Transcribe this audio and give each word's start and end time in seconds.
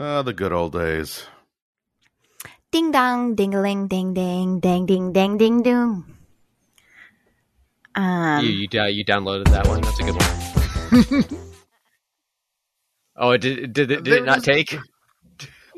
Uh, 0.00 0.22
the 0.22 0.32
good 0.32 0.50
old 0.50 0.72
days. 0.72 1.26
Ding 2.72 2.90
dong, 2.90 3.34
ding 3.34 3.54
a 3.54 3.60
ling, 3.60 3.86
ding 3.86 4.14
ding, 4.14 4.58
ding 4.58 4.86
ding, 4.86 5.12
ding 5.12 5.36
ding 5.36 5.62
doom. 5.62 6.16
Um, 7.94 8.42
you 8.42 8.66
you, 8.72 8.80
uh, 8.80 8.86
you 8.86 9.04
downloaded 9.04 9.50
that 9.50 9.66
one. 9.68 9.82
That's 9.82 10.00
a 10.00 10.04
good 10.04 11.28
one. 11.28 11.40
oh, 13.16 13.30
it 13.32 13.42
did 13.42 13.74
did 13.74 13.90
it, 13.90 14.04
did 14.04 14.14
it 14.14 14.24
not 14.24 14.42
take? 14.42 14.78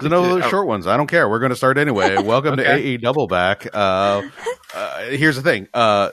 No, 0.01 0.09
those 0.23 0.43
Oh. 0.45 0.49
short 0.49 0.69
ones. 0.69 0.87
I 0.87 0.97
don't 0.97 1.09
care. 1.09 1.29
We're 1.29 1.41
going 1.41 1.51
to 1.51 1.57
start 1.57 1.77
anyway. 1.77 2.17
Welcome 2.23 2.59
to 2.59 2.73
AE 2.73 2.99
Double 2.99 3.27
Back. 3.27 3.67
Uh, 3.75 4.23
uh, 4.73 5.01
here's 5.07 5.35
the 5.35 5.43
thing. 5.43 5.67
Uh, 5.75 6.11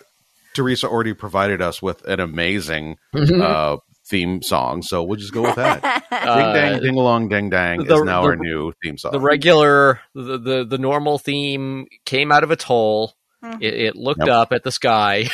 Teresa 0.56 0.88
already 0.90 1.14
provided 1.14 1.62
us 1.62 1.80
with 1.80 2.04
an 2.06 2.20
amazing 2.20 2.96
uh, 3.14 3.78
theme 4.10 4.42
song, 4.42 4.82
so 4.82 5.04
we'll 5.04 5.20
just 5.20 5.34
go 5.34 5.44
with 5.44 5.56
that. 5.56 5.82
ding 6.10 6.20
Uh, 6.28 6.54
dang, 6.54 6.80
ding 6.82 6.96
along, 6.98 7.30
ding 7.30 7.50
dang 7.50 7.84
the- 7.84 7.96
is 7.96 8.04
now 8.04 8.22
the- 8.24 8.28
our 8.30 8.36
new 8.36 8.74
theme 8.84 8.98
song. 8.98 9.12
the 9.12 9.20
regular 9.20 10.00
the, 10.16 10.38
the 10.38 10.66
the 10.66 10.78
normal 10.78 11.18
theme 11.20 11.86
came 12.06 12.32
out 12.32 12.44
of 12.44 12.52
its 12.52 12.64
hole. 12.64 13.14
Mhm. 13.44 13.62
It, 13.62 13.74
it 13.74 13.96
looked 13.96 14.20
Yep. 14.26 14.30
up 14.30 14.52
at 14.52 14.64
the 14.64 14.72
sky. 14.72 15.30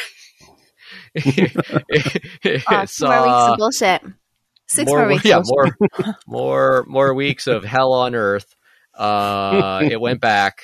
it, 1.15 1.55
it 2.43 2.63
oh, 2.69 2.85
two 2.85 3.05
more 3.07 3.23
weeks 3.23 3.51
of 3.51 3.57
bullshit. 3.57 4.01
Six 4.67 4.89
more, 4.89 4.99
more 4.99 5.07
weeks. 5.09 5.25
yeah, 5.25 5.37
of 5.37 5.43
bullshit. 5.45 5.73
more, 5.99 6.15
more, 6.27 6.85
more 6.87 7.13
weeks 7.13 7.47
of 7.47 7.63
hell 7.63 7.93
on 7.93 8.15
earth. 8.15 8.55
Uh, 8.97 9.81
it 9.89 9.99
went 10.01 10.21
back 10.21 10.59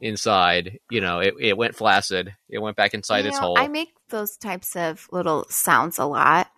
inside. 0.00 0.78
You 0.90 1.00
know, 1.00 1.18
it, 1.20 1.34
it 1.40 1.56
went 1.56 1.74
flaccid. 1.76 2.32
It 2.48 2.58
went 2.60 2.76
back 2.76 2.94
inside 2.94 3.20
You 3.24 3.28
its 3.30 3.40
know, 3.40 3.48
hole. 3.48 3.58
I 3.58 3.68
make 3.68 3.90
those 4.08 4.36
types 4.36 4.76
of 4.76 5.06
little 5.12 5.46
sounds 5.48 5.98
a 5.98 6.04
lot. 6.06 6.48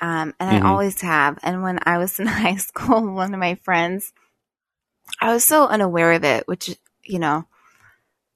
Um, 0.00 0.34
and 0.40 0.50
Mhm. 0.50 0.64
I 0.64 0.68
always 0.68 1.00
have. 1.02 1.38
And 1.42 1.62
when 1.62 1.78
I 1.82 1.98
was 1.98 2.18
in 2.20 2.26
high 2.26 2.56
school, 2.56 3.12
one 3.12 3.34
of 3.34 3.40
my 3.40 3.56
friends, 3.56 4.12
I 5.20 5.32
was 5.32 5.44
so 5.44 5.66
unaware 5.66 6.12
of 6.12 6.24
it, 6.24 6.48
which, 6.48 6.76
you 7.04 7.18
know, 7.18 7.44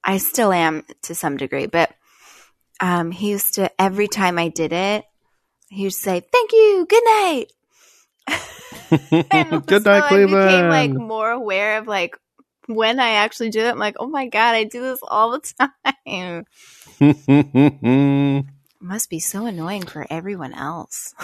I 0.02 0.18
still 0.18 0.52
am 0.52 0.84
to 1.02 1.14
some 1.14 1.36
degree, 1.38 1.66
but 1.66 1.90
um, 2.80 3.10
he 3.10 3.30
used 3.30 3.54
to, 3.54 3.70
every 3.80 4.08
time 4.08 4.38
I 4.38 4.48
did 4.48 4.72
it, 4.72 5.04
he 5.70 5.84
would 5.84 5.94
say, 5.94 6.20
thank 6.20 6.52
you, 6.52 6.86
good 6.88 7.02
night. 7.04 7.46
Good 9.66 9.82
so 9.82 9.90
night, 9.90 10.04
I 10.04 10.08
Cleveland. 10.08 10.42
became 10.42 10.68
like 10.68 10.94
more 10.94 11.30
aware 11.30 11.78
of 11.78 11.86
like 11.86 12.16
when 12.66 13.00
I 13.00 13.10
actually 13.10 13.50
do 13.50 13.60
it. 13.60 13.70
I'm 13.70 13.78
like, 13.78 13.96
oh 13.98 14.06
my 14.06 14.26
God, 14.28 14.54
I 14.54 14.64
do 14.64 14.80
this 14.80 15.00
all 15.02 15.32
the 15.32 15.40
time. 16.06 16.44
Must 18.80 19.10
be 19.10 19.18
so 19.20 19.46
annoying 19.46 19.82
for 19.86 20.06
everyone 20.10 20.52
else. 20.52 21.14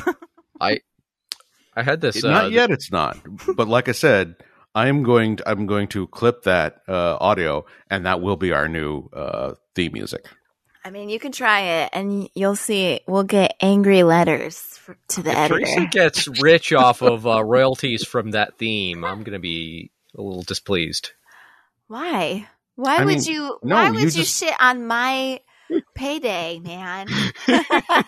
I 0.61 0.81
I 1.75 1.83
had 1.83 2.01
this. 2.01 2.23
not 2.23 2.47
uh, 2.47 2.49
yet. 2.49 2.71
It's 2.71 2.91
not. 2.93 3.19
But 3.57 3.69
like 3.69 3.89
I 3.89 3.93
said, 3.93 4.37
I'm 4.75 5.03
going. 5.03 5.37
To, 5.37 5.49
I'm 5.49 5.67
going 5.67 5.89
to 5.89 6.07
clip 6.09 6.43
that 6.45 6.83
uh, 6.89 7.17
audio, 7.21 7.65
and 7.89 8.07
that 8.07 8.21
will 8.21 8.37
be 8.37 8.53
our 8.53 8.69
new 8.69 9.09
uh, 9.13 9.55
theme 9.75 9.93
music. 9.93 10.27
I 10.85 10.91
mean, 10.91 11.11
you 11.11 11.19
can 11.19 11.33
try 11.33 11.61
it 11.61 11.91
and 11.93 12.29
you'll 12.35 12.57
see 12.57 13.01
we'll 13.07 13.23
get 13.23 13.55
angry 13.61 14.03
letters 14.03 14.57
for, 14.79 14.97
to 15.09 15.23
the 15.23 15.31
If 15.31 15.37
editor. 15.37 15.61
Teresa 15.61 15.87
gets 15.91 16.41
rich 16.41 16.73
off 16.73 17.03
of 17.03 17.27
uh, 17.27 17.45
royalties 17.45 18.07
from 18.07 18.31
that 18.31 18.57
theme, 18.57 19.05
I'm 19.05 19.23
going 19.23 19.35
to 19.35 19.39
be 19.39 19.91
a 20.17 20.23
little 20.23 20.43
displeased. 20.43 21.13
Why? 21.89 22.49
Why 22.77 22.97
I 22.97 23.05
would 23.05 23.09
mean, 23.19 23.23
you 23.25 23.59
no, 23.63 23.75
why 23.75 23.87
you 23.89 23.93
would 23.93 24.03
you 24.05 24.11
just- 24.11 24.43
shit 24.43 24.55
on 24.59 24.87
my 24.87 25.41
payday, 25.95 26.61
man? 26.61 27.09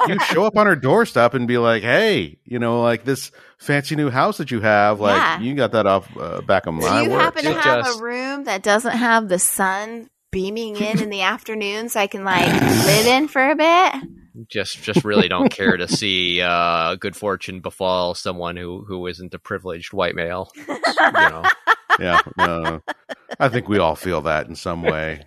you 0.08 0.18
show 0.26 0.44
up 0.44 0.56
on 0.56 0.66
her 0.66 0.76
doorstep 0.76 1.34
and 1.34 1.46
be 1.48 1.58
like, 1.58 1.82
"Hey, 1.82 2.38
you 2.44 2.58
know, 2.58 2.82
like 2.82 3.04
this 3.04 3.30
fancy 3.58 3.96
new 3.96 4.10
house 4.10 4.38
that 4.38 4.50
you 4.50 4.60
have, 4.60 5.00
like 5.00 5.16
Yeah. 5.16 5.40
you 5.40 5.54
got 5.54 5.72
that 5.72 5.86
off 5.86 6.08
uh, 6.16 6.40
back 6.42 6.66
of 6.66 6.74
Do 6.74 6.80
my 6.80 7.02
you 7.02 7.10
work." 7.10 7.20
happen 7.20 7.44
to 7.44 7.52
have 7.54 7.84
just- 7.84 8.00
a 8.00 8.02
room 8.02 8.44
that 8.44 8.62
doesn't 8.62 8.96
have 8.96 9.28
the 9.28 9.38
sun 9.38 10.08
beaming 10.30 10.76
in 10.76 11.00
in 11.02 11.10
the 11.10 11.22
afternoon 11.22 11.88
so 11.88 12.00
I 12.00 12.06
can 12.06 12.24
like 12.24 12.50
live 12.52 13.06
in 13.06 13.28
for 13.28 13.50
a 13.50 13.54
bit? 13.56 13.94
Just, 14.48 14.82
just 14.82 15.04
really 15.04 15.28
don't 15.28 15.50
care 15.50 15.76
to 15.76 15.86
see 15.86 16.40
uh, 16.40 16.94
good 16.94 17.14
fortune 17.14 17.60
befall 17.60 18.14
someone 18.14 18.56
who 18.56 18.82
who 18.88 19.06
isn't 19.06 19.34
a 19.34 19.38
privileged 19.38 19.92
white 19.92 20.14
male. 20.14 20.50
You 20.56 20.78
know, 21.12 21.42
yeah, 22.00 22.20
no, 22.38 22.80
I 23.38 23.50
think 23.50 23.68
we 23.68 23.76
all 23.78 23.94
feel 23.94 24.22
that 24.22 24.48
in 24.48 24.54
some 24.54 24.82
way. 24.82 25.26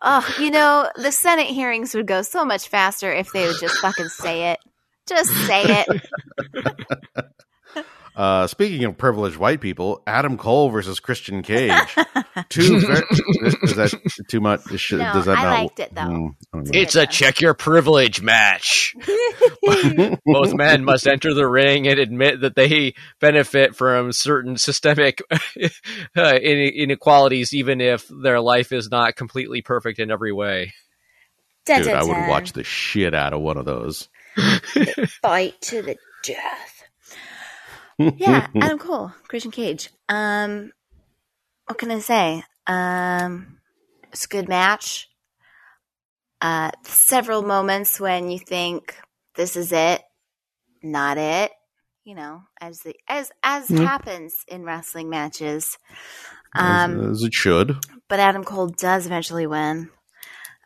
Oh, 0.00 0.36
you 0.38 0.50
know, 0.50 0.88
the 0.96 1.10
Senate 1.10 1.48
hearings 1.48 1.94
would 1.94 2.06
go 2.06 2.22
so 2.22 2.44
much 2.44 2.68
faster 2.68 3.12
if 3.12 3.32
they 3.32 3.46
would 3.46 3.58
just 3.60 3.78
fucking 3.78 4.08
say 4.08 4.52
it. 4.52 4.60
Just 5.08 5.30
say 5.46 5.84
it. 5.86 6.08
Uh, 8.18 8.48
speaking 8.48 8.82
of 8.84 8.98
privileged 8.98 9.36
white 9.36 9.60
people, 9.60 10.02
Adam 10.04 10.36
Cole 10.36 10.70
versus 10.70 10.98
Christian 10.98 11.40
Cage. 11.40 11.70
Two 12.48 12.80
ver- 12.80 13.04
is 13.62 13.76
that 13.76 13.96
too 14.28 14.40
much? 14.40 14.62
Should, 14.76 14.98
No, 14.98 15.12
does 15.12 15.26
that 15.26 15.38
I 15.38 15.42
not- 15.44 15.50
liked 15.60 15.78
it, 15.78 15.94
though. 15.94 16.00
Mm, 16.02 16.30
I 16.52 16.56
don't 16.56 16.64
know. 16.64 16.70
it's 16.80 16.96
a 16.96 17.06
check 17.06 17.40
your 17.40 17.54
privilege 17.54 18.20
match. 18.20 18.96
Both 20.26 20.52
men 20.54 20.84
must 20.84 21.06
enter 21.06 21.32
the 21.32 21.46
ring 21.46 21.86
and 21.86 22.00
admit 22.00 22.40
that 22.40 22.56
they 22.56 22.94
benefit 23.20 23.76
from 23.76 24.10
certain 24.10 24.56
systemic 24.56 25.22
uh, 26.16 26.34
inequalities, 26.34 27.54
even 27.54 27.80
if 27.80 28.08
their 28.08 28.40
life 28.40 28.72
is 28.72 28.90
not 28.90 29.14
completely 29.14 29.62
perfect 29.62 30.00
in 30.00 30.10
every 30.10 30.32
way. 30.32 30.72
Dude, 31.66 31.86
I 31.86 32.02
would 32.02 32.28
watch 32.28 32.52
the 32.52 32.64
shit 32.64 33.14
out 33.14 33.32
of 33.32 33.42
one 33.42 33.58
of 33.58 33.64
those. 33.64 34.08
fight 35.22 35.60
to 35.60 35.82
the 35.82 35.96
death. 36.24 36.77
Yeah, 37.98 38.48
Adam 38.60 38.78
Cole, 38.78 39.12
Christian 39.28 39.50
Cage. 39.50 39.90
Um, 40.08 40.72
what 41.66 41.78
can 41.78 41.90
I 41.90 41.98
say? 41.98 42.42
Um, 42.66 43.58
it's 44.12 44.24
a 44.24 44.28
good 44.28 44.48
match. 44.48 45.08
Uh, 46.40 46.70
several 46.84 47.42
moments 47.42 47.98
when 48.00 48.30
you 48.30 48.38
think 48.38 48.96
this 49.34 49.56
is 49.56 49.72
it, 49.72 50.02
not 50.82 51.18
it. 51.18 51.50
You 52.04 52.14
know, 52.14 52.42
as 52.60 52.80
the 52.80 52.94
as 53.08 53.30
as 53.42 53.68
Mhm. 53.68 53.84
happens 53.84 54.34
in 54.48 54.64
wrestling 54.64 55.10
matches. 55.10 55.76
Um, 56.54 57.00
as, 57.00 57.18
as 57.18 57.22
it 57.24 57.34
should. 57.34 57.76
but 58.08 58.20
Adam 58.20 58.44
Cole 58.44 58.68
does 58.68 59.04
eventually 59.04 59.46
win. 59.46 59.90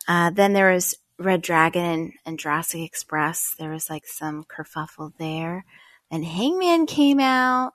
Uh, 0.07 0.29
then 0.29 0.53
there 0.53 0.71
was 0.73 0.95
reDRagon 1.19 1.75
and, 1.75 2.13
and 2.25 2.39
Jurassic 2.39 2.81
Express. 2.81 3.55
There 3.59 3.71
was 3.71 3.89
like 3.89 4.05
some 4.05 4.45
kerfuffle 4.45 5.11
there. 5.17 5.65
And 6.11 6.23
Hangman 6.25 6.85
came 6.85 7.19
out. 7.19 7.73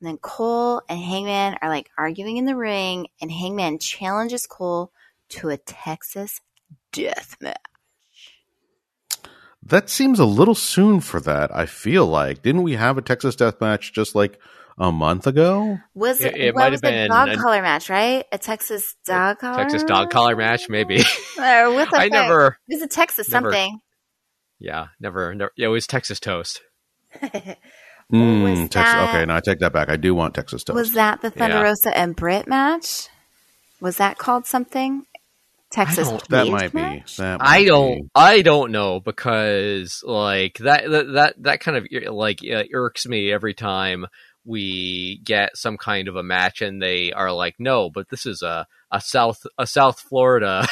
And 0.00 0.08
then 0.08 0.16
Cole 0.18 0.82
and 0.88 0.98
Hangman 1.00 1.58
are 1.60 1.68
like 1.68 1.90
arguing 1.98 2.36
in 2.36 2.44
the 2.44 2.56
ring. 2.56 3.08
And 3.20 3.30
Hangman 3.32 3.78
challenges 3.78 4.46
Cole 4.46 4.92
to 5.30 5.48
a 5.48 5.56
Texas 5.56 6.40
death 6.92 7.36
match. 7.40 7.56
That 9.62 9.90
seems 9.90 10.18
a 10.18 10.24
little 10.24 10.54
soon 10.54 11.00
for 11.00 11.20
that. 11.20 11.54
I 11.54 11.66
feel 11.66 12.06
like 12.06 12.42
didn't 12.42 12.62
we 12.62 12.74
have 12.74 12.96
a 12.96 13.02
Texas 13.02 13.36
Death 13.36 13.60
Match 13.60 13.92
just 13.92 14.14
like 14.14 14.38
a 14.78 14.90
month 14.92 15.26
ago? 15.26 15.78
Was 15.94 16.20
It- 16.20 16.34
it, 16.36 16.40
it 16.40 16.54
what 16.54 16.60
might 16.62 16.70
was 16.70 16.80
have 16.80 16.90
the 16.92 16.96
been 16.96 17.10
dog 17.10 17.28
an- 17.28 17.38
collar 17.38 17.60
match, 17.60 17.90
right? 17.90 18.24
A 18.32 18.38
Texas 18.38 18.94
dog 19.04 19.40
collar? 19.40 19.56
Texas 19.58 19.82
dog 19.84 20.10
collar 20.10 20.36
match, 20.36 20.68
maybe. 20.68 20.98
Or 21.38 21.72
what 21.72 21.90
the 21.90 21.96
I 21.98 22.04
fuck? 22.04 22.12
never, 22.12 22.58
It 22.68 22.74
was 22.76 22.82
a 22.82 22.86
Texas 22.88 23.28
never- 23.30 23.50
something. 23.50 23.80
yeah, 24.58 24.86
never, 25.00 25.34
never. 25.34 25.50
Yeah, 25.56 25.66
it 25.66 25.70
was 25.70 25.86
Texas 25.86 26.18
toast. 26.20 26.62
Mm, 28.10 28.42
was 28.42 28.70
Tex- 28.70 28.90
that- 28.90 29.08
okay, 29.10 29.26
no, 29.26 29.36
I 29.36 29.40
take 29.40 29.58
that 29.58 29.74
back. 29.74 29.90
I 29.90 29.96
do 29.96 30.14
want 30.14 30.34
Texas 30.34 30.64
Toast. 30.64 30.74
Was 30.74 30.92
that 30.94 31.20
the 31.20 31.30
Thunder 31.30 31.56
Yeah. 31.56 31.62
Rosa 31.62 31.94
and 31.94 32.16
Britt 32.16 32.48
match? 32.48 33.08
Was 33.82 33.98
that 33.98 34.16
called 34.16 34.46
something? 34.46 35.04
Texas. 35.70 36.08
that 36.30 36.44
Cage 36.44 36.50
might 36.50 36.72
be. 36.72 36.80
match? 36.80 37.18
That 37.18 37.40
I 37.42 37.64
don't, 37.66 38.00
be. 38.04 38.08
I 38.14 38.40
don't 38.40 38.72
know 38.72 39.00
because 39.00 40.02
like 40.06 40.56
that, 40.60 40.90
that, 40.90 41.12
that, 41.12 41.34
that 41.42 41.60
kind 41.60 41.76
of 41.76 41.86
like 42.14 42.40
uh, 42.42 42.62
irks 42.72 43.06
me 43.06 43.30
every 43.30 43.52
time 43.52 44.06
we 44.46 45.20
get 45.22 45.54
some 45.58 45.76
kind 45.76 46.08
of 46.08 46.16
a 46.16 46.22
match 46.22 46.62
and 46.62 46.80
they 46.80 47.12
are 47.12 47.30
like, 47.30 47.56
no, 47.58 47.90
but 47.90 48.08
this 48.08 48.24
is 48.24 48.40
a 48.40 48.66
a 48.90 49.02
South 49.02 49.46
a 49.58 49.66
South 49.66 50.00
Florida 50.00 50.66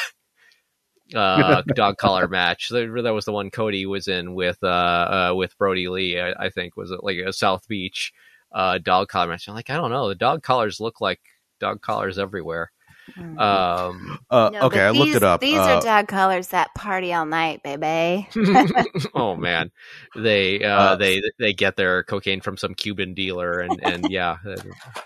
uh, 1.15 1.61
dog 1.75 1.97
collar 1.97 2.27
match. 2.27 2.69
That 2.69 3.01
that 3.03 3.13
was 3.13 3.25
the 3.25 3.31
one 3.33 3.49
Cody 3.51 3.85
was 3.85 4.07
in 4.07 4.33
with 4.33 4.57
uh, 4.63 4.67
uh 4.67 5.33
with 5.35 5.57
Brodie 5.57 5.89
Lee. 5.89 6.19
I, 6.19 6.33
I 6.45 6.49
think 6.49 6.75
was 6.77 6.91
it 6.91 7.03
like 7.03 7.17
a 7.17 7.33
South 7.33 7.67
Beach 7.67 8.13
uh 8.51 8.77
dog 8.77 9.07
collar 9.09 9.27
match. 9.27 9.47
I'm 9.47 9.55
like, 9.55 9.69
I 9.69 9.75
don't 9.75 9.91
know. 9.91 10.07
The 10.09 10.15
dog 10.15 10.43
collars 10.43 10.79
look 10.79 11.01
like 11.01 11.19
dog 11.59 11.81
collars 11.81 12.17
everywhere. 12.17 12.71
Mm. 13.17 13.39
Um, 13.39 14.19
Uh, 14.29 14.49
No, 14.51 14.61
okay, 14.63 14.79
but 14.79 14.85
I 14.85 14.89
looked 14.89 15.05
these- 15.05 15.15
it 15.15 15.23
up. 15.23 15.39
These 15.39 15.57
Uh, 15.57 15.61
are 15.61 15.81
dog 15.81 16.07
collars 16.09 16.49
that 16.49 16.75
party 16.75 17.13
all 17.13 17.25
night, 17.25 17.63
baby. 17.63 18.27
oh 19.15 19.37
man, 19.37 19.71
they 20.13 20.61
uh, 20.61 20.77
Uh, 20.77 20.95
they 20.97 21.21
they 21.39 21.53
get 21.53 21.77
their 21.77 22.03
cocaine 22.03 22.41
from 22.41 22.57
some 22.57 22.73
Cuban 22.75 23.13
dealer 23.13 23.59
and 23.61 23.79
and 23.81 24.09
yeah, 24.09 24.37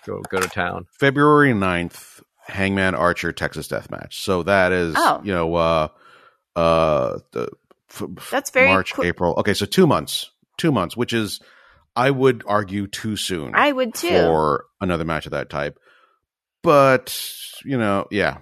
go 0.06 0.20
go 0.30 0.40
to 0.40 0.48
town. 0.48 0.88
February 1.00 1.54
9th, 1.54 2.22
Hangman 2.48 2.96
Archer 2.96 3.32
Texas 3.32 3.68
Death 3.68 3.90
Match. 3.92 4.22
So 4.22 4.44
that 4.44 4.72
is, 4.72 4.96
Oh. 4.98 5.22
you 5.24 5.34
know, 5.34 5.56
uh, 5.56 5.88
uh, 6.56 7.20
the 7.32 7.50
f- 7.90 8.04
That's 8.32 8.50
very 8.50 8.68
March. 8.70 8.94
April. 9.00 9.36
Okay, 9.38 9.54
so 9.54 9.66
two 9.66 9.88
months, 9.88 10.30
two 10.58 10.72
months, 10.72 10.96
which 10.98 11.14
is 11.14 11.40
I 11.96 12.10
would 12.12 12.44
argue 12.48 12.88
too 12.88 13.16
soon 13.18 13.52
I 13.54 13.72
would 13.72 13.94
too. 13.94 14.10
for 14.10 14.66
another 14.80 15.04
match 15.06 15.26
of 15.26 15.32
that 15.34 15.50
type. 15.50 15.78
But 16.64 17.18
you 17.66 17.78
know, 17.78 18.08
yeah, 18.12 18.38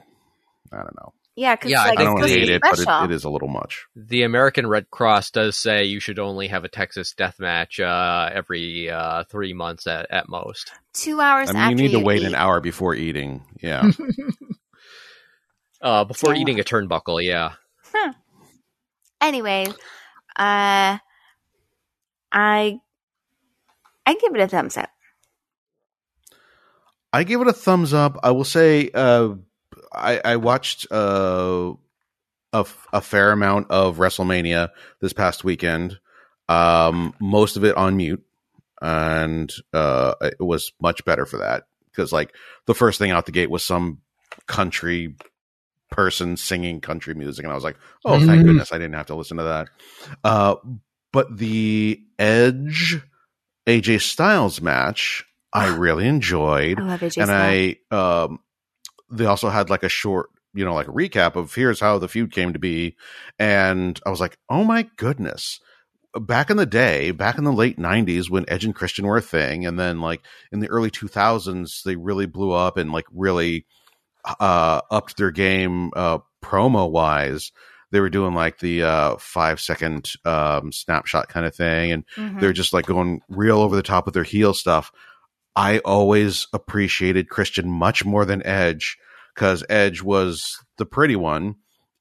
I 0.71 0.77
don't 0.77 0.95
know. 0.97 1.13
Yeah, 1.39 1.55
because 1.55 1.71
Yeah, 1.71 1.81
I 1.81 1.89
like 1.89 1.99
I 1.99 2.03
it's 2.03 2.09
don't 2.09 2.17
supposed 2.17 2.33
hate 2.33 2.49
be 2.49 2.53
it, 2.53 2.61
but 2.61 2.79
it, 2.79 2.87
it 3.05 3.11
is 3.11 3.23
a 3.23 3.29
little 3.29 3.47
much. 3.47 3.85
The 3.95 4.23
American 4.23 4.67
Red 4.67 4.89
Cross 4.89 5.31
does 5.31 5.57
say 5.57 5.85
you 5.85 5.99
should 6.01 6.19
only 6.19 6.47
have 6.49 6.65
a 6.65 6.69
Texas 6.69 7.13
death 7.13 7.39
match 7.39 7.79
uh, 7.79 8.29
every 8.33 8.89
uh, 8.89 9.23
three 9.31 9.53
months 9.53 9.87
at, 9.87 10.11
at 10.11 10.27
most. 10.27 10.71
Two 10.93 11.21
hours 11.21 11.49
I 11.49 11.53
mean, 11.53 11.61
after 11.63 11.69
you 11.71 11.75
need 11.89 11.91
to 11.93 11.99
wait 11.99 12.21
eat. 12.21 12.27
an 12.27 12.35
hour 12.35 12.59
before 12.59 12.93
eating. 12.93 13.45
Yeah, 13.61 13.89
Uh, 15.81 16.03
before 16.03 16.33
Yeah. 16.33 16.41
eating 16.41 16.59
a 16.59 16.63
turnbuckle, 16.63 17.23
yeah. 17.23 17.53
Anyway, 19.21 19.65
uh, 20.37 20.97
I 22.31 22.79
I 24.05 24.13
give 24.15 24.35
it 24.35 24.41
a 24.41 24.47
thumbs 24.47 24.75
up. 24.77 24.89
I 27.13 27.23
give 27.23 27.41
it 27.41 27.47
a 27.47 27.53
thumbs 27.53 27.93
up. 27.93 28.17
I 28.23 28.31
will 28.31 28.43
say, 28.43 28.89
uh, 28.93 29.35
I, 29.93 30.21
I 30.23 30.35
watched 30.37 30.91
uh, 30.91 31.73
a, 32.53 32.65
a 32.93 33.01
fair 33.01 33.31
amount 33.31 33.71
of 33.71 33.97
WrestleMania 33.97 34.69
this 35.01 35.13
past 35.13 35.43
weekend. 35.43 35.99
Um, 36.47 37.13
most 37.19 37.57
of 37.57 37.63
it 37.63 37.75
on 37.77 37.97
mute, 37.97 38.23
and 38.81 39.51
uh, 39.73 40.15
it 40.21 40.39
was 40.39 40.71
much 40.81 41.05
better 41.05 41.25
for 41.25 41.37
that 41.37 41.65
because, 41.85 42.11
like, 42.11 42.33
the 42.65 42.73
first 42.73 42.97
thing 42.97 43.11
out 43.11 43.25
the 43.25 43.31
gate 43.31 43.51
was 43.51 43.63
some 43.63 43.99
country 44.47 45.15
person 45.91 46.37
singing 46.37 46.81
country 46.81 47.13
music, 47.13 47.43
and 47.43 47.51
I 47.51 47.55
was 47.55 47.63
like, 47.63 47.77
"Oh, 48.05 48.19
thank 48.19 48.41
Mhm. 48.41 48.45
goodness 48.45 48.71
I 48.71 48.77
didn't 48.77 48.93
have 48.95 49.07
to 49.07 49.15
listen 49.15 49.37
to 49.37 49.43
that." 49.43 49.69
Uh, 50.23 50.55
but 51.11 51.37
the 51.37 52.01
Edge 52.17 53.01
AJ 53.67 54.01
Styles 54.01 54.61
match, 54.61 55.25
I 55.53 55.67
really 55.67 56.07
enjoyed 56.07 56.79
I 56.79 56.83
love 56.83 57.01
AJ 57.01 57.21
and. 57.21 57.31
I 57.31 57.95
um 57.95 58.39
they 59.11 59.25
also 59.25 59.49
had 59.49 59.69
like 59.69 59.83
a 59.83 59.89
short 59.89 60.29
you 60.53 60.65
know 60.65 60.73
like 60.73 60.87
a 60.87 60.91
recap 60.91 61.35
of 61.35 61.53
here's 61.53 61.79
how 61.79 61.97
the 61.97 62.07
feud 62.07 62.31
came 62.31 62.53
to 62.53 62.59
be 62.59 62.95
and 63.37 63.99
I 64.05 64.09
was 64.09 64.19
like 64.19 64.37
oh 64.49 64.63
my 64.63 64.89
goodness 64.97 65.59
back 66.19 66.49
in 66.49 66.57
the 66.57 66.65
day 66.65 67.11
back 67.11 67.37
in 67.37 67.43
the 67.43 67.53
late 67.53 67.77
90s 67.77 68.29
when 68.29 68.45
Edge 68.47 68.65
and 68.65 68.73
Christian 68.73 69.05
were 69.05 69.17
a 69.17 69.21
thing 69.21 69.65
and 69.65 69.79
then 69.79 70.01
like 70.01 70.21
in 70.51 70.59
the 70.59 70.69
early 70.69 70.89
2000s 70.89 71.83
they 71.83 71.95
really 71.95 72.25
blew 72.25 72.51
up 72.51 72.77
and 72.77 72.91
like 72.91 73.05
really 73.13 73.65
uh 74.39 74.81
upped 74.91 75.17
their 75.17 75.31
game 75.31 75.91
uh 75.95 76.19
promo 76.43 76.89
wise 76.89 77.51
they 77.91 77.99
were 77.99 78.09
doing 78.09 78.33
like 78.33 78.59
the 78.59 78.83
uh 78.83 79.15
5 79.17 79.59
second 79.59 80.11
um 80.25 80.71
snapshot 80.71 81.29
kind 81.29 81.45
of 81.45 81.55
thing 81.55 81.91
and 81.91 82.03
Mhm. 82.17 82.39
they're 82.39 82.53
just 82.53 82.73
like 82.73 82.85
going 82.85 83.21
real 83.29 83.59
over 83.59 83.75
the 83.75 83.83
top 83.83 84.05
with 84.05 84.13
their 84.13 84.23
heel 84.23 84.53
stuff. 84.53 84.91
I 85.55 85.79
always 85.79 86.47
appreciated 86.53 87.29
Christian 87.29 87.69
much 87.69 88.05
more 88.05 88.25
than 88.25 88.45
Edge 88.45 88.97
because 89.33 89.63
Edge 89.69 90.01
was 90.01 90.57
the 90.77 90.85
pretty 90.85 91.15
one 91.15 91.55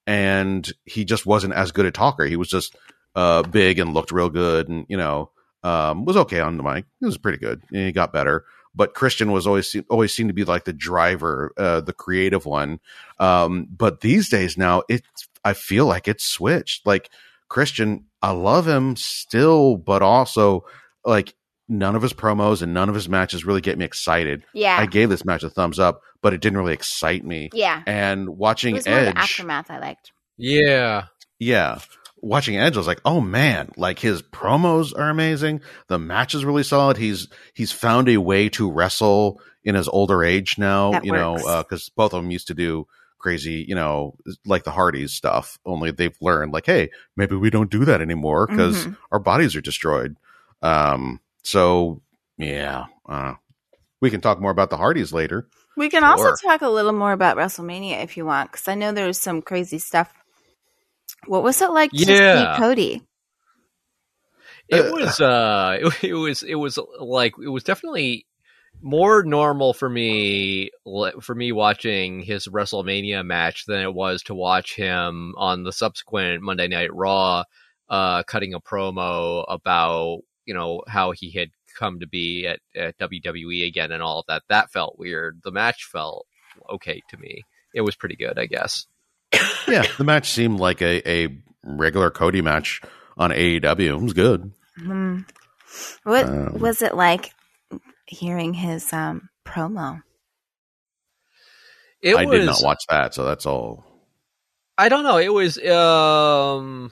and 0.06 0.70
he 0.84 1.04
just 1.04 1.26
wasn't 1.26 1.54
as 1.54 1.72
good 1.72 1.86
a 1.86 1.90
talker. 1.90 2.24
He 2.24 2.36
was 2.36 2.48
just 2.48 2.76
uh, 3.14 3.42
big 3.42 3.78
and 3.78 3.94
looked 3.94 4.12
real 4.12 4.30
good 4.30 4.68
and, 4.68 4.86
you 4.88 4.96
know, 4.96 5.30
um, 5.62 6.04
was 6.04 6.16
okay 6.16 6.40
on 6.40 6.56
the 6.56 6.62
mic. 6.62 6.84
He 7.00 7.06
was 7.06 7.18
pretty 7.18 7.38
good. 7.38 7.62
And 7.70 7.86
he 7.86 7.92
got 7.92 8.12
better. 8.12 8.44
But 8.74 8.94
Christian 8.94 9.32
was 9.32 9.46
always 9.46 9.74
always 9.90 10.14
seemed 10.14 10.28
to 10.28 10.34
be 10.34 10.44
like 10.44 10.64
the 10.64 10.72
driver, 10.72 11.52
uh, 11.56 11.80
the 11.80 11.92
creative 11.92 12.46
one. 12.46 12.78
Um, 13.18 13.66
but 13.70 14.02
these 14.02 14.28
days 14.28 14.56
now, 14.56 14.82
it 14.88 15.02
I 15.44 15.54
feel 15.54 15.86
like 15.86 16.06
it's 16.06 16.24
switched. 16.24 16.86
Like 16.86 17.10
Christian, 17.48 18.04
I 18.22 18.30
love 18.30 18.68
him 18.68 18.94
still, 18.94 19.76
but 19.76 20.02
also 20.02 20.64
like 21.04 21.34
none 21.68 21.94
of 21.96 22.02
his 22.02 22.12
promos 22.12 22.62
and 22.62 22.72
none 22.74 22.88
of 22.88 22.94
his 22.94 23.08
matches 23.08 23.44
really 23.44 23.60
get 23.60 23.76
me 23.78 23.84
excited. 23.84 24.44
yeah, 24.54 24.76
I 24.78 24.86
gave 24.86 25.08
this 25.10 25.24
match 25.24 25.42
a 25.42 25.50
thumbs 25.50 25.78
up, 25.78 26.02
but 26.22 26.32
it 26.32 26.40
didn't 26.40 26.58
really 26.58 26.72
excite 26.74 27.24
me. 27.24 27.50
yeah. 27.52 27.82
And 27.86 28.28
It 28.28 28.34
watching 28.34 28.74
was 28.74 28.86
more 28.86 29.00
the 29.00 29.08
Edge, 29.08 29.16
aftermath 29.16 29.70
I 29.70 29.78
liked. 29.78 30.12
Yeah. 30.36 31.04
yeah, 31.38 31.78
watching 32.22 32.56
Edge, 32.56 32.76
I 32.76 32.78
was 32.80 32.86
like, 32.86 33.00
oh 33.04 33.20
man, 33.20 33.70
like 33.76 33.98
his 33.98 34.22
promos 34.22 34.96
are 34.98 35.10
amazing. 35.10 35.60
The 35.88 35.98
match 35.98 36.34
is 36.34 36.44
really 36.44 36.62
solid. 36.62 36.96
He's 36.96 37.28
he's 37.54 37.72
found 37.72 38.08
a 38.08 38.16
way 38.18 38.48
to 38.50 38.70
wrestle 38.70 39.40
in 39.64 39.74
his 39.74 39.88
older 39.88 40.22
age 40.24 40.56
now. 40.58 40.92
That 40.92 41.04
you 41.04 41.12
works. 41.12 41.44
know, 41.44 41.62
because 41.62 41.88
both 41.90 42.14
of 42.14 42.22
them 42.22 42.30
used 42.30 42.46
to 42.48 42.54
do 42.54 42.86
crazy, 43.18 43.64
you 43.68 43.74
know, 43.74 44.14
like 44.46 44.62
the 44.62 44.70
Hardys 44.70 45.12
stuff. 45.12 45.58
Only 45.66 45.90
they've 45.90 46.16
learned, 46.20 46.52
like, 46.52 46.66
hey, 46.66 46.90
maybe 47.16 47.34
we 47.34 47.50
don't 47.50 47.70
do 47.70 47.84
that 47.84 48.00
anymore 48.00 48.46
because 48.46 48.86
Mhm. 48.86 48.96
our 49.10 49.18
bodies 49.18 49.56
are 49.56 49.60
destroyed. 49.60 50.16
Um, 50.62 51.20
so 51.48 52.02
yeah, 52.36 52.86
uh, 53.08 53.34
we 54.00 54.10
can 54.10 54.20
talk 54.20 54.40
more 54.40 54.50
about 54.50 54.70
the 54.70 54.76
Hardys 54.76 55.12
later. 55.12 55.48
We 55.76 55.88
can 55.88 56.04
also 56.04 56.28
Sure. 56.28 56.36
talk 56.44 56.60
a 56.62 56.68
little 56.68 56.92
more 56.92 57.12
about 57.12 57.36
WrestleMania 57.36 58.02
if 58.02 58.16
you 58.16 58.26
want, 58.26 58.50
because 58.52 58.68
I 58.68 58.74
know 58.74 58.92
there 58.92 59.06
was 59.06 59.18
some 59.18 59.42
crazy 59.42 59.78
stuff. 59.78 60.12
What 61.26 61.42
was 61.42 61.62
it 61.62 61.70
like 61.70 61.92
to 62.02 62.16
see 62.16 62.46
Cody? 62.48 63.02
It 64.68 64.80
Uh, 64.80 64.92
was 64.92 65.20
uh 65.20 65.78
it, 65.80 66.04
it 66.10 66.14
was 66.14 66.42
it 66.42 66.56
was 66.56 66.78
like 67.00 67.34
it 67.42 67.48
was 67.48 67.64
definitely 67.64 68.26
more 68.82 69.22
normal 69.24 69.72
for 69.72 69.88
me 69.88 70.70
for 71.22 71.34
me 71.34 71.52
watching 71.52 72.20
his 72.20 72.46
WrestleMania 72.46 73.24
match 73.24 73.64
than 73.66 73.80
it 73.82 73.94
was 73.94 74.22
to 74.24 74.34
watch 74.34 74.76
him 74.76 75.34
on 75.36 75.62
the 75.64 75.72
subsequent 75.72 76.42
Monday 76.42 76.68
Night 76.68 76.94
Raw 76.94 77.44
uh 77.88 78.22
cutting 78.24 78.54
a 78.54 78.60
promo 78.60 79.44
about, 79.48 80.20
you 80.48 80.54
know, 80.54 80.82
how 80.88 81.12
he 81.12 81.30
had 81.30 81.50
come 81.78 82.00
to 82.00 82.06
be 82.08 82.46
at, 82.46 82.60
at 82.74 82.98
WWE 82.98 83.66
again 83.66 83.92
and 83.92 84.02
all 84.02 84.20
of 84.20 84.24
that. 84.28 84.42
That 84.48 84.72
felt 84.72 84.98
weird. 84.98 85.42
The 85.44 85.52
match 85.52 85.84
felt 85.84 86.26
okay 86.70 87.02
to 87.10 87.16
me. 87.18 87.42
It 87.74 87.82
was 87.82 87.94
pretty 87.94 88.16
good, 88.16 88.38
I 88.38 88.46
guess. 88.46 88.86
yeah, 89.68 89.84
the 89.98 90.04
match 90.04 90.30
seemed 90.30 90.58
like 90.58 90.80
a, 90.80 91.06
a 91.08 91.28
regular 91.62 92.10
Cody 92.10 92.40
match 92.40 92.80
on 93.18 93.30
AEW. 93.30 93.80
It 94.00 94.00
was 94.02 94.14
good. 94.14 94.50
Hmm. 94.78 95.18
What 96.04 96.24
Um, 96.24 96.58
was 96.58 96.80
it 96.80 96.94
like 96.96 97.30
hearing 98.06 98.54
his 98.54 98.90
um, 98.92 99.28
promo? 99.46 100.02
It 102.00 102.16
I 102.16 102.24
was 102.24 102.38
did 102.40 102.46
not 102.46 102.62
watch 102.62 102.82
that, 102.88 103.12
so 103.12 103.24
that's 103.24 103.44
all. 103.44 103.84
I 104.78 104.88
don't 104.88 105.02
know. 105.04 105.18
It 105.18 105.32
was 105.32 105.58
um 105.58 106.90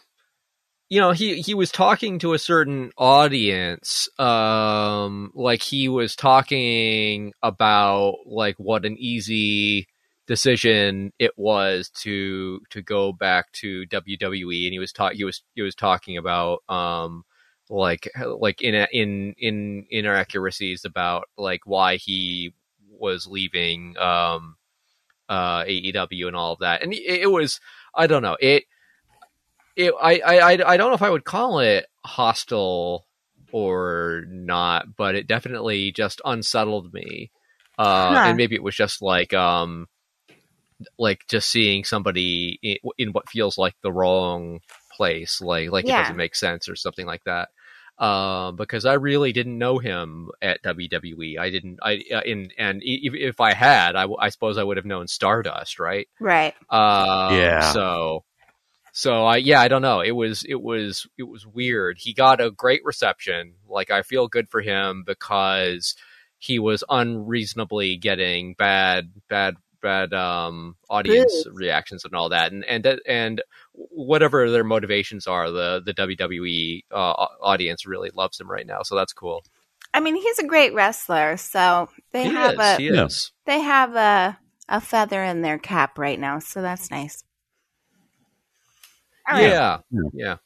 you 0.89 1.01
know, 1.01 1.13
he 1.13 1.41
he 1.41 1.55
was 1.55 1.73
talking 1.73 2.19
to 2.21 2.33
a 2.33 2.39
certain 2.39 2.93
audience 2.97 4.09
um 4.19 5.33
like 5.35 5.63
he 5.63 5.89
was 5.89 6.15
talking 6.15 7.33
about 7.43 8.19
like 8.27 8.57
what 8.59 8.85
an 8.85 8.97
easy 8.99 9.89
decision 10.27 11.13
it 11.19 11.33
was 11.37 11.89
to 11.91 12.61
to 12.71 12.83
go 12.83 13.13
back 13.13 13.51
to 13.53 13.87
WWE 13.87 14.67
and 14.67 14.73
he 14.73 14.79
was 14.79 14.93
talk 14.93 15.13
he 15.13 15.25
was 15.25 15.43
he 15.55 15.63
was 15.63 15.75
talking 15.75 16.17
about 16.17 16.63
um 16.69 17.25
like 17.69 18.09
like 18.39 18.63
in 18.63 18.75
in 18.93 19.35
in 19.39 19.87
inaccuracies 19.91 20.85
about 20.85 21.29
like 21.37 21.61
why 21.65 21.97
he 21.97 22.55
was 22.91 23.27
leaving 23.27 23.97
um 23.99 24.57
uh 25.29 25.65
AEW 25.65 26.29
and 26.29 26.37
all 26.37 26.53
of 26.53 26.61
that. 26.61 26.83
And 26.83 26.93
it, 26.93 27.23
it 27.23 27.31
was 27.31 27.61
I 27.95 28.07
don't 28.07 28.23
know 28.23 28.37
it 28.41 28.65
it 29.77 29.95
I, 30.01 30.19
I 30.21 30.39
I 30.39 30.73
I 30.73 30.77
don't 30.77 30.91
know 30.91 30.95
if 30.95 31.03
I 31.03 31.11
would 31.11 31.25
call 31.25 31.61
it 31.61 31.87
hostile 32.05 33.07
or 33.53 34.25
not 34.29 34.97
but 34.97 35.15
it 35.15 35.27
definitely 35.27 35.93
just 35.93 36.21
unsettled 36.25 36.93
me 36.93 37.31
uh 37.79 38.19
Huh. 38.19 38.21
and 38.25 38.37
maybe 38.37 38.55
it 38.55 38.63
was 38.63 38.75
just 38.77 39.03
like 39.03 39.33
um 39.35 39.87
like 40.99 41.25
just 41.29 41.49
seeing 41.51 41.85
somebody 41.85 42.59
in, 42.63 42.77
in 42.99 43.09
what 43.13 43.29
feels 43.29 43.57
like 43.59 43.75
the 43.83 43.93
wrong 43.93 44.61
place 44.93 45.41
like 45.41 45.71
like 45.71 45.89
Yeah. 45.89 45.95
it 45.95 45.97
doesn't 45.97 46.17
make 46.17 46.35
sense 46.35 46.69
or 46.69 46.77
something 46.77 47.07
like 47.07 47.23
that 47.25 47.49
um 47.99 48.57
because 48.57 48.85
I 48.85 48.95
really 48.95 49.33
didn't 49.33 49.59
know 49.59 49.79
him 49.79 50.29
at 50.43 50.63
WWE 50.63 51.39
I 51.39 51.51
didn't 51.51 51.79
I 51.83 52.03
uh, 52.15 52.21
in 52.25 52.51
and 52.59 52.81
if, 52.85 53.15
if 53.15 53.41
I 53.41 53.55
had 53.55 53.97
I 53.97 54.29
suppose 54.29 54.59
I 54.59 54.65
would 54.65 54.77
have 54.77 54.87
known 54.87 55.07
Stardust 55.09 55.79
right 55.79 56.09
Right. 56.21 56.55
um, 56.71 57.29
Yeah. 57.29 57.61
So, 57.61 58.25
so 58.97 59.27
I 59.27 59.37
yeah, 59.37 59.61
I 59.61 59.69
don't 59.69 59.83
know. 59.83 60.01
It 60.01 60.13
was 60.13 60.43
it 60.49 60.63
was 60.63 61.07
it 61.19 61.25
was 61.25 61.47
weird. 61.47 61.99
He 61.99 62.15
got 62.15 62.41
a 62.41 62.51
great 62.51 62.81
reception. 62.83 63.53
Like 63.69 63.91
I 63.91 64.01
feel 64.01 64.27
good 64.27 64.49
for 64.49 64.63
him 64.63 65.05
because 65.07 65.95
he 66.39 66.59
was 66.59 66.83
unreasonably 66.89 67.99
getting 67.99 68.55
bad 68.55 69.11
bad 69.29 69.57
bad 69.83 70.15
um 70.15 70.77
audience 70.89 71.45
Good. 71.45 71.55
reactions 71.55 72.07
and 72.07 72.15
all 72.15 72.31
that 72.31 72.53
and 72.53 72.65
and 72.65 73.01
and 73.07 73.43
whatever 73.73 74.51
their 74.51 74.65
motivations 74.65 75.27
are 75.27 75.51
the 75.51 75.83
the 75.85 75.93
WWE 75.93 76.85
uh, 76.91 77.27
audience 77.43 77.85
really 77.85 78.11
loves 78.15 78.41
him 78.41 78.51
right 78.51 78.67
now 78.67 78.83
so 78.83 78.97
that's 78.97 79.13
cool 79.13 79.45
I 79.95 80.01
mean, 80.01 80.17
he's 80.17 80.39
a 80.39 80.47
great 80.47 80.75
wrestler, 80.75 81.39
so 81.39 81.89
they 82.13 82.25
he 82.25 82.31
have 82.31 82.81
is 82.81 82.91
a 82.91 83.33
they 83.47 83.61
have 83.61 83.95
a 83.95 84.39
a 84.69 84.81
feather 84.81 85.23
in 85.23 85.41
their 85.41 85.59
cap 85.59 85.99
right 85.99 86.19
now, 86.19 86.39
so 86.39 86.61
that's 86.61 86.91
nice. 86.91 87.23
All 89.29 89.35
right. 89.37 89.43
yeah 89.49 89.79
Yeah. 89.91 90.01
yeah 90.13 90.37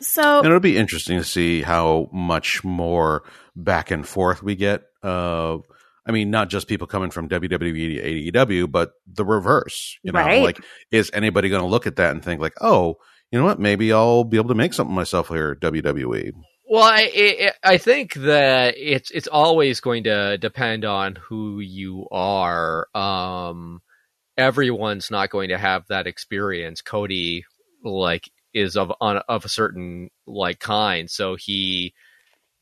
So 0.00 0.38
and 0.38 0.46
it'll 0.46 0.60
be 0.60 0.76
interesting 0.76 1.18
to 1.18 1.24
see 1.24 1.62
how 1.62 2.08
much 2.12 2.62
more 2.64 3.22
back 3.56 3.90
and 3.90 4.06
forth 4.06 4.42
we 4.42 4.54
get. 4.56 4.82
Uh, 5.02 5.58
I 6.06 6.12
mean, 6.12 6.30
not 6.30 6.50
just 6.50 6.68
people 6.68 6.86
coming 6.86 7.10
from 7.10 7.28
WWE 7.28 8.30
to 8.32 8.32
AEW, 8.32 8.70
but 8.70 8.92
the 9.06 9.24
reverse. 9.24 9.96
You 10.02 10.12
know, 10.12 10.20
Right. 10.20 10.42
like 10.42 10.60
is 10.90 11.10
anybody 11.14 11.48
going 11.48 11.62
to 11.62 11.68
look 11.68 11.86
at 11.86 11.96
that 11.96 12.10
and 12.10 12.22
think 12.22 12.40
like, 12.40 12.54
oh, 12.60 12.96
you 13.30 13.38
know 13.38 13.44
what? 13.46 13.58
Maybe 13.58 13.92
I'll 13.92 14.24
be 14.24 14.36
able 14.36 14.48
to 14.48 14.54
make 14.54 14.74
something 14.74 14.94
myself 14.94 15.28
here 15.28 15.56
at 15.62 15.74
E." 15.74 15.80
WWE. 15.82 16.32
Well, 16.68 16.82
I 16.82 17.50
I 17.64 17.72
I 17.74 17.78
think 17.78 18.14
that 18.14 18.74
it's 18.76 19.10
it's 19.10 19.28
always 19.28 19.80
going 19.80 20.04
to 20.04 20.36
depend 20.38 20.84
on 20.84 21.16
who 21.16 21.60
you 21.60 22.06
are. 22.12 22.86
Um, 22.94 23.80
everyone's 24.36 25.10
not 25.10 25.30
going 25.30 25.50
to 25.50 25.58
have 25.58 25.86
that 25.88 26.06
experience. 26.06 26.80
Cody, 26.82 27.44
like, 27.84 28.30
is 28.52 28.76
of 28.76 28.92
on 29.00 29.18
of 29.28 29.44
a 29.44 29.48
certain 29.48 30.10
like 30.26 30.58
kind, 30.58 31.10
so 31.10 31.36
he, 31.36 31.94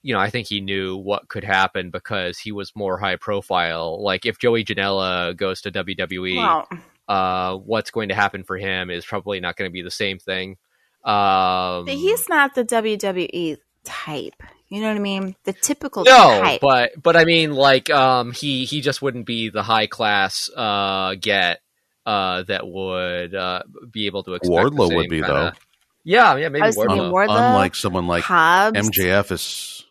you 0.03 0.15
know, 0.15 0.21
I 0.21 0.31
think 0.31 0.49
he 0.49 0.61
knew 0.61 0.97
what 0.97 1.29
could 1.29 1.45
happen 1.45 1.91
because 1.91 2.39
he 2.39 2.53
was 2.53 2.75
more 2.75 2.99
high 2.99 3.17
profile. 3.17 4.03
Like, 4.03 4.27
if 4.27 4.39
Joey 4.39 4.65
Janela 4.65 5.37
goes 5.37 5.63
to 5.63 5.73
WWE, 5.73 6.37
well, 6.37 6.69
uh, 7.09 7.57
what's 7.57 7.91
going 7.91 8.09
to 8.09 8.15
happen 8.15 8.45
for 8.45 8.57
him 8.57 8.91
is 8.91 9.05
probably 9.05 9.41
not 9.41 9.57
going 9.57 9.69
to 9.71 9.73
be 9.73 9.83
the 9.83 9.91
same 9.91 10.19
thing. 10.19 10.57
Um, 11.05 11.87
but 11.87 11.95
he's 11.95 12.29
not 12.29 12.55
the 12.55 12.65
WWE 12.65 13.59
type. 13.85 14.43
You 14.69 14.81
know 14.81 14.89
what 14.89 14.97
I 14.97 15.01
mean? 15.01 15.37
The 15.45 15.53
typical 15.53 16.05
no, 16.05 16.41
type. 16.41 16.61
but 16.61 16.93
but 17.03 17.17
I 17.17 17.25
mean, 17.25 17.53
like, 17.53 17.91
um, 17.91 18.33
he 18.33 18.65
he 18.65 18.81
just 18.81 19.03
wouldn't 19.03 19.27
be 19.27 19.51
the 19.51 19.63
high 19.63 19.87
class 19.87 20.49
uh 20.57 21.15
get 21.21 21.61
uh 22.07 22.43
that 22.45 22.67
would 22.67 23.35
uh 23.35 23.63
be 23.91 24.07
able 24.07 24.23
to 24.25 24.35
expect. 24.35 24.53
the 24.55 24.71
Wardlow 24.71 24.95
would 24.97 25.09
be 25.09 25.21
kinda- 25.21 25.29
though. 25.33 25.51
Yeah, 26.05 26.35
yeah, 26.37 26.49
maybe 26.49 26.63
I 26.65 26.67
was 26.67 26.77
Wardlow. 26.77 27.11
Wardlow, 27.13 27.51
Unlike 27.51 27.75
someone 27.77 28.07
like 28.09 28.25
Hobbs. 28.25 28.77
MJF 28.79 29.31
is 29.31 29.85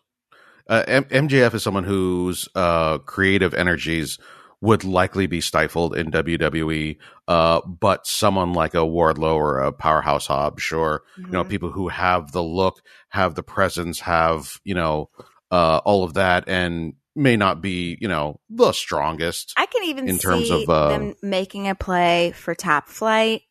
uh, 0.69 0.83
M- 0.87 1.05
MJF 1.05 1.53
is 1.53 1.63
someone 1.63 1.83
whose 1.85 2.47
uh, 2.55 2.97
creative 2.99 3.53
energies 3.53 4.17
would 4.61 4.83
likely 4.83 5.25
be 5.25 5.41
stifled 5.41 5.95
in 5.95 6.11
WWE, 6.11 6.97
uh, 7.27 7.61
but 7.65 8.05
someone 8.05 8.53
like 8.53 8.73
a 8.75 8.77
Wardlow 8.79 9.35
or 9.35 9.59
a 9.59 9.71
Powerhouse 9.71 10.27
Hobbs, 10.27 10.61
sure, 10.61 11.03
you 11.17 11.27
know, 11.27 11.43
Mhm. 11.43 11.49
people 11.49 11.71
who 11.71 11.87
have 11.87 12.31
the 12.31 12.43
look, 12.43 12.81
have 13.09 13.33
the 13.35 13.41
presence, 13.43 14.01
have 14.01 14.59
you 14.63 14.75
know 14.75 15.09
uh, 15.49 15.81
all 15.83 16.03
of 16.03 16.13
that, 16.15 16.43
and 16.47 16.93
may 17.15 17.35
not 17.37 17.61
be 17.61 17.97
you 17.99 18.07
know 18.07 18.39
the 18.49 18.71
strongest. 18.71 19.53
I 19.57 19.65
can 19.65 19.83
even 19.85 20.07
in 20.07 20.15
see 20.15 20.21
terms 20.21 20.49
of, 20.49 20.69
uh, 20.69 20.89
them 20.89 21.15
making 21.21 21.67
a 21.67 21.75
play 21.75 22.31
for 22.31 22.55
top 22.55 22.87
flight. 22.87 23.41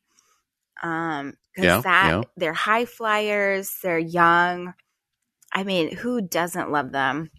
Um, 0.83 1.35
because 1.55 1.65
Yeah, 1.67 1.81
that 1.83 2.09
yeah. 2.11 2.23
they're 2.37 2.53
high 2.53 2.85
flyers, 2.85 3.71
they're 3.83 3.99
young. 3.99 4.73
I 5.53 5.65
mean, 5.65 5.95
who 5.97 6.21
doesn't 6.21 6.71
love 6.71 6.93
them? 6.93 7.31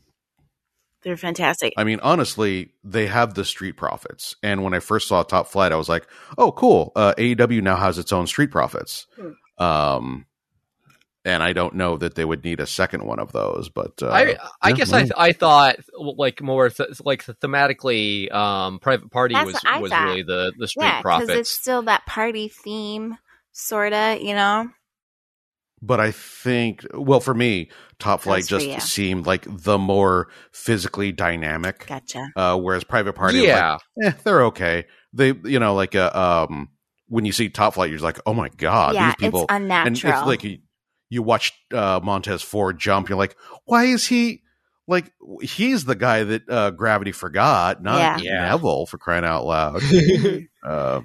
They're 1.03 1.17
fantastic. 1.17 1.73
I 1.77 1.83
mean, 1.83 1.99
honestly, 2.03 2.73
they 2.83 3.07
have 3.07 3.33
the 3.33 3.45
Street 3.45 3.77
Profits, 3.77 4.35
and 4.43 4.63
when 4.63 4.73
I 4.75 4.79
first 4.79 5.07
saw 5.07 5.23
Top 5.23 5.47
Flight, 5.47 5.71
I 5.71 5.75
was 5.75 5.89
like, 5.89 6.05
"Oh, 6.37 6.51
cool! 6.51 6.91
Uh, 6.95 7.15
AEW 7.17 7.61
now 7.63 7.77
has 7.77 7.97
its 7.97 8.13
own 8.13 8.27
Street 8.27 8.51
Profits." 8.51 9.07
Hmm. 9.15 9.63
Um, 9.63 10.25
and 11.23 11.43
I 11.43 11.53
don't 11.53 11.75
know 11.75 11.97
that 11.97 12.15
they 12.15 12.25
would 12.25 12.43
need 12.43 12.59
a 12.59 12.65
second 12.65 13.05
one 13.05 13.19
of 13.19 13.31
those, 13.31 13.69
but 13.69 14.01
uh, 14.01 14.09
I 14.09 14.37
I 14.61 14.69
yeah, 14.69 14.75
guess 14.75 14.91
well. 14.91 14.99
I 14.99 15.03
th- 15.03 15.13
I 15.17 15.31
thought 15.33 15.75
like 15.93 16.41
more 16.41 16.69
th- 16.69 17.01
like 17.03 17.25
thematically, 17.25 18.31
um, 18.33 18.79
Private 18.79 19.11
Party 19.11 19.35
That's 19.35 19.45
was 19.45 19.81
was 19.81 19.91
thought. 19.91 20.05
really 20.05 20.23
the 20.23 20.53
the 20.57 20.67
Street 20.67 20.85
yeah, 20.85 20.97
because 20.99 21.27
Profits. 21.27 21.39
it's 21.39 21.49
still 21.49 21.83
that 21.83 22.05
party 22.05 22.47
theme, 22.47 23.17
sorta. 23.51 24.17
You 24.19 24.33
know, 24.33 24.69
but 25.81 25.99
I 25.99 26.11
think, 26.11 26.85
well, 26.93 27.19
for 27.19 27.33
me, 27.33 27.69
Top 27.99 28.21
Flight 28.21 28.45
just 28.47 28.67
you. 28.67 28.79
seemed 28.79 29.25
like 29.25 29.45
the 29.47 29.77
more 29.77 30.27
physically 30.51 31.11
dynamic, 31.11 31.85
gotcha. 31.87 32.29
uh, 32.35 32.57
whereas 32.57 32.83
Private 32.83 33.13
Party, 33.13 33.39
was 33.41 33.47
like, 33.47 33.55
yeah, 33.57 33.77
eh, 34.03 34.11
they're 34.23 34.45
okay. 34.45 34.85
They, 35.13 35.33
you 35.43 35.59
know, 35.59 35.75
like 35.75 35.95
uh, 35.95 36.47
um, 36.49 36.69
when 37.07 37.25
you 37.25 37.31
see 37.31 37.49
Top 37.49 37.75
Flight, 37.75 37.89
you're 37.91 37.99
like, 37.99 38.19
oh 38.25 38.33
my 38.33 38.49
god, 38.49 38.95
yeah, 38.95 39.07
these 39.07 39.15
people, 39.15 39.43
it's 39.43 39.53
and 39.53 39.63
unnatural. 39.63 40.13
it's 40.13 40.25
like 40.25 40.61
you, 41.11 41.17
you 41.17 41.23
watch 41.23 41.53
uh, 41.73 41.99
Montez 42.01 42.41
Ford 42.41 42.79
jump, 42.79 43.09
you're 43.09 43.17
like, 43.17 43.35
why 43.65 43.85
is 43.85 44.07
he 44.07 44.41
like 44.87 45.11
he's 45.41 45.85
the 45.85 45.95
guy 45.95 46.23
that 46.23 46.49
uh, 46.49 46.71
Gravity 46.71 47.11
forgot, 47.11 47.83
not 47.83 47.99
Yeah. 47.99 48.17
Yeah. 48.17 48.49
Neville 48.49 48.85
for 48.85 48.97
crying 48.97 49.25
out 49.25 49.45
loud. 49.45 49.81
uh, 50.63 51.01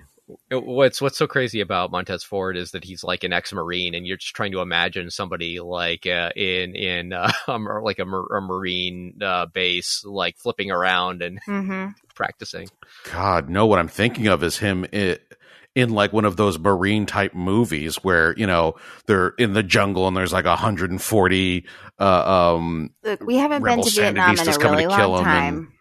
what's 0.50 1.00
what's 1.00 1.18
so 1.18 1.26
crazy 1.26 1.60
about 1.60 1.90
Montez 1.90 2.24
Ford 2.24 2.56
is 2.56 2.72
that 2.72 2.84
he's 2.84 3.04
like 3.04 3.24
an 3.24 3.32
ex-marine, 3.32 3.94
and 3.94 4.06
you're 4.06 4.16
just 4.16 4.34
trying 4.34 4.52
to 4.52 4.60
imagine 4.60 5.10
somebody 5.10 5.60
like 5.60 6.06
uh, 6.06 6.30
in 6.34 6.74
in 6.74 7.12
uh, 7.12 7.30
a 7.48 7.58
like 7.82 7.98
a, 7.98 8.04
mar- 8.04 8.36
a 8.36 8.40
marine 8.40 9.18
uh, 9.22 9.46
base, 9.46 10.02
like 10.04 10.36
flipping 10.36 10.70
around 10.70 11.22
and 11.22 11.38
hmm 11.44 11.88
practicing. 12.14 12.68
God, 13.12 13.48
no, 13.50 13.66
what 13.66 13.78
I'm 13.78 13.88
thinking 13.88 14.26
of 14.26 14.42
is 14.42 14.58
him 14.58 14.86
i 14.92 15.18
in 15.76 15.90
like 15.90 16.12
one 16.12 16.24
of 16.24 16.36
those 16.36 16.58
marine 16.58 17.06
type 17.06 17.34
movies 17.34 17.96
where 17.96 18.34
you 18.36 18.46
know 18.46 18.74
they're 19.06 19.28
in 19.38 19.52
the 19.52 19.62
jungle 19.62 20.08
and 20.08 20.16
there's 20.16 20.32
like 20.32 20.44
140 20.46 21.66
uh, 22.00 22.04
um 22.56 22.90
Look, 23.04 23.22
we 23.22 23.36
haven't 23.36 23.62
been 23.62 23.82
to 23.82 23.90
Vietnam 23.90 24.36
in 24.36 24.48
a 24.48 24.58
really 24.58 24.86
long 24.86 24.98
kill 24.98 25.08
long 25.10 25.20
'em 25.20 25.24
time. 25.24 25.72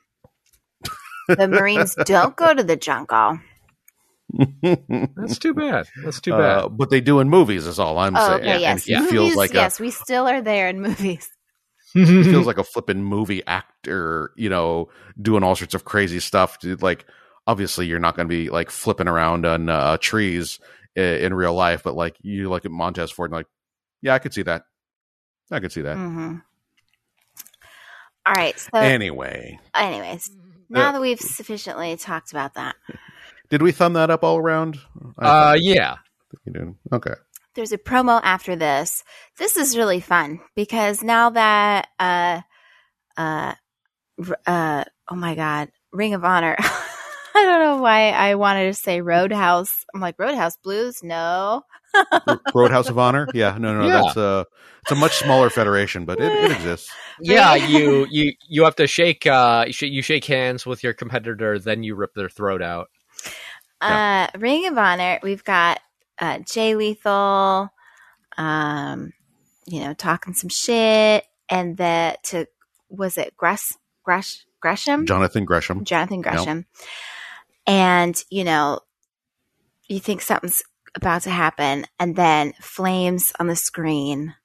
the 1.37 1.47
Marines 1.47 1.95
don't 2.05 2.35
go 2.35 2.53
to 2.53 2.61
the 2.63 2.75
jungle. 2.75 3.39
That's 4.61 5.39
too 5.39 5.53
bad. 5.53 5.87
That's 6.03 6.19
too 6.19 6.31
bad. 6.31 6.57
uh, 6.65 6.69
but 6.69 6.89
they 6.89 6.99
do 7.01 7.19
in 7.19 7.29
movies 7.29 7.65
is 7.65 7.79
all 7.79 7.97
I'm 7.97 8.15
Oh, 8.15 8.27
saying. 8.27 8.41
okay, 8.41 8.51
And 8.53 8.61
yes. 8.61 8.83
he 8.83 8.95
movies, 8.95 9.11
feels 9.11 9.35
like 9.35 9.53
yes, 9.53 9.79
we 9.79 9.91
still 9.91 10.27
are 10.27 10.41
there 10.41 10.67
in 10.67 10.81
movies. 10.81 11.29
he 11.93 12.23
feels 12.23 12.45
like 12.45 12.57
a 12.57 12.63
flipping 12.63 13.03
movie 13.03 13.45
actor, 13.47 14.31
you 14.35 14.49
know, 14.49 14.89
doing 15.21 15.43
all 15.43 15.55
sorts 15.55 15.73
of 15.73 15.85
crazy 15.85 16.19
stuff. 16.19 16.59
Dude, 16.59 16.81
Like 16.81 17.05
obviously 17.47 17.85
you're 17.87 17.99
not 17.99 18.15
going 18.15 18.27
to 18.27 18.33
be 18.33 18.49
like 18.49 18.69
flipping 18.71 19.07
around 19.07 19.45
on 19.45 19.69
uh, 19.69 19.97
trees 19.99 20.59
i- 20.97 21.01
in 21.01 21.33
real 21.33 21.53
life, 21.53 21.83
but 21.83 21.95
like 21.95 22.15
you 22.21 22.49
look 22.49 22.65
at 22.65 22.71
Montez 22.71 23.11
Ford 23.11 23.31
and 23.31 23.37
like, 23.37 23.47
yeah, 24.01 24.13
I 24.13 24.19
could 24.19 24.33
see 24.33 24.43
that. 24.43 24.63
I 25.51 25.59
could 25.59 25.71
see 25.71 25.81
that. 25.81 25.97
hmm 25.97 26.35
All 28.25 28.33
right. 28.33 28.57
So, 28.59 28.69
Anyway, 28.79 29.59
anyways, 29.75 30.29
now 30.69 30.89
Uh, 30.89 30.91
that 30.93 31.01
we've 31.01 31.19
sufficiently 31.19 31.95
talked 31.97 32.31
about 32.31 32.55
that, 32.55 32.75
did 33.49 33.61
we 33.61 33.71
thumb 33.71 33.93
that 33.93 34.09
up 34.09 34.23
all 34.23 34.37
around? 34.37 34.79
Uh, 35.19 35.55
yeah. 35.59 35.97
you 36.45 36.53
did. 36.53 36.75
Okay. 36.91 37.13
there's 37.53 37.71
a 37.71 37.77
promo 37.77 38.19
after 38.23 38.55
this. 38.55 39.03
This 39.37 39.55
is 39.57 39.77
really 39.77 39.99
fun 40.01 40.39
because 40.55 41.03
now 41.03 41.29
that 41.29 41.87
uh 41.99 42.41
uh 43.17 43.53
uh 44.47 44.83
oh 45.09 45.15
my 45.15 45.35
god, 45.35 45.69
Ring 45.93 46.15
of 46.15 46.23
Honor. 46.25 46.57
I 47.35 47.43
don't 47.43 47.59
know 47.59 47.81
why 47.81 48.11
I 48.11 48.35
wanted 48.35 48.67
to 48.67 48.73
say 48.73 49.01
Roadhouse. 49.01 49.85
I'm 49.93 49.99
like 50.01 50.15
Roadhouse 50.17 50.55
Blues. 50.57 51.03
No. 51.03 51.63
Roadhouse 52.53 52.89
of 52.89 52.97
Honor. 52.97 53.27
Yeah, 53.33 53.57
no, 53.59 53.77
no, 53.79 53.87
Yeah. 53.87 54.01
that's 54.01 54.17
a 54.17 54.45
it's 54.83 54.91
a 54.91 54.95
much 54.95 55.15
smaller 55.17 55.49
federation, 55.49 56.05
but 56.05 56.19
it, 56.19 56.31
it 56.31 56.51
exists. 56.57 56.89
Yeah, 57.19 57.55
you 57.55 58.07
you 58.09 58.33
you 58.47 58.63
have 58.63 58.75
to 58.77 58.87
shake 58.87 59.25
uh 59.27 59.65
you, 59.67 59.73
sh- 59.73 59.83
you 59.83 60.01
shake 60.01 60.25
hands 60.25 60.65
with 60.65 60.83
your 60.83 60.93
competitor, 60.93 61.59
then 61.59 61.83
you 61.83 61.95
rip 61.95 62.13
their 62.13 62.29
throat 62.29 62.61
out. 62.61 62.87
Uh 63.81 64.27
Ring 64.37 64.67
of 64.67 64.77
Honor, 64.77 65.19
we've 65.21 65.43
got 65.43 65.79
uh 66.19 66.39
Jay 66.39 66.75
Lethal, 66.75 67.69
um, 68.37 69.11
you 69.65 69.81
know, 69.81 69.93
talking 69.93 70.33
some 70.33 70.49
shit, 70.49 71.25
and 71.49 71.75
the 71.77 72.17
to 72.23 72.47
was 72.89 73.17
it 73.17 73.35
Gress 73.35 73.73
Gresh 74.03 74.45
Gresham? 74.61 75.05
Jonathan 75.05 75.45
Gresham. 75.45 75.83
Jonathan 75.83 76.21
Gresham. 76.21 76.65
And, 77.67 78.21
you 78.29 78.43
know, 78.43 78.79
you 79.87 79.99
think 79.99 80.21
something's 80.21 80.63
about 80.95 81.23
to 81.23 81.29
happen, 81.29 81.85
and 81.99 82.15
then 82.15 82.53
flames 82.61 83.33
on 83.39 83.47
the 83.47 83.55
screen, 83.55 84.35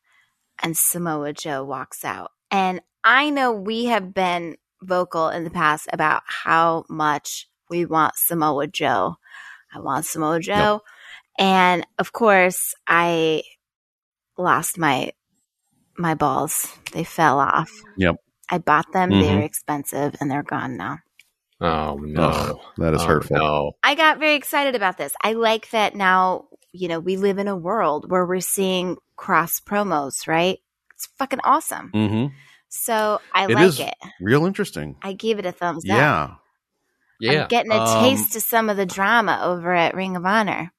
and 0.62 0.76
Samoa 0.76 1.32
Joe 1.32 1.64
walks 1.64 2.04
out. 2.04 2.32
And 2.50 2.80
I 3.04 3.30
know 3.30 3.52
we 3.52 3.86
have 3.86 4.12
been 4.12 4.56
vocal 4.82 5.28
in 5.28 5.44
the 5.44 5.50
past 5.50 5.88
about 5.92 6.22
how 6.26 6.84
much 6.88 7.48
we 7.68 7.86
want 7.86 8.16
Samoa 8.16 8.66
Joe. 8.66 9.16
I 9.72 9.80
want 9.80 10.06
Samoa 10.06 10.40
Joe. 10.40 10.80
And 11.38 11.86
of 11.98 12.12
course, 12.12 12.74
I 12.86 13.42
lost 14.36 14.78
my 14.78 15.12
my 15.96 16.14
balls. 16.14 16.66
They 16.92 17.04
fell 17.04 17.38
off. 17.38 17.70
Yep. 17.96 18.16
I 18.50 18.58
bought 18.58 18.92
them. 18.92 19.10
They 19.10 19.28
Mhm. 19.28 19.36
were 19.36 19.42
expensive 19.42 20.16
and 20.20 20.30
they're 20.30 20.42
gone 20.42 20.76
now. 20.76 20.98
Oh 21.60 21.96
no. 21.96 22.22
Ugh, 22.22 22.58
that 22.78 22.94
is 22.94 23.02
Oh, 23.02 23.06
hurtful. 23.06 23.36
No. 23.36 23.72
I 23.82 23.94
got 23.94 24.18
very 24.18 24.34
excited 24.34 24.74
about 24.74 24.96
this. 24.96 25.12
I 25.22 25.32
like 25.34 25.70
that 25.70 25.94
now, 25.94 26.46
you 26.72 26.88
know, 26.88 27.00
we 27.00 27.16
live 27.16 27.38
in 27.38 27.48
a 27.48 27.56
world 27.56 28.10
where 28.10 28.24
we're 28.26 28.40
seeing 28.40 28.96
cross 29.16 29.60
promos, 29.60 30.26
right? 30.26 30.58
It's 30.94 31.06
fucking 31.18 31.40
awesome. 31.44 31.90
hmm 31.90 32.26
So 32.68 33.20
I 33.34 33.46
It 33.46 33.52
like 33.52 33.62
is. 33.62 33.80
it. 33.80 33.94
Real 34.20 34.46
interesting. 34.46 34.96
I 35.02 35.12
give 35.12 35.38
it 35.38 35.46
a 35.46 35.52
thumbs 35.52 35.84
up. 35.84 35.96
Yeah. 35.96 36.34
Yeah. 37.20 37.42
I'm 37.42 37.48
getting 37.48 37.72
a 37.72 37.80
Um, 37.80 38.04
taste 38.04 38.36
of 38.36 38.42
some 38.42 38.70
of 38.70 38.76
the 38.76 38.86
drama 38.86 39.40
over 39.42 39.74
at 39.74 39.94
Ring 39.94 40.16
of 40.16 40.24
Honor. 40.24 40.72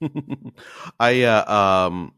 I 1.00 1.22
uh, 1.22 1.52
um 1.52 2.12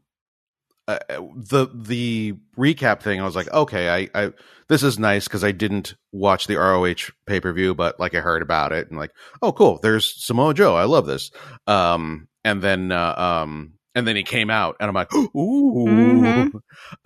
uh, 0.89 1.21
the 1.35 1.67
the 1.73 2.33
recap 2.57 3.01
thing, 3.01 3.21
I 3.21 3.25
was 3.25 3.35
like, 3.35 3.51
okay, 3.51 3.89
I, 3.89 4.09
I 4.25 4.31
this 4.67 4.83
is 4.83 4.97
nice 4.99 5.25
because 5.25 5.43
I 5.43 5.51
didn't 5.51 5.95
watch 6.11 6.47
the 6.47 6.55
ROH 6.55 7.11
pay 7.27 7.39
per 7.39 7.53
view, 7.53 7.75
but 7.75 7.99
like 7.99 8.15
I 8.15 8.19
heard 8.21 8.41
about 8.41 8.71
it 8.71 8.89
and 8.89 8.97
like, 8.97 9.11
oh, 9.41 9.51
cool, 9.51 9.79
there's 9.81 10.23
Samoa 10.23 10.53
Joe. 10.53 10.75
I 10.75 10.85
love 10.85 11.05
this. 11.05 11.31
Um, 11.67 12.27
and 12.43 12.61
then 12.61 12.91
uh, 12.91 13.13
um, 13.17 13.73
and 13.95 14.07
then 14.07 14.15
he 14.15 14.23
came 14.23 14.49
out, 14.49 14.77
and 14.79 14.87
I'm 14.87 14.95
like, 14.95 15.13
ooh, 15.35 16.51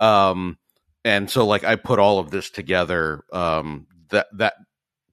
Mhm. 0.00 0.04
um, 0.04 0.58
and 1.04 1.30
so 1.30 1.46
like 1.46 1.64
I 1.64 1.76
put 1.76 1.98
all 1.98 2.18
of 2.18 2.30
this 2.30 2.50
together, 2.50 3.24
um, 3.32 3.86
that 4.10 4.26
that 4.38 4.54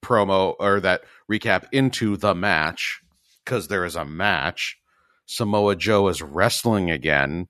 promo 0.02 0.56
or 0.60 0.80
that 0.80 1.02
recap 1.32 1.66
into 1.72 2.18
the 2.18 2.34
match 2.36 3.02
because 3.44 3.68
there 3.68 3.86
is 3.86 3.96
a 3.96 4.06
match. 4.06 4.78
Samoa 5.26 5.76
Joe 5.76 6.08
is 6.10 6.22
wrestling 6.22 6.90
again. 6.92 7.48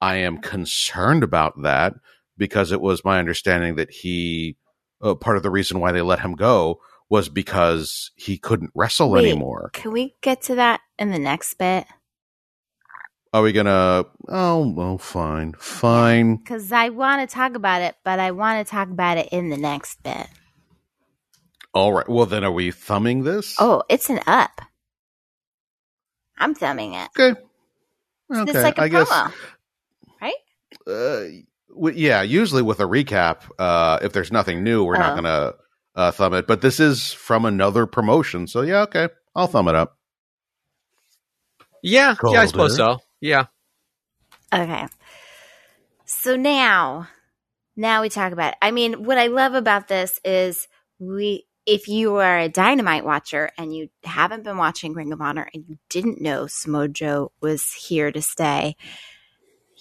I 0.00 0.16
am 0.16 0.38
concerned 0.38 1.22
about 1.24 1.62
that 1.62 1.94
because 2.36 2.72
it 2.72 2.80
was 2.80 3.04
my 3.04 3.18
understanding 3.18 3.76
that 3.76 3.90
he 3.90 4.56
uh, 5.02 5.14
part 5.14 5.36
of 5.36 5.42
the 5.42 5.50
reason 5.50 5.80
why 5.80 5.92
they 5.92 6.02
let 6.02 6.20
him 6.20 6.34
go 6.34 6.80
was 7.08 7.28
because 7.28 8.10
he 8.16 8.36
couldn't 8.38 8.70
wrestle 8.74 9.12
Wait. 9.12 9.30
anymore. 9.30 9.70
Can 9.72 9.92
we 9.92 10.14
get 10.20 10.42
to 10.42 10.54
that 10.56 10.80
in 10.98 11.10
the 11.10 11.18
next 11.18 11.54
bit? 11.54 11.86
Are 13.32 13.42
we 13.42 13.52
gonna? 13.52 14.04
Oh, 14.28 14.72
well, 14.72 14.98
fine, 14.98 15.52
fine. 15.58 16.36
Because 16.36 16.72
I 16.72 16.88
want 16.88 17.28
to 17.28 17.32
talk 17.34 17.54
about 17.54 17.82
it, 17.82 17.94
but 18.02 18.18
I 18.18 18.30
want 18.30 18.66
to 18.66 18.70
talk 18.70 18.88
about 18.88 19.18
it 19.18 19.28
in 19.32 19.50
the 19.50 19.58
next 19.58 20.02
bit. 20.02 20.28
All 21.74 21.92
right. 21.92 22.08
Well, 22.08 22.24
then, 22.26 22.42
are 22.44 22.50
we 22.50 22.70
thumbing 22.70 23.24
this? 23.24 23.56
Oh, 23.60 23.82
it's 23.90 24.08
an 24.08 24.20
up. 24.26 24.62
I'm 26.38 26.54
thumbing 26.54 26.94
it. 26.94 27.10
okay. 27.18 27.38
It's 28.30 28.54
Okay. 28.54 28.62
like 28.62 28.78
a 28.78 28.82
I 28.82 28.88
guess. 28.88 29.10
promo, 29.10 29.10
right? 29.10 29.34
Uh, 30.88 31.24
w- 31.74 31.96
yeah. 31.96 32.22
Usually 32.22 32.62
with 32.62 32.80
a 32.80 32.84
recap, 32.84 33.42
uh, 33.58 33.98
if 34.02 34.12
there's 34.12 34.32
nothing 34.32 34.64
new, 34.64 34.84
we're 34.84 34.96
not 34.98 35.12
Oh. 35.12 35.14
gonna 35.16 35.52
uh, 35.94 36.10
thumb 36.12 36.34
it. 36.34 36.46
But 36.46 36.60
this 36.60 36.80
is 36.80 37.12
from 37.12 37.44
another 37.44 37.86
promotion, 37.86 38.46
so 38.46 38.62
yeah. 38.62 38.82
Okay, 38.82 39.08
I'll 39.34 39.46
thumb 39.48 39.68
it 39.68 39.74
up. 39.74 39.98
Yeah, 41.82 42.14
yeah, 42.32 42.40
I 42.40 42.46
suppose 42.46 42.76
so. 42.76 42.98
Yeah. 43.20 43.46
Okay. 44.52 44.86
So 46.06 46.36
now, 46.36 47.08
now 47.76 48.02
we 48.02 48.08
talk 48.08 48.32
about 48.32 48.52
it. 48.52 48.58
I 48.62 48.70
mean, 48.70 49.04
what 49.04 49.18
I 49.18 49.26
love 49.28 49.54
about 49.54 49.86
this 49.88 50.18
is 50.24 50.66
we, 50.98 51.46
if 51.66 51.86
you 51.86 52.16
are 52.16 52.38
a 52.38 52.48
Dynamite 52.48 53.04
watcher 53.04 53.50
and 53.58 53.74
you 53.74 53.90
haven't 54.04 54.42
been 54.42 54.56
watching 54.56 54.94
Ring 54.94 55.12
of 55.12 55.20
Honor 55.20 55.48
and 55.52 55.64
you 55.68 55.78
didn't 55.90 56.20
know 56.20 56.44
Smojo 56.46 57.28
was 57.40 57.72
here 57.72 58.10
to 58.10 58.22
stay, 58.22 58.74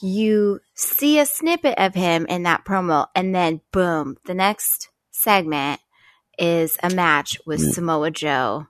you 0.01 0.59
see 0.75 1.19
a 1.19 1.25
snippet 1.25 1.75
of 1.77 1.93
him 1.95 2.25
in 2.27 2.43
that 2.43 2.65
promo, 2.65 3.07
and 3.15 3.33
then 3.33 3.61
boom, 3.71 4.17
the 4.25 4.33
next 4.33 4.89
segment 5.11 5.79
is 6.37 6.77
a 6.83 6.89
match 6.89 7.39
with 7.45 7.59
Mm. 7.61 7.73
Samoa 7.73 8.11
Joe 8.11 8.67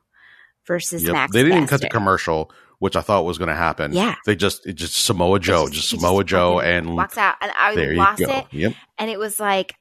versus 0.66 1.04
Yep. 1.04 1.14
Max. 1.14 1.34
They 1.34 1.44
didn't 1.44 1.58
even 1.58 1.68
cut 1.68 1.82
the 1.82 1.90
commercial, 1.90 2.52
which 2.80 2.96
I 2.96 3.02
thought 3.02 3.26
was 3.26 3.38
going 3.38 3.50
to 3.50 3.56
happen. 3.56 3.92
Yeah. 3.94 4.16
They 4.26 4.36
just 4.36 4.66
it 4.66 4.74
just 4.74 4.96
Samoa 4.96 5.40
Joe, 5.40 5.68
just, 5.68 5.92
he 5.92 5.98
Samoa 5.98 6.24
Joe, 6.24 6.60
and 6.60 6.96
walks 6.96 7.18
out, 7.18 7.36
and 7.42 7.52
I 7.56 7.74
lost 7.94 8.22
it. 8.22 8.46
Yep. 8.52 8.74
and 8.98 9.10
it 9.10 9.20
was 9.20 9.40
like 9.40 9.76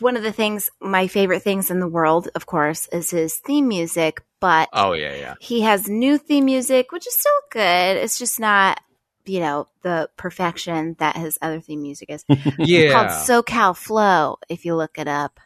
one 0.00 0.16
of 0.16 0.22
the 0.22 0.32
things 0.32 0.70
my 0.80 1.08
favorite 1.08 1.42
things 1.42 1.70
in 1.70 1.80
the 1.80 1.88
world 1.88 2.28
of 2.36 2.46
course 2.46 2.86
is 2.92 3.10
his 3.10 3.36
theme 3.36 3.66
music 3.66 4.22
but 4.38 4.68
Oh 4.72 4.92
yeah, 4.92 5.14
yeah. 5.16 5.34
he 5.40 5.62
has 5.62 5.88
new 5.88 6.18
theme 6.18 6.44
music 6.44 6.92
which 6.92 7.06
is 7.06 7.18
still 7.18 7.32
good 7.50 7.96
it's 7.96 8.18
just 8.18 8.38
not 8.38 8.78
you 9.24 9.40
know 9.40 9.66
the 9.82 10.08
perfection 10.16 10.96
that 10.98 11.16
his 11.16 11.38
other 11.42 11.60
theme 11.60 11.82
music 11.82 12.10
is 12.10 12.24
yeah 12.58 12.92
called 12.92 13.08
Yeah. 13.08 13.24
socal 13.26 13.76
flow 13.76 14.38
if 14.48 14.64
you 14.64 14.74
look 14.74 14.98
it 14.98 15.08
up 15.08 15.38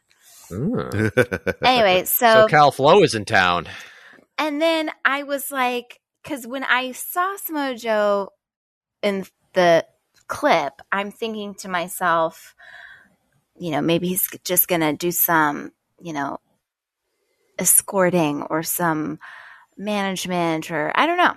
anyway 1.65 2.05
So 2.05 2.29
so, 2.31 2.47
Cal 2.49 2.71
Flo 2.71 3.03
is 3.03 3.15
in 3.15 3.25
town. 3.25 3.67
and 4.39 4.61
then 4.61 4.91
i 5.05 5.23
was 5.23 5.51
like 5.51 6.01
because 6.23 6.47
when 6.47 6.65
i 6.65 6.93
saw 6.93 7.37
Samoa 7.37 7.75
Joe 7.75 8.31
in 9.03 9.25
the 9.55 9.85
clip 10.29 10.75
i'm 10.91 11.11
thinking 11.11 11.55
to 11.55 11.69
myself 11.69 12.55
you 13.59 13.71
know 13.71 13.81
maybe 13.81 14.09
he's 14.09 14.29
just 14.45 14.69
gonna 14.69 14.93
do 14.93 15.11
some 15.11 15.73
you 16.01 16.13
know 16.13 16.39
escorting 17.59 18.43
or 18.43 18.63
some 18.63 19.19
management 19.79 20.71
or 20.71 20.93
i 20.95 21.07
don't 21.07 21.17
know 21.19 21.35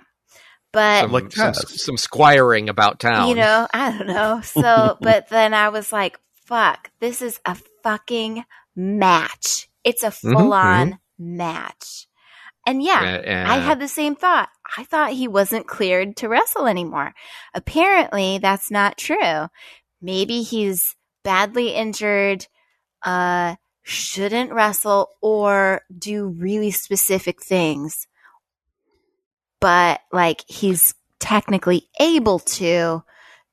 but 0.72 1.00
Some, 1.02 1.12
Like 1.12 1.32
some, 1.32 1.54
some 1.54 1.96
squiring 1.96 2.68
about 2.68 3.00
town. 3.00 3.28
you 3.28 3.34
know 3.34 3.66
i 3.74 3.90
don't 3.96 4.06
know 4.06 4.40
so 4.42 4.96
but 5.02 5.28
then 5.28 5.54
i 5.54 5.68
was 5.68 5.92
like 5.92 6.18
fuck 6.46 6.90
this 7.00 7.22
is 7.22 7.40
a 7.44 7.56
fucking 7.82 8.44
match 8.76 9.68
it's 9.84 10.02
a 10.02 10.08
Mhm, 10.10 10.32
full-on 10.32 10.98
match 11.18 12.06
and 12.66 12.82
yeah 12.82 13.02
And- 13.02 13.24
and- 13.26 13.48
I 13.48 13.56
had 13.56 13.80
the 13.80 13.88
same 13.88 14.14
thought. 14.16 14.48
I 14.76 14.84
thought 14.84 15.12
he 15.12 15.26
wasn't 15.26 15.66
cleared 15.66 16.16
to 16.18 16.28
wrestle 16.28 16.66
anymore. 16.66 17.12
Apparently, 17.54 18.38
that's 18.38 18.70
not 18.70 18.96
true. 18.98 19.48
Maybe 20.00 20.42
he's 20.42 20.94
badly 21.24 21.74
injured, 21.74 22.46
uh, 23.04 23.56
shouldn't 23.82 24.52
wrestle 24.52 25.08
or 25.20 25.82
do 25.96 26.28
really 26.28 26.70
specific 26.70 27.42
things. 27.42 28.06
But 29.60 30.00
like 30.12 30.44
he's 30.48 30.94
technically 31.18 31.88
able 31.98 32.38
to. 32.40 33.02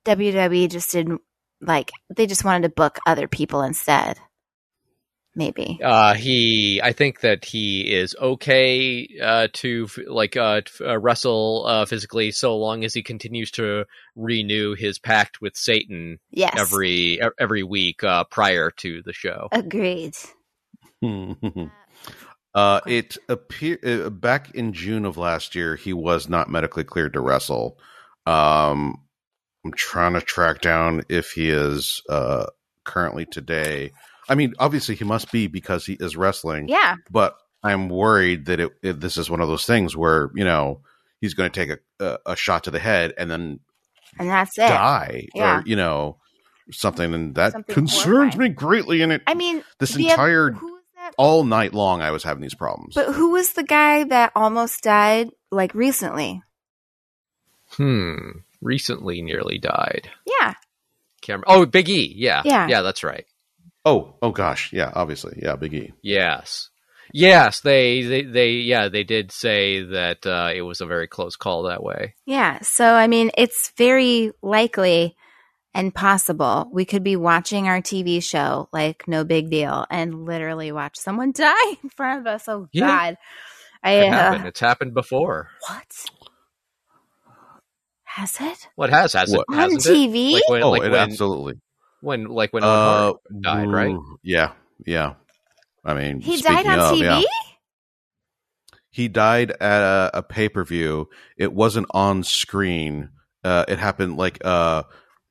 WWE 0.06 0.70
just 0.72 0.91
didn't 0.91 1.22
like 1.62 1.91
they 2.15 2.26
just 2.28 2.46
wanted 2.46 2.63
to 2.63 2.74
book 2.74 3.00
other 3.06 3.28
people 3.28 3.62
instead. 3.62 4.17
Maybe. 5.36 5.80
Uh, 5.84 6.15
he, 6.15 6.82
I 6.84 6.93
think 6.93 7.20
that 7.22 7.46
he 7.46 7.93
is 7.93 8.15
okay 8.20 9.08
uh, 9.22 9.50
to 9.54 9.88
like 10.08 10.36
uh, 10.36 10.62
t- 10.62 10.84
uh, 10.84 10.98
wrestle 10.98 11.63
uh, 11.67 11.86
physically 11.86 12.32
so 12.32 12.58
long 12.58 12.84
as 12.84 12.96
he 12.96 13.04
continues 13.04 13.52
to 13.52 13.86
renew 14.15 14.74
his 14.74 14.98
pact 14.98 15.39
with 15.39 15.56
Satan 15.56 16.17
Yes. 16.32 16.56
every 16.58 17.20
every 17.39 17.62
week 17.62 18.04
uh, 18.04 18.24
prior 18.24 18.72
to 18.78 19.04
the 19.04 19.13
show. 19.13 19.48
Agreed. 19.52 20.15
uh, 22.58 22.82
it 22.88 23.17
appear 23.30 23.78
uh, 23.86 24.10
back 24.10 24.52
in 24.56 24.74
June 24.74 25.06
of 25.06 25.15
last 25.17 25.54
year, 25.56 25.76
he 25.76 25.93
was 25.93 26.28
not 26.28 26.50
medically 26.50 26.84
cleared 26.84 27.13
to 27.13 27.22
wrestle. 27.22 27.78
Um, 28.26 29.02
I'm 29.63 29.74
trying 29.74 30.13
to 30.13 30.22
track 30.22 30.62
down 30.62 31.04
if 31.10 31.32
he 31.32 31.50
is 31.50 32.02
uh, 32.10 32.48
currently 32.84 33.26
today. 33.26 33.91
I 34.30 34.36
mean, 34.36 34.54
obviously 34.60 34.96
he 34.96 35.04
must 35.06 35.32
be 35.32 35.48
because 35.48 35.86
he 35.86 35.93
is 36.00 36.17
wrestling. 36.17 36.67
Yeah. 36.67 36.96
but 37.12 37.38
I'm 37.63 37.89
worried 37.89 38.46
that 38.46 38.60
it, 38.60 38.72
it 38.84 39.00
this 39.00 39.17
is 39.17 39.30
one 39.30 39.41
of 39.41 39.48
those 39.48 39.65
things 39.65 39.96
where 39.96 40.30
you 40.36 40.43
know 40.46 40.82
he's 41.22 41.34
going 41.34 41.50
to 41.52 41.60
take 41.65 41.80
a, 42.00 42.06
a 42.06 42.32
a 42.32 42.36
shot 42.36 42.63
to 42.65 42.72
the 42.72 42.80
head 42.80 43.13
and 43.17 43.30
then 43.32 43.60
And 44.20 44.30
that's 44.30 44.58
it. 44.58 44.67
die 44.67 45.28
Yeah. 45.34 45.60
or 45.60 45.63
you 45.65 45.76
know 45.76 46.17
something, 46.72 47.13
and 47.13 47.36
that 47.36 47.54
Something 47.54 47.74
concerns 47.74 48.06
horrifying. 48.36 48.39
me 48.39 48.50
greatly. 48.50 49.02
And 49.02 49.12
it 49.13 49.22
I 49.28 49.34
mean, 49.34 49.63
this 49.80 49.96
entire 49.96 50.52
who 50.52 50.74
was 50.74 50.76
that? 51.10 51.15
all 51.17 51.43
night 51.43 51.74
long, 51.74 52.02
I 52.02 52.12
was 52.12 52.24
having 52.24 52.41
these 52.41 52.56
problems. 52.56 52.96
But 52.96 53.13
who 53.13 53.32
was 53.32 53.54
the 53.54 53.63
guy 53.63 54.04
that 54.06 54.32
almost 54.36 54.84
died 54.84 55.30
like 55.52 55.74
recently? 55.74 56.41
Hmm. 57.72 58.39
Recently, 58.62 59.22
nearly 59.22 59.60
died. 59.60 60.10
Yeah, 60.26 60.54
Camera. 61.22 61.43
Oh, 61.48 61.65
Big 61.65 61.89
E. 61.89 62.13
Yeah. 62.15 62.41
Yeah. 62.46 62.67
Yeah, 62.67 62.82
that's 62.82 63.04
right. 63.04 63.26
oh, 63.86 64.15
oh 64.22 64.32
gosh, 64.32 64.74
yeah, 64.74 64.91
obviously, 64.93 65.39
yeah, 65.41 65.56
Big 65.56 65.74
E. 65.74 65.93
Yes. 66.02 66.70
Yes, 67.13 67.62
they, 67.62 68.02
they, 68.04 68.24
they, 68.24 68.50
yeah, 68.52 68.89
they 68.89 69.04
did 69.06 69.32
say 69.32 69.82
that 69.82 70.26
uh, 70.26 70.52
it 70.54 70.62
was 70.62 70.82
a 70.82 70.86
very 70.86 71.08
close 71.08 71.38
call 71.38 71.63
that 71.63 71.82
way. 71.82 72.15
yeah. 72.26 72.60
So 72.62 72.86
I 72.86 73.08
mean, 73.08 73.32
it's 73.38 73.72
very 73.78 74.32
likely 74.41 75.15
and 75.77 75.93
possible 75.95 76.69
we 76.73 76.85
could 76.85 77.03
be 77.03 77.15
watching 77.15 77.67
our 77.69 77.81
TV 77.81 78.21
show 78.21 78.67
like 78.73 79.07
no 79.07 79.23
big 79.23 79.49
deal 79.51 79.85
and 79.91 80.25
literally 80.25 80.71
watch 80.73 80.97
someone 80.97 81.31
die 81.35 81.77
in 81.83 81.89
front 81.91 82.21
of 82.21 82.27
us. 82.27 82.49
Oh 82.49 82.67
Yeah. 82.73 82.87
God, 82.87 83.17
I 83.83 83.91
It 83.93 84.07
uh, 84.09 84.11
happened. 84.11 84.47
It's 84.47 84.59
happened 84.59 84.93
before. 84.95 85.49
what 85.69 85.85
has 88.03 88.37
it 88.41 88.67
What 88.75 88.89
has 88.89 89.13
has 89.13 89.31
What? 89.31 89.45
it 89.49 89.53
on 89.53 89.55
hasn't 89.57 89.83
TV? 89.83 90.31
it? 90.31 90.33
Like 90.33 90.49
when, 90.49 90.63
Oh, 90.63 90.71
like 90.71 90.83
it 90.83 90.91
when, 90.91 90.99
absolutely 90.99 91.53
when, 92.01 92.25
like 92.25 92.53
when 92.53 92.63
uh, 92.63 93.13
died, 93.41 93.69
right? 93.69 93.95
Yeah, 94.23 94.53
yeah. 94.85 95.13
I 95.85 95.93
mean, 95.93 96.19
he 96.21 96.41
died 96.41 96.65
on 96.65 96.79
of, 96.79 96.91
TV. 96.91 97.01
yeah. 97.01 97.21
He 98.89 99.07
died 99.07 99.51
at 99.51 99.81
a, 99.81 100.11
a 100.15 100.23
pay 100.23 100.49
per 100.49 100.63
view. 100.63 101.09
It 101.37 101.53
wasn't 101.53 101.87
on 101.91 102.23
screen. 102.23 103.09
Uh, 103.43 103.65
it 103.67 103.77
happened 103.79 104.17
like 104.17 104.39
uh, 104.43 104.83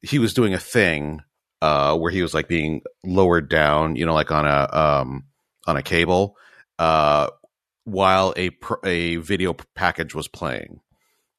he 0.09 0.19
was 0.19 0.35
doing 0.35 0.55
a 0.55 0.59
thing 0.59 1.23
uh, 1.63 1.97
where 1.97 2.11
he 2.13 2.23
was 2.23 2.35
like 2.35 2.49
being 2.49 2.83
lowered 3.05 3.49
down, 3.49 3.97
you 3.97 4.07
know, 4.07 4.15
like 4.15 4.31
on 4.31 4.47
a 4.47 4.69
um, 4.77 5.25
on 5.67 5.77
a 5.77 5.83
cable, 5.83 6.37
uh, 6.79 7.29
while 7.85 8.33
a 8.37 8.51
a 8.85 9.17
video 9.17 9.55
package 9.75 10.15
was 10.15 10.29
playing. 10.29 10.81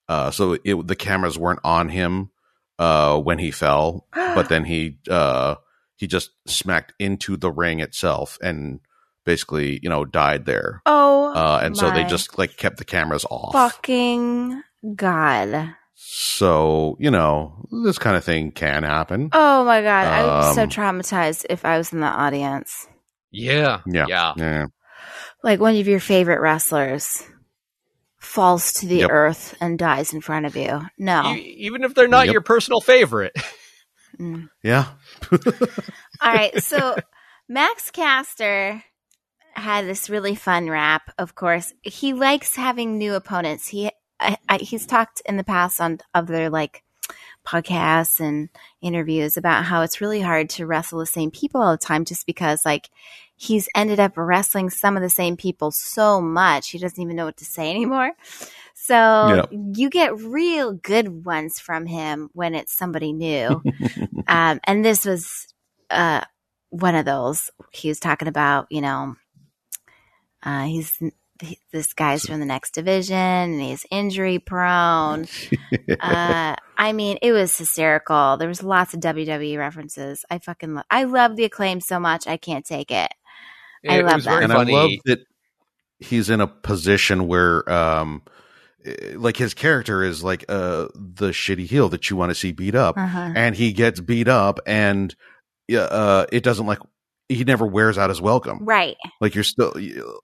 Uh, 0.10 0.32
so 0.32 0.58
it, 0.64 0.88
the 0.88 0.96
cameras 0.96 1.38
weren't 1.38 1.60
on 1.64 1.90
him 1.90 2.32
uh, 2.80 3.20
when 3.20 3.40
he 3.40 3.52
fell, 3.52 4.08
but 4.14 4.50
then 4.50 4.66
he 4.66 4.98
uh, 5.10 5.56
he 5.96 6.08
just 6.08 6.32
smacked 6.46 6.94
into 7.00 7.38
the 7.38 7.52
ring 7.52 7.80
itself 7.80 8.38
and 8.42 8.80
basically 9.26 9.80
you 9.84 9.90
know 9.90 10.06
died 10.06 10.46
there. 10.46 10.82
Oh, 10.86 11.34
Uh, 11.34 11.60
and 11.62 11.78
so 11.78 11.92
they 11.92 12.04
just 12.06 12.38
like 12.38 12.58
kept 12.58 12.78
the 12.78 12.86
cameras 12.86 13.26
off. 13.30 13.54
fucking 13.54 14.64
god! 14.96 15.76
So 16.00 16.96
you 17.00 17.10
know 17.10 17.68
this 17.86 17.98
kind 17.98 18.16
of 18.16 18.24
thing 18.24 18.52
can 18.52 18.84
happen. 18.84 19.30
Oh 19.34 19.66
my 19.66 19.82
god! 19.82 20.08
I 20.08 20.24
was 20.26 20.56
so 20.56 20.64
Um, 20.64 20.70
traumatized 20.70 21.46
if 21.50 21.66
I 21.66 21.78
was 21.80 21.92
in 21.92 22.00
the 22.02 22.06
audience. 22.08 22.88
Yeah. 23.32 23.82
Yeah. 23.88 24.06
Yeah. 24.08 24.34
Yeah. 24.38 24.66
Like 25.44 25.60
one 25.60 25.76
of 25.76 25.88
your 25.88 26.00
favorite 26.00 26.40
wrestlers 26.40 27.24
falls 28.20 28.74
to 28.74 28.88
the 28.88 28.98
Yep. 28.98 29.10
earth 29.12 29.56
and 29.60 29.78
dies 29.80 30.14
in 30.14 30.22
front 30.22 30.46
of 30.46 30.56
you. 30.56 30.82
No. 30.98 31.34
E- 31.34 31.56
even 31.60 31.84
if 31.84 31.94
they're 31.96 32.08
not 32.08 32.26
Yep. 32.28 32.34
your 32.34 32.42
personal 32.42 32.80
favorite. 32.82 33.34
Mm. 34.20 34.50
Yeah. 34.64 34.86
All 35.32 36.34
right, 36.34 36.64
so 36.64 36.96
Max 37.48 37.92
Caster 37.92 38.84
had 39.54 39.86
this 39.86 40.10
really 40.10 40.34
fun 40.34 40.72
rap. 40.72 41.14
Of 41.20 41.36
course, 41.36 41.72
he 41.84 42.14
likes 42.14 42.56
having 42.56 42.98
new 42.98 43.14
opponents. 43.14 43.68
He 43.68 43.92
I, 44.20 44.38
I, 44.50 44.58
he's 44.58 44.86
talked 44.86 45.22
in 45.26 45.38
the 45.38 45.44
past 45.44 45.80
on 45.80 46.00
other 46.14 46.50
like 46.50 46.84
podcasts 47.46 48.20
and 48.20 48.50
interviews 48.82 49.38
about 49.38 49.64
how 49.64 49.82
it's 49.82 50.02
really 50.02 50.22
hard 50.22 50.50
to 50.50 50.66
wrestle 50.66 51.00
the 51.00 51.06
same 51.06 51.32
people 51.32 51.62
all 51.62 51.72
the 51.72 51.78
time, 51.78 52.06
just 52.06 52.26
because 52.26 52.66
like 52.66 52.90
he's 53.36 53.70
ended 53.76 54.00
up 54.00 54.14
wrestling 54.16 54.70
some 54.70 54.98
of 54.98 55.04
the 55.04 55.10
same 55.10 55.38
people 55.38 55.70
so 55.72 56.20
much 56.20 56.70
he 56.70 56.80
doesn't 56.80 57.02
even 57.02 57.16
know 57.16 57.26
what 57.26 57.38
to 57.38 57.46
say 57.46 57.70
anymore. 57.72 58.12
So 58.74 59.48
you 59.52 59.90
get 59.90 60.18
real 60.18 60.74
good 60.74 61.26
ones 61.26 61.60
from 61.60 61.86
him 61.86 62.30
when 62.34 62.56
it's 62.56 62.74
somebody 62.74 63.12
new. 63.12 63.62
um, 64.28 64.60
and 64.64 64.86
this 64.86 65.04
was 65.04 65.48
uh, 65.90 66.22
one 66.70 66.96
of 66.96 67.06
those. 67.06 67.50
He 67.72 67.90
was 67.90 68.00
talking 68.00 68.28
about, 68.28 68.68
you 68.70 68.82
know, 68.82 69.16
uh, 70.44 70.66
he's 70.66 70.96
he, 70.98 71.12
this 71.72 71.94
guy's 71.94 72.26
from 72.26 72.40
the 72.40 72.46
next 72.46 72.72
division 72.74 73.16
and 73.16 73.62
he's 73.62 73.86
injury 73.92 74.40
prone. 74.40 75.28
uh, 76.00 76.56
I 76.78 76.94
mean, 76.94 77.18
it 77.22 77.32
was 77.32 77.58
hysterical. 77.58 78.38
There 78.38 78.48
was 78.48 78.64
lots 78.64 78.94
of 78.94 79.00
WWE 79.00 79.58
references. 79.58 80.24
I 80.30 80.40
fucking 80.40 80.76
lo- 80.76 80.84
I 80.90 81.04
love 81.06 81.36
the 81.36 81.44
acclaim 81.46 81.82
so 81.82 82.00
much. 82.00 82.28
I 82.28 82.38
can't 82.38 82.66
take 82.66 82.92
it. 82.92 83.12
I 83.88 84.02
love 84.02 84.16
was 84.16 84.26
that. 84.26 84.44
and 84.44 84.52
funny. 84.52 84.76
I 84.76 84.80
love 84.82 84.92
that 85.06 85.20
he's 86.00 86.30
in 86.30 86.42
a 86.42 86.48
position 86.48 87.28
where, 87.28 87.68
um, 87.72 88.22
eh, 88.86 89.14
like 89.16 89.38
his 89.38 89.54
character 89.54 90.04
is 90.04 90.24
like 90.24 90.46
uh 90.50 90.88
the 90.96 91.30
shitty 91.30 91.66
heel 91.68 91.90
that 91.90 92.10
you 92.10 92.16
want 92.16 92.30
to 92.32 92.36
see 92.36 92.52
beat 92.52 92.76
up, 92.76 92.98
Uh-huh. 92.98 93.32
and 93.36 93.56
he 93.56 93.74
gets 93.74 94.00
beat 94.00 94.28
up, 94.28 94.60
and 94.66 95.16
uh, 95.76 96.26
it 96.32 96.44
doesn't 96.44 96.66
like 96.66 96.80
he 97.30 97.44
never 97.44 97.66
wears 97.66 97.98
out 97.98 98.10
his 98.10 98.22
welcome. 98.22 98.60
Right. 98.66 98.96
Like 99.20 99.36
you're 99.36 99.44
still 99.44 99.74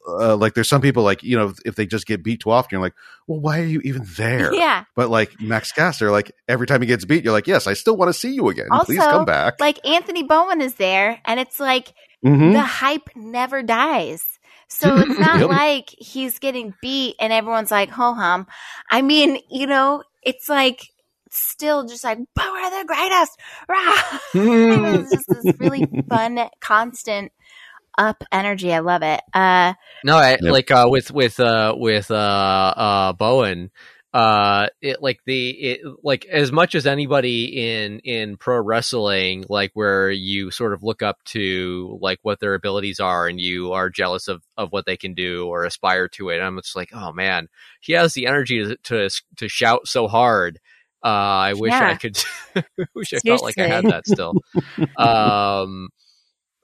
uh, 0.08 0.36
like 0.38 0.54
there's 0.54 0.70
some 0.70 0.82
people 0.82 1.04
like 1.04 1.22
you 1.24 1.38
know 1.38 1.54
if 1.66 1.76
they 1.76 1.86
just 1.86 2.06
get 2.08 2.24
beat 2.24 2.40
too 2.42 2.52
often, 2.52 2.70
you're 2.72 2.82
like, 2.82 2.94
well, 3.28 3.40
why 3.42 3.60
are 3.60 3.66
you 3.66 3.82
even 3.84 4.06
there? 4.18 4.54
Yeah. 4.64 4.86
But 4.96 5.10
like 5.10 5.40
Max 5.42 5.72
Caster, 5.72 6.12
like 6.12 6.32
every 6.48 6.66
time 6.68 6.82
he 6.82 6.88
gets 6.88 7.04
beat, 7.06 7.24
you're 7.24 7.34
like, 7.34 7.48
yes, 7.48 7.68
I 7.68 7.74
still 7.74 7.98
want 7.98 8.10
to 8.10 8.14
see 8.14 8.34
you 8.34 8.48
again. 8.50 8.68
Please 8.86 9.00
come 9.00 9.26
back. 9.26 9.60
Like 9.60 9.86
Anthony 9.86 10.24
Bowens 10.24 10.64
is 10.64 10.76
there, 10.76 11.20
and 11.26 11.40
it's 11.40 11.60
like 11.60 11.94
Mhm. 12.26 12.54
the 12.54 12.62
hype 12.62 13.10
never 13.16 13.62
dies. 13.64 14.24
So 14.70 14.98
it's 15.00 15.20
not 15.20 15.42
Yep. 15.42 15.50
like 15.50 15.90
he's 15.98 16.40
getting 16.40 16.74
beat 16.82 17.16
and 17.20 17.34
everyone's 17.34 17.70
like, 17.70 17.90
ho 17.90 18.14
hum. 18.14 18.48
I 18.90 19.02
mean, 19.02 19.40
you 19.52 19.68
know, 19.68 20.04
it's 20.22 20.48
like 20.48 20.88
still 21.38 21.86
just 21.86 22.04
like, 22.04 22.20
but 22.36 22.46
we're 22.52 22.70
the 22.70 22.86
greatest. 22.86 23.40
Rah! 23.70 24.20
it's 25.02 25.12
just 25.12 25.30
this 25.30 25.54
really 25.60 25.88
fun, 26.10 26.40
constant 26.60 27.32
up 27.98 28.24
energy. 28.32 28.74
I 28.74 28.80
love 28.80 29.04
it. 29.04 29.22
Uh, 29.34 29.74
No, 30.04 30.18
I, 30.18 30.38
Yep. 30.42 30.42
like 30.42 30.72
uh, 30.72 30.88
with 30.90 31.12
with 31.12 31.40
uh, 31.40 31.74
with 31.78 32.12
uh, 32.12 32.16
uh, 32.16 33.14
Bowens, 33.14 33.70
uh, 34.14 34.68
it 34.82 35.02
like 35.02 35.20
the 35.26 35.50
it, 35.50 35.82
like 36.04 36.26
as 36.26 36.52
much 36.52 36.76
as 36.76 36.86
anybody 36.86 37.82
in 37.82 38.00
in 38.00 38.38
pro 38.38 38.62
wrestling, 38.62 39.44
like 39.50 39.72
where 39.74 40.12
you 40.12 40.52
sort 40.52 40.74
of 40.74 40.84
look 40.84 41.02
up 41.02 41.18
to 41.26 41.98
like 42.02 42.20
what 42.22 42.40
their 42.40 42.54
abilities 42.54 43.00
are, 43.00 43.28
and 43.28 43.40
you 43.40 43.74
are 43.74 43.90
jealous 43.90 44.28
of 44.28 44.44
of 44.56 44.72
what 44.72 44.86
they 44.86 44.98
can 44.98 45.14
do 45.14 45.48
or 45.48 45.64
aspire 45.66 46.08
to 46.10 46.30
it. 46.30 46.40
I'm 46.40 46.58
just 46.58 46.76
like, 46.76 46.90
oh 46.94 47.12
man, 47.12 47.48
he 47.82 47.94
has 47.94 48.14
the 48.14 48.28
energy 48.28 48.64
to 48.64 48.78
to, 48.78 49.10
to 49.38 49.48
shout 49.50 49.88
so 49.88 50.08
hard. 50.08 50.60
Uh, 51.04 51.08
I 51.08 51.54
wish 51.54 51.74
I 51.74 51.96
could. 51.96 52.18
wish 52.96 53.14
I 53.14 53.20
felt 53.20 53.44
like 53.44 53.58
I 53.58 53.68
had 53.68 53.86
that 53.86 54.08
still. 54.08 54.36
um, 54.98 55.90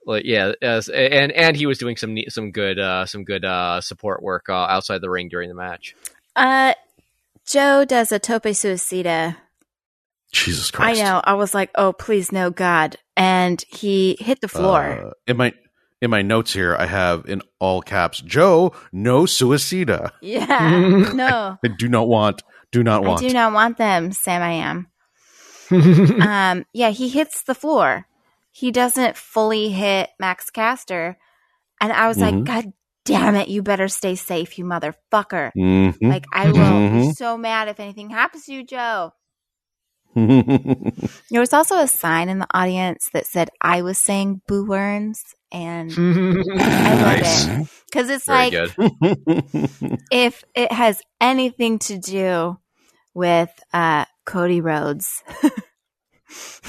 like 0.06 0.24
yeah, 0.24 0.52
as, 0.62 0.88
and 0.88 1.32
and 1.32 1.56
he 1.56 1.66
was 1.66 1.78
doing 1.78 1.96
some 1.96 2.14
neat, 2.14 2.32
some 2.32 2.50
good 2.52 2.78
uh, 2.78 3.06
some 3.06 3.24
good 3.24 3.44
uh, 3.44 3.80
support 3.80 4.22
work 4.22 4.48
uh, 4.48 4.54
outside 4.54 5.00
the 5.02 5.10
ring 5.10 5.28
during 5.28 5.48
the 5.48 5.54
match. 5.54 5.94
uh, 6.36 6.74
Joe 7.44 7.84
does 7.84 8.12
a 8.12 8.18
tope 8.18 8.44
suicida 8.44 9.36
Jesus 10.32 10.70
Christ. 10.70 11.00
I 11.00 11.04
know. 11.04 11.20
I 11.22 11.34
was 11.34 11.54
like, 11.54 11.70
oh, 11.74 11.92
please, 11.92 12.32
no, 12.32 12.50
God. 12.50 12.96
And 13.16 13.62
he 13.68 14.16
hit 14.20 14.40
the 14.40 14.48
floor. 14.48 15.08
Uh, 15.08 15.10
in 15.26 15.36
my 15.36 15.52
in 16.00 16.10
my 16.10 16.22
notes 16.22 16.52
here, 16.52 16.74
I 16.78 16.86
have 16.86 17.26
in 17.28 17.42
all 17.58 17.82
caps, 17.82 18.20
Joe, 18.22 18.72
no 18.92 19.24
suicida. 19.24 20.12
yeah. 20.22 21.10
no. 21.14 21.58
I 21.62 21.68
do 21.78 21.88
not 21.88 22.08
want. 22.08 22.42
Do 22.72 22.82
not 22.82 23.04
want. 23.04 23.22
I 23.22 23.28
do 23.28 23.34
not 23.34 23.52
want 23.52 23.78
them, 23.78 24.12
Sam 24.12 24.42
I 24.42 24.52
am. 24.52 24.86
um, 26.20 26.64
yeah, 26.72 26.90
he 26.90 27.08
hits 27.08 27.42
the 27.42 27.54
floor. 27.54 28.06
He 28.52 28.70
doesn't 28.70 29.16
fully 29.16 29.70
hit 29.70 30.10
Max 30.18 30.50
Caster. 30.50 31.16
And 31.80 31.92
I 31.92 32.08
was 32.08 32.18
like, 32.18 32.34
Mhm. 32.34 32.44
God 32.44 32.72
damn 33.04 33.34
it, 33.36 33.48
you 33.48 33.62
better 33.62 33.88
stay 33.88 34.14
safe, 34.16 34.58
you 34.58 34.64
motherfucker. 34.64 35.52
Mhm. 35.56 35.96
Like, 36.02 36.26
I 36.32 36.46
will 36.46 36.52
be 36.54 37.08
Mhm. 37.08 37.14
so 37.14 37.36
mad 37.38 37.68
if 37.68 37.80
anything 37.80 38.10
happens 38.10 38.44
to 38.46 38.52
you, 38.54 38.64
Joe. 38.64 39.12
There 41.30 41.40
was 41.40 41.52
also 41.52 41.78
a 41.78 41.86
sign 41.86 42.28
in 42.28 42.38
the 42.40 42.46
audience 42.52 43.08
that 43.12 43.26
said 43.26 43.50
I 43.60 43.82
was 43.82 43.98
saying 43.98 44.42
boo 44.46 44.64
worms. 44.66 45.22
And 45.52 45.90
I 45.98 46.94
love 46.94 47.00
nice, 47.00 47.46
it. 47.46 47.68
Because 47.90 48.08
it's 48.10 48.26
very 48.26 48.50
like, 48.50 48.76
good. 48.76 49.98
if 50.12 50.44
it 50.54 50.70
has 50.72 51.02
anything 51.20 51.78
to 51.80 51.98
do 51.98 52.58
with 53.14 53.50
uh, 53.72 54.04
Cody 54.24 54.60
Rhodes. 54.60 55.24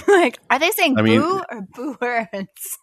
like, 0.08 0.40
are 0.50 0.58
they 0.58 0.72
saying 0.72 0.98
I 0.98 1.02
mean- 1.04 1.22
boo 1.22 1.42
or 1.52 1.62
boo 1.76 1.98
words? 2.02 2.80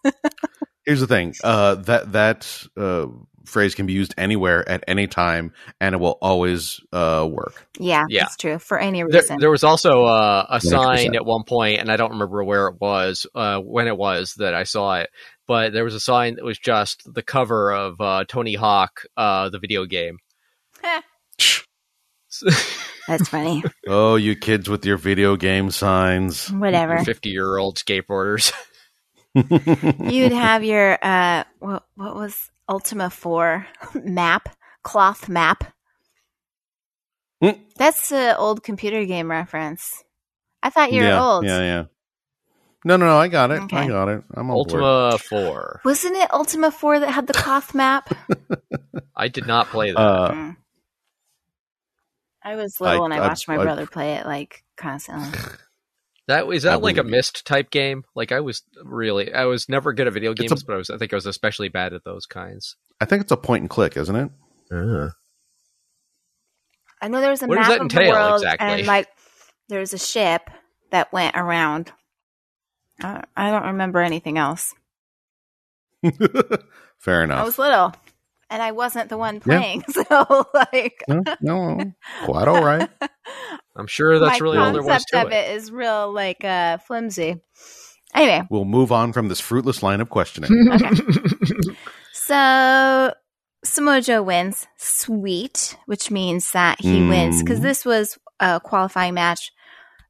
Here's 0.85 1.01
the 1.01 1.07
thing. 1.07 1.35
Uh, 1.43 1.75
that 1.75 2.13
that 2.13 2.63
uh, 2.77 3.07
phrase 3.49 3.75
can 3.75 3.85
be 3.85 3.93
used 3.93 4.13
anywhere 4.17 4.67
at 4.69 4.83
any 4.87 5.07
time, 5.07 5.51
and 5.81 5.93
it 5.95 5.97
will 5.97 6.17
always 6.21 6.79
uh, 6.93 7.27
work. 7.29 7.67
yeah, 7.79 8.05
Yeah. 8.09 8.23
that's 8.23 8.37
true. 8.37 8.59
For 8.59 8.79
any 8.79 8.99
There, 8.99 9.07
reason. 9.21 9.39
there 9.39 9.51
was 9.51 9.63
also 9.63 10.05
uh, 10.05 10.45
a 10.49 10.57
100%. 10.59 10.61
sign 10.69 11.15
at 11.15 11.25
one 11.25 11.43
point, 11.43 11.79
and 11.81 11.91
I 11.91 11.97
don't 11.97 12.11
remember 12.11 12.43
where 12.43 12.67
it 12.67 12.75
was, 12.79 13.25
uh, 13.35 13.59
when 13.59 13.87
it 13.87 13.97
was 13.97 14.33
that 14.37 14.53
I 14.53 14.63
saw 14.63 14.95
it. 14.99 15.09
But 15.47 15.73
there 15.73 15.83
was 15.83 15.95
a 15.95 15.99
sign 15.99 16.35
that 16.35 16.45
was 16.45 16.57
just 16.59 17.01
the 17.11 17.23
cover 17.23 17.71
of 17.73 17.99
uh, 17.99 18.23
Tony 18.27 18.53
Hawk, 18.53 19.01
uh, 19.17 19.49
the 19.49 19.59
video 19.59 19.85
game. 19.85 20.17
that's 23.07 23.29
funny. 23.29 23.63
Oh, 23.87 24.15
you 24.15 24.35
kids 24.35 24.69
with 24.69 24.85
your 24.85 24.97
video 24.97 25.35
game 25.35 25.71
signs. 25.71 26.51
Whatever. 26.51 27.03
Fifty-year-old 27.03 27.77
skateboarders. 27.77 28.53
You'd 29.33 30.31
have 30.31 30.63
your, 30.63 30.97
uh, 31.01 31.43
what, 31.59 31.83
what 31.95 32.15
was 32.15 32.49
Ultima 32.69 33.09
4 33.09 33.65
map? 34.03 34.49
Cloth 34.83 35.27
map. 35.27 35.63
Hmm. 37.41 37.51
That's 37.77 38.11
an 38.11 38.35
old 38.37 38.63
computer 38.63 39.05
game 39.05 39.29
reference. 39.31 40.03
I 40.63 40.69
thought 40.69 40.91
you 40.93 41.01
were 41.01 41.07
yeah, 41.07 41.23
old. 41.25 41.45
yeah, 41.45 41.59
yeah. 41.61 41.83
No, 42.85 42.95
no, 42.97 43.07
no. 43.07 43.17
I 43.17 43.27
got 43.27 43.51
it. 43.51 43.61
I 43.73 43.87
got 43.87 44.07
it. 44.09 44.23
I'm 44.33 44.49
on 44.51 44.55
board. 44.55 44.71
Ultima 44.83 45.17
Four. 45.17 45.81
Wasn't 45.83 46.15
it 46.15 46.31
Ultima 46.33 46.71
4 46.71 46.99
that 47.01 47.09
had 47.09 47.27
the 47.27 47.33
cloth 47.33 47.73
map? 47.75 48.13
I 49.15 49.27
did 49.29 49.47
not 49.47 49.67
play 49.67 49.91
that. 49.91 49.97
Uh, 49.99 50.31
Mm. 50.31 50.55
I 52.43 52.55
was 52.55 52.79
little 52.79 53.01
I- 53.01 53.05
and 53.05 53.13
I 53.13 53.17
I- 53.17 53.27
watched 53.27 53.47
my 53.49 53.55
I- 53.57 53.63
brother 53.63 53.85
play 53.85 54.13
it 54.15 54.25
like 54.25 54.63
constantly. 54.77 55.27
That 56.29 56.47
is 56.47 56.63
I 56.63 56.69
that 56.73 56.83
like 56.83 56.97
a 56.97 57.03
Myst 57.03 57.43
type 57.45 57.71
game? 57.71 58.03
Like 58.15 58.31
I 58.31 58.39
was 58.39 58.61
really, 58.83 59.33
I 59.33 59.45
was 59.45 59.67
never 59.67 59.93
good 59.93 60.05
at 60.05 60.13
video 60.13 60.29
It's 60.31 60.39
a- 60.41 60.43
games, 60.47 60.63
but 60.63 60.73
I 60.75 60.77
was, 60.77 60.91
I 60.91 60.97
think 60.99 61.11
I 61.11 61.15
was 61.15 61.25
especially 61.25 61.69
bad 61.69 61.91
at 61.93 62.03
those 62.03 62.27
kinds. 62.27 62.75
I 63.01 63.05
think 63.05 63.23
it's 63.23 63.31
a 63.31 63.37
point 63.37 63.61
and 63.63 63.69
click, 63.69 63.97
isn't 63.97 64.15
it? 64.15 64.29
Uh-huh. 64.71 65.09
I 67.01 67.07
know 67.07 67.19
there 67.19 67.31
was 67.31 67.41
a 67.41 67.47
What 67.47 67.57
does 67.57 67.67
map 67.67 67.77
that 67.79 67.81
of 67.85 67.89
the 67.89 68.09
world 68.11 68.33
exactly? 68.35 68.67
and 68.67 68.85
like 68.85 69.07
there 69.69 69.79
was 69.79 69.93
a 69.93 69.97
ship 69.97 70.49
that 70.91 71.11
went 71.11 71.35
around. 71.35 71.91
I 73.01 73.23
I 73.35 73.49
don't 73.49 73.65
remember 73.65 73.99
anything 73.99 74.37
else. 74.37 74.75
Fair 76.99 77.23
enough. 77.23 77.39
I 77.39 77.43
was 77.43 77.57
little, 77.57 77.93
and 78.49 78.61
I 78.61 78.71
wasn't 78.71 79.09
the 79.09 79.17
one 79.17 79.35
Yeah. 79.45 79.59
playing, 79.59 79.83
so 79.89 80.47
like 80.53 81.03
no, 81.07 81.23
no, 81.41 81.93
quite 82.25 82.47
all 82.47 82.63
right. 82.63 82.89
I'm 83.75 83.87
sure 83.87 84.19
that's 84.19 84.39
My 84.39 84.43
really 84.43 84.57
all 84.57 84.71
there 84.73 84.81
was 84.81 84.89
concept 85.05 85.09
to 85.13 85.21
of 85.27 85.31
it. 85.31 85.35
it 85.35 85.55
is 85.55 85.71
real 85.71 86.11
like 86.11 86.43
uh, 86.43 86.77
flimsy. 86.79 87.41
Anyway, 88.13 88.41
We'll 88.49 88.65
move 88.65 88.91
on 88.91 89.13
from 89.13 89.27
this 89.27 89.39
fruitless 89.39 89.83
line 89.83 90.01
of 90.01 90.09
questioning. 90.09 90.49
okay. 90.73 90.89
so 92.13 93.13
Samoa 93.63 94.01
Joe 94.01 94.23
wins, 94.23 94.67
sweet, 94.77 95.77
which 95.85 96.09
means 96.11 96.51
that 96.53 96.79
he 96.81 97.07
wins 97.07 97.41
because 97.43 97.59
Mm. 97.59 97.63
this 97.63 97.85
was 97.85 98.17
a 98.39 98.59
qualifying 98.59 99.13
match, 99.13 99.51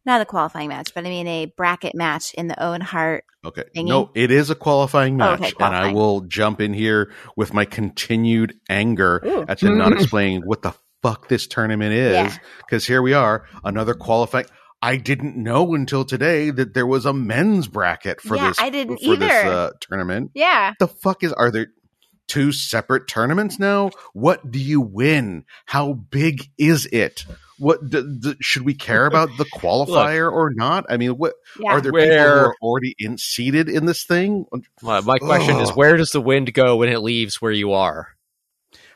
not 0.05 0.21
a 0.21 0.25
qualifying 0.25 0.69
match, 0.69 0.93
but 0.93 1.05
I 1.05 1.09
mean 1.09 1.27
a 1.27 1.45
bracket 1.57 1.93
match 1.95 2.33
in 2.33 2.47
the 2.47 2.61
Owen 2.63 2.81
Hart. 2.81 3.23
Okay. 3.45 3.63
Thingy? 3.75 3.87
No, 3.87 4.11
it 4.15 4.31
is 4.31 4.49
a 4.49 4.55
qualifying 4.55 5.15
Oh, 5.15 5.17
match. 5.37 5.39
okay, 5.53 5.53
And 5.65 5.75
I 5.75 5.93
will 5.93 6.21
jump 6.21 6.59
in 6.61 6.73
here 6.73 7.11
with 7.37 7.53
my 7.53 7.65
continued 7.65 8.53
anger 8.69 9.21
Ooh. 9.25 9.45
at 9.47 9.59
them 9.59 9.77
not 9.77 9.93
explaining 9.99 10.41
what 10.41 10.61
the 10.61 10.73
fuck 11.03 11.27
this 11.29 11.47
tournament 11.47 11.93
is. 11.93 12.37
Because 12.59 12.85
here 12.85 13.01
we 13.01 13.13
are, 13.13 13.45
another 13.63 13.93
qualifying. 13.93 14.45
I 14.81 14.95
didn't 14.97 15.35
know 15.35 15.73
until 15.73 16.05
today 16.05 16.51
that 16.51 16.73
there 16.73 16.87
was 16.87 17.05
a 17.05 17.13
men's 17.13 17.67
bracket 17.67 18.21
for 18.21 18.35
Yeah, 18.37 18.47
this. 18.49 18.59
I 18.59 18.69
didn't 18.69 18.97
for 18.97 19.15
this 19.17 19.29
either. 19.31 19.49
uh, 19.51 19.69
tournament. 19.81 20.31
Yeah, 20.33 20.73
The 20.79 20.87
fuck 20.87 21.21
is? 21.23 21.33
Are 21.33 21.51
there 21.51 21.67
two 22.27 22.51
separate 22.53 23.07
tournaments 23.07 23.59
now? 23.59 23.89
What 24.13 24.49
do 24.51 24.59
you 24.59 24.79
win? 24.79 25.43
How 25.65 25.93
big 25.93 26.47
is 26.57 26.85
it? 26.87 27.25
What 27.59 27.89
d- 27.89 28.03
d- 28.19 28.35
should 28.39 28.63
we 28.63 28.73
care 28.73 29.05
about 29.11 29.29
the 29.37 29.45
qualifier 29.45 30.31
or 30.31 30.51
not? 30.53 30.85
I 30.89 30.97
mean, 30.97 31.11
what 31.11 31.33
yeah. 31.59 31.71
are 31.73 31.81
there 31.81 31.91
people 31.91 32.07
who 32.09 32.17
are 32.17 32.55
already 32.61 32.95
in 32.97 33.17
seated 33.17 33.69
in 33.69 33.85
this 33.85 34.03
thing? 34.03 34.45
my, 34.81 35.01
my 35.01 35.17
question 35.19 35.57
is, 35.59 35.69
where 35.71 35.97
does 35.97 36.11
the 36.11 36.21
wind 36.21 36.53
go 36.53 36.77
when 36.77 36.89
it 36.89 36.99
leaves 36.99 37.41
where 37.41 37.51
you 37.51 37.73
are? 37.73 38.09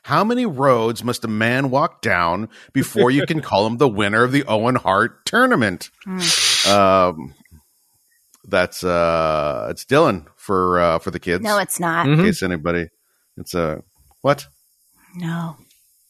How 0.04 0.23
many 0.26 0.45
roads 0.45 1.02
must 1.04 1.23
a 1.23 1.30
man 1.30 1.69
walk 1.69 2.02
down 2.02 2.49
before 2.73 3.10
you 3.10 3.26
can 3.26 3.41
call 3.49 3.65
him 3.67 3.78
the 3.78 3.88
winner 3.88 4.23
of 4.23 4.32
the 4.34 4.43
Owen 4.45 4.76
Hart 4.76 5.26
tournament? 5.26 5.91
Mm. 6.06 6.67
Um, 6.69 7.34
that's 8.45 8.84
uh, 8.84 9.67
it's 9.69 9.86
Dylan 9.86 10.26
for 10.36 10.80
uh, 10.80 10.99
for 10.99 11.12
the 11.12 11.19
kids. 11.19 11.41
No, 11.43 11.58
it's 11.58 11.80
not. 11.80 12.06
in 12.08 12.17
Mhm. 12.17 12.23
case 12.26 12.43
anybody, 12.43 12.89
it's 13.38 13.54
a 13.54 13.63
uh, 13.63 13.78
what? 14.21 14.47
No, 15.15 15.56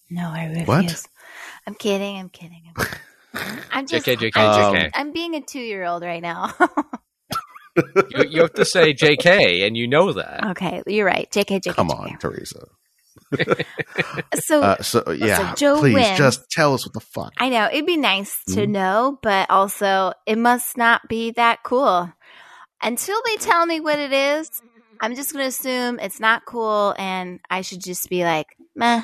no, 0.10 0.30
I 0.30 0.46
refuse. 0.46 0.68
What? 0.68 1.08
I'm 1.68 1.76
kidding. 1.76 2.18
I'm 2.18 2.30
kidding. 2.30 2.62
I'm, 2.68 2.86
kidding. 2.86 3.60
I'm 3.72 3.88
just. 3.88 4.06
JK, 4.06 4.18
JK, 4.32 4.38
Um, 4.38 4.76
JK. 4.76 4.90
I'm 4.94 5.12
being 5.14 5.36
a 5.36 5.42
two-year-old 5.42 6.04
right 6.04 6.22
now. 6.22 6.54
You, 8.10 8.24
you 8.30 8.42
have 8.42 8.54
to 8.54 8.66
say 8.66 8.94
JK, 8.94 9.66
and 9.66 9.76
you 9.76 9.88
know 9.88 10.14
that. 10.14 10.44
okay, 10.52 10.84
you're 10.86 11.06
right. 11.08 11.28
JK, 11.32 11.62
JK. 11.62 11.76
Come 11.76 11.90
JK. 11.90 12.00
on, 12.00 12.18
Teresa. 12.20 12.68
So 14.40 14.62
Uh, 14.62 14.82
so 14.82 15.12
yeah, 15.12 15.54
Joe 15.56 15.80
please 15.80 15.94
wins. 15.94 16.18
just 16.18 16.50
tell 16.50 16.74
us 16.74 16.86
what 16.86 16.94
the 16.94 17.00
fuck. 17.00 17.32
I 17.38 17.50
know 17.50 17.68
it'd 17.72 17.86
be 17.86 17.98
nice 17.98 18.44
to 18.50 18.62
Mhm. 18.66 18.70
know, 18.70 19.20
but 19.22 19.50
also 19.52 20.14
it 20.26 20.38
must 20.38 20.78
not 20.78 21.08
be 21.08 21.32
that 21.32 21.60
cool. 21.64 22.12
Until 22.82 23.18
they 23.26 23.38
tell 23.38 23.66
me 23.66 23.80
what 23.80 24.00
it 24.00 24.12
is, 24.12 24.50
I'm 25.00 25.16
just 25.16 25.32
going 25.32 25.44
to 25.44 25.50
assume 25.50 26.00
it's 26.00 26.20
not 26.20 26.46
cool 26.46 26.96
and 26.98 27.40
I 27.50 27.62
should 27.62 27.82
just 27.84 28.10
be 28.10 28.24
like, 28.24 28.48
meh, 28.76 29.04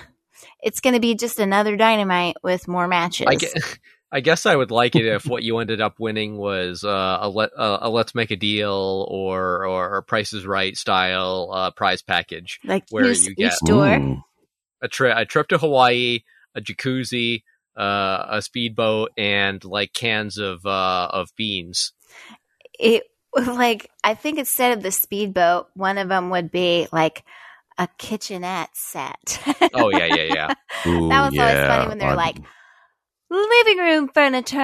it's 0.61 0.79
going 0.79 0.93
to 0.93 0.99
be 0.99 1.15
just 1.15 1.39
another 1.39 1.75
dynamite 1.75 2.37
with 2.43 2.67
more 2.67 2.87
matches. 2.87 3.27
I 3.29 3.35
guess, 3.35 3.77
I 4.11 4.21
guess 4.21 4.45
I 4.45 4.55
would 4.55 4.71
like 4.71 4.95
it 4.95 5.05
if 5.05 5.25
what 5.25 5.43
you 5.43 5.59
ended 5.59 5.81
up 5.81 5.99
winning 5.99 6.37
was 6.37 6.83
uh, 6.83 7.19
a 7.21 7.29
let 7.29 7.51
uh, 7.57 7.79
a 7.81 7.89
let's 7.89 8.15
make 8.15 8.31
a 8.31 8.35
deal 8.35 9.05
or 9.09 9.65
or 9.65 9.97
a 9.97 10.03
Price 10.03 10.33
is 10.33 10.45
Right 10.45 10.75
style 10.75 11.51
uh, 11.53 11.71
prize 11.71 12.01
package. 12.01 12.59
like 12.63 12.85
where 12.89 13.05
each, 13.05 13.25
you 13.27 13.35
get- 13.35 13.53
each 13.53 13.59
door. 13.65 14.23
A 14.81 14.87
trip 14.87 15.13
a 15.17 15.25
trip 15.25 15.49
to 15.49 15.57
Hawaii, 15.57 16.21
a 16.55 16.61
jacuzzi, 16.61 17.43
uh, 17.77 18.25
a 18.29 18.41
speedboat, 18.41 19.11
and 19.17 19.63
like 19.65 19.91
cans 19.91 20.37
of 20.37 20.65
uh, 20.65 21.09
of 21.11 21.29
beans. 21.35 21.91
It 22.79 23.03
like 23.35 23.89
I 24.03 24.13
think 24.13 24.39
instead 24.39 24.77
of 24.77 24.81
the 24.81 24.91
speedboat, 24.91 25.67
one 25.75 25.97
of 25.97 26.07
them 26.07 26.29
would 26.29 26.49
be 26.49 26.87
like 26.91 27.23
a 27.79 27.87
kitchenette 27.97 28.69
set. 28.75 29.41
Oh 29.73 29.89
yeah, 29.89 30.05
yeah, 30.05 30.23
yeah. 30.33 30.53
Ooh, 30.87 31.09
That 31.09 31.31
was 31.31 31.39
always 31.39 31.67
funny 31.67 31.87
when 31.89 31.97
they're 31.97 32.09
I'm- 32.09 32.17
like, 32.17 32.37
living 33.31 33.77
room 33.79 34.09
furniture. 34.13 34.57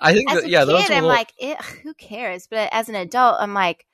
I 0.00 0.12
think 0.12 0.30
as 0.30 0.38
that 0.38 0.44
a 0.46 0.48
yeah, 0.48 0.64
those 0.64 0.82
kid, 0.82 0.90
are 0.92 0.94
I'm 0.94 1.04
little- 1.04 1.08
like, 1.16 1.60
who 1.82 1.92
cares? 1.94 2.46
But 2.50 2.68
as 2.72 2.88
an 2.88 2.94
adult, 2.94 3.36
I'm 3.40 3.52
like, 3.54 3.84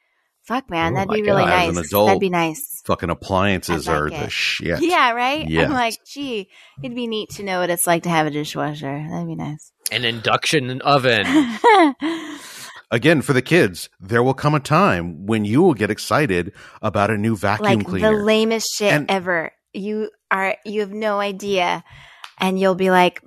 fuck, 0.45 0.71
man, 0.71 0.93
Oh 0.93 0.97
that'd 0.97 1.11
be 1.13 1.23
really 1.23 1.43
God, 1.45 1.49
as 1.53 1.67
nice. 1.69 1.77
an 1.79 1.85
adult, 1.85 2.07
that'd 2.09 2.21
be 2.21 2.31
nice. 2.31 2.83
fucking 2.87 3.11
appliances 3.11 3.87
like 3.87 3.97
are 3.97 4.07
it. 4.09 4.11
the 4.13 4.31
shit. 4.31 4.81
Yeah, 4.83 5.11
right. 5.13 5.47
Yes. 5.49 5.67
I'm 5.67 5.73
like, 5.75 5.99
gee, 6.07 6.49
it'd 6.83 6.95
be 6.95 7.07
neat 7.07 7.31
to 7.31 7.43
know 7.43 7.61
what 7.61 7.71
it's 7.71 7.87
like 7.87 8.05
to 8.05 8.09
have 8.11 8.27
a 8.27 8.31
dishwasher. 8.31 9.07
That'd 9.11 9.27
be 9.27 9.35
nice. 9.35 9.73
an 9.91 10.05
induction 10.05 10.81
oven. 10.83 11.25
Again, 12.91 13.21
for 13.21 13.35
the 13.35 13.43
kids, 13.43 13.91
there 14.01 14.23
will 14.23 14.35
come 14.35 14.55
a 14.55 14.61
time 14.61 15.27
when 15.27 15.45
you 15.45 15.61
will 15.63 15.75
get 15.75 15.91
excited 15.91 16.53
about 16.81 17.11
a 17.11 17.19
new 17.19 17.37
vacuum 17.37 17.79
like 17.81 17.87
cleaner. 17.87 18.11
the 18.17 18.23
lamest 18.25 18.69
shit 18.75 18.93
And- 18.93 19.11
ever. 19.11 19.53
You 19.75 20.11
are, 20.31 20.57
you 20.65 20.81
have 20.81 20.93
no 20.93 21.21
idea, 21.21 21.85
and 22.39 22.59
you'll 22.59 22.75
be 22.75 22.91
like, 22.91 23.23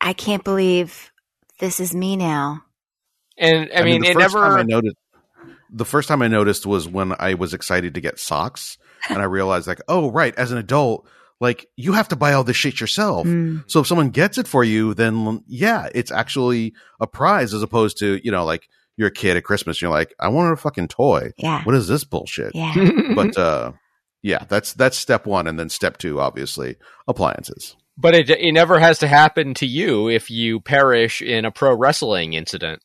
I 0.00 0.12
can't 0.12 0.44
believe 0.44 1.10
this 1.58 1.80
is 1.80 1.92
me 1.92 2.16
now. 2.16 2.62
And 3.36 3.68
I, 3.74 3.82
mean, 3.82 4.02
the 4.02 4.10
it 4.10 4.14
first 4.14 4.34
never. 4.34 4.58
I 4.58 4.62
noticed. 4.62 4.96
The 5.74 5.84
first 5.84 6.06
time 6.08 6.22
I 6.22 6.28
noticed 6.28 6.64
was 6.64 6.86
when 6.86 7.14
I 7.18 7.34
was 7.34 7.54
excited 7.54 7.94
to 7.94 8.00
get 8.00 8.20
socks, 8.20 8.78
and 9.08 9.18
I 9.18 9.24
realized, 9.24 9.66
like, 9.66 9.80
oh, 9.88 10.10
right, 10.12 10.34
as 10.36 10.52
an 10.52 10.58
adult, 10.58 11.08
like 11.42 11.66
you 11.74 11.92
have 11.92 12.06
to 12.06 12.16
buy 12.16 12.34
all 12.34 12.44
this 12.44 12.56
shit 12.56 12.80
yourself. 12.80 13.26
Mm. 13.26 13.64
So 13.66 13.80
if 13.80 13.88
someone 13.88 14.10
gets 14.10 14.38
it 14.38 14.46
for 14.46 14.62
you, 14.62 14.94
then 14.94 15.42
yeah, 15.48 15.88
it's 15.92 16.12
actually 16.12 16.72
a 17.00 17.06
prize 17.08 17.52
as 17.52 17.64
opposed 17.64 17.98
to 17.98 18.20
you 18.22 18.30
know, 18.30 18.44
like 18.44 18.68
you're 18.96 19.08
a 19.08 19.12
kid 19.12 19.36
at 19.36 19.42
Christmas, 19.42 19.78
and 19.78 19.82
you're 19.82 19.90
like, 19.90 20.14
I 20.20 20.28
wanted 20.28 20.52
a 20.52 20.56
fucking 20.56 20.86
toy. 20.86 21.32
Yeah, 21.36 21.64
What 21.64 21.74
is 21.74 21.88
this 21.88 22.04
bullshit? 22.04 22.54
yeah. 22.54 22.72
But 23.16 23.36
uh, 23.36 23.72
yeah, 24.22 24.44
that's 24.48 24.72
that's 24.74 24.96
step 24.96 25.26
one, 25.26 25.48
and 25.48 25.58
then 25.58 25.68
step 25.68 25.98
two, 25.98 26.20
obviously, 26.20 26.76
appliances. 27.08 27.74
But 27.98 28.14
it 28.14 28.30
it 28.30 28.52
never 28.52 28.78
has 28.78 29.00
to 29.00 29.08
happen 29.08 29.54
to 29.54 29.66
you 29.66 30.08
if 30.08 30.30
you 30.30 30.60
perish 30.60 31.22
in 31.22 31.44
a 31.44 31.50
pro 31.50 31.76
wrestling 31.76 32.34
incident. 32.34 32.84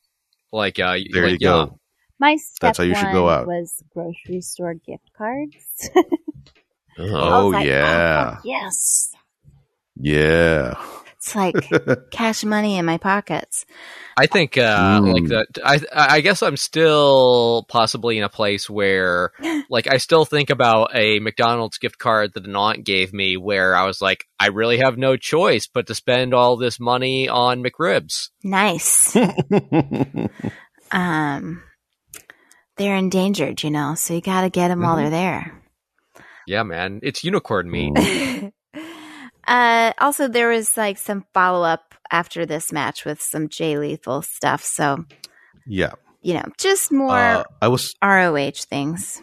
Like 0.51 0.79
uh, 0.79 0.97
There 1.11 1.25
like, 1.25 1.33
you 1.33 1.39
go. 1.39 1.77
My 2.19 2.37
step 2.37 2.69
That's 2.69 2.79
how 2.79 2.85
you 2.85 2.95
should 2.95 3.11
go 3.11 3.29
out. 3.29 3.45
was 3.45 3.83
grocery 3.93 4.41
store 4.41 4.73
gift 4.73 5.11
cards. 5.15 5.91
Yeah. 6.97 7.15
I 7.15 7.37
Oh 7.39 7.47
like, 7.49 7.67
yeah, 7.67 8.35
fuck 8.35 8.45
yes. 8.45 9.11
yeah. 9.95 10.73
It's 11.17 11.35
like 11.35 11.55
cash 12.11 12.43
money 12.43 12.77
in 12.77 12.85
my 12.85 12.97
pockets. 12.97 13.65
I 14.15 14.27
think 14.27 14.57
uh, 14.57 14.99
Mm. 15.01 15.13
like 15.13 15.25
that. 15.29 15.47
I 15.63 15.79
I 16.17 16.21
guess 16.21 16.41
I'm 16.43 16.57
still 16.57 17.65
possibly 17.69 18.17
in 18.17 18.23
a 18.23 18.29
place 18.29 18.69
where 18.69 19.31
like 19.69 19.87
I 19.87 19.97
still 19.97 20.25
think 20.25 20.49
about 20.49 20.95
a 20.95 21.19
McDonald's 21.19 21.77
gift 21.79 21.97
card 21.97 22.33
that 22.33 22.45
an 22.47 22.55
aunt 22.55 22.85
gave 22.85 23.13
me, 23.13 23.35
where 23.35 23.75
I 23.75 23.85
was 23.85 24.01
like, 24.01 24.25
I 24.39 24.47
really 24.47 24.77
have 24.77 24.97
no 24.97 25.17
choice 25.17 25.67
but 25.67 25.87
to 25.87 25.95
spend 25.95 26.33
all 26.33 26.55
this 26.55 26.79
money 26.79 27.27
on 27.27 27.63
McRibs. 27.63 28.29
Nice. 28.43 29.15
um, 30.91 31.63
they're 32.77 32.95
endangered, 32.95 33.63
you 33.63 33.71
know, 33.71 33.95
so 33.95 34.13
you 34.13 34.21
got 34.21 34.41
to 34.41 34.49
get 34.49 34.67
them 34.69 34.81
while 34.81 34.95
Mhm. 34.95 34.99
they're 35.01 35.09
there. 35.09 35.63
Yeah, 36.47 36.63
man, 36.63 37.01
it's 37.03 37.23
unicorn 37.23 37.69
meat. 37.69 37.93
Mm. 37.93 38.51
uh, 39.47 39.93
also, 39.99 40.27
there 40.27 40.47
was 40.49 40.77
like 40.77 40.97
some 40.97 41.25
follow 41.33 41.63
up 41.65 41.93
after 42.09 42.45
this 42.45 42.71
match 42.71 43.03
with 43.05 43.21
some 43.21 43.49
Jay 43.49 43.77
Lethal 43.77 44.21
stuff. 44.21 44.63
So, 44.63 45.05
yeah. 45.67 45.91
you 46.21 46.33
know, 46.35 46.45
just 46.57 46.91
more 46.91 47.11
Uh, 47.11 47.43
I 47.61 47.67
was 47.67 47.93
ROH 48.01 48.51
things. 48.69 49.21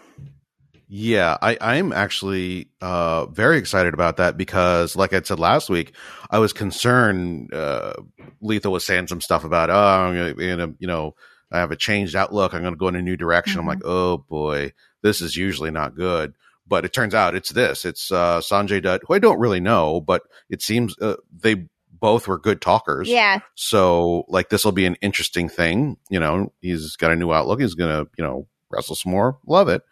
Yeah, 0.87 1.39
I, 1.41 1.57
I'm 1.61 1.93
actually 1.95 2.69
uh, 2.83 3.25
very 3.27 3.57
excited 3.59 3.95
about 3.95 4.19
that 4.19 4.37
because, 4.37 4.95
like 4.95 5.15
I 5.15 5.23
said 5.23 5.41
last 5.41 5.71
week, 5.71 5.97
I 6.31 6.39
was 6.39 6.53
concerned. 6.53 7.53
Uh, 7.55 7.95
Lethal 8.43 8.71
was 8.71 8.85
saying 8.85 9.07
some 9.09 9.23
stuff 9.23 9.45
about, 9.45 9.71
oh, 9.71 9.75
I'm 9.75 10.15
gonna, 10.15 10.35
gonna, 10.35 10.75
you 10.79 10.87
know, 10.87 11.15
I 11.51 11.59
have 11.59 11.71
a 11.71 11.77
changed 11.77 12.15
outlook. 12.15 12.53
I'm 12.53 12.61
going 12.61 12.75
to 12.75 12.79
go 12.79 12.89
in 12.89 12.97
a 12.97 13.03
new 13.03 13.17
direction. 13.17 13.59
I'm 13.61 13.65
Mhm. 13.65 13.69
like, 13.69 13.83
oh 13.85 14.19
boy, 14.19 14.73
this 15.03 15.21
is 15.23 15.37
usually 15.37 15.71
not 15.71 15.97
good. 15.97 16.35
But 16.66 16.85
it 16.85 16.92
turns 16.94 17.14
out 17.14 17.35
it's 17.35 17.50
this. 17.53 17.85
It's 17.85 18.11
uh, 18.11 18.40
Sanjay 18.40 18.83
Dutt, 18.83 19.03
who 19.07 19.14
I 19.14 19.18
don't 19.18 19.38
really 19.38 19.61
know, 19.61 20.00
but 20.00 20.22
it 20.48 20.62
seems 20.62 20.94
uh, 21.00 21.16
they 21.31 21.66
both 21.92 22.27
were 22.27 22.38
good 22.38 22.61
talkers. 22.62 23.09
Yeah. 23.09 23.40
So, 23.55 24.24
like, 24.29 24.48
this 24.48 24.64
will 24.64 24.72
be 24.72 24.87
an 24.87 24.96
interesting 25.03 25.48
thing. 25.48 25.98
You 26.11 26.20
know, 26.20 26.53
he's 26.61 26.96
got 26.96 27.12
a 27.12 27.16
new 27.16 27.33
outlook. 27.33 27.61
He's 27.61 27.74
gonna, 27.74 28.07
you 28.16 28.24
know, 28.24 28.46
wrestle 28.70 28.96
some 28.96 29.12
more. 29.12 29.38
Love 29.46 29.68
it. 29.68 29.83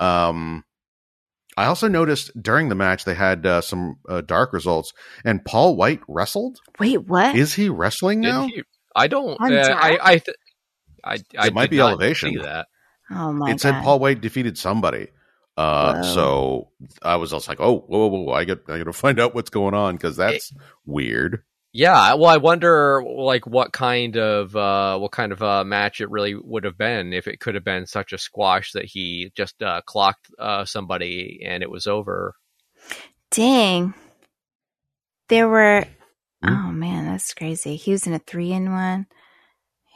Um, 0.00 0.64
I 1.56 1.66
also 1.66 1.88
noticed 1.88 2.30
during 2.40 2.68
the 2.68 2.74
match 2.74 3.04
they 3.04 3.14
had 3.14 3.46
uh, 3.46 3.60
some 3.60 3.96
uh, 4.08 4.22
dark 4.22 4.52
results, 4.52 4.92
and 5.24 5.44
Paul 5.44 5.76
White 5.76 6.00
wrestled. 6.08 6.58
Wait, 6.80 7.06
what? 7.06 7.36
Is 7.36 7.54
he 7.54 7.68
wrestling 7.68 8.22
Did 8.22 8.28
now? 8.28 8.46
he- 8.46 8.62
I 8.96 9.08
don't. 9.08 9.40
Uh, 9.40 9.46
I 9.46 9.98
I, 10.02 10.18
th- 10.18 10.36
I 11.04 11.18
I 11.38 11.46
It 11.48 11.54
might 11.54 11.62
did 11.64 11.70
be 11.72 11.76
not 11.78 11.90
Elevation. 11.92 12.30
see 12.30 12.38
that. 12.38 12.66
oh 13.10 13.32
my 13.32 13.50
it 13.50 13.60
said 13.60 13.72
god. 13.72 13.84
Paul 13.84 13.98
White 14.00 14.20
defeated 14.20 14.56
somebody. 14.56 15.08
Uh, 15.56 16.02
Whoa. 16.02 16.14
so 16.14 16.68
I 17.02 17.16
was 17.16 17.32
also 17.32 17.50
like, 17.50 17.60
oh, 17.60 17.78
whoa, 17.78 18.06
whoa, 18.08 18.20
whoa! 18.20 18.32
I 18.32 18.44
got, 18.44 18.58
I 18.68 18.78
got 18.78 18.84
to 18.84 18.92
find 18.92 19.20
out 19.20 19.34
what's 19.34 19.50
going 19.50 19.74
on 19.74 19.94
because 19.94 20.16
that's 20.16 20.52
weird. 20.84 21.44
Yeah, 21.76 22.14
well, 22.14 22.30
I 22.30 22.36
wonder 22.36 23.02
like 23.04 23.48
what 23.48 23.72
kind 23.72 24.16
of 24.16 24.54
uh, 24.54 24.96
what 24.96 25.10
kind 25.10 25.32
of 25.32 25.42
uh, 25.42 25.64
match 25.64 26.00
it 26.00 26.08
really 26.08 26.36
would 26.36 26.62
have 26.62 26.78
been 26.78 27.12
if 27.12 27.26
it 27.26 27.40
could 27.40 27.56
have 27.56 27.64
been 27.64 27.86
such 27.86 28.12
a 28.12 28.18
squash 28.18 28.70
that 28.72 28.84
he 28.84 29.32
just 29.36 29.60
uh, 29.60 29.80
clocked 29.84 30.28
uh, 30.38 30.64
somebody 30.64 31.42
and 31.44 31.64
it 31.64 31.70
was 31.70 31.88
over. 31.88 32.34
Dang. 33.32 33.92
There 35.28 35.48
were. 35.48 35.84
Hmm? 36.44 36.54
Oh 36.54 36.70
man, 36.70 37.06
that's 37.06 37.34
crazy. 37.34 37.74
He 37.74 37.90
was 37.90 38.06
in 38.06 38.12
a 38.12 38.20
three 38.20 38.52
in 38.52 38.70
one. 38.70 39.06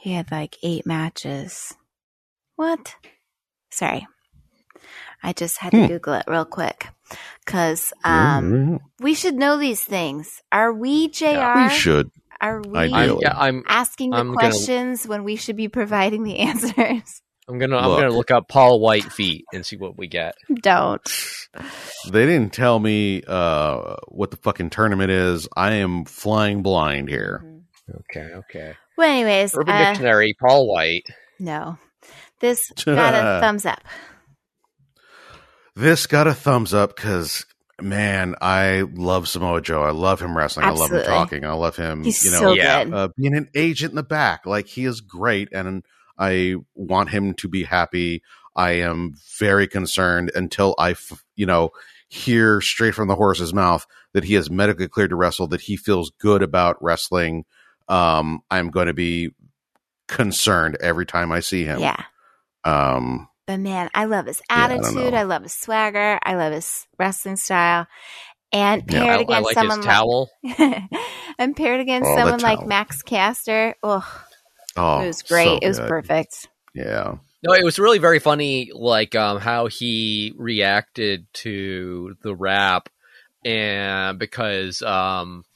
He 0.01 0.11
had 0.11 0.31
like 0.31 0.57
eight 0.61 0.85
matches. 0.85 1.73
What? 2.57 2.95
Sorry. 3.71 4.05
I 5.23 5.33
just 5.33 5.57
had 5.57 5.71
to 5.71 5.81
Hmm. 5.81 5.87
Google 5.87 6.13
it 6.15 6.23
real 6.27 6.45
quick 6.45 6.87
because 7.45 7.91
um, 8.03 8.79
we 8.99 9.13
should 9.13 9.35
know 9.35 9.57
these 9.57 9.83
things. 9.83 10.41
Are 10.51 10.71
we, 10.73 11.09
JR? 11.09 11.25
Yeah, 11.25 11.67
we 11.67 11.73
should. 11.73 12.11
Are 12.41 12.61
we 12.61 12.77
I'm, 12.93 13.17
yeah, 13.21 13.33
I'm 13.37 13.63
asking 13.67 14.11
the 14.11 14.17
I'm 14.17 14.27
gonna- 14.27 14.37
questions 14.49 15.05
when 15.05 15.23
we 15.25 15.35
should 15.35 15.57
be 15.57 15.67
providing 15.67 16.23
the 16.23 16.37
answers? 16.39 17.21
I'm 17.49 17.57
gonna 17.57 17.77
I'm 17.77 17.87
Look. 17.89 17.99
gonna 17.99 18.13
look 18.13 18.29
up 18.31 18.47
Paul 18.47 18.79
Wight 18.79 19.03
feet 19.11 19.43
and 19.51 19.65
see 19.65 19.75
what 19.75 19.97
we 19.97 20.07
get. 20.07 20.35
Don't. 20.61 21.01
They 22.07 22.25
didn't 22.27 22.53
tell 22.53 22.77
me 22.79 23.23
uh, 23.27 23.95
what 24.07 24.29
the 24.31 24.37
fucking 24.37 24.69
tournament 24.69 25.09
is. 25.11 25.47
I 25.57 25.73
am 25.73 26.05
flying 26.05 26.61
blind 26.61 27.09
here. 27.09 27.43
Okay, 27.93 28.29
okay. 28.35 28.75
Well, 28.97 29.09
anyways, 29.09 29.55
Urban 29.57 29.73
uh, 29.73 29.89
Dictionary, 29.89 30.35
Paul 30.39 30.67
Wight. 30.71 31.07
no. 31.39 31.77
This 32.39 32.71
got 32.85 33.13
a 33.15 33.39
thumbs 33.41 33.65
up. 33.65 33.81
This 35.75 36.07
got 36.07 36.27
a 36.27 36.33
thumbs 36.33 36.73
up 36.73 36.95
because 36.95 37.45
man, 37.81 38.35
I 38.41 38.81
love 38.93 39.27
Samoa 39.27 39.61
Joe. 39.61 39.83
I 39.83 39.91
love 39.91 40.21
him 40.21 40.35
wrestling. 40.35 40.65
I 40.65 40.71
love 40.71 40.91
him 40.91 41.03
talking. 41.03 41.45
I 41.45 41.53
love 41.53 41.75
him. 41.75 42.03
He's 42.03 42.23
you 42.23 42.31
know, 42.31 42.39
so 42.39 42.53
yeah. 42.53 42.83
good. 42.83 42.93
uh, 42.93 43.09
being 43.15 43.35
an 43.35 43.49
agent 43.55 43.91
in 43.91 43.95
the 43.95 44.03
back. 44.03 44.45
Like 44.45 44.67
he 44.67 44.85
is 44.85 45.01
great, 45.01 45.49
and 45.51 45.83
I 46.17 46.55
want 46.75 47.09
him 47.09 47.33
to 47.35 47.47
be 47.47 47.63
happy. 47.63 48.21
I 48.55 48.71
am 48.71 49.13
very 49.39 49.67
concerned 49.67 50.31
until 50.35 50.75
I, 50.77 50.91
f- 50.91 51.23
you 51.35 51.45
know, 51.45 51.69
hear 52.09 52.59
straight 52.61 52.95
from 52.95 53.07
the 53.07 53.15
horse's 53.15 53.53
mouth 53.53 53.85
that 54.13 54.23
he 54.23 54.35
is 54.35 54.49
medically 54.49 54.87
cleared 54.87 55.11
to 55.11 55.15
wrestle. 55.15 55.47
That 55.47 55.61
he 55.61 55.77
feels 55.77 56.11
good 56.19 56.41
about 56.41 56.81
wrestling. 56.81 57.45
Um, 57.87 58.41
I'm 58.51 58.69
going 58.69 58.87
to 58.87 58.93
be 58.93 59.31
concerned 60.07 60.77
every 60.81 61.05
time 61.05 61.31
I 61.31 61.39
see 61.39 61.63
him. 61.63 61.79
yeah. 61.79 62.03
Um, 62.65 63.29
But 63.49 63.61
man, 63.61 63.89
I 63.95 64.05
love 64.05 64.27
his 64.27 64.43
attitude. 64.47 65.11
know. 65.11 65.17
I, 65.17 65.23
love 65.23 65.41
his 65.41 65.55
swagger. 65.55 66.19
I 66.21 66.35
love 66.35 66.53
his 66.53 66.85
wrestling 66.99 67.35
style. 67.35 67.87
And 68.53 68.85
paired 68.85 69.07
I, 69.07 69.17
I 69.17 69.21
against 69.21 69.43
like 69.43 69.53
someone 69.55 69.77
his 69.79 69.85
towel. 69.87 70.29
like 70.43 70.83
and 71.39 71.55
paired 71.57 71.81
against 71.81 72.11
Oh, 72.11 72.15
someone 72.15 72.41
like. 72.41 72.67
Max 72.67 73.01
Caster. 73.01 73.73
Oh, 73.81 74.05
oh, 74.77 75.01
it 75.01 75.07
was 75.07 75.23
great. 75.23 75.45
so 75.45 75.57
it 75.63 75.67
was 75.67 75.79
good. 75.79 75.89
perfect. 75.89 76.47
Yeah. 76.75 77.15
No, 77.41 77.53
it 77.53 77.63
was 77.63 77.79
really 77.79 77.97
very 77.97 78.19
funny, 78.19 78.69
like 78.71 79.15
um, 79.15 79.39
how 79.39 79.65
he 79.65 80.31
reacted 80.37 81.25
to 81.33 82.17
the 82.21 82.35
rap, 82.35 82.87
and 83.43 84.19
because 84.19 84.83
um, 84.83 85.43
it 85.43 85.48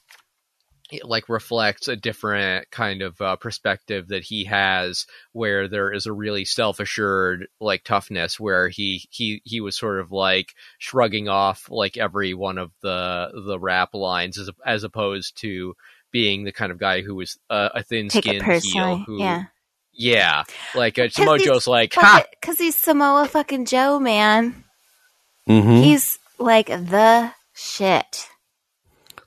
like 1.02 1.28
reflects 1.28 1.88
a 1.88 1.96
different 1.96 2.70
kind 2.70 3.02
of 3.02 3.20
uh, 3.20 3.36
perspective 3.36 4.08
that 4.08 4.22
he 4.22 4.44
has, 4.44 5.06
where 5.32 5.68
there 5.68 5.92
is 5.92 6.06
a 6.06 6.12
really 6.12 6.44
self 6.44 6.80
assured 6.80 7.46
like 7.60 7.84
toughness, 7.84 8.38
where 8.38 8.68
he 8.68 9.04
he 9.10 9.40
he 9.44 9.60
was 9.60 9.76
sort 9.76 9.98
of 10.00 10.12
like 10.12 10.54
shrugging 10.78 11.28
off 11.28 11.66
like 11.70 11.96
every 11.96 12.34
one 12.34 12.58
of 12.58 12.70
the 12.82 13.30
the 13.46 13.58
rap 13.58 13.94
lines, 13.94 14.38
as 14.38 14.50
as 14.64 14.84
opposed 14.84 15.36
to 15.40 15.74
being 16.10 16.44
the 16.44 16.52
kind 16.52 16.70
of 16.70 16.78
guy 16.78 17.02
who 17.02 17.16
was 17.16 17.36
uh, 17.50 17.70
a 17.74 17.82
thin-skinned 17.82 18.40
heel 18.62 18.98
who 19.06 19.18
Yeah. 19.18 19.44
yeah, 19.92 20.44
like 20.76 20.98
uh, 20.98 21.04
'Cause 21.04 21.14
Samoa 21.14 21.38
Joe's 21.40 21.66
like, 21.66 21.92
ha, 21.94 22.22
Because 22.40 22.58
he's 22.58 22.76
Samoa 22.76 23.26
fucking 23.26 23.64
Joe, 23.64 23.98
man. 23.98 24.64
hmm 25.46 25.80
He's 25.82 26.18
like 26.38 26.66
the 26.66 27.32
shit. 27.54 28.28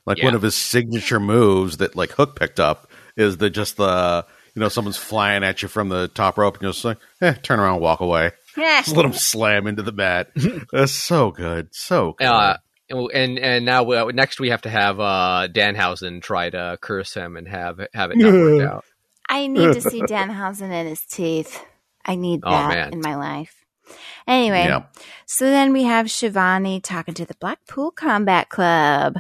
Like 0.08 0.18
Yeah. 0.18 0.26
one 0.26 0.34
of 0.36 0.42
his 0.42 0.56
signature 0.56 1.20
moves 1.20 1.78
that 1.78 1.96
like 1.96 2.12
Hook 2.14 2.40
picked 2.40 2.60
up 2.60 2.90
is 3.16 3.38
the 3.38 3.52
just 3.52 3.78
the 3.78 4.26
you 4.56 4.60
know 4.62 4.70
someone's 4.70 4.98
flying 4.98 5.44
at 5.44 5.62
you 5.62 5.68
from 5.68 5.90
the 5.90 6.08
top 6.08 6.38
rope 6.40 6.56
and 6.56 6.64
you're 6.64 6.72
just 6.72 6.84
like 6.86 6.98
eh, 7.22 7.34
turn 7.44 7.60
around, 7.60 7.82
walk 7.82 8.00
away, 8.00 8.32
Yeah. 8.58 8.82
just 8.82 8.96
let 8.96 9.06
him 9.06 9.14
slam 9.14 9.68
into 9.68 9.84
the 9.84 9.92
mat. 9.92 10.30
That's 10.72 10.92
so 10.94 11.30
good, 11.30 11.68
so 11.76 12.14
good. 12.18 12.26
Uh, 12.26 12.58
and 12.90 13.38
and 13.38 13.66
now 13.66 13.84
uh, 13.92 14.10
next 14.14 14.40
we 14.40 14.50
have 14.50 14.62
to 14.64 14.70
have 14.70 15.00
uh, 15.00 15.48
Danhausen 15.52 16.22
try 16.22 16.50
to 16.50 16.78
curse 16.82 17.14
him 17.14 17.36
and 17.38 17.48
have 17.48 17.80
have 17.94 18.10
it 18.12 18.18
not 18.18 18.32
work 18.34 18.62
out. 18.72 18.86
I 19.30 19.48
need 19.48 19.74
to 19.74 19.82
see 19.82 20.02
Danhausen 20.04 20.72
in 20.72 20.88
his 20.88 21.02
teeth. 21.02 21.62
I 22.06 22.16
need 22.16 22.40
Oh, 22.46 22.50
that 22.52 22.70
man. 22.70 22.94
in 22.94 23.02
my 23.02 23.16
life. 23.18 23.54
Anyway, 24.28 24.66
yeah, 24.66 24.84
so 25.26 25.46
then 25.46 25.74
we 25.74 25.84
have 25.84 26.12
Schiavone 26.12 26.82
talking 26.82 27.14
to 27.16 27.26
the 27.26 27.36
Blackpool 27.40 27.92
Combat 27.92 28.50
Club. 28.50 29.18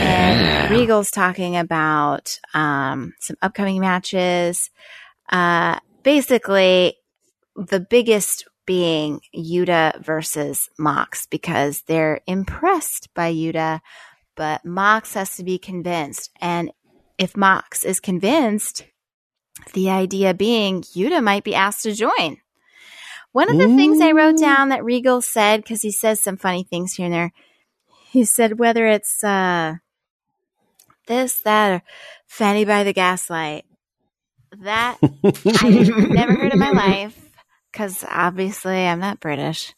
And 0.00 0.40
yeah. 0.40 0.68
Regal's 0.70 1.10
talking 1.10 1.56
about 1.56 2.38
um, 2.52 3.14
some 3.20 3.36
upcoming 3.40 3.80
matches. 3.80 4.70
Uh, 5.30 5.78
basically, 6.02 6.96
the 7.56 7.80
biggest 7.80 8.44
being 8.66 9.20
Yuta 9.34 10.04
versus 10.04 10.68
Mox 10.78 11.26
because 11.26 11.82
they're 11.86 12.20
impressed 12.26 13.08
by 13.14 13.32
Yuta, 13.32 13.80
but 14.34 14.64
Mox 14.64 15.14
has 15.14 15.36
to 15.36 15.44
be 15.44 15.58
convinced. 15.58 16.30
And 16.40 16.72
if 17.16 17.36
Mox 17.36 17.84
is 17.84 18.00
convinced, 18.00 18.84
the 19.72 19.88
idea 19.88 20.34
being 20.34 20.82
Yuta 20.82 21.22
might 21.22 21.44
be 21.44 21.54
asked 21.54 21.84
to 21.84 21.94
join. 21.94 22.38
One 23.36 23.50
of 23.50 23.58
the 23.58 23.76
things 23.76 24.00
I 24.00 24.12
wrote 24.12 24.38
down 24.38 24.70
that 24.70 24.82
Regal 24.82 25.20
said, 25.20 25.62
because 25.62 25.82
he 25.82 25.92
says 25.92 26.20
some 26.20 26.38
funny 26.38 26.62
things 26.64 26.94
here 26.94 27.04
and 27.04 27.14
there, 27.14 27.32
he 28.08 28.24
said 28.24 28.58
whether 28.58 28.86
it's 28.86 29.22
uh, 29.22 29.74
this, 31.06 31.40
that, 31.40 31.70
or 31.70 31.82
Fanny 32.26 32.64
by 32.64 32.82
the 32.82 32.94
Gaslight. 32.94 33.66
That 34.62 34.96
I've 35.02 36.10
never 36.14 36.32
heard 36.32 36.50
in 36.50 36.58
my 36.58 36.70
life 36.70 37.30
because 37.70 38.06
obviously 38.08 38.86
I'm 38.86 39.00
not 39.00 39.20
British. 39.20 39.74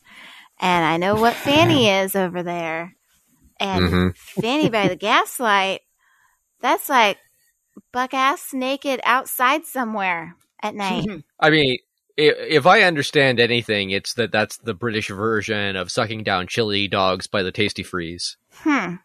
And 0.60 0.84
I 0.84 0.96
know 0.96 1.16
what 1.16 1.34
Fanny 1.34 1.88
is 1.98 2.14
over 2.14 2.44
there. 2.44 2.94
And 3.58 3.82
Mhm. 3.82 4.16
Fanny 4.16 4.68
by 4.68 4.86
the 4.86 4.94
Gaslight, 4.94 5.80
that's 6.60 6.88
like 6.88 7.18
buck 7.92 8.14
ass 8.14 8.52
naked 8.52 9.00
outside 9.02 9.64
somewhere 9.64 10.36
at 10.62 10.76
night. 10.76 11.08
I 11.40 11.50
mean, 11.50 11.72
i- 11.72 11.87
if 12.18 12.66
I 12.66 12.82
understand 12.82 13.40
anything, 13.40 13.90
it's 13.90 14.14
that 14.14 14.32
that's 14.32 14.58
the 14.58 14.74
British 14.74 15.08
version 15.08 15.76
of 15.76 15.90
sucking 15.90 16.24
down 16.24 16.46
chili 16.46 16.88
dogs 16.88 17.26
by 17.26 17.42
the 17.42 17.52
Tastee 17.52 17.86
Freez. 17.86 18.36
Hmm. 18.50 18.96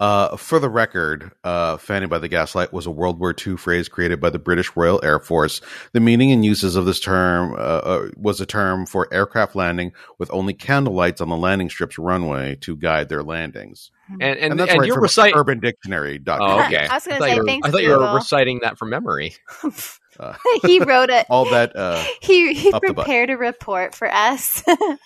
Uh, 0.00 0.36
for 0.36 0.58
the 0.58 0.70
record, 0.70 1.32
uh, 1.44 1.76
"Fanny 1.76 2.06
by 2.06 2.18
the 2.18 2.28
Gaslight" 2.28 2.72
was 2.72 2.86
a 2.86 2.90
World 2.90 3.18
War 3.18 3.34
II 3.34 3.56
phrase 3.56 3.88
created 3.88 4.20
by 4.20 4.30
the 4.30 4.38
British 4.38 4.74
Royal 4.76 5.00
Air 5.04 5.18
Force. 5.18 5.60
The 5.92 6.00
meaning 6.00 6.30
and 6.30 6.44
uses 6.44 6.76
of 6.76 6.86
this 6.86 7.00
term 7.00 7.54
uh, 7.54 7.56
uh, 7.56 8.08
was 8.16 8.40
a 8.40 8.46
term 8.46 8.86
for 8.86 9.12
aircraft 9.12 9.56
landing 9.56 9.92
with 10.18 10.30
only 10.32 10.54
candle 10.54 10.94
lights 10.94 11.20
on 11.20 11.28
the 11.28 11.36
landing 11.36 11.68
strip's 11.68 11.98
runway 11.98 12.56
to 12.60 12.76
guide 12.76 13.08
their 13.08 13.22
landings. 13.22 13.90
And 14.08 14.22
and, 14.22 14.52
And 14.52 14.60
and, 14.60 14.78
right 14.78 14.86
you're 14.86 14.94
from 14.94 15.02
reciting. 15.02 15.34
UrbanDictionary.com. 15.34 16.40
Oh, 16.40 16.64
okay. 16.64 16.86
I 16.90 16.94
was 16.94 17.06
gonna 17.06 17.18
thought 17.18 17.28
say, 17.28 17.34
you 17.34 17.40
were, 17.40 17.46
thanks, 17.46 17.68
I 17.68 17.70
thought 17.70 17.82
you 17.82 17.90
were 17.90 18.14
reciting 18.14 18.60
that 18.60 18.78
from 18.78 18.90
memory. 18.90 19.34
Uh, 20.18 20.34
he 20.66 20.78
wrote 20.80 21.10
it. 21.10 21.26
all 21.30 21.48
that. 21.50 21.74
Uh, 21.76 22.02
He, 22.20 22.52
he 22.54 22.72
Up 22.72 22.82
the 22.82 22.92
butt. 22.92 23.04
prepared 23.06 23.30
a 23.30 23.36
report 23.36 23.94
for 23.94 24.12
us. 24.12 24.60
Fanny 24.62 24.96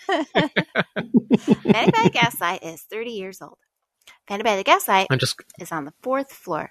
by 0.44 2.02
the 2.04 2.10
Gaslight 2.12 2.62
is 2.62 2.82
30 2.82 3.10
years 3.10 3.40
old. 3.42 3.58
Fanny 4.28 4.42
by 4.42 4.56
the 4.56 4.64
Gaslight 4.64 5.06
I'm 5.10 5.18
just 5.18 5.36
is 5.60 5.70
on 5.72 5.84
the 5.84 5.92
fourth 6.02 6.32
floor. 6.32 6.70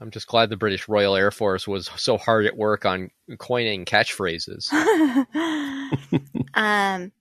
I'm 0.00 0.10
just 0.12 0.28
glad 0.28 0.48
the 0.48 0.56
British 0.56 0.88
Royal 0.88 1.16
Air 1.16 1.30
Force 1.32 1.66
was 1.66 1.90
so 1.96 2.16
hard 2.18 2.46
at 2.46 2.56
work 2.56 2.86
on 2.86 3.10
coining 3.38 3.84
catchphrases. 3.84 4.72
um, 6.54 7.12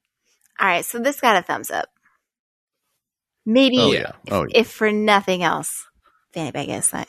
all 0.59 0.67
right, 0.67 0.85
so 0.85 0.99
this 0.99 1.19
got 1.19 1.37
a 1.37 1.41
thumbs 1.41 1.71
up. 1.71 1.89
Maybe, 3.45 3.79
oh 3.79 3.91
Yeah. 3.91 4.11
yeah. 4.25 4.33
Oh 4.33 4.43
yeah. 4.43 4.59
if 4.59 4.69
for 4.69 4.91
nothing 4.91 5.41
else, 5.43 5.87
Fanny 6.33 6.51
by 6.51 6.65
Gaslight. 6.65 7.07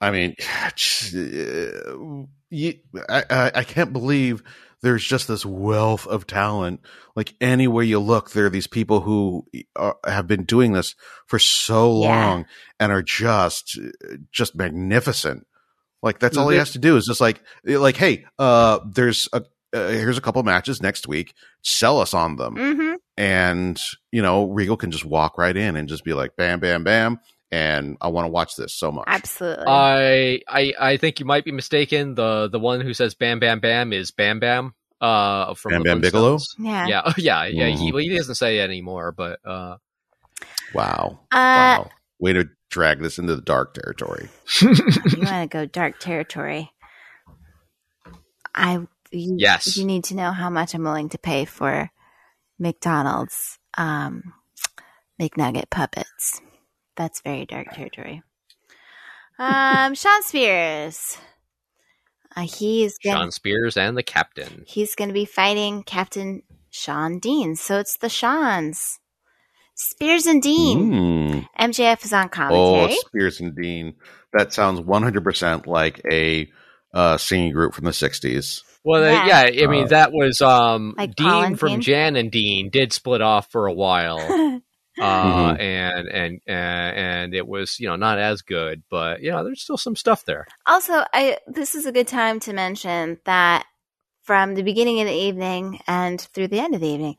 I 0.00 0.10
mean, 0.10 0.34
uh, 0.64 2.26
you, 2.50 2.74
I, 3.08 3.50
I, 3.54 3.64
can't 3.64 3.92
believe 3.92 4.42
there's 4.82 5.04
just 5.04 5.26
this 5.28 5.44
wealth 5.44 6.06
of 6.06 6.26
talent. 6.26 6.80
Like 7.14 7.34
anywhere 7.40 7.82
you 7.84 7.98
look, 7.98 8.30
there 8.30 8.46
are 8.46 8.50
these 8.50 8.66
people 8.66 9.00
who 9.00 9.46
are, 9.74 9.96
have 10.06 10.26
been 10.26 10.44
doing 10.44 10.72
this 10.72 10.94
for 11.26 11.38
so 11.38 11.90
Yeah. 12.02 12.08
long 12.08 12.46
and 12.78 12.92
are 12.92 13.02
just, 13.02 13.78
just 14.30 14.54
magnificent. 14.54 15.46
Like 16.02 16.18
that's 16.18 16.36
all 16.36 16.50
he 16.50 16.56
Mhm. 16.56 16.60
has 16.60 16.72
to 16.72 16.78
do 16.78 16.96
is 16.96 17.06
just 17.06 17.20
like, 17.20 17.42
like, 17.64 17.96
hey, 17.96 18.26
uh, 18.38 18.80
there's 18.86 19.28
a, 19.32 19.42
uh, 19.72 19.88
here's 19.88 20.18
a 20.18 20.20
couple 20.20 20.42
matches 20.44 20.80
next 20.80 21.08
week. 21.08 21.34
Sell 21.62 21.98
us 22.00 22.14
on 22.14 22.36
them 22.36 22.54
Mm-hmm. 22.54 22.94
and 23.16 23.80
you 24.12 24.22
know 24.22 24.44
Regal 24.44 24.76
can 24.76 24.90
just 24.92 25.04
walk 25.04 25.36
right 25.38 25.56
in 25.56 25.74
and 25.74 25.88
just 25.88 26.04
be 26.04 26.12
like 26.12 26.36
bam 26.36 26.60
bam 26.60 26.84
bam 26.84 27.18
and 27.50 27.96
I 28.00 28.08
want 28.08 28.26
to 28.26 28.30
watch 28.30 28.56
this 28.56 28.74
so 28.74 28.90
much. 28.92 29.04
Absolutely. 29.06 29.64
I 29.66 30.40
I 30.48 30.72
I 30.78 30.96
think 30.96 31.20
you 31.20 31.26
might 31.26 31.44
be 31.44 31.52
mistaken. 31.52 32.14
The 32.14 32.48
the 32.48 32.58
one 32.58 32.80
who 32.80 32.92
says 32.94 33.14
Bam 33.14 33.38
Bam 33.38 33.60
Bam 33.60 33.92
is 33.92 34.10
Bam 34.10 34.40
Bam. 34.40 34.74
Uh, 35.00 35.52
from 35.54 35.72
Bam 35.72 35.82
the 35.82 35.88
Bam 35.90 36.00
Bigelow? 36.00 36.36
Flintstones. 36.38 36.54
yeah. 36.58 36.86
Yeah, 36.86 37.12
yeah, 37.18 37.44
yeah. 37.44 37.66
He, 37.76 37.90
Mhm. 37.90 37.92
well, 37.92 38.02
he 38.02 38.16
doesn't 38.16 38.34
say 38.36 38.58
it 38.58 38.64
anymore, 38.64 39.12
but 39.12 39.38
uh, 39.44 39.76
Wow. 40.74 41.20
Uh, 41.30 41.36
wow. 41.84 41.90
Way 42.18 42.32
to 42.32 42.48
drag 42.70 43.00
this 43.00 43.18
into 43.18 43.36
the 43.36 43.42
dark 43.42 43.74
territory. 43.74 44.28
you 44.62 44.68
want 45.22 45.42
to 45.42 45.48
go 45.50 45.66
dark 45.66 45.98
territory. 45.98 46.70
I 48.54 48.78
you, 49.12 49.36
Yes. 49.38 49.76
You 49.76 49.84
need 49.84 50.04
to 50.04 50.14
know 50.16 50.32
how 50.32 50.48
much 50.50 50.74
I'm 50.74 50.82
willing 50.82 51.10
to 51.10 51.18
pay 51.18 51.44
for 51.44 51.90
McDonald's 52.58 53.58
um, 53.76 54.32
McNugget 55.20 55.68
puppets. 55.70 56.05
That's 56.96 57.20
very 57.20 57.44
dark 57.46 57.68
territory. 57.72 58.22
Um, 59.38 59.94
Shawn 59.94 60.22
Spears. 60.22 61.18
Uh, 62.34 62.42
he's 62.42 62.98
gonna, 62.98 63.16
Shawn 63.18 63.30
Spears 63.30 63.76
and 63.76 63.96
the 63.96 64.02
Captain. 64.02 64.64
he's 64.66 64.94
going 64.94 65.08
to 65.08 65.14
be 65.14 65.24
fighting 65.24 65.82
Captain 65.82 66.42
Shawn 66.70 67.18
Dean. 67.18 67.56
So 67.56 67.78
it's 67.78 67.96
the 67.98 68.08
Shawns. 68.08 68.98
Spears 69.74 70.26
and 70.26 70.42
Dean. 70.42 70.90
Mm. 70.90 71.48
MJF 71.58 72.04
is 72.04 72.12
on 72.12 72.28
commentary. 72.30 72.60
Oh, 72.60 72.72
commentary. 72.74 72.96
Spears 73.06 73.40
and 73.40 73.54
Dean. 73.56 73.94
That 74.32 74.52
sounds 74.54 74.80
100% 74.80 75.66
like 75.66 76.00
a 76.10 76.50
uh, 76.94 77.16
singing 77.18 77.52
group 77.52 77.74
from 77.74 77.84
the 77.84 77.90
60s. 77.90 78.62
Well, 78.84 79.02
uh, 79.02 79.10
Yeah. 79.26 79.46
yeah, 79.48 79.64
I 79.64 79.70
mean 79.70 79.84
Uh, 79.84 79.88
that 79.88 80.12
was 80.12 80.40
um 80.40 80.94
Like 80.96 81.14
Dean 81.14 81.26
and 81.44 81.58
from 81.60 81.68
Dean? 81.72 81.80
Jan 81.82 82.16
and 82.16 82.30
Dean 82.30 82.70
did 82.70 82.92
split 82.92 83.20
off 83.20 83.50
for 83.50 83.66
a 83.66 83.72
while, 83.72 84.18
uh, 85.00 85.54
Mhm. 85.54 85.60
and 85.60 86.08
and 86.08 86.40
and 86.46 86.96
and 86.96 87.34
it 87.34 87.46
was 87.46 87.78
you 87.78 87.88
know 87.88 87.96
not 87.96 88.18
as 88.18 88.42
good, 88.42 88.82
but 88.90 89.22
you 89.22 89.30
know 89.30 89.44
there's 89.44 89.62
still 89.62 89.78
some 89.78 89.96
stuff 89.96 90.24
there. 90.24 90.46
Also, 90.66 91.04
I 91.12 91.38
this 91.46 91.74
is 91.74 91.86
a 91.86 91.92
good 91.92 92.08
time 92.08 92.40
to 92.40 92.52
mention 92.52 93.18
that 93.24 93.66
from 94.22 94.54
the 94.54 94.62
beginning 94.62 95.00
of 95.00 95.06
the 95.06 95.14
evening 95.14 95.80
and 95.86 96.20
through 96.20 96.48
the 96.48 96.60
end 96.60 96.74
of 96.74 96.80
the 96.80 96.88
evening, 96.88 97.16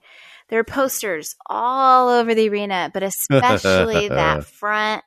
there 0.50 0.60
are 0.60 0.64
posters 0.64 1.36
all 1.46 2.10
over 2.10 2.36
the 2.36 2.50
arena, 2.50 2.92
but 2.94 3.04
especially 3.04 4.10
that 4.10 4.44
front 4.60 5.04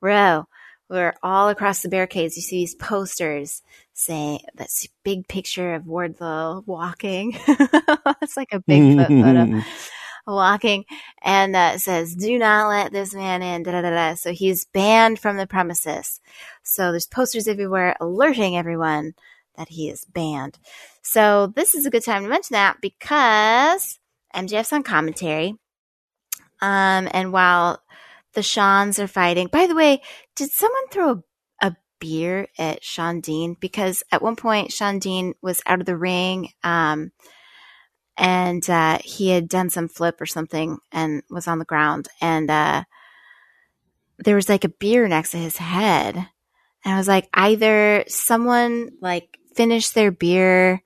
row 0.00 0.46
where 0.88 1.14
all 1.22 1.48
across 1.48 1.80
the 1.80 1.88
barricades 1.88 2.36
you 2.36 2.42
see 2.42 2.56
these 2.58 2.74
posters 2.74 3.62
saying 3.94 4.40
that's 4.54 4.86
big 5.02 5.26
picture 5.28 5.74
of 5.74 5.84
Wardlow 5.84 6.66
walking. 6.66 7.32
it's 8.20 8.36
like 8.36 8.52
a 8.52 8.60
Bigfoot 8.60 9.06
photo 9.08 9.62
walking 10.32 10.84
and 11.22 11.54
uh, 11.54 11.78
says, 11.78 12.14
"Do 12.14 12.38
not 12.38 12.68
let 12.68 12.92
this 12.92 13.14
man 13.14 13.42
in." 13.42 13.62
Da, 13.62 13.72
da, 13.72 13.82
da. 13.82 14.14
So 14.14 14.32
he's 14.32 14.64
banned 14.64 15.18
from 15.18 15.36
the 15.36 15.46
premises. 15.46 16.20
So 16.62 16.90
there's 16.90 17.06
posters 17.06 17.48
everywhere 17.48 17.96
alerting 18.00 18.56
everyone 18.56 19.14
that 19.56 19.68
he 19.68 19.88
is 19.88 20.04
banned. 20.04 20.58
So 21.02 21.48
this 21.54 21.74
is 21.74 21.86
a 21.86 21.90
good 21.90 22.04
time 22.04 22.22
to 22.22 22.28
mention 22.28 22.54
that 22.54 22.80
because 22.80 23.98
MJF's 24.34 24.72
on 24.72 24.82
commentary. 24.82 25.54
Um, 26.60 27.08
and 27.12 27.32
while 27.32 27.82
the 28.34 28.42
Shawns 28.42 28.98
are 28.98 29.06
fighting, 29.06 29.48
by 29.48 29.66
the 29.66 29.74
way, 29.74 30.02
did 30.34 30.50
someone 30.50 30.88
throw 30.90 31.10
a, 31.10 31.22
a 31.68 31.76
beer 32.00 32.48
at 32.58 32.82
Shawn 32.82 33.20
Dean? 33.20 33.56
Because 33.60 34.02
at 34.10 34.22
one 34.22 34.36
point, 34.36 34.72
Shawn 34.72 34.98
Dean 34.98 35.34
was 35.42 35.62
out 35.66 35.80
of 35.80 35.86
the 35.86 35.96
ring. 35.96 36.50
Um, 36.62 37.12
and 38.16 38.68
uh, 38.70 38.98
he 39.02 39.30
had 39.30 39.48
done 39.48 39.70
some 39.70 39.88
flip 39.88 40.20
or 40.20 40.26
something 40.26 40.78
and 40.92 41.22
was 41.30 41.48
on 41.48 41.58
the 41.58 41.64
ground 41.64 42.08
and 42.20 42.50
uh, 42.50 42.84
there 44.18 44.36
was 44.36 44.48
like 44.48 44.64
a 44.64 44.68
beer 44.68 45.08
next 45.08 45.32
to 45.32 45.36
his 45.36 45.56
head 45.56 46.16
and 46.16 46.94
i 46.94 46.96
was 46.96 47.08
like 47.08 47.28
either 47.34 48.04
someone 48.06 48.90
like 49.00 49.38
finished 49.54 49.94
their 49.94 50.10
beer 50.10 50.82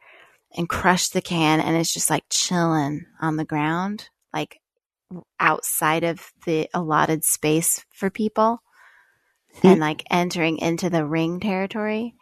and 0.56 0.68
crushed 0.68 1.12
the 1.12 1.22
can 1.22 1.60
and 1.60 1.76
it's 1.76 1.92
just 1.92 2.10
like 2.10 2.24
chilling 2.30 3.04
on 3.20 3.36
the 3.36 3.44
ground 3.44 4.08
like 4.32 4.60
outside 5.40 6.04
of 6.04 6.32
the 6.44 6.68
allotted 6.74 7.24
space 7.24 7.84
for 7.90 8.10
people 8.10 8.62
and 9.62 9.80
like 9.80 10.04
entering 10.10 10.58
into 10.58 10.90
the 10.90 11.04
ring 11.04 11.40
territory 11.40 12.14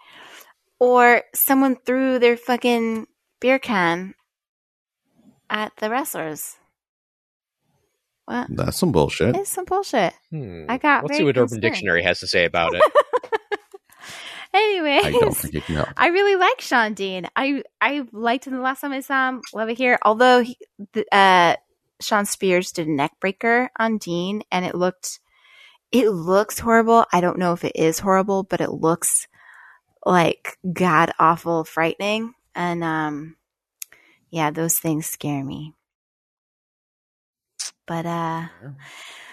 or 0.78 1.22
someone 1.34 1.76
threw 1.76 2.18
their 2.18 2.36
fucking 2.36 3.06
beer 3.40 3.58
can 3.58 4.14
at 5.50 5.72
the 5.76 5.90
wrestlers. 5.90 6.56
What? 8.26 8.48
That's 8.50 8.76
some 8.76 8.92
bullshit. 8.92 9.36
It's 9.36 9.50
some 9.50 9.64
bullshit. 9.64 10.12
Hmm. 10.30 10.64
I 10.68 10.78
got 10.78 11.04
Let's 11.04 11.16
see 11.16 11.24
what 11.24 11.36
Urban. 11.38 11.60
Dictionary 11.60 12.02
has 12.02 12.20
to 12.20 12.26
say 12.26 12.44
about 12.44 12.74
it. 12.74 12.82
Anyways, 14.54 15.04
I 15.04 15.10
don't 15.10 15.36
think 15.36 15.54
you 15.54 15.60
can 15.60 15.74
help. 15.76 15.88
I 15.96 16.08
really 16.08 16.34
like 16.36 16.60
Shawn 16.60 16.94
Dean. 16.94 17.28
I 17.36 17.62
I 17.80 18.06
liked 18.12 18.46
him 18.46 18.54
the 18.54 18.60
last 18.60 18.80
time 18.80 18.92
I 18.92 19.00
saw 19.00 19.28
him. 19.28 19.42
Love 19.54 19.68
it 19.68 19.76
here. 19.76 19.98
Although 20.02 20.42
he, 20.42 20.56
the, 20.92 21.04
uh, 21.14 21.56
Shawn 22.00 22.26
Spears 22.26 22.72
did 22.72 22.88
a 22.88 22.92
neck 22.92 23.12
breaker 23.20 23.70
on 23.78 23.98
Dean, 23.98 24.42
and 24.50 24.64
it 24.64 24.74
looked 24.74 25.20
it 25.92 26.10
looks 26.10 26.58
horrible. 26.58 27.04
I 27.12 27.20
don't 27.20 27.38
know 27.38 27.52
if 27.52 27.64
it 27.64 27.76
is 27.76 27.98
horrible, 27.98 28.42
but 28.42 28.60
it 28.60 28.72
looks 28.72 29.28
like 30.04 30.58
god 30.72 31.12
awful 31.18 31.64
frightening. 31.64 32.34
And 32.54 32.82
um, 32.82 33.36
yeah, 34.30 34.50
those 34.50 34.78
things 34.78 35.06
scare 35.06 35.44
me. 35.44 35.74
But 37.86 38.06
uh, 38.06 38.48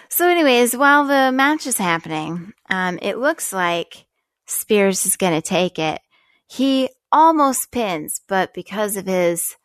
so 0.08 0.28
anyways, 0.28 0.76
while 0.76 1.06
the 1.06 1.32
match 1.32 1.66
is 1.66 1.76
happening, 1.76 2.52
um, 2.70 2.98
it 3.02 3.18
looks 3.18 3.52
like 3.52 4.06
Spears 4.46 5.06
is 5.06 5.16
going 5.16 5.34
to 5.34 5.46
take 5.46 5.78
it. 5.78 6.00
He 6.46 6.88
almost 7.10 7.72
pins, 7.72 8.20
but 8.28 8.54
because 8.54 8.96
of 8.96 9.06
his, 9.06 9.56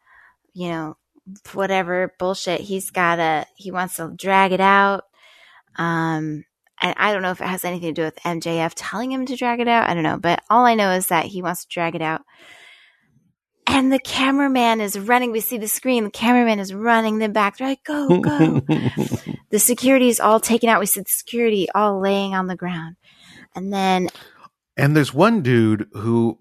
you 0.53 0.69
know, 0.69 0.97
whatever 1.53 2.15
bullshit, 2.17 2.61
he's 2.61 2.89
got 2.89 3.17
to, 3.17 3.45
he 3.55 3.71
wants 3.71 3.97
to 3.97 4.13
drag 4.17 4.51
it 4.51 4.61
out. 4.61 5.03
Um, 5.77 6.45
and 6.81 6.95
I 6.97 7.13
don't 7.13 7.21
know 7.21 7.31
if 7.31 7.41
it 7.41 7.47
has 7.47 7.65
anything 7.65 7.93
to 7.93 8.01
do 8.01 8.05
with 8.05 8.15
MJF 8.17 8.73
telling 8.75 9.11
him 9.11 9.25
to 9.25 9.35
drag 9.35 9.59
it 9.59 9.67
out. 9.67 9.89
I 9.89 9.93
don't 9.93 10.03
know. 10.03 10.17
But 10.17 10.41
all 10.49 10.65
I 10.65 10.75
know 10.75 10.91
is 10.91 11.07
that 11.07 11.25
he 11.25 11.41
wants 11.41 11.65
to 11.65 11.73
drag 11.73 11.95
it 11.95 12.01
out. 12.01 12.21
And 13.71 13.93
the 13.93 13.99
cameraman 13.99 14.81
is 14.81 14.97
running. 14.97 15.31
We 15.31 15.41
see 15.41 15.57
the 15.57 15.67
screen. 15.67 16.03
The 16.03 16.09
cameraman 16.09 16.59
is 16.59 16.73
running 16.73 17.19
them 17.19 17.33
back. 17.33 17.57
They're 17.57 17.67
like, 17.67 17.83
go, 17.83 18.19
go. 18.19 18.59
the 19.49 19.59
security 19.59 20.09
is 20.09 20.19
all 20.19 20.39
taken 20.39 20.69
out. 20.69 20.79
We 20.79 20.87
see 20.87 21.01
the 21.01 21.09
security 21.09 21.67
all 21.73 21.99
laying 21.99 22.33
on 22.33 22.47
the 22.47 22.55
ground. 22.55 22.95
And 23.55 23.71
then 23.71 24.09
And 24.75 24.95
there's 24.95 25.13
one 25.13 25.43
dude 25.43 25.87
who 25.93 26.39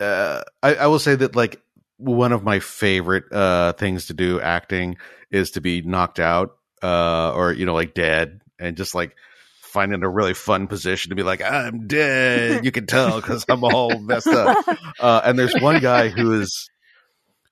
uh, 0.00 0.42
I, 0.62 0.74
I 0.74 0.86
will 0.86 0.98
say 0.98 1.14
that 1.14 1.36
like 1.36 1.60
one 1.98 2.32
of 2.32 2.42
my 2.42 2.58
favorite 2.58 3.30
uh, 3.32 3.74
things 3.74 4.06
to 4.06 4.14
do 4.14 4.40
acting 4.40 4.96
is 5.30 5.52
to 5.52 5.60
be 5.60 5.82
knocked 5.82 6.18
out 6.20 6.56
uh, 6.82 7.32
or 7.32 7.52
you 7.52 7.66
know 7.66 7.74
like 7.74 7.94
dead 7.94 8.40
and 8.58 8.76
just 8.76 8.94
like 8.94 9.14
finding 9.72 10.02
a 10.02 10.08
really 10.08 10.34
fun 10.34 10.66
position 10.66 11.10
to 11.10 11.16
be 11.16 11.22
like 11.22 11.42
I'm 11.42 11.86
dead. 11.86 12.64
You 12.64 12.70
can 12.70 12.86
tell 12.86 13.20
because 13.20 13.44
I'm 13.48 13.64
all 13.64 13.98
messed 13.98 14.28
up. 14.28 14.66
Uh, 15.00 15.22
and 15.24 15.38
there's 15.38 15.54
one 15.60 15.80
guy 15.80 16.08
who 16.08 16.40
is 16.40 16.70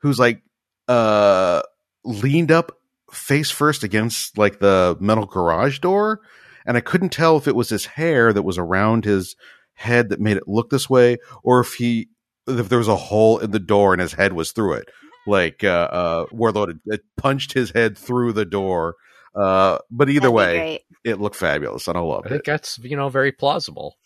who's 0.02 0.18
like 0.18 0.42
uh, 0.86 1.62
leaned 2.04 2.52
up 2.52 2.72
face 3.12 3.50
first 3.50 3.82
against 3.82 4.38
like 4.38 4.60
the 4.60 4.96
metal 5.00 5.26
garage 5.26 5.78
door, 5.80 6.20
and 6.66 6.76
I 6.76 6.80
couldn't 6.80 7.10
tell 7.10 7.36
if 7.36 7.48
it 7.48 7.56
was 7.56 7.70
his 7.70 7.86
hair 7.86 8.32
that 8.32 8.42
was 8.42 8.58
around 8.58 9.04
his 9.04 9.34
head 9.74 10.10
that 10.10 10.20
made 10.20 10.36
it 10.36 10.46
look 10.46 10.70
this 10.70 10.90
way, 10.90 11.16
or 11.42 11.60
if 11.60 11.74
he 11.74 12.08
if 12.46 12.68
there 12.68 12.78
was 12.78 12.88
a 12.88 12.96
hole 12.96 13.38
in 13.38 13.50
the 13.50 13.58
door 13.58 13.92
and 13.92 14.00
his 14.00 14.12
head 14.12 14.32
was 14.32 14.52
through 14.52 14.74
it, 14.74 14.88
like 15.26 15.64
uh, 15.64 15.88
uh, 15.90 16.26
Wardlow 16.26 16.78
had, 16.90 17.00
punched 17.16 17.52
his 17.52 17.70
head 17.70 17.96
through 17.96 18.32
the 18.32 18.44
door. 18.44 18.96
Uh, 19.34 19.78
but 19.90 20.08
either 20.08 20.22
that'd 20.22 20.34
way, 20.34 20.84
it 21.04 21.20
looked 21.20 21.36
fabulous, 21.36 21.86
and 21.88 21.96
I 21.96 22.00
loved 22.00 22.26
I 22.26 22.30
think 22.30 22.40
it. 22.40 22.46
that's 22.46 22.78
you 22.78 22.96
know 22.96 23.08
very 23.08 23.32
plausible. 23.32 23.96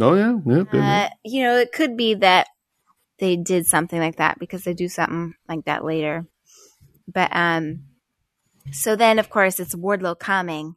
Oh 0.00 0.14
yeah, 0.14 0.38
yeah, 0.46 0.64
good. 0.70 0.80
Uh, 0.80 1.08
you 1.24 1.42
know, 1.42 1.56
it 1.56 1.72
could 1.72 1.96
be 1.96 2.14
that 2.14 2.48
they 3.18 3.36
did 3.36 3.66
something 3.66 4.00
like 4.00 4.16
that 4.16 4.38
because 4.38 4.64
they 4.64 4.74
do 4.74 4.88
something 4.88 5.34
like 5.48 5.66
that 5.66 5.84
later. 5.84 6.26
But 7.06 7.30
um, 7.32 7.84
so 8.72 8.96
then 8.96 9.18
of 9.18 9.30
course 9.30 9.60
it's 9.60 9.74
Wardlow 9.74 10.18
coming. 10.18 10.76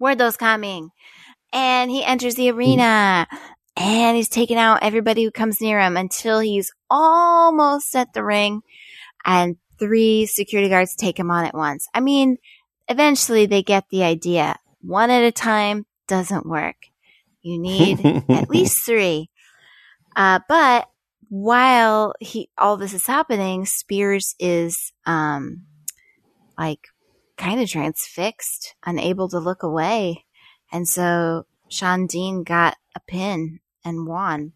Wardlow's 0.00 0.36
coming, 0.36 0.90
and 1.52 1.90
he 1.90 2.02
enters 2.02 2.34
the 2.34 2.50
arena, 2.50 3.28
and 3.76 4.16
he's 4.16 4.28
taking 4.28 4.56
out 4.56 4.82
everybody 4.82 5.22
who 5.22 5.30
comes 5.30 5.60
near 5.60 5.78
him 5.80 5.96
until 5.96 6.40
he's 6.40 6.72
almost 6.90 7.94
at 7.94 8.12
the 8.14 8.24
ring, 8.24 8.62
and 9.24 9.56
three 9.78 10.26
security 10.26 10.68
guards 10.68 10.96
take 10.96 11.18
him 11.18 11.30
on 11.30 11.44
at 11.44 11.54
once. 11.54 11.86
I 11.94 12.00
mean, 12.00 12.38
eventually 12.88 13.46
they 13.46 13.62
get 13.62 13.84
the 13.90 14.04
idea. 14.04 14.56
One 14.80 15.10
at 15.10 15.24
a 15.24 15.32
time 15.32 15.86
doesn't 16.08 16.46
work. 16.46 16.76
You 17.42 17.58
need 17.58 18.04
at 18.28 18.50
least 18.50 18.84
three. 18.84 19.30
Uh, 20.14 20.40
but 20.48 20.88
while 21.28 22.14
he 22.20 22.50
all 22.58 22.76
this 22.76 22.92
is 22.92 23.06
happening, 23.06 23.64
Spears 23.64 24.34
is 24.38 24.92
um 25.06 25.62
like 26.58 26.88
kind 27.36 27.60
of 27.60 27.68
transfixed, 27.68 28.74
unable 28.84 29.28
to 29.28 29.38
look 29.38 29.62
away. 29.62 30.24
And 30.70 30.86
so 30.88 31.46
Shawn 31.68 32.06
Dean 32.06 32.44
got 32.44 32.76
a 32.94 33.00
pin 33.00 33.60
and 33.84 34.06
won. 34.06 34.52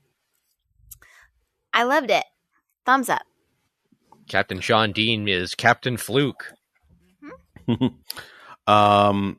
I 1.72 1.82
loved 1.84 2.10
it. 2.10 2.24
Thumbs 2.84 3.08
up. 3.08 3.22
Captain 4.28 4.60
Shawn 4.60 4.92
Dean 4.92 5.28
is 5.28 5.54
Captain 5.54 5.96
Fluke. 5.96 6.52
um, 8.66 9.38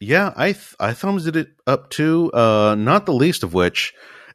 yeah, 0.00 0.32
I 0.36 0.52
th- 0.52 0.74
I 0.78 0.92
thumbs 0.92 1.26
it 1.26 1.48
up 1.66 1.90
too. 1.90 2.30
Uh, 2.32 2.74
not 2.78 3.06
the 3.06 3.14
least 3.14 3.42
of 3.42 3.54
which 3.54 3.94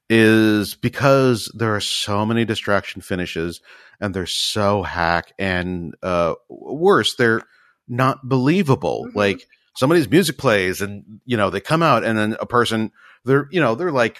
is 0.09 0.75
because 0.75 1.51
there 1.53 1.75
are 1.75 1.79
so 1.81 2.25
many 2.25 2.43
distraction 2.45 3.01
finishes 3.01 3.61
and 3.99 4.13
they're 4.13 4.25
so 4.25 4.83
hack 4.83 5.33
and 5.39 5.95
uh, 6.03 6.33
worse, 6.49 7.15
they're 7.15 7.41
not 7.87 8.27
believable. 8.27 9.05
Mhm. 9.07 9.15
Like 9.15 9.47
somebody's 9.75 10.09
music 10.09 10.37
plays 10.37 10.81
and 10.81 11.21
you 11.25 11.37
know 11.37 11.49
they 11.49 11.61
come 11.61 11.83
out 11.83 12.03
and 12.03 12.17
then 12.17 12.35
a 12.39 12.45
person 12.45 12.91
they're 13.23 13.47
you 13.51 13.61
know 13.61 13.75
they're 13.75 13.91
like 13.91 14.19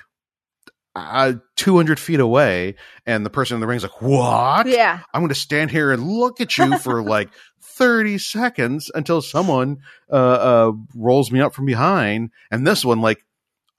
uh, 0.96 1.34
200 1.56 2.00
feet 2.00 2.20
away 2.20 2.76
and 3.06 3.26
the 3.26 3.30
person 3.30 3.56
in 3.56 3.62
the 3.62 3.68
ring's 3.68 3.84
like 3.84 4.02
what 4.02 4.66
Yeah. 4.68 5.00
I'm 5.14 5.22
going 5.22 5.30
to 5.30 5.36
stand 5.36 5.72
here 5.72 5.92
and 5.92 6.04
look 6.06 6.42
at 6.42 6.58
you 6.58 6.78
for 6.78 7.02
like 7.16 7.30
30 7.62 8.18
seconds 8.18 8.92
until 8.94 9.22
someone 9.22 9.78
uh, 10.12 10.16
uh, 10.16 10.72
rolls 10.96 11.32
me 11.32 11.40
up 11.40 11.54
from 11.54 11.66
behind. 11.66 12.32
And 12.52 12.68
this 12.68 12.84
one, 12.84 13.00
like, 13.02 13.24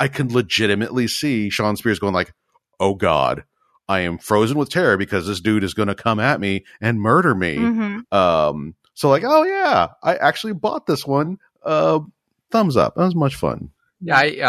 I 0.00 0.08
can 0.08 0.32
legitimately 0.32 1.06
see 1.06 1.50
Shawn 1.50 1.76
Spears 1.76 1.98
going 2.00 2.14
like, 2.14 2.32
"Oh 2.80 2.94
God, 2.94 3.44
I 3.88 4.00
am 4.00 4.18
frozen 4.18 4.58
with 4.58 4.68
terror 4.70 4.96
because 4.96 5.28
this 5.28 5.40
dude 5.40 5.62
is 5.62 5.74
going 5.74 5.88
to 5.88 5.94
come 5.94 6.18
at 6.18 6.40
me 6.40 6.64
and 6.80 7.00
murder 7.00 7.34
me." 7.34 7.56
hmm 7.56 7.98
Um, 8.10 8.74
so 8.94 9.08
like, 9.10 9.22
oh 9.24 9.44
yeah, 9.44 9.88
I 10.02 10.16
actually 10.16 10.54
bought 10.54 10.86
this 10.86 11.06
one. 11.06 11.38
Uh, 11.62 12.00
thumbs 12.50 12.76
up. 12.76 12.96
That 12.96 13.04
was 13.04 13.14
much 13.14 13.36
fun. 13.36 13.70
Yeah, 14.05 14.16
I 14.18 14.28
uh, 14.40 14.48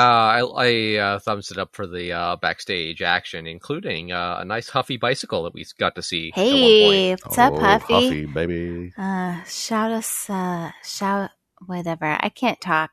I, 0.58 0.66
I 0.66 0.96
uh, 0.98 1.20
thumbs 1.20 1.52
it 1.52 1.58
up 1.60 1.76
for 1.76 1.86
the 1.86 2.12
uh, 2.12 2.36
backstage 2.38 3.02
action, 3.04 3.46
including 3.46 4.12
uh, 4.12 4.38
a 4.40 4.46
nice 4.46 4.68
Huffy 4.70 4.98
bicycle 4.98 5.44
that 5.44 5.54
we 5.54 5.64
got 5.78 5.94
to 5.96 6.02
see. 6.02 6.32
at 6.36 6.38
one 6.38 6.46
point. 6.48 6.52
Hey, 6.52 7.12
what's 7.24 7.38
up, 7.38 7.54
Oh, 7.54 7.60
Huffy? 7.60 7.94
Huffy, 7.94 8.26
baby. 8.26 8.94
Uh, 8.98 9.44
shout 9.44 9.92
us, 9.92 10.28
uh, 10.30 10.72
shout, 10.84 11.30
whatever. 11.68 12.18
I 12.20 12.30
can't 12.30 12.60
talk. 12.60 12.92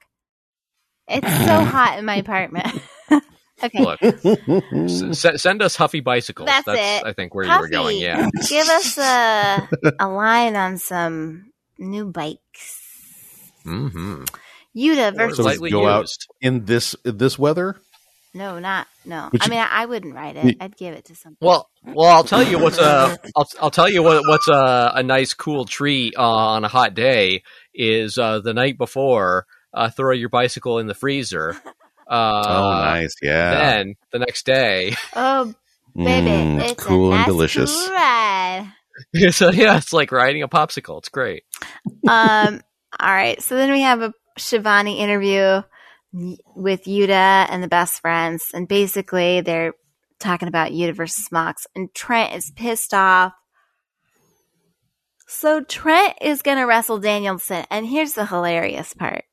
It's 1.09 1.27
so 1.27 1.65
hot 1.65 1.99
in 1.99 2.05
my 2.05 2.17
apartment. 2.17 2.67
okay. 3.65 3.81
Look, 3.83 4.03
s- 4.03 5.25
s- 5.25 5.43
send 5.43 5.63
us 5.63 5.77
Huffy 5.77 6.01
bicycles. 6.01 6.47
That's 6.47 6.69
it. 6.69 7.07
I 7.07 7.15
think 7.15 7.35
where 7.35 7.47
you 7.47 7.59
were 7.59 7.69
going. 7.69 7.99
Yeah. 7.99 8.29
Give 8.49 8.69
us 8.69 8.99
a, 8.99 9.69
a 9.99 10.09
line 10.09 10.57
on 10.57 10.77
some 10.77 11.53
new 11.79 12.05
bikes. 12.05 12.77
Mm-hmm. 13.65 14.25
Yuta 14.77 15.15
versus. 15.17 15.37
So 15.39 15.43
we 15.45 15.51
Lightly 15.51 15.71
go 15.71 15.87
out- 15.89 16.11
In 16.41 16.65
this 16.65 16.95
this 17.05 17.39
weather, 17.39 17.77
no, 18.35 18.59
not. 18.59 18.87
No. 19.05 19.29
Would 19.33 19.43
I 19.43 19.45
you- 19.47 19.51
mean, 19.51 19.61
I, 19.61 19.69
I 19.83 19.87
wouldn't 19.87 20.15
write 20.15 20.37
it. 20.37 20.57
I'd 20.61 20.77
give 20.77 20.95
it 20.95 21.07
to 21.07 21.15
something. 21.17 21.39
Well, 21.47 21.69
well, 21.85 22.09
I'll 22.15 22.25
tell 22.25 22.43
you 22.43 22.59
what's 22.59 22.79
a 22.79 23.19
I'll, 23.37 23.49
I'll 23.61 23.71
tell 23.71 23.89
you 23.91 24.03
what 24.03 24.23
what's 24.27 24.47
a, 24.49 24.93
a 24.97 25.03
nice 25.03 25.35
cool 25.35 25.65
treat 25.65 26.15
uh, 26.17 26.23
on 26.23 26.65
a 26.65 26.69
hot 26.69 26.95
day 26.95 27.43
is 27.75 28.19
uh, 28.19 28.41
the 28.41 28.55
night 28.55 28.79
before 28.79 29.47
uh, 29.75 29.91
throw 29.91 30.13
your 30.13 30.29
bicycle 30.29 30.79
in 30.79 30.87
the 30.87 30.95
freezer. 30.95 31.57
Uh, 32.11 32.43
oh 32.45 32.71
nice, 32.83 33.15
yeah, 33.23 33.55
Then 33.77 33.95
the 34.11 34.19
next 34.19 34.45
day, 34.45 34.97
oh, 35.15 35.55
baby. 35.95 36.27
Mm, 36.29 36.61
it's 36.61 36.73
it's 36.73 36.83
cool 36.85 37.11
a 37.13 37.15
and 37.15 37.19
nice 37.21 37.27
delicious. 37.29 37.89
ride. 37.89 38.73
so 39.31 39.51
yeah, 39.53 39.77
it's 39.77 39.93
like 39.93 40.11
riding 40.11 40.43
a 40.43 40.49
popsicle. 40.49 40.99
It's 40.99 41.09
great. 41.09 41.45
um 42.09 42.61
all 42.99 43.09
right 43.13 43.41
so 43.41 43.55
then 43.55 43.71
we 43.71 43.83
have 43.83 44.03
a 44.03 44.13
Schiavone 44.39 44.99
interview 44.99 45.63
with 46.13 46.85
yuta 46.85 47.47
and 47.49 47.63
the 47.63 47.69
best 47.69 48.01
friends 48.01 48.47
and 48.53 48.67
basically 48.67 49.41
they're 49.41 49.75
talking 50.19 50.49
about 50.49 50.73
yuta 50.73 50.95
versus 50.95 51.31
mox 51.31 51.67
and 51.75 51.93
trent 51.95 52.35
is 52.35 52.51
pissed 52.51 52.93
off. 52.93 53.33
So 55.27 55.63
trent 55.63 56.15
is 56.21 56.43
gonna 56.43 56.67
wrestle 56.67 56.99
danielson 56.99 57.65
and 57.71 57.87
here's 57.87 58.15
the 58.15 58.27
hilarious 58.27 58.93
part. 58.95 59.25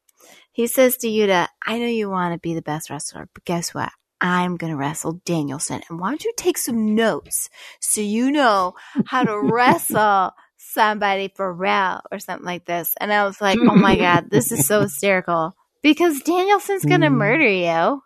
He 0.51 0.67
says 0.67 0.97
to 0.97 1.07
yuta 1.07 1.47
i 1.65 1.79
know 1.79 1.87
you 1.87 2.09
want 2.09 2.33
to 2.33 2.39
be 2.39 2.53
the 2.53 2.61
best 2.61 2.89
wrestler 2.89 3.29
but 3.33 3.45
guess 3.45 3.73
what? 3.73 3.91
I'm 4.19 4.57
gonna 4.57 4.75
wrestle 4.75 5.21
Danielson, 5.25 5.81
and 5.89 5.99
why 5.99 6.09
don't 6.09 6.23
you 6.23 6.33
take 6.35 6.57
some 6.57 6.95
notes 6.95 7.49
so 7.79 8.01
you 8.01 8.31
know 8.31 8.73
how 9.05 9.23
to 9.23 9.39
wrestle 9.43 10.31
somebody 10.77 11.31
for 11.35 11.51
real 11.51 12.01
or 12.11 12.19
something 12.19 12.45
like 12.45 12.65
this. 12.65 12.93
And 12.99 13.11
I 13.11 13.25
was 13.25 13.41
like, 13.41 13.57
oh 13.59 13.75
my 13.75 13.95
God, 14.05 14.29
this 14.29 14.51
is 14.51 14.67
so 14.67 14.81
hysterical 14.81 15.55
because 15.81 16.21
Danielson's 16.21 16.85
going 16.85 17.01
to 17.01 17.07
Mm. 17.07 17.15
murder 17.17 17.47
you. 17.47 18.01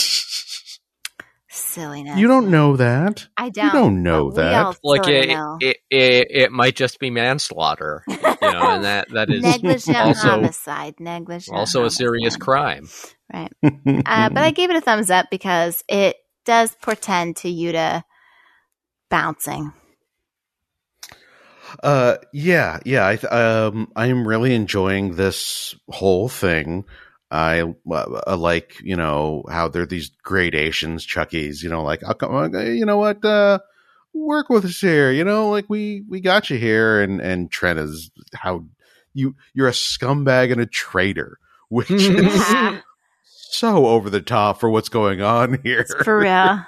Silliness. 1.53 2.17
you 2.19 2.29
don't 2.29 2.51
know 2.51 2.77
that. 2.77 3.27
I 3.37 3.49
don't. 3.49 3.73
don't 3.73 4.03
know 4.05 4.31
that. 4.33 4.77
Like 4.85 5.09
it, 5.09 5.29
know. 5.31 5.59
it, 5.61 5.79
it, 5.91 6.27
it 6.31 6.53
might 6.53 6.77
just 6.77 7.01
be 7.01 7.11
manslaughter, 7.11 8.05
you 8.09 8.17
know, 8.17 8.71
and 8.71 8.85
that 8.85 9.09
that 9.11 9.31
is 9.31 9.43
negligent 9.43 9.97
also 9.97 10.29
homicide. 10.31 10.95
Negligent. 11.01 11.57
also 11.57 11.85
a 11.85 11.91
serious 11.91 12.37
crime. 12.37 12.89
Right. 13.33 13.53
Uh, 13.65 14.29
but 14.31 14.39
I 14.39 14.53
gave 14.53 14.71
it 14.71 14.77
a 14.77 14.81
thumbs 14.81 15.11
up 15.11 15.27
because 15.31 15.83
it 15.89 16.17
does 16.45 16.75
portend 16.83 17.37
to 17.39 17.49
Yuta 17.53 18.05
bouncing. 19.11 19.73
Uh, 21.83 22.17
yeah, 22.33 22.79
yeah. 22.85 23.07
I 23.07 23.17
th- 23.17 23.33
um, 23.33 23.91
I'm 23.97 24.27
really 24.27 24.55
enjoying 24.55 25.17
this 25.17 25.75
whole 25.89 26.29
thing. 26.29 26.85
I, 27.31 27.63
uh, 27.63 28.21
I 28.27 28.35
like, 28.35 28.81
you 28.83 28.97
know, 28.97 29.45
how 29.49 29.69
there 29.69 29.83
are 29.83 29.87
these 29.87 30.11
gradations, 30.23 31.05
Chucky's. 31.05 31.63
You 31.63 31.71
know, 31.71 31.83
like, 31.83 32.03
I'll 32.05 32.15
come, 32.15 32.35
uh, 32.35 32.59
you 32.61 32.85
know 32.85 32.99
what? 32.99 33.25
Uh, 33.25 33.61
work 34.13 34.49
with 34.51 34.65
us 34.65 34.81
here. 34.81 35.11
You 35.13 35.25
know, 35.25 35.51
like 35.51 35.67
we 35.69 36.03
we 36.09 36.21
got 36.21 36.51
you 36.51 36.59
here, 36.59 37.01
and 37.01 37.21
and 37.21 37.51
Trent 37.51 37.79
is 37.79 38.11
how 38.35 38.65
you 39.15 39.37
you're 39.55 39.69
a 39.69 39.73
scumbag 39.73 40.53
and 40.53 40.61
a 40.61 40.67
traitor, 40.67 41.39
which 41.69 41.91
is 41.91 42.45
so 43.25 43.87
over 43.87 44.11
the 44.11 44.21
top 44.21 44.61
for 44.61 44.71
what's 44.71 44.89
going 44.89 45.23
on 45.23 45.61
here. 45.63 45.85
for 46.05 46.19
real. 46.19 46.65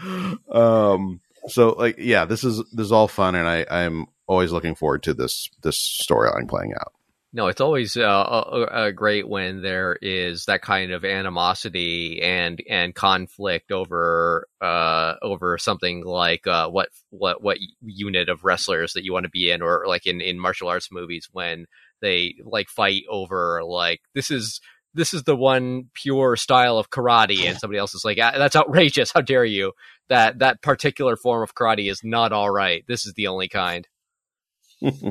um 0.50 1.20
so 1.48 1.70
like 1.70 1.96
yeah 1.98 2.24
this 2.24 2.42
is 2.42 2.56
this 2.72 2.86
is 2.86 2.90
all 2.92 3.06
fun 3.06 3.36
and 3.36 3.46
i 3.46 3.64
i'm 3.70 4.06
always 4.26 4.52
looking 4.52 4.74
forward 4.74 5.02
to 5.02 5.14
this 5.14 5.48
this 5.62 5.78
storyline 5.78 6.48
playing 6.48 6.72
out 6.74 6.92
No, 7.36 7.48
it's 7.48 7.60
always 7.60 7.96
uh, 7.96 8.02
uh, 8.02 8.66
uh, 8.70 8.90
great 8.92 9.28
when 9.28 9.60
there 9.60 9.98
is 10.00 10.44
that 10.44 10.62
kind 10.62 10.92
of 10.92 11.04
animosity 11.04 12.22
and 12.22 12.62
and 12.70 12.94
conflict 12.94 13.72
over 13.72 14.46
uh, 14.60 15.14
over 15.20 15.58
something 15.58 16.04
like 16.04 16.46
uh, 16.46 16.68
what 16.68 16.90
what 17.10 17.42
what 17.42 17.58
unit 17.82 18.28
of 18.28 18.44
wrestlers 18.44 18.92
that 18.92 19.02
you 19.02 19.12
want 19.12 19.24
to 19.24 19.30
be 19.30 19.50
in, 19.50 19.62
or 19.62 19.84
like 19.88 20.06
in 20.06 20.20
in 20.20 20.38
martial 20.38 20.68
arts 20.68 20.92
movies 20.92 21.28
when 21.32 21.66
they 22.00 22.36
like 22.44 22.68
fight 22.68 23.02
over 23.10 23.64
like 23.64 24.00
this 24.14 24.30
is 24.30 24.60
this 24.94 25.12
is 25.12 25.24
the 25.24 25.36
one 25.36 25.90
pure 25.92 26.36
style 26.36 26.78
of 26.78 26.88
karate, 26.88 27.46
and 27.46 27.58
somebody 27.58 27.78
else 27.78 27.94
is 27.94 28.04
like 28.04 28.18
"Ah, 28.22 28.34
that's 28.38 28.56
outrageous. 28.56 29.10
How 29.12 29.20
dare 29.20 29.44
you? 29.44 29.72
That 30.08 30.38
that 30.38 30.62
particular 30.62 31.16
form 31.16 31.42
of 31.42 31.54
karate 31.54 31.90
is 31.90 32.02
not 32.04 32.32
all 32.32 32.50
right. 32.50 32.84
This 32.86 33.06
is 33.06 33.14
the 33.14 33.26
only 33.26 33.48
kind. 33.48 33.88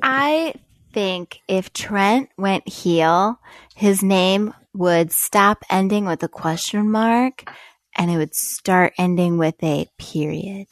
I 0.01 0.53
think 0.93 1.39
if 1.47 1.73
Trent 1.73 2.29
went 2.37 2.67
heel, 2.67 3.39
his 3.75 4.03
name 4.03 4.53
would 4.73 5.11
stop 5.11 5.63
ending 5.69 6.05
with 6.05 6.21
a 6.23 6.27
question 6.27 6.89
mark 6.91 7.49
and 7.95 8.09
it 8.09 8.17
would 8.17 8.33
start 8.35 8.93
ending 8.97 9.37
with 9.37 9.55
a 9.63 9.87
period. 9.97 10.67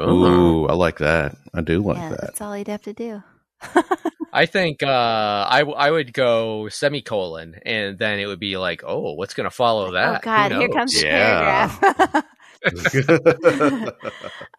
ooh 0.00 0.66
i 0.68 0.72
like 0.74 0.98
that 0.98 1.36
i 1.52 1.60
do 1.60 1.82
like 1.82 1.96
yeah, 1.96 2.10
that 2.10 2.20
that's 2.20 2.40
all 2.40 2.52
he'd 2.52 2.68
have 2.68 2.82
to 2.82 2.92
do. 2.92 3.22
I 4.32 4.46
think 4.46 4.82
uh, 4.84 5.46
I 5.48 5.58
w- 5.60 5.76
I 5.76 5.90
would 5.90 6.12
go 6.12 6.68
semicolon, 6.68 7.56
and 7.66 7.98
then 7.98 8.20
it 8.20 8.26
would 8.26 8.38
be 8.38 8.56
like, 8.56 8.82
oh, 8.86 9.14
what's 9.14 9.34
going 9.34 9.48
to 9.48 9.50
follow 9.50 9.90
that? 9.92 10.18
oh 10.18 10.24
God, 10.24 10.52
here 10.52 10.68
comes 10.68 10.94
the 10.94 11.02
Yeah. 11.02 11.66
paragraph. 11.76 12.24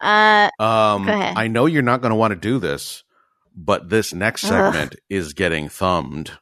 uh, 0.00 0.50
um 0.58 1.06
Go 1.06 1.12
ahead. 1.12 1.34
i 1.36 1.46
know 1.48 1.66
you're 1.66 1.82
not 1.82 2.00
going 2.00 2.10
to 2.10 2.16
want 2.16 2.32
to 2.32 2.36
do 2.40 2.58
this 2.58 3.04
but 3.54 3.90
this 3.90 4.12
next 4.12 4.44
Ugh. 4.44 4.50
segment 4.50 4.96
is 5.08 5.32
getting 5.34 5.68
thumbed 5.68 6.32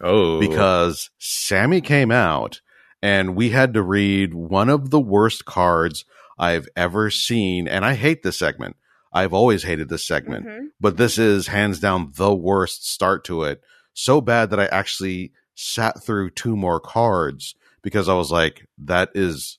Oh, 0.00 0.38
because 0.38 1.10
sammy 1.18 1.80
came 1.80 2.10
out 2.12 2.60
and 3.02 3.34
we 3.34 3.50
had 3.50 3.74
to 3.74 3.82
read 3.82 4.32
one 4.34 4.68
of 4.68 4.90
the 4.90 5.00
worst 5.00 5.44
cards 5.44 6.04
i've 6.38 6.68
ever 6.76 7.10
seen 7.10 7.66
and 7.66 7.84
i 7.84 7.94
hate 7.94 8.22
this 8.22 8.38
segment 8.38 8.76
i've 9.12 9.32
always 9.32 9.64
hated 9.64 9.88
this 9.88 10.06
segment 10.06 10.46
mhm. 10.46 10.66
but 10.80 10.96
this 10.98 11.18
is 11.18 11.48
hands 11.48 11.80
down 11.80 12.12
the 12.16 12.34
worst 12.34 12.88
start 12.88 13.24
to 13.24 13.42
it. 13.42 13.60
So 13.94 14.20
bad 14.20 14.50
that 14.50 14.60
I 14.60 14.66
actually 14.66 15.32
sat 15.56 16.04
through 16.04 16.30
two 16.30 16.56
more 16.56 16.78
cards 16.78 17.56
because 17.82 18.08
I 18.08 18.14
was 18.14 18.30
like, 18.30 18.68
that 18.84 19.10
is 19.14 19.58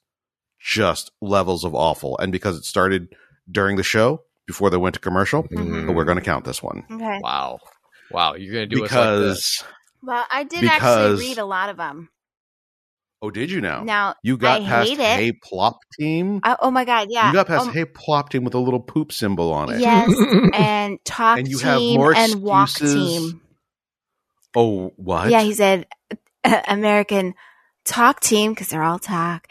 just 0.60 1.12
levels 1.22 1.64
of 1.64 1.74
awful. 1.76 2.18
And 2.20 2.32
because 2.32 2.58
it 2.58 2.66
started 2.66 3.16
during 3.52 3.78
the 3.78 3.84
show 3.84 4.24
before 4.46 4.70
they 4.70 4.78
went 4.78 4.94
to 4.96 5.00
commercial, 5.02 5.44
Mhm. 5.44 5.88
but 5.88 5.94
we're 5.96 6.06
going 6.06 6.18
to 6.18 6.24
count 6.24 6.46
this 6.46 6.62
one 6.62 6.84
Okay. 6.92 7.20
wow, 7.22 7.60
wow, 8.12 8.34
you're 8.36 8.54
going 8.54 8.70
to 8.70 8.76
do 8.76 8.84
us 8.86 8.92
like 8.94 9.20
this. 9.20 9.58
because 9.60 9.74
Well, 10.02 10.26
I 10.32 10.44
did 10.44 10.62
Because- 10.62 10.82
actually 11.16 11.28
read 11.30 11.38
a 11.38 11.46
lot 11.46 11.70
of 11.70 11.78
them. 11.78 12.10
Oh, 13.22 13.30
did 13.30 13.52
you 13.52 13.60
now? 13.60 13.84
Now 13.84 14.16
you 14.24 14.38
got 14.38 14.62
I 14.62 14.66
past 14.66 14.90
hate 14.90 15.00
it. 15.00 15.04
Hey 15.20 15.34
Plop 15.34 15.80
Team. 16.00 16.40
I- 16.42 16.56
oh 16.62 16.72
my 16.72 16.86
god, 16.86 17.08
yeah. 17.12 17.28
You 17.28 17.34
got 17.34 17.48
past 17.48 17.68
Oh, 17.68 17.72
Hey 17.72 17.84
Plop 17.84 18.30
Team 18.30 18.46
with 18.46 18.54
a 18.54 18.60
little 18.60 18.80
poop 18.80 19.12
symbol 19.12 19.52
on 19.52 19.74
it. 19.74 19.82
Yes, 19.82 20.10
and 20.54 20.98
talk 21.04 21.38
And 21.40 21.48
you 21.48 21.60
have 21.60 21.80
team 21.80 21.98
more 22.00 22.16
and 22.16 22.36
walk 22.42 22.70
team. 22.70 23.42
Oh, 24.56 24.94
what? 24.96 25.30
Yeah, 25.30 25.42
he 25.42 25.54
said 25.54 25.86
uh, 26.46 26.62
American 26.68 27.36
talk 27.84 28.20
team 28.22 28.54
because 28.54 28.70
they're 28.70 28.84
all 28.84 29.00
talk, 29.00 29.48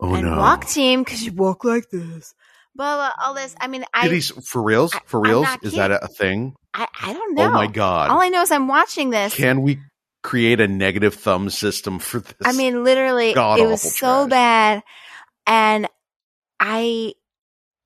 oh 0.00 0.14
and 0.14 0.26
no. 0.30 0.38
walk 0.38 0.66
team 0.66 1.02
because 1.02 1.22
you 1.24 1.32
walk 1.32 1.64
like 1.64 1.88
this. 1.90 2.34
Blah 2.74 2.96
blah. 2.96 3.24
All 3.24 3.34
this. 3.34 3.54
I 3.60 3.68
mean, 3.68 3.84
I 3.94 4.08
Did 4.08 4.14
he 4.14 4.20
for 4.20 4.62
reals? 4.62 4.94
I- 4.94 5.00
For 5.06 5.20
reals? 5.20 5.46
Is 5.62 5.74
that 5.74 5.90
a, 5.90 6.08
thing? 6.08 6.54
I, 6.74 6.86
I 7.02 7.12
don't 7.14 7.34
know. 7.34 7.46
Oh 7.46 7.50
my 7.50 7.66
god! 7.66 8.10
All 8.10 8.20
I 8.20 8.28
know 8.28 8.42
is 8.42 8.50
I'm 8.50 8.68
watching 8.68 9.10
this. 9.10 9.34
Can 9.34 9.62
we 9.62 9.78
create 10.22 10.60
a 10.60 10.68
negative 10.68 11.14
thumb 11.14 11.48
system 11.48 11.98
for 11.98 12.20
this? 12.20 12.34
I 12.44 12.52
mean, 12.52 12.84
literally, 12.84 13.30
it 13.30 13.36
was 13.36 13.56
awful 13.56 13.76
so 13.78 14.28
bad, 14.28 14.82
and 15.46 15.88
I, 16.60 17.14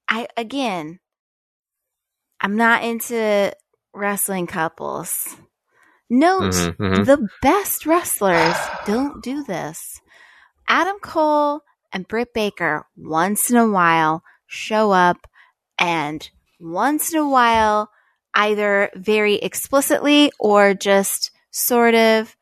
I 0.08 0.26
again, 0.36 0.98
I'm 2.40 2.56
not 2.56 2.82
into 2.82 3.52
wrestling 3.94 4.48
couples. 4.48 5.36
Note 6.12 6.52
Mhm, 6.54 6.76
mhm. 6.76 7.06
the 7.06 7.28
best 7.42 7.86
wrestlers 7.86 8.56
don't 8.86 9.22
do 9.22 9.44
this. 9.44 10.00
Adam 10.66 10.98
Cole 11.00 11.60
and 11.92 12.08
Britt 12.08 12.32
Baker 12.34 12.86
once 12.96 13.50
in 13.50 13.56
a 13.56 13.68
while 13.68 14.22
show 14.46 14.90
up 14.90 15.26
and 15.78 16.28
once 16.58 17.12
in 17.12 17.18
a 17.18 17.28
while 17.28 17.90
either 18.34 18.90
very 18.94 19.36
explicitly 19.36 20.30
or 20.38 20.74
just 20.74 21.30
sort 21.50 21.94
of 21.94 22.36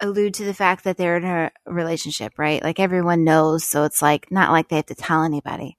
allude 0.00 0.34
to 0.34 0.44
the 0.44 0.54
fact 0.54 0.84
that 0.84 0.96
they're 0.96 1.18
in 1.18 1.24
a 1.24 1.50
relationship, 1.66 2.38
right? 2.38 2.62
Like 2.62 2.80
everyone 2.80 3.24
knows, 3.24 3.64
so 3.64 3.84
it's 3.84 4.02
like 4.02 4.30
not 4.30 4.50
like 4.50 4.68
they 4.68 4.76
have 4.76 4.86
to 4.86 4.94
tell 4.94 5.22
anybody. 5.22 5.76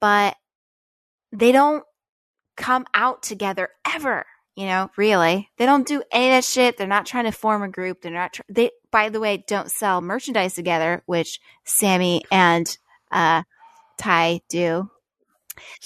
But 0.00 0.36
they 1.32 1.52
don't 1.52 1.84
come 2.56 2.86
out 2.94 3.22
together 3.22 3.68
ever, 3.94 4.24
you 4.54 4.66
know, 4.66 4.90
really. 4.96 5.50
They 5.58 5.66
don't 5.66 5.86
do 5.86 6.02
any 6.10 6.28
of 6.28 6.32
that 6.32 6.44
shit. 6.44 6.76
They're 6.76 6.86
not 6.86 7.06
trying 7.06 7.24
to 7.24 7.32
form 7.32 7.62
a 7.62 7.68
group. 7.68 8.00
They're 8.00 8.12
not, 8.12 8.32
tr- 8.32 8.42
they, 8.48 8.70
by 8.96 9.10
the 9.10 9.20
way, 9.20 9.44
don't 9.46 9.70
sell 9.70 10.00
merchandise 10.00 10.54
together, 10.54 11.02
which 11.04 11.38
Sammy 11.66 12.22
and, 12.32 12.78
uh, 13.10 13.42
Ty 13.98 14.40
do. 14.48 14.90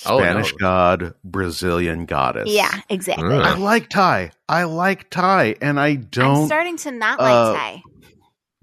Oh, 0.07 0.19
no. 0.19 0.19
Spanish 0.19 0.53
god, 0.53 1.15
Brazilian 1.25 2.07
goddess. 2.07 2.49
Yeah, 2.49 2.71
exactly. 2.89 3.25
Mm. 3.25 3.43
I 3.43 3.55
like 3.55 3.89
Ty. 3.89 4.31
I 4.49 4.63
like 4.63 5.11
Ty, 5.11 5.57
and 5.61 5.81
I 5.81 5.89
I'm 5.89 6.03
don't. 6.05 6.47
starting 6.47 6.77
to 6.77 6.93
not 6.93 7.19
uh, 7.19 7.23
like 7.25 7.57
Ty. 7.57 7.83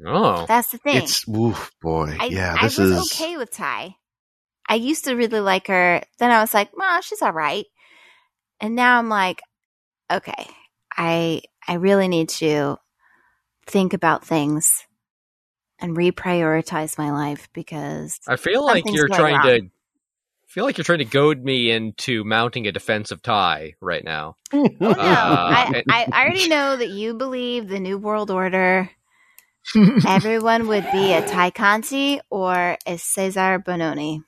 Oh, 0.05 0.45
That's 0.47 0.69
the 0.69 0.77
thing. 0.77 0.95
It's 0.95 1.27
oof, 1.27 1.73
boy. 1.81 2.15
I, 2.17 2.27
yeah, 2.27 2.55
I 2.57 2.67
this 2.67 2.77
was 2.77 2.91
is. 2.91 3.11
okay 3.11 3.35
with 3.35 3.51
Ty. 3.51 3.97
I 4.69 4.75
used 4.75 5.03
to 5.03 5.15
really 5.15 5.41
like 5.41 5.67
her. 5.67 6.01
Then 6.19 6.31
I 6.31 6.39
was 6.39 6.53
like, 6.53 6.69
well, 6.73 7.01
she's 7.01 7.21
all 7.21 7.33
right. 7.33 7.65
And 8.61 8.77
now 8.77 8.97
I'm 8.97 9.09
like, 9.09 9.41
okay, 10.09 10.47
I 10.95 11.41
I 11.67 11.73
really 11.73 12.07
need 12.07 12.29
to 12.29 12.77
think 13.68 13.93
about 13.93 14.26
things 14.26 14.86
and 15.80 15.95
reprioritize 15.95 16.97
my 16.97 17.11
life 17.11 17.49
because 17.53 18.20
I 18.28 18.36
feel 18.36 18.65
like 18.65 18.84
you're 18.88 19.07
trying 19.07 19.36
wrong. 19.36 19.43
to. 19.43 19.61
I 19.65 20.49
feel 20.49 20.63
like 20.65 20.78
you're 20.78 20.86
trying 20.86 20.99
to 20.99 21.05
goad 21.05 21.43
me 21.43 21.70
into 21.70 22.24
mounting 22.24 22.65
a 22.68 22.72
defensive 22.72 23.22
tie 23.22 23.74
right 23.82 24.03
now. 24.03 24.38
oh 24.53 24.68
no, 24.80 24.89
Uh, 24.89 24.95
I, 24.97 25.72
and- 25.76 25.84
I 25.91 26.07
I 26.11 26.24
already 26.24 26.47
know 26.49 26.76
that 26.78 26.89
you 26.89 27.13
believe 27.13 27.68
the 27.68 27.80
new 27.80 27.97
world 27.97 28.32
order. 28.32 28.89
Everyone 30.07 30.68
would 30.70 30.88
be 30.93 31.13
a 31.13 31.28
Ty 31.28 31.49
Conti 31.51 32.22
or 32.30 32.78
a 32.88 32.93
Cezar 32.97 33.61
Bononi. 33.63 34.24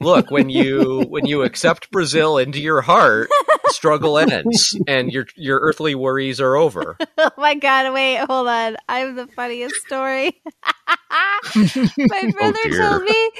Look, 0.00 0.30
when 0.30 0.48
you 0.50 1.04
when 1.08 1.26
you 1.26 1.42
accept 1.42 1.90
Brazil 1.90 2.38
into 2.38 2.60
your 2.60 2.80
heart, 2.80 3.28
struggle 3.68 4.18
ends, 4.18 4.76
and 4.86 5.10
your 5.12 5.26
your 5.36 5.58
earthly 5.60 5.94
worries 5.94 6.40
are 6.40 6.56
over. 6.56 6.96
Oh 7.20 7.30
my 7.36 7.54
god, 7.54 7.92
wait, 7.92 8.18
hold 8.18 8.46
on. 8.46 8.76
I 8.88 9.00
have 9.00 9.16
the 9.16 9.26
funniest 9.28 9.74
story. 9.80 10.40
my 11.56 12.30
brother 12.32 12.58
dear. 12.62 12.88
told 12.88 13.02
me 13.02 13.30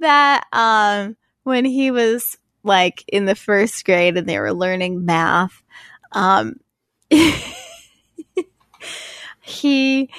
that 0.00 0.44
um 0.52 1.16
when 1.44 1.64
he 1.64 1.90
was 1.92 2.36
like 2.64 3.04
in 3.08 3.26
the 3.26 3.36
first 3.36 3.84
grade 3.84 4.16
and 4.16 4.28
they 4.28 4.38
were 4.38 4.52
learning 4.52 5.04
math, 5.04 5.62
um 6.12 6.54
he 9.40 10.10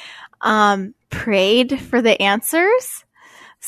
um 0.42 0.94
prayed 1.10 1.80
for 1.82 2.02
the 2.02 2.22
answers. 2.22 3.04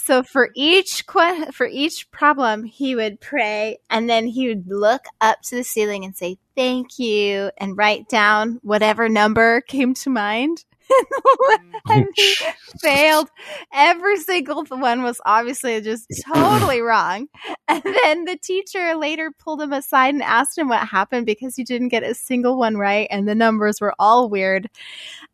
So 0.05 0.21
for 0.21 0.49
each 0.53 1.07
que- 1.07 1.49
for 1.53 1.65
each 1.65 2.11
problem, 2.11 2.65
he 2.65 2.93
would 2.93 3.21
pray, 3.21 3.77
and 3.89 4.09
then 4.09 4.27
he 4.27 4.49
would 4.49 4.67
look 4.67 5.05
up 5.21 5.41
to 5.43 5.55
the 5.55 5.63
ceiling 5.63 6.03
and 6.03 6.13
say 6.13 6.37
"Thank 6.57 6.99
you" 6.99 7.51
and 7.57 7.77
write 7.77 8.09
down 8.09 8.59
whatever 8.63 9.07
number 9.07 9.61
came 9.67 9.93
to 9.93 10.09
mind. 10.09 10.65
and 11.89 12.07
he 12.15 12.35
failed. 12.81 13.29
Every 13.73 14.17
single 14.17 14.63
one 14.65 15.03
was 15.03 15.19
obviously 15.25 15.79
just 15.81 16.07
totally 16.25 16.81
wrong. 16.81 17.27
And 17.67 17.83
then 17.83 18.25
the 18.25 18.37
teacher 18.41 18.95
later 18.95 19.31
pulled 19.31 19.61
him 19.61 19.73
aside 19.73 20.13
and 20.13 20.23
asked 20.23 20.57
him 20.57 20.69
what 20.69 20.87
happened 20.87 21.25
because 21.25 21.55
he 21.55 21.63
didn't 21.63 21.89
get 21.89 22.03
a 22.03 22.13
single 22.13 22.57
one 22.57 22.77
right, 22.77 23.07
and 23.09 23.27
the 23.27 23.35
numbers 23.35 23.81
were 23.81 23.93
all 23.99 24.29
weird. 24.29 24.69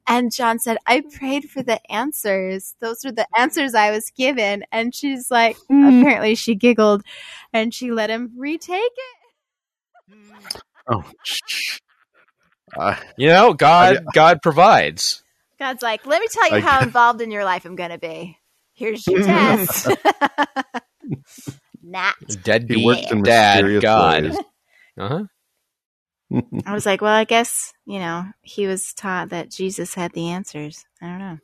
And 0.07 0.33
John 0.33 0.57
said, 0.57 0.77
I 0.87 1.01
prayed 1.01 1.49
for 1.49 1.61
the 1.61 1.79
answers. 1.91 2.75
Those 2.79 3.05
are 3.05 3.11
the 3.11 3.27
answers 3.37 3.75
I 3.75 3.91
was 3.91 4.09
given. 4.09 4.63
And 4.71 4.93
she's 4.93 5.29
like, 5.29 5.55
apparently 5.69 6.33
she 6.33 6.55
giggled 6.55 7.03
and 7.53 7.71
she 7.73 7.91
let 7.91 8.09
him 8.09 8.31
retake 8.35 8.81
it. 8.81 9.19
Oh, 10.87 11.03
uh, 12.77 12.95
You 13.17 13.27
know, 13.29 13.53
God 13.53 14.05
God 14.13 14.41
provides. 14.41 15.23
God's 15.59 15.83
like, 15.83 16.05
let 16.05 16.21
me 16.21 16.27
tell 16.31 16.49
you 16.49 16.55
I- 16.57 16.61
how 16.61 16.81
involved 16.81 17.21
in 17.21 17.31
your 17.31 17.43
life 17.45 17.65
I'm 17.65 17.75
going 17.75 17.91
to 17.91 17.97
be. 17.97 18.37
Here's 18.73 19.05
your 19.07 19.21
test. 19.23 19.87
Not. 21.83 22.15
Deadbeat 22.43 22.77
he 22.77 22.85
works 22.85 23.11
in 23.11 23.23
dad 23.23 23.81
God. 23.81 24.31
Uh-huh. 24.97 25.23
I 26.65 26.73
was 26.73 26.85
like, 26.85 26.99
well, 27.01 27.13
I 27.13 27.23
guess, 27.23 27.73
you 27.85 27.99
know, 27.99 28.25
he 28.41 28.67
was 28.67 28.93
taught 28.93 29.29
that 29.29 29.49
Jesus 29.49 29.93
had 29.95 30.11
the 30.11 30.29
answers. 30.31 30.83
I 31.01 31.07
don't 31.07 31.19
know. 31.19 31.37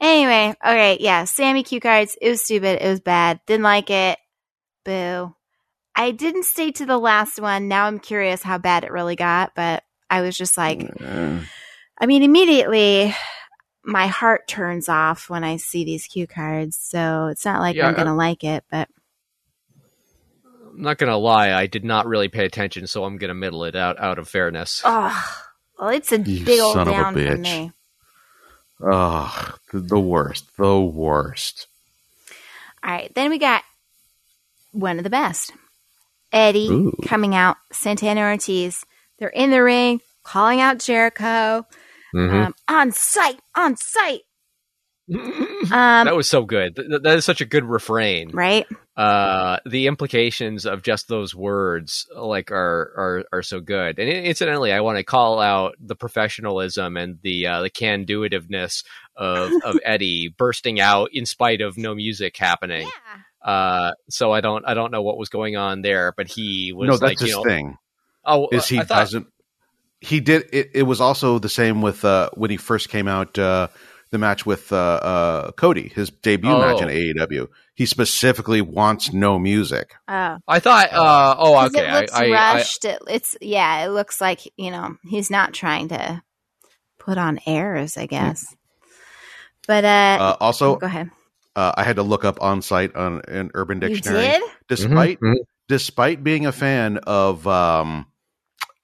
Anyway, 0.00 0.54
okay, 0.64 0.96
yeah, 1.00 1.24
Sammy 1.24 1.62
Q 1.64 1.80
cards. 1.80 2.16
It 2.22 2.30
was 2.30 2.42
stupid. 2.42 2.82
It 2.82 2.88
was 2.88 3.00
bad. 3.00 3.40
Didn't 3.46 3.64
like 3.64 3.90
it. 3.90 4.18
Boo. 4.86 5.34
I 5.94 6.12
didn't 6.12 6.44
stay 6.44 6.70
to 6.72 6.86
the 6.86 6.96
last 6.96 7.38
one. 7.42 7.68
Now 7.68 7.84
I'm 7.86 7.98
curious 7.98 8.42
how 8.42 8.56
bad 8.56 8.84
it 8.84 8.92
really 8.92 9.16
got, 9.16 9.54
but 9.54 9.82
I 10.08 10.22
was 10.22 10.34
just 10.36 10.56
like, 10.56 10.80
Uh, 11.04 11.40
I 12.00 12.06
mean, 12.06 12.22
immediately 12.22 13.14
my 13.84 14.06
heart 14.06 14.46
turns 14.48 14.88
off 14.88 15.30
when 15.30 15.44
I 15.44 15.56
see 15.56 15.84
these 15.84 16.06
cue 16.06 16.26
cards. 16.26 16.76
So 16.76 17.28
it's 17.28 17.44
not 17.44 17.60
like 17.60 17.76
Yeah, 17.76 17.86
I'm 17.88 17.94
going 17.94 18.06
to 18.06 18.14
like 18.14 18.44
it, 18.44 18.64
but 18.70 18.88
I'm 20.78 20.82
not 20.82 20.98
gonna 20.98 21.16
lie, 21.16 21.52
I 21.52 21.66
did 21.66 21.84
not 21.84 22.06
really 22.06 22.28
pay 22.28 22.44
attention, 22.44 22.86
so 22.86 23.04
I'm 23.04 23.16
gonna 23.18 23.34
middle 23.34 23.64
it 23.64 23.74
out 23.74 23.98
out 23.98 24.18
of 24.18 24.28
fairness. 24.28 24.80
oh, 24.84 25.40
well, 25.78 25.88
it's 25.88 26.12
a 26.12 26.18
You 26.18 26.44
big 26.44 26.60
old 26.60 26.74
son 26.74 26.86
of 26.88 26.98
a 26.98 27.00
down 27.00 27.14
for 27.14 27.18
bitch. 27.18 27.36
me. 27.36 27.72
oh, 28.80 29.54
the, 29.72 29.80
the 29.80 29.98
worst. 29.98 30.44
The 30.56 30.80
worst. 30.80 31.66
All 32.84 32.90
right, 32.92 33.12
then 33.14 33.30
we 33.30 33.38
got 33.38 33.64
one 34.72 34.98
of 34.98 35.04
the 35.04 35.10
best. 35.10 35.52
Eddie 36.32 36.68
Ooh. 36.68 36.92
coming 37.02 37.34
out, 37.34 37.56
Santana 37.72 38.20
Ortiz. 38.20 38.84
They're 39.18 39.28
in 39.28 39.50
the 39.50 39.62
ring, 39.62 40.00
calling 40.22 40.60
out 40.60 40.78
Jericho 40.78 41.66
Mhm. 42.14 42.46
um, 42.46 42.54
on 42.68 42.92
site, 42.92 43.40
on 43.56 43.76
site. 43.76 44.20
Um, 45.70 46.06
that 46.06 46.14
was 46.16 46.28
so 46.28 46.44
good. 46.44 46.76
Th- 46.76 47.02
that 47.02 47.16
is 47.18 47.24
such 47.24 47.40
a 47.40 47.44
good 47.44 47.64
refrain. 47.64 48.30
right? 48.30 48.66
uh 48.96 49.58
the 49.64 49.86
implications 49.86 50.66
of 50.66 50.82
just 50.82 51.06
those 51.08 51.32
words 51.34 52.06
like 52.16 52.50
are 52.50 52.92
are 52.96 53.24
are 53.32 53.42
so 53.44 53.60
good 53.60 53.96
and 54.00 54.08
incidentally 54.08 54.72
i 54.72 54.80
want 54.80 54.98
to 54.98 55.04
call 55.04 55.38
out 55.40 55.76
the 55.78 55.94
professionalism 55.94 56.96
and 56.96 57.18
the 57.22 57.46
uh 57.46 57.62
the 57.62 57.70
can 57.70 58.04
do 58.04 58.22
itiveness 58.28 58.82
of 59.14 59.52
of 59.64 59.78
eddie 59.84 60.34
bursting 60.36 60.80
out 60.80 61.10
in 61.12 61.26
spite 61.26 61.60
of 61.60 61.78
no 61.78 61.94
music 61.94 62.36
happening 62.36 62.88
Yeah. 63.44 63.52
uh 63.52 63.92
so 64.10 64.32
i 64.32 64.40
don't 64.40 64.64
i 64.66 64.74
don't 64.74 64.90
know 64.90 65.02
what 65.02 65.16
was 65.16 65.28
going 65.28 65.56
on 65.56 65.80
there 65.82 66.12
but 66.16 66.26
he 66.26 66.72
was 66.74 66.88
no, 66.88 66.92
that's 66.96 67.02
like 67.02 67.20
his 67.20 67.28
you 67.28 67.36
know 67.36 67.44
thing. 67.44 67.76
oh 68.24 68.48
Is 68.50 68.66
he 68.66 68.78
thought- 68.78 68.88
doesn't? 68.88 69.26
He 70.00 70.20
did. 70.20 70.44
It, 70.52 70.70
it 70.74 70.82
was 70.84 71.00
also 71.00 71.38
the 71.38 71.48
same 71.48 71.82
with 71.82 72.04
uh, 72.04 72.30
when 72.34 72.50
he 72.50 72.56
first 72.56 72.88
came 72.88 73.08
out. 73.08 73.38
Uh, 73.38 73.68
the 74.10 74.16
match 74.16 74.46
with 74.46 74.72
uh, 74.72 74.76
uh, 74.76 75.50
Cody, 75.52 75.88
his 75.94 76.08
debut 76.08 76.50
Oh. 76.50 76.58
match 76.60 76.80
in 76.80 76.88
AEW. 76.88 77.48
He 77.74 77.84
specifically 77.84 78.62
wants 78.62 79.12
no 79.12 79.38
music. 79.38 79.92
Oh. 80.08 80.38
i 80.48 80.60
thought 80.60 80.90
uh 80.94 81.36
oh 81.38 81.52
'Cause 81.52 81.74
okay 81.76 81.86
It 81.88 81.92
looks 82.00 82.12
I, 82.14 82.24
I, 82.24 82.28
I 82.28 82.54
rushed. 82.54 82.84
it, 82.86 83.02
it's 83.06 83.36
yeah. 83.42 83.84
It 83.84 83.88
looks 83.90 84.18
like 84.20 84.40
you 84.56 84.70
know 84.70 84.96
he's 85.04 85.30
not 85.30 85.52
trying 85.52 85.88
to 85.88 86.22
put 86.98 87.18
on 87.18 87.38
airs. 87.46 87.98
I 87.98 88.06
guess. 88.06 88.46
But 89.66 89.84
uh, 89.84 90.16
Uh, 90.20 90.36
also, 90.40 90.76
go 90.76 90.86
ahead. 90.86 91.10
uh, 91.54 91.72
I 91.76 91.82
had 91.84 91.96
to 91.96 92.02
look 92.02 92.24
up 92.24 92.40
on 92.40 92.62
site 92.62 92.96
on 92.96 93.20
an 93.28 93.50
Urban 93.52 93.82
You 93.82 93.88
Dictionary. 93.88 94.24
did? 94.26 94.42
Despite 94.68 95.20
Mhm. 95.20 95.34
despite 95.68 96.24
being 96.24 96.46
a 96.46 96.52
fan 96.52 96.96
of 96.98 97.46
um, 97.46 98.06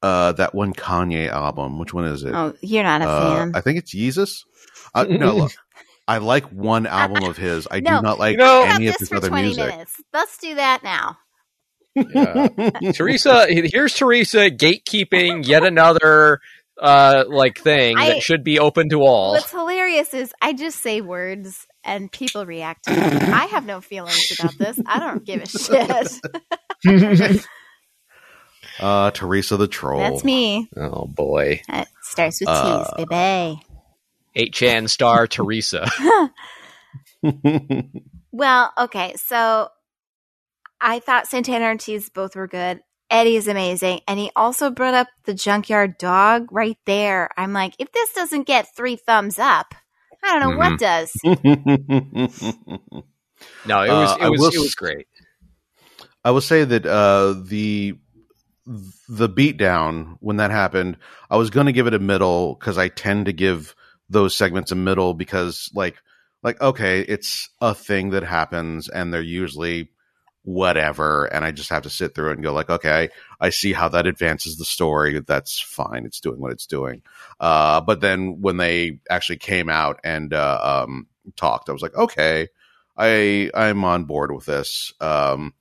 uh, 0.04 0.32
that 0.32 0.54
one 0.54 0.74
Kanye 0.74 1.28
album, 1.28 1.78
which 1.78 1.94
one 1.94 2.04
is 2.04 2.22
it? 2.24 2.34
Oh, 2.34 2.52
you're 2.60 2.82
not 2.82 3.00
a 3.02 3.08
Uh, 3.08 3.36
fan. 3.36 3.52
I 3.54 3.60
think 3.62 3.78
it's 3.78 3.90
Jesus. 3.90 4.44
Uh, 4.94 5.04
no, 5.04 5.34
look, 5.34 5.52
I 6.08 6.18
like 6.18 6.44
one 6.52 6.86
album 6.86 7.24
of 7.24 7.36
his. 7.38 7.66
I 7.70 7.80
No, 7.80 7.96
do 7.96 8.02
not 8.02 8.18
like 8.18 8.32
You 8.32 8.38
know- 8.38 8.62
any 8.64 8.88
of 8.88 8.96
his 8.98 9.08
for 9.08 9.16
other 9.16 9.28
20 9.28 9.42
music. 9.46 9.66
minutes. 9.66 9.94
Let's 10.12 10.36
do 10.38 10.54
that 10.56 10.82
now. 10.84 11.16
Yeah. 11.96 12.48
Teresa, 12.92 13.46
here's 13.48 13.94
Teresa 13.94 14.50
gatekeeping 14.50 15.46
yet 15.46 15.64
another 15.64 16.40
uh 16.82 17.22
like 17.28 17.56
thing 17.58 17.96
I- 17.96 18.08
that 18.14 18.22
should 18.22 18.42
be 18.44 18.58
open 18.58 18.88
to 18.90 19.00
all. 19.02 19.30
What's 19.32 19.50
hilarious 19.52 20.12
is 20.12 20.32
I 20.42 20.52
just 20.54 20.82
say 20.82 21.00
words 21.00 21.66
and 21.84 22.10
people 22.10 22.44
react 22.46 22.84
to 22.86 22.92
it. 22.92 23.22
I 23.22 23.44
have 23.46 23.64
no 23.64 23.80
feelings 23.80 24.36
about 24.38 24.58
this. 24.58 24.78
I 24.86 24.98
don't 24.98 25.24
give 25.24 25.42
a 25.42 25.46
shit. 25.46 26.10
Uh, 28.80 29.10
Teresa 29.12 29.56
the 29.56 29.68
Troll. 29.68 29.98
That's 30.00 30.24
me. 30.24 30.68
oh 30.76 31.06
boy. 31.06 31.62
It 31.68 31.88
starts 32.02 32.40
with 32.40 32.48
Uh, 32.48 32.84
T's, 32.96 33.06
baby. 33.08 33.62
8chan 34.50 34.88
star 34.88 35.26
Teresa. 35.26 35.88
Well, 38.36 38.72
okay, 38.76 39.14
so 39.14 39.68
I 40.80 40.98
thought 40.98 41.28
Santana 41.28 41.66
and 41.66 41.80
Ortiz 41.80 42.10
both 42.10 42.34
were 42.34 42.48
good. 42.48 42.80
Eddie 43.08 43.36
is 43.36 43.46
amazing. 43.46 44.00
And 44.08 44.18
he 44.18 44.32
also 44.34 44.70
brought 44.70 44.94
up 44.94 45.06
the 45.24 45.34
junkyard 45.34 45.98
dog 45.98 46.48
right 46.50 46.76
there. 46.84 47.30
I'm 47.36 47.52
like, 47.52 47.74
if 47.78 47.92
this 47.92 48.12
doesn't 48.12 48.48
get 48.48 48.74
three 48.74 48.96
thumbs 48.96 49.38
up, 49.38 49.72
I 50.22 50.36
don't 50.40 50.50
know 50.50 50.56
what 50.58 50.78
does. 50.80 51.12
No, 53.66 53.82
it 53.82 53.88
was 53.90 54.10
Uh, 54.12 54.16
it 54.20 54.22
I 54.24 54.28
was 54.30 54.40
will 54.40 54.48
it 54.48 54.58
was 54.60 54.74
great. 54.74 55.06
I 56.24 56.30
will 56.30 56.40
say 56.40 56.64
that 56.64 56.86
uh, 56.86 57.34
the 57.44 57.98
the 58.66 59.28
beatdown 59.28 60.16
when 60.20 60.38
that 60.38 60.50
happened, 60.50 60.96
I 61.30 61.36
was 61.36 61.50
going 61.50 61.66
to 61.66 61.72
give 61.72 61.86
it 61.86 61.94
a 61.94 61.98
middle 61.98 62.54
because 62.54 62.78
I 62.78 62.88
tend 62.88 63.26
to 63.26 63.32
give 63.32 63.74
those 64.08 64.34
segments 64.34 64.72
a 64.72 64.76
middle 64.76 65.14
because 65.14 65.70
like 65.74 65.96
like 66.42 66.60
okay, 66.60 67.00
it's 67.00 67.48
a 67.60 67.74
thing 67.74 68.10
that 68.10 68.22
happens 68.22 68.88
and 68.88 69.12
they're 69.12 69.22
usually 69.22 69.90
whatever, 70.42 71.24
and 71.24 71.42
I 71.42 71.52
just 71.52 71.70
have 71.70 71.84
to 71.84 71.90
sit 71.90 72.14
through 72.14 72.30
it 72.30 72.34
and 72.34 72.42
go 72.42 72.52
like 72.52 72.70
okay, 72.70 73.10
I 73.40 73.50
see 73.50 73.72
how 73.72 73.88
that 73.90 74.06
advances 74.06 74.56
the 74.56 74.64
story. 74.64 75.20
That's 75.20 75.60
fine. 75.60 76.04
It's 76.06 76.20
doing 76.20 76.40
what 76.40 76.52
it's 76.52 76.66
doing. 76.66 77.02
Uh, 77.40 77.80
but 77.80 78.00
then 78.00 78.40
when 78.40 78.56
they 78.56 79.00
actually 79.10 79.38
came 79.38 79.68
out 79.68 80.00
and 80.04 80.32
uh, 80.32 80.84
um, 80.86 81.06
talked, 81.36 81.68
I 81.68 81.72
was 81.72 81.82
like 81.82 81.96
okay, 81.96 82.48
I 82.96 83.50
I'm 83.54 83.84
on 83.84 84.04
board 84.04 84.32
with 84.32 84.46
this. 84.46 84.92
Um, 85.00 85.52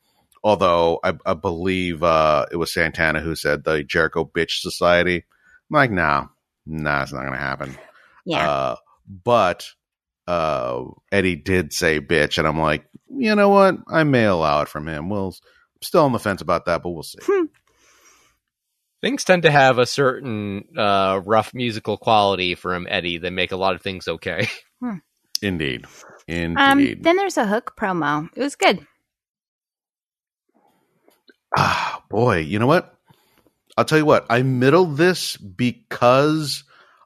although 0.44 1.00
I, 1.04 1.14
I 1.26 1.34
believe 1.34 2.04
uh, 2.04 2.46
it 2.52 2.58
was 2.58 2.74
Santana 2.74 3.22
who 3.22 3.36
said 3.36 3.64
the 3.64 3.84
Jericho 3.84 4.26
Bitch 4.26 4.60
Society. 4.60 5.18
I'm 5.18 5.76
like, 5.76 5.92
nah, 5.92 6.28
nah, 6.66 7.04
it's 7.04 7.14
not 7.14 7.24
gonna 7.24 7.38
happen. 7.38 7.78
Yeah. 8.26 8.50
Uh, 8.50 8.76
but 9.08 9.70
uh, 10.28 10.84
Eddie 11.12 11.36
did 11.36 11.74
say 11.74 12.00
bitch, 12.00 12.38
and 12.38 12.48
I'm 12.48 12.60
like, 12.60 12.86
you 13.10 13.36
know 13.36 13.50
what? 13.50 13.78
I 13.88 14.04
may 14.04 14.26
allow 14.26 14.62
it 14.62 14.70
from 14.70 14.88
him. 14.88 15.10
We'll 15.10 15.28
I'm 15.28 15.82
still 15.82 16.04
on 16.04 16.12
the 16.12 16.20
fence 16.20 16.42
about 16.42 16.66
that, 16.66 16.84
but 16.84 16.90
we'll 16.90 17.04
see. 17.04 17.20
Things 19.02 19.26
tend 19.26 19.44
to 19.44 19.52
have 19.52 19.80
a 19.80 19.86
certain 19.86 20.66
uh 20.78 21.22
rough 21.26 21.54
musical 21.54 21.98
quality 21.98 22.56
from 22.56 22.88
Eddie 22.90 23.18
that 23.20 23.32
make 23.32 23.52
a 23.52 23.58
lot 23.58 23.76
of 23.76 23.82
things 23.82 24.08
okay. 24.08 24.48
Indeed, 25.42 25.86
um, 26.30 26.80
indeed. 26.80 27.04
then 27.04 27.18
there's 27.18 27.38
a 27.38 27.46
hook 27.46 27.74
promo. 27.78 28.30
It 28.34 28.42
was 28.42 28.56
good. 28.56 28.88
Ah, 31.56 32.04
boy, 32.10 32.40
you 32.40 32.60
know 32.60 32.68
what? 32.68 32.98
I'll 33.78 33.86
tell 33.86 33.98
you 33.98 34.06
what. 34.06 34.26
I 34.30 34.44
middled 34.44 34.98
this 34.98 35.38
because 35.38 36.64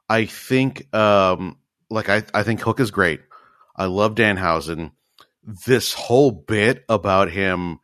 I 0.08 0.26
think, 0.26 0.92
um, 0.94 1.58
like 1.90 2.08
I, 2.08 2.22
I 2.34 2.42
think 2.42 2.60
Hook 2.60 2.80
is 2.80 2.90
great. 2.90 3.20
I 3.76 3.86
love 3.86 4.14
Danhausen. 4.14 4.92
This 5.66 5.94
whole 5.94 6.30
bit 6.30 6.84
about 6.88 7.30
him 7.30 7.78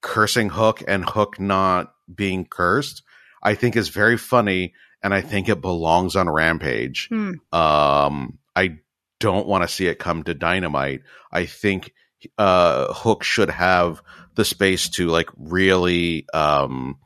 cursing 0.00 0.48
Hook 0.48 0.82
and 0.86 1.04
Hook 1.08 1.38
not 1.38 1.94
being 2.12 2.44
cursed, 2.44 3.02
I 3.42 3.54
think 3.54 3.76
is 3.76 3.88
very 3.88 4.16
funny, 4.16 4.74
and 5.02 5.14
I 5.14 5.20
think 5.20 5.48
it 5.48 5.60
belongs 5.60 6.16
on 6.16 6.28
Rampage. 6.28 7.08
Hmm. 7.08 7.32
Um, 7.52 8.38
I 8.56 8.78
don't 9.20 9.46
want 9.46 9.62
to 9.62 9.68
see 9.68 9.86
it 9.86 9.98
come 9.98 10.22
to 10.24 10.34
Dynamite. 10.34 11.02
I 11.30 11.46
think 11.46 11.92
uh, 12.38 12.92
Hook 12.92 13.22
should 13.22 13.50
have 13.50 14.02
the 14.34 14.44
space 14.44 14.88
to 14.90 15.08
like 15.08 15.28
really 15.36 16.26
um, 16.34 16.98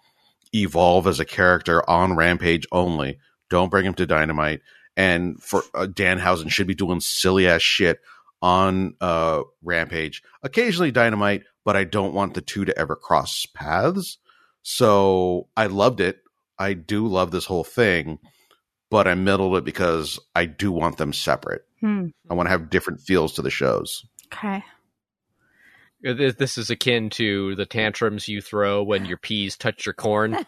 evolve 0.54 1.06
as 1.06 1.20
a 1.20 1.24
character 1.24 1.88
on 1.88 2.16
Rampage 2.16 2.66
only. 2.72 3.18
Don't 3.50 3.70
bring 3.70 3.86
him 3.86 3.94
to 3.94 4.06
Dynamite. 4.06 4.60
And 4.96 5.40
for 5.42 5.62
uh, 5.74 5.86
Danhausen 5.86 6.50
should 6.50 6.66
be 6.66 6.74
doing 6.74 7.00
silly 7.00 7.46
ass 7.46 7.62
shit 7.62 8.00
on 8.42 8.94
uh, 9.00 9.42
Rampage, 9.62 10.22
occasionally 10.42 10.90
Dynamite, 10.90 11.42
but 11.64 11.76
I 11.76 11.84
don't 11.84 12.14
want 12.14 12.34
the 12.34 12.40
two 12.40 12.64
to 12.64 12.78
ever 12.78 12.96
cross 12.96 13.46
paths. 13.46 14.18
So 14.62 15.48
I 15.56 15.66
loved 15.66 16.00
it. 16.00 16.18
I 16.58 16.74
do 16.74 17.06
love 17.06 17.30
this 17.30 17.46
whole 17.46 17.64
thing, 17.64 18.18
but 18.90 19.06
I 19.06 19.14
middled 19.14 19.56
it 19.56 19.64
because 19.64 20.18
I 20.34 20.46
do 20.46 20.72
want 20.72 20.98
them 20.98 21.12
separate. 21.12 21.62
Hmm. 21.80 22.08
I 22.28 22.34
want 22.34 22.46
to 22.46 22.50
have 22.50 22.70
different 22.70 23.00
feels 23.00 23.34
to 23.34 23.42
the 23.42 23.50
shows. 23.50 24.04
Okay. 24.32 24.64
This 26.02 26.34
this 26.36 26.58
is 26.58 26.70
akin 26.70 27.10
to 27.10 27.54
the 27.56 27.66
tantrums 27.66 28.28
you 28.28 28.40
throw 28.40 28.82
when 28.82 29.04
your 29.04 29.18
peas 29.18 29.56
touch 29.56 29.86
your 29.86 29.94
corn. 29.94 30.36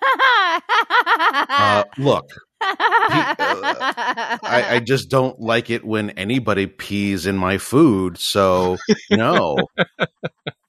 Uh, 0.72 1.84
look, 1.98 2.30
I, 2.60 4.66
I 4.68 4.80
just 4.80 5.08
don't 5.08 5.40
like 5.40 5.70
it 5.70 5.84
when 5.84 6.10
anybody 6.10 6.66
pees 6.66 7.26
in 7.26 7.36
my 7.36 7.58
food. 7.58 8.18
So, 8.18 8.76
no, 9.10 9.56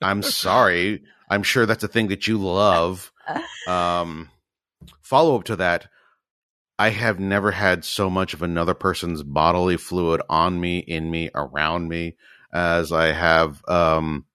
I'm 0.02 0.22
sorry. 0.22 1.04
I'm 1.30 1.44
sure 1.44 1.66
that's 1.66 1.84
a 1.84 1.88
thing 1.88 2.10
that 2.10 2.28
you 2.28 2.38
love. 2.38 3.12
Um, 3.68 4.30
follow 5.02 5.36
up 5.36 5.46
to 5.46 5.56
that. 5.58 5.88
I 6.78 6.90
have 6.90 7.20
never 7.20 7.52
had 7.52 7.86
so 7.86 8.10
much 8.10 8.34
of 8.34 8.42
another 8.42 8.74
person's 8.74 9.24
bodily 9.24 9.78
fluid 9.78 10.22
on 10.30 10.60
me, 10.60 10.80
in 10.80 11.12
me, 11.12 11.30
around 11.34 11.90
me 11.90 12.16
as 12.54 12.92
I 12.92 13.12
have 13.12 13.64
um, 13.68 14.26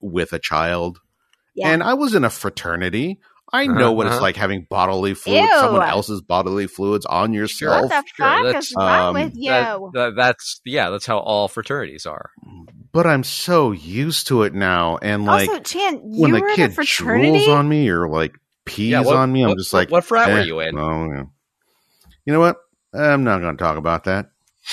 with 0.00 0.32
a 0.32 0.38
child. 0.38 0.98
Yeah. 1.54 1.68
And 1.68 1.82
I 1.82 1.94
was 1.94 2.14
in 2.14 2.24
a 2.24 2.30
fraternity. 2.30 3.20
I 3.54 3.66
know 3.66 3.92
what 3.92 4.06
it's 4.06 4.14
Uh-huh. 4.14 4.22
like 4.22 4.36
having 4.36 4.66
bodily 4.70 5.12
fluids, 5.12 5.42
Ew. 5.46 5.58
someone 5.60 5.86
else's 5.86 6.22
bodily 6.22 6.66
fluids 6.66 7.04
on 7.04 7.34
yourself. 7.34 7.82
what 7.82 7.88
the 7.90 8.02
Sure, 8.16 8.26
fuck 8.26 8.42
that's- 8.44 8.68
is 8.70 8.74
wrong 8.74 9.08
um, 9.08 9.14
with 9.22 9.32
you? 9.36 9.50
That- 9.50 9.78
that- 9.92 10.12
that's 10.16 10.60
yeah, 10.64 10.88
that's 10.88 11.04
how 11.04 11.18
all 11.18 11.48
fraternities 11.48 12.06
are. 12.06 12.30
but 12.92 13.06
I'm 13.06 13.22
so 13.24 13.72
used 13.72 14.28
to 14.28 14.42
it 14.44 14.54
now, 14.54 14.98
and 15.02 15.26
like 15.26 15.50
also, 15.50 15.60
Chan, 15.62 16.00
you 16.12 16.22
when 16.22 16.32
were 16.32 16.38
the 16.40 16.44
in 16.46 16.50
a 16.52 16.56
kid 16.56 16.74
fraternity. 16.74 17.46
drools 17.46 17.54
on 17.54 17.68
me 17.68 17.88
or 17.90 18.08
like 18.08 18.32
pees 18.64 18.92
Yeah, 18.92 19.00
what- 19.02 19.16
on 19.16 19.30
me, 19.30 19.42
I'm 19.42 19.50
what- 19.50 19.58
just 19.58 19.74
like, 19.74 19.90
what 19.90 20.04
frat 20.04 20.28
were 20.28 20.38
eh, 20.38 20.44
you 20.44 20.60
in? 20.60 20.78
Oh, 20.78 21.12
yeah. 21.12 21.24
You 22.24 22.32
know 22.32 22.40
what? 22.40 22.56
I'm 22.94 23.24
not 23.24 23.40
going 23.42 23.56
to 23.56 23.62
talk 23.62 23.76
about 23.76 24.04
that 24.04 24.26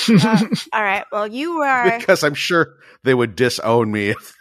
Uh, 0.09 0.45
all 0.73 0.83
right. 0.83 1.03
Well, 1.11 1.27
you 1.27 1.57
were. 1.57 1.97
because 1.99 2.23
I'm 2.23 2.33
sure 2.35 2.75
they 3.03 3.13
would 3.13 3.35
disown 3.35 3.91
me. 3.91 4.09
If 4.11 4.33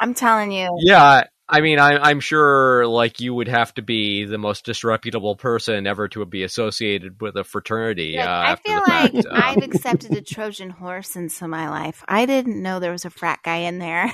I'm 0.00 0.14
telling 0.14 0.52
you. 0.52 0.68
Yeah, 0.80 1.24
I 1.48 1.60
mean, 1.60 1.78
I, 1.78 1.96
I'm 1.96 2.20
sure 2.20 2.86
like 2.86 3.20
you 3.20 3.34
would 3.34 3.48
have 3.48 3.74
to 3.74 3.82
be 3.82 4.24
the 4.24 4.38
most 4.38 4.64
disreputable 4.64 5.36
person 5.36 5.86
ever 5.86 6.06
to 6.08 6.24
be 6.24 6.42
associated 6.44 7.20
with 7.20 7.36
a 7.36 7.44
fraternity. 7.44 8.16
Look, 8.16 8.26
uh, 8.26 8.42
I 8.46 8.56
feel 8.56 8.74
the 8.76 8.86
fact. 8.86 9.14
like 9.14 9.26
Uh, 9.26 9.30
I've 9.32 9.62
accepted 9.62 10.12
a 10.16 10.20
Trojan 10.22 10.70
horse 10.70 11.16
into 11.16 11.48
my 11.48 11.68
life. 11.68 12.04
I 12.06 12.26
didn't 12.26 12.62
know 12.62 12.78
there 12.78 12.92
was 12.92 13.04
a 13.04 13.10
frat 13.10 13.40
guy 13.44 13.56
in 13.58 13.78
there. 13.78 14.12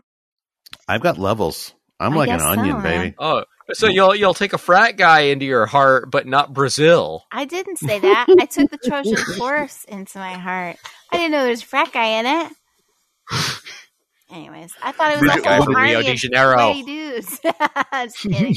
I've 0.88 1.00
got 1.00 1.18
levels. 1.18 1.72
I'm 1.98 2.14
I 2.14 2.16
like 2.16 2.28
an 2.30 2.38
guess 2.38 2.42
so, 2.44 2.50
onion, 2.60 2.82
man. 2.82 2.82
baby. 2.82 3.14
oh, 3.18 3.44
so 3.72 3.86
you'll 3.86 4.14
you'll 4.14 4.34
take 4.34 4.52
a 4.52 4.58
frat 4.58 4.96
guy 4.96 5.20
into 5.20 5.44
your 5.44 5.66
heart, 5.66 6.10
but 6.10 6.26
not 6.26 6.52
Brazil. 6.52 7.24
I 7.30 7.44
didn't 7.44 7.76
say 7.78 7.98
that. 8.00 8.26
I 8.40 8.46
took 8.46 8.70
the 8.70 8.78
Trojan 8.78 9.16
horse 9.38 9.84
into 9.84 10.18
my 10.18 10.32
heart. 10.32 10.76
I 11.12 11.16
didn't 11.16 11.32
know 11.32 11.42
there 11.42 11.50
was 11.50 11.62
a 11.62 11.66
frat 11.66 11.92
guy 11.92 12.18
in 12.18 12.26
it. 12.26 12.52
Anyways, 14.32 14.72
I 14.82 14.92
thought 14.92 15.12
it 15.12 15.20
was 15.20 15.28
like 15.28 15.40
a 15.40 15.42
guy 15.42 15.58
from 15.60 15.74
Rio 15.74 15.98
army 15.98 16.04
de 16.04 16.16
Janeiro. 16.16 16.74
dudes. 16.84 17.40
Just 17.92 18.18
kidding. 18.20 18.54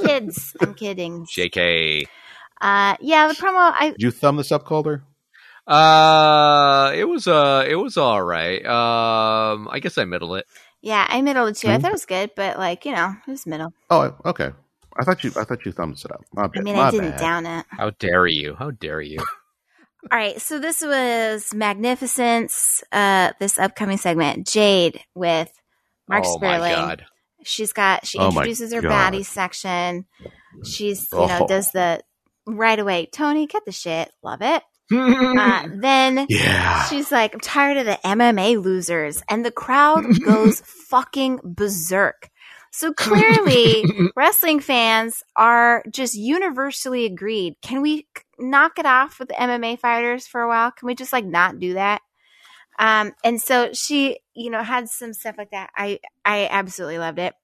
Kids. 0.00 0.56
I'm 0.60 0.74
kidding. 0.74 1.26
Jk. 1.26 2.06
Uh, 2.60 2.96
yeah, 3.00 3.28
the 3.28 3.34
promo. 3.34 3.72
I 3.78 3.90
Did 3.90 4.02
you 4.02 4.10
thumb 4.10 4.36
this 4.36 4.50
up, 4.52 4.64
Calder? 4.64 5.02
Uh, 5.66 6.92
it 6.94 7.04
was 7.04 7.26
uh, 7.28 7.64
it 7.68 7.76
was 7.76 7.96
all 7.96 8.22
right. 8.22 8.64
Um, 8.64 9.68
I 9.70 9.78
guess 9.80 9.98
I 9.98 10.04
middle 10.04 10.34
it. 10.34 10.46
yeah, 10.80 11.06
I 11.08 11.22
middled 11.22 11.50
it 11.50 11.56
too. 11.56 11.68
I 11.68 11.76
Mhm. 11.76 11.82
thought 11.82 11.88
it 11.90 11.92
was 11.92 12.06
good, 12.06 12.30
but 12.36 12.58
like 12.58 12.84
you 12.84 12.92
know, 12.92 13.14
it 13.26 13.30
was 13.30 13.46
middle. 13.46 13.72
Oh, 13.90 14.14
okay. 14.24 14.50
I 14.98 15.04
thought 15.04 15.22
you. 15.24 15.30
I 15.36 15.44
thought 15.44 15.64
you 15.64 15.72
thumbs 15.72 16.04
it 16.04 16.12
up. 16.12 16.22
My 16.34 16.48
I 16.54 16.60
mean, 16.60 16.76
My 16.76 16.88
I 16.88 16.90
didn't 16.90 17.10
bad. 17.12 17.20
down 17.20 17.46
it. 17.46 17.66
How 17.70 17.90
dare 17.90 18.26
you? 18.26 18.54
How 18.58 18.70
dare 18.70 19.00
you? 19.00 19.18
All 20.10 20.18
right, 20.18 20.40
so 20.40 20.58
this 20.58 20.82
was 20.82 21.54
Magnificence, 21.54 22.82
uh, 22.92 23.32
this 23.38 23.58
upcoming 23.58 23.98
segment, 23.98 24.46
Jade 24.48 25.00
with 25.14 25.50
Mark 26.08 26.24
oh 26.26 26.38
my 26.40 26.58
Sterling. 26.58 26.72
god. 26.72 27.04
She's 27.44 27.72
got 27.72 28.06
she 28.06 28.18
Oh 28.18 28.28
introduces 28.28 28.72
her 28.72 28.82
God. 28.82 29.12
baddie 29.14 29.24
section. 29.24 30.06
She's 30.64 31.08
you 31.12 31.18
know 31.18 31.38
Oh. 31.42 31.46
does 31.46 31.70
the 31.70 32.02
right 32.46 32.78
away. 32.78 33.06
Tony, 33.12 33.46
get 33.46 33.64
the 33.64 33.72
shit, 33.72 34.10
love 34.22 34.42
it. 34.42 34.62
Uh, 34.92 35.68
then 35.76 36.26
Yeah. 36.28 36.84
she's 36.84 37.10
like, 37.10 37.32
I'm 37.34 37.40
tired 37.40 37.78
of 37.78 37.86
the 37.86 37.98
MMA 38.04 38.62
losers, 38.62 39.22
and 39.28 39.44
the 39.44 39.50
crowd 39.52 40.04
goes 40.24 40.60
fucking 40.60 41.40
berserk. 41.44 42.28
So 42.72 42.92
clearly, 42.92 43.84
wrestling 44.16 44.60
fans 44.60 45.22
are 45.36 45.82
just 45.90 46.14
universally 46.14 47.06
agreed. 47.06 47.54
Can 47.62 47.80
we 47.82 48.06
knock 48.42 48.78
it 48.78 48.86
off 48.86 49.18
with 49.18 49.28
the 49.28 49.34
MMA 49.34 49.78
fighters 49.78 50.26
for 50.26 50.40
a 50.42 50.48
while? 50.48 50.70
Can 50.70 50.86
we 50.86 50.94
just 50.94 51.12
like 51.12 51.24
not 51.24 51.58
do 51.58 51.74
that? 51.74 52.02
Um, 52.78 53.12
and 53.24 53.40
so 53.40 53.72
she, 53.72 54.18
you 54.34 54.50
know, 54.50 54.62
had 54.62 54.88
some 54.88 55.12
stuff 55.12 55.36
like 55.38 55.50
that. 55.50 55.70
I, 55.76 56.00
I 56.24 56.48
absolutely 56.50 56.98
loved 56.98 57.18
it. 57.18 57.34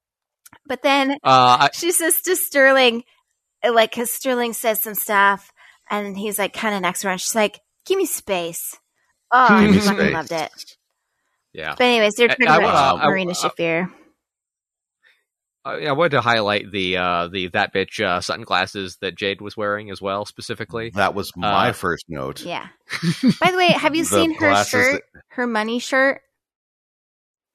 But 0.66 0.82
then 0.82 1.12
uh, 1.12 1.16
I, 1.24 1.68
she 1.74 1.92
says 1.92 2.20
to 2.22 2.34
Sterling, 2.34 3.04
like, 3.62 3.90
because 3.90 4.10
Sterling 4.10 4.54
says 4.54 4.80
some 4.80 4.94
stuff, 4.94 5.52
and 5.90 6.16
he's 6.16 6.38
like, 6.38 6.54
kind 6.54 6.74
of 6.74 6.80
next 6.82 7.02
to 7.02 7.08
her, 7.08 7.12
and 7.12 7.20
she's 7.20 7.34
like, 7.34 7.60
"Give 7.86 7.98
me 7.98 8.06
space." 8.06 8.74
Oh, 9.30 9.46
I 9.50 9.66
me 9.66 9.78
fucking 9.78 9.98
space. 9.98 10.12
loved 10.14 10.32
it. 10.32 10.76
yeah. 11.52 11.74
But 11.76 11.84
anyways, 11.84 12.14
they're 12.14 12.30
I- 12.30 12.34
talking 12.34 12.48
I- 12.48 12.56
about 12.58 13.00
I- 13.00 13.06
Marina 13.08 13.32
I- 13.32 13.34
Shafir. 13.34 13.92
I, 15.68 15.86
I 15.86 15.92
wanted 15.92 16.10
to 16.10 16.20
highlight 16.20 16.70
the 16.72 16.96
uh, 16.96 17.28
the 17.28 17.48
that 17.48 17.72
bitch 17.74 18.02
uh, 18.04 18.20
sunglasses 18.20 18.96
that 19.00 19.16
Jade 19.16 19.40
was 19.40 19.56
wearing 19.56 19.90
as 19.90 20.00
well, 20.02 20.24
specifically. 20.24 20.90
That 20.94 21.14
was 21.14 21.32
my 21.36 21.70
Uh, 21.70 21.72
first 21.72 22.04
note. 22.08 22.40
Yeah. 22.42 22.66
By 23.40 23.50
the 23.50 23.56
way, 23.56 23.68
have 23.68 23.94
you 23.94 24.04
seen 24.04 24.32
her 24.34 24.38
glasses 24.38 24.70
shirt? 24.70 25.02
Her 25.28 25.46
money 25.46 25.78
shirt, 25.78 26.20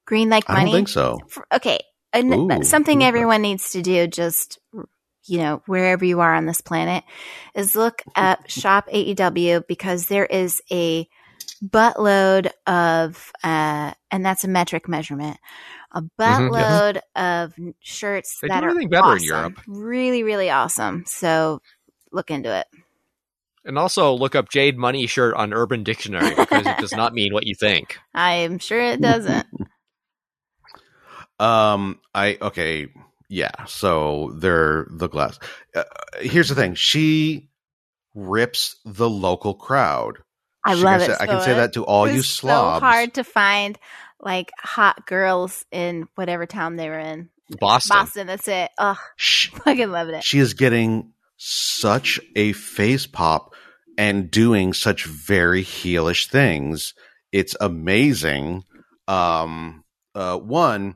green 0.06 0.30
like 0.30 0.50
I 0.50 0.54
money. 0.54 0.66
don't 0.72 0.78
think 0.78 0.88
so. 0.90 1.20
For- 1.28 1.48
okay, 1.54 1.80
and 2.14 2.34
Ooh. 2.52 2.64
something 2.64 3.00
Okay. 3.00 3.08
everyone 3.08 3.42
needs 3.42 3.72
to 3.72 3.82
do, 3.82 4.08
just 4.08 4.60
you 5.26 5.38
know, 5.38 5.62
wherever 5.68 6.04
you 6.04 6.20
are 6.20 6.34
on 6.36 6.46
this 6.46 6.60
planet, 6.62 7.04
is 7.56 7.76
look 7.76 8.02
up 8.16 8.50
Shop 8.50 8.88
AEW 8.94 9.66
because 9.68 10.08
there 10.08 10.26
is 10.26 10.62
a 10.72 11.08
buttload 11.64 12.52
of, 12.68 13.32
uh, 13.42 13.94
and 14.12 14.26
that's 14.26 14.44
a 14.44 14.50
metric 14.50 14.90
measurement, 14.90 15.38
a 15.94 16.02
buttload 16.20 17.00
of 17.16 17.54
shirts 17.80 18.38
Mm-hmm. 18.38 18.48
They 18.48 18.48
do 18.48 18.54
that 18.54 18.64
are 18.64 18.70
everything 18.70 18.90
better 18.90 19.16
in. 19.16 19.24
Europe. 19.24 19.60
Really, 19.68 20.24
really 20.24 20.50
awesome. 20.50 21.04
So 21.06 21.62
look 22.12 22.32
into 22.32 22.56
it. 22.56 22.68
And 23.66 23.78
also 23.78 24.14
look 24.14 24.36
up 24.36 24.50
Jade 24.50 24.78
Money 24.78 25.08
shirt 25.08 25.34
on 25.36 25.54
Urban 25.54 25.84
Dictionary 25.84 26.36
because 26.36 26.66
it 26.68 26.78
does 26.80 26.92
not 26.92 27.14
mean 27.14 27.34
what 27.34 27.48
you 27.48 27.56
think. 27.56 27.98
I'm 28.14 28.60
sure 28.60 28.82
it 28.82 29.02
doesn't. 29.02 29.48
Um, 31.40 32.00
I 32.14 32.38
okay, 32.42 32.88
yeah. 33.30 33.66
So 33.66 34.34
they're 34.38 34.88
the 34.92 35.08
glass. 35.10 35.40
Uh, 35.76 35.84
here's 36.22 36.50
the 36.50 36.56
thing: 36.56 36.76
she 36.76 37.50
rips 38.14 38.76
the 38.86 39.10
local 39.10 39.54
crowd. 39.54 40.20
I 40.66 40.76
She 40.76 40.84
love 40.84 41.02
can 41.02 41.12
it. 41.12 41.18
say- 41.18 41.24
I 41.24 41.26
can 41.28 41.40
so 41.40 41.46
say 41.46 41.54
that 41.56 41.74
to 41.74 41.84
all 41.86 42.06
It 42.06 42.12
you 42.12 42.18
was 42.18 42.30
slobs. 42.30 42.82
So 42.82 42.86
hard 42.86 43.14
to 43.16 43.24
find 43.24 43.78
like 44.24 44.52
hot 44.58 45.06
girls 45.06 45.66
in 45.72 46.08
whatever 46.16 46.46
town 46.46 46.76
they 46.76 46.90
were 46.90 47.00
in. 47.00 47.30
Boston. 47.60 47.96
Boston. 47.96 48.28
That's 48.28 48.48
it. 48.48 48.72
Ugh, 48.78 48.98
She, 49.18 49.50
fucking 49.66 49.92
loved 49.92 50.12
it. 50.12 50.24
she 50.24 50.40
is 50.40 50.54
getting 50.54 51.12
such 51.38 52.20
a 52.36 52.54
face 52.54 53.06
pop 53.06 53.54
and 53.98 54.32
doing 54.32 54.74
such 54.74 55.06
very 55.06 55.64
heelish 55.64 56.30
things. 56.30 56.94
It's 57.32 57.56
amazing. 57.60 58.64
Um, 59.08 59.84
uh, 60.16 60.38
one, 60.38 60.96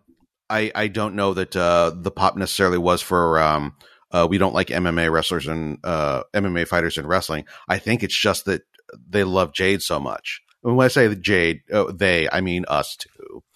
I 0.50 0.72
I 0.74 0.88
don't 0.88 1.16
know 1.16 1.34
that 1.34 1.56
uh, 1.56 1.92
the 1.96 2.12
pop 2.12 2.38
necessarily 2.38 2.78
was 2.78 3.02
for 3.02 3.40
um, 3.40 3.76
uh, 4.12 4.28
we 4.30 4.38
don't 4.38 4.54
like 4.54 4.68
MMA 4.68 5.12
wrestlers 5.12 5.48
and 5.48 5.80
uh, 5.84 6.24
MMA 6.34 6.68
fighters 6.68 6.98
in 6.98 7.06
wrestling. 7.06 7.46
I 7.68 7.80
think 7.80 8.04
it's 8.04 8.18
just 8.18 8.46
that 8.46 8.62
they 9.10 9.24
love 9.24 9.54
Jade 9.54 9.82
so 9.82 10.00
much. 10.00 10.42
And 10.64 10.78
when 10.78 10.86
I 10.86 10.88
say 10.90 11.14
Jade, 11.16 11.62
uh, 11.72 11.92
they, 11.92 12.30
I 12.30 12.42
mean 12.42 12.66
us 12.68 12.96
too. 12.96 13.10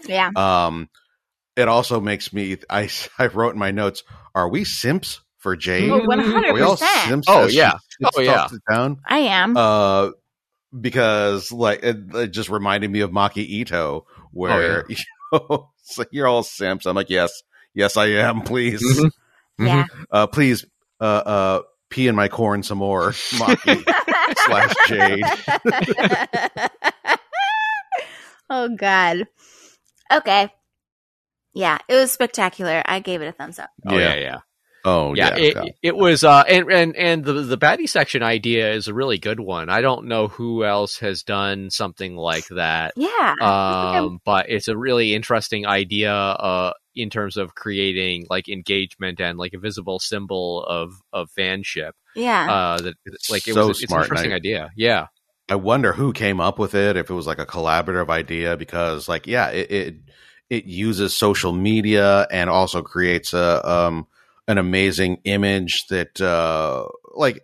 Yeah. 0.08 0.32
Um, 0.36 0.90
it 1.56 1.68
also 1.68 2.00
makes 2.00 2.32
me. 2.34 2.58
I 2.70 2.90
I 3.20 3.28
wrote 3.28 3.54
in 3.54 3.60
my 3.60 3.72
notes: 3.72 4.04
Are 4.36 4.50
we 4.50 4.64
simps 4.64 5.22
for 5.38 5.56
Jade? 5.56 5.90
Oh, 5.90 6.04
one 6.06 6.20
hundred 6.20 6.54
we 6.54 6.62
all 6.62 6.72
percent. 6.78 7.08
simps? 7.08 7.28
Oh, 7.30 7.48
yeah. 7.48 7.74
Oh, 8.16 8.20
yeah. 8.20 8.34
talks 8.48 8.58
down? 8.70 8.98
I 9.06 9.20
am. 9.20 9.56
Uh, 9.56 10.10
because 10.80 11.52
like 11.52 11.84
it, 11.84 11.98
it 12.16 12.28
just 12.30 12.50
reminded 12.50 12.90
me 12.90 13.02
of 13.02 13.12
Maki 13.12 13.64
Itoh, 13.64 14.04
where 14.32 14.86
you 14.90 14.96
know, 15.32 15.70
it's 15.84 15.98
like 16.00 16.08
you're 16.12 16.28
all 16.28 16.42
simps. 16.44 16.86
I'm 16.88 16.96
like, 16.96 17.10
yes, 17.12 17.44
yes, 17.76 17.98
I 17.98 18.08
am. 18.08 18.42
Please, 18.42 18.82
Mhm. 18.82 19.12
yeah. 19.60 19.86
uh, 20.12 20.26
please, 20.28 20.66
uh, 21.00 21.04
uh, 21.04 21.62
pee 21.92 22.08
in 22.08 22.16
my 22.16 22.28
corn 22.28 22.64
some 22.64 22.80
more, 22.80 23.12
Maki. 23.12 23.84
slash 24.48 24.74
Jade. 24.88 25.26
oh 28.50 28.70
God. 28.76 29.28
Okay. 30.12 30.50
Yeah, 31.54 31.80
it 31.90 31.96
was 31.96 32.12
spectacular. 32.12 32.82
I 32.86 33.00
gave 33.00 33.22
it 33.22 33.28
a 33.28 33.32
thumbs 33.34 33.60
up. 33.60 33.70
Oh 33.86 33.98
yeah, 33.98 34.16
yeah. 34.16 34.38
Oh 34.84 35.14
yeah, 35.14 35.36
yeah. 35.36 35.44
it, 35.44 35.56
yeah. 35.56 35.72
it 35.84 35.96
was 35.96 36.24
uh 36.24 36.44
and 36.48 36.72
and 36.72 36.96
and 36.96 37.24
the 37.26 37.34
the 37.34 37.58
baddie 37.58 37.88
section 37.90 38.24
idea 38.24 38.74
is 38.74 38.88
a 38.88 38.94
really 38.94 39.20
good 39.20 39.40
one. 39.40 39.70
I 39.70 39.82
don't 39.82 40.08
know 40.08 40.28
who 40.28 40.64
else 40.66 40.98
has 41.00 41.22
done 41.24 41.70
something 41.70 42.16
like 42.16 42.48
that. 42.48 42.94
Yeah. 42.96 43.36
Um 43.42 44.20
but 44.26 44.50
it's 44.50 44.68
a 44.68 44.78
really 44.78 45.14
interesting 45.14 45.66
idea 45.68 46.14
uh 46.14 46.74
in 46.96 47.10
terms 47.10 47.38
of 47.38 47.54
creating 47.54 48.26
like 48.30 48.50
engagement 48.50 49.22
and 49.22 49.38
like 49.38 49.54
a 49.54 49.60
visible 49.60 50.00
symbol 50.00 50.64
of 50.64 50.94
of 51.14 51.30
fanship. 51.38 51.92
yeah. 52.16 52.52
Uh 52.52 52.78
that 52.82 52.96
like 53.30 53.48
it 53.48 53.54
So 53.54 53.68
was 53.68 53.84
it's 53.84 53.92
an 53.92 54.00
interesting 54.02 54.32
I- 54.34 54.38
idea. 54.38 54.72
Yeah. 54.76 55.08
I 55.52 55.56
wonder 55.56 55.92
who 55.92 56.14
came 56.14 56.40
up 56.40 56.58
with 56.58 56.74
it. 56.76 56.96
If 56.96 57.10
it 57.10 57.14
was 57.14 57.28
like 57.28 57.38
a 57.38 57.46
collaborative 57.46 58.08
idea, 58.10 58.56
because 58.56 59.10
like 59.10 59.28
yeah, 59.28 59.50
it 59.50 59.70
it, 59.70 59.96
it 60.50 60.64
uses 60.64 61.14
social 61.14 61.52
media 61.52 62.26
and 62.32 62.50
also 62.50 62.82
creates 62.82 63.34
a 63.34 63.70
um 63.70 64.08
an 64.48 64.58
amazing 64.58 65.20
image 65.26 65.88
that 65.90 66.22
uh 66.22 66.86
like 67.14 67.44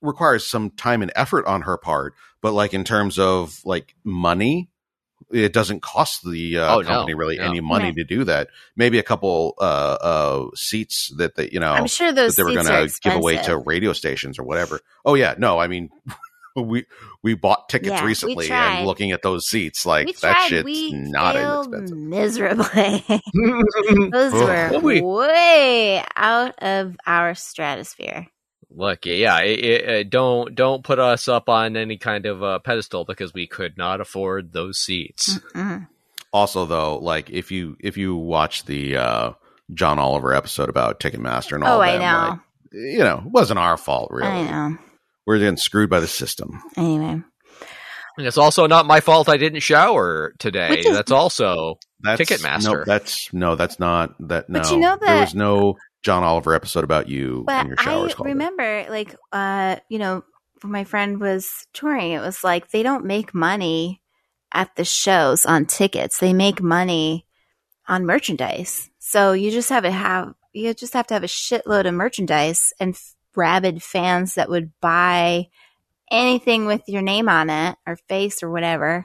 requires 0.00 0.44
some 0.44 0.70
time 0.70 1.02
and 1.02 1.12
effort 1.14 1.46
on 1.46 1.62
her 1.62 1.78
part. 1.78 2.14
But 2.40 2.52
like 2.52 2.74
in 2.74 2.82
terms 2.82 3.16
of 3.16 3.60
like 3.64 3.94
money, 4.02 4.68
it 5.30 5.52
doesn't 5.52 5.82
cost 5.82 6.28
the 6.28 6.58
uh, 6.58 6.78
Oh, 6.78 6.80
no, 6.80 6.88
company 6.88 7.14
really 7.14 7.38
no. 7.38 7.44
any 7.44 7.60
money 7.60 7.84
Right. 7.86 7.94
to 7.98 8.04
do 8.04 8.24
that. 8.24 8.48
Maybe 8.74 8.98
a 8.98 9.04
couple 9.04 9.54
uh 9.60 9.98
uh 10.00 10.46
seats 10.56 11.12
that 11.16 11.36
they 11.36 11.48
you 11.52 11.60
know 11.60 11.74
I'm 11.74 11.86
sure 11.86 12.12
those 12.12 12.34
that 12.34 12.42
they 12.42 12.44
were 12.44 12.60
going 12.60 12.88
to 12.90 12.98
give 13.00 13.14
away 13.14 13.36
to 13.44 13.56
radio 13.56 13.92
stations 13.92 14.36
or 14.36 14.42
whatever. 14.42 14.80
Oh 15.04 15.14
yeah, 15.14 15.36
no, 15.38 15.60
I 15.60 15.68
mean 15.68 15.90
we 16.62 16.84
we 17.22 17.34
bought 17.34 17.68
tickets 17.68 17.90
Yeah, 17.90 18.04
recently 18.04 18.50
and 18.50 18.86
looking 18.86 19.12
at 19.12 19.22
those 19.22 19.46
seats 19.46 19.84
like 19.86 20.06
we 20.06 20.12
that 20.14 20.20
tried. 20.32 20.48
shit's 20.48 20.64
we 20.64 20.92
not 20.92 21.34
failed 21.34 21.66
inexpensive. 21.74 21.98
miserably. 21.98 23.04
Those 24.10 24.32
were 24.32 24.78
we- 24.80 25.00
way 25.02 26.02
out 26.16 26.54
of 26.62 26.96
our 27.06 27.34
stratosphere. 27.34 28.26
Look, 28.70 29.06
yeah, 29.06 29.40
it, 29.40 29.64
it, 29.64 29.88
uh, 29.88 30.08
don't 30.08 30.54
don't 30.54 30.84
put 30.84 30.98
us 30.98 31.28
up 31.28 31.48
on 31.48 31.76
any 31.76 31.96
kind 31.98 32.26
of 32.26 32.42
uh, 32.42 32.58
pedestal 32.58 33.04
because 33.04 33.32
we 33.32 33.46
could 33.46 33.78
not 33.78 34.00
afford 34.00 34.52
those 34.52 34.78
seats. 34.78 35.38
Mm-mm. 35.54 35.86
Also 36.32 36.66
though, 36.66 36.98
like 36.98 37.30
if 37.30 37.50
you 37.50 37.76
if 37.80 37.96
you 37.96 38.16
watch 38.16 38.64
the 38.66 38.96
uh 38.98 39.32
John 39.72 39.98
Oliver 39.98 40.34
episode 40.34 40.68
about 40.68 41.00
Ticketmaster 41.00 41.52
and 41.54 41.64
all 41.64 41.78
Oh, 41.78 41.80
I 41.80 41.96
know. 41.96 42.28
like, 42.30 42.38
you 42.72 42.98
know, 42.98 43.22
it 43.24 43.30
wasn't 43.30 43.58
our 43.60 43.76
fault 43.78 44.10
really. 44.10 44.28
I 44.30 44.68
know. 44.68 44.78
We're 45.26 45.38
getting 45.38 45.56
screwed 45.56 45.90
by 45.90 46.00
the 46.00 46.06
system. 46.06 46.62
Anyway, 46.76 47.22
And 48.18 48.26
it's 48.26 48.38
also 48.38 48.66
not 48.66 48.86
my 48.86 49.00
fault 49.00 49.28
I 49.28 49.36
didn't 49.36 49.60
shower 49.60 50.32
today. 50.38 50.78
Is- 50.80 50.86
That's 50.96 51.10
also 51.12 51.78
That's 52.00 52.20
Ticketmaster. 52.20 52.78
No, 52.78 52.84
that's 52.84 53.32
no, 53.32 53.56
that's 53.56 53.78
not 53.80 54.14
that. 54.28 54.48
No, 54.48 54.60
But 54.60 54.70
you 54.70 54.78
know 54.78 54.96
that 54.96 55.00
there 55.06 55.20
was 55.20 55.34
no 55.34 55.76
John 56.02 56.22
Oliver 56.22 56.54
episode 56.54 56.84
about 56.84 57.08
you 57.08 57.42
but 57.46 57.56
and 57.60 57.68
your 57.68 57.76
showers. 57.78 58.12
I 58.12 58.14
called 58.14 58.28
it. 58.28 58.30
remember, 58.30 58.86
like, 58.88 59.16
uh, 59.32 59.76
you 59.88 59.98
know, 59.98 60.22
when 60.62 60.70
my 60.72 60.84
friend 60.84 61.20
was 61.20 61.50
touring, 61.74 62.12
it 62.12 62.20
was 62.20 62.44
like 62.44 62.70
they 62.70 62.84
don't 62.84 63.04
make 63.04 63.34
money 63.34 64.00
at 64.54 64.74
the 64.76 64.84
shows 64.84 65.44
on 65.44 65.66
tickets; 65.66 66.18
they 66.18 66.32
make 66.32 66.62
money 66.62 67.26
on 67.88 68.06
merchandise. 68.06 68.88
So 69.00 69.32
you 69.32 69.50
just 69.50 69.70
have 69.70 69.82
to 69.82 69.90
have 69.90 70.34
you 70.52 70.72
just 70.74 70.94
have 70.94 71.08
to 71.08 71.14
have 71.14 71.24
a 71.24 71.26
shitload 71.26 71.86
of 71.86 71.94
merchandise 71.94 72.72
and 72.78 72.94
f- 72.94 73.14
rabid 73.36 73.82
fans 73.82 74.34
that 74.34 74.48
would 74.48 74.72
buy 74.80 75.48
anything 76.10 76.66
with 76.66 76.82
your 76.88 77.02
name 77.02 77.28
on 77.28 77.50
it 77.50 77.76
or 77.86 77.96
face 78.08 78.42
or 78.42 78.50
whatever, 78.50 79.04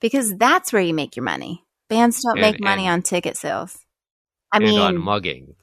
because 0.00 0.36
that's 0.36 0.72
where 0.72 0.82
you 0.82 0.94
make 0.94 1.16
your 1.16 1.24
money. 1.24 1.64
Bands 1.88 2.22
don't 2.22 2.38
And- 2.38 2.40
make 2.42 2.60
money 2.60 2.86
on 2.88 3.02
ticket 3.02 3.36
sales. 3.36 3.78
I 4.52 4.56
and 4.58 4.66
mean, 4.66 4.80
on 4.80 4.96
mugging. 4.98 5.54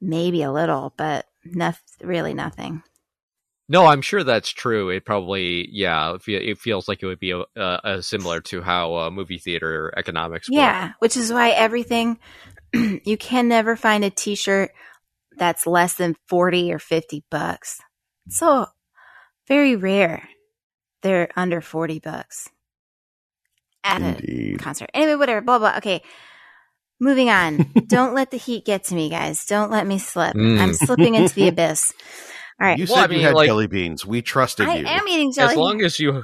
maybe 0.00 0.42
a 0.42 0.52
little, 0.52 0.92
but 0.96 1.26
noth- 1.44 1.82
really 2.02 2.34
nothing. 2.34 2.82
No, 3.68 3.86
I'm 3.86 4.02
sure 4.02 4.22
that's 4.24 4.50
true. 4.50 4.90
It 4.90 5.04
probably, 5.06 5.68
yeah, 5.70 6.14
it, 6.14 6.28
it 6.28 6.58
feels 6.58 6.88
like 6.88 7.02
it 7.02 7.06
would 7.06 7.20
be 7.20 7.30
a, 7.30 7.42
a, 7.56 7.80
a 7.84 8.02
similar 8.02 8.40
to 8.42 8.60
how 8.60 8.94
uh, 8.96 9.10
movie 9.10 9.38
theater 9.38 9.94
economics. 9.96 10.50
work. 10.50 10.56
Yeah, 10.58 10.92
which 10.98 11.16
is 11.16 11.32
why 11.32 11.50
everything 11.50 12.18
you 12.74 13.16
can 13.16 13.48
never 13.48 13.76
find 13.76 14.04
a 14.04 14.10
t-shirt 14.10 14.72
that's 15.38 15.66
less 15.66 15.94
than 15.94 16.16
40 16.28 16.72
or 16.72 16.78
50 16.78 17.24
bucks. 17.30 17.78
So 18.28 18.66
very 19.48 19.76
rare. 19.76 20.28
They're 21.02 21.28
under 21.36 21.60
40 21.60 21.98
bucks 21.98 22.48
at 23.84 24.00
a 24.02 24.54
concert. 24.58 24.90
Anyway, 24.94 25.16
whatever, 25.16 25.40
blah 25.40 25.58
blah. 25.58 25.74
Okay. 25.78 26.02
Moving 27.00 27.30
on. 27.30 27.66
Don't 27.88 28.14
let 28.14 28.30
the 28.30 28.36
heat 28.36 28.64
get 28.64 28.84
to 28.84 28.94
me, 28.94 29.10
guys. 29.10 29.44
Don't 29.44 29.72
let 29.72 29.86
me 29.86 29.98
slip. 29.98 30.34
Mm. 30.36 30.60
I'm 30.60 30.74
slipping 30.74 31.16
into 31.16 31.34
the 31.34 31.48
abyss. 31.48 31.92
All 32.60 32.68
right. 32.68 32.78
You 32.78 32.86
Well, 32.88 32.94
said 32.96 33.04
I 33.04 33.06
mean, 33.08 33.18
you 33.20 33.26
had 33.26 33.34
like- 33.34 33.48
jelly 33.48 33.66
beans. 33.66 34.06
We 34.06 34.22
trusted 34.22 34.68
I 34.68 34.76
you. 34.76 34.86
I 34.86 34.98
am 34.98 35.08
eating 35.08 35.32
jelly. 35.32 35.50
As 35.52 35.56
long 35.56 35.82
as 35.82 35.98
you, 35.98 36.22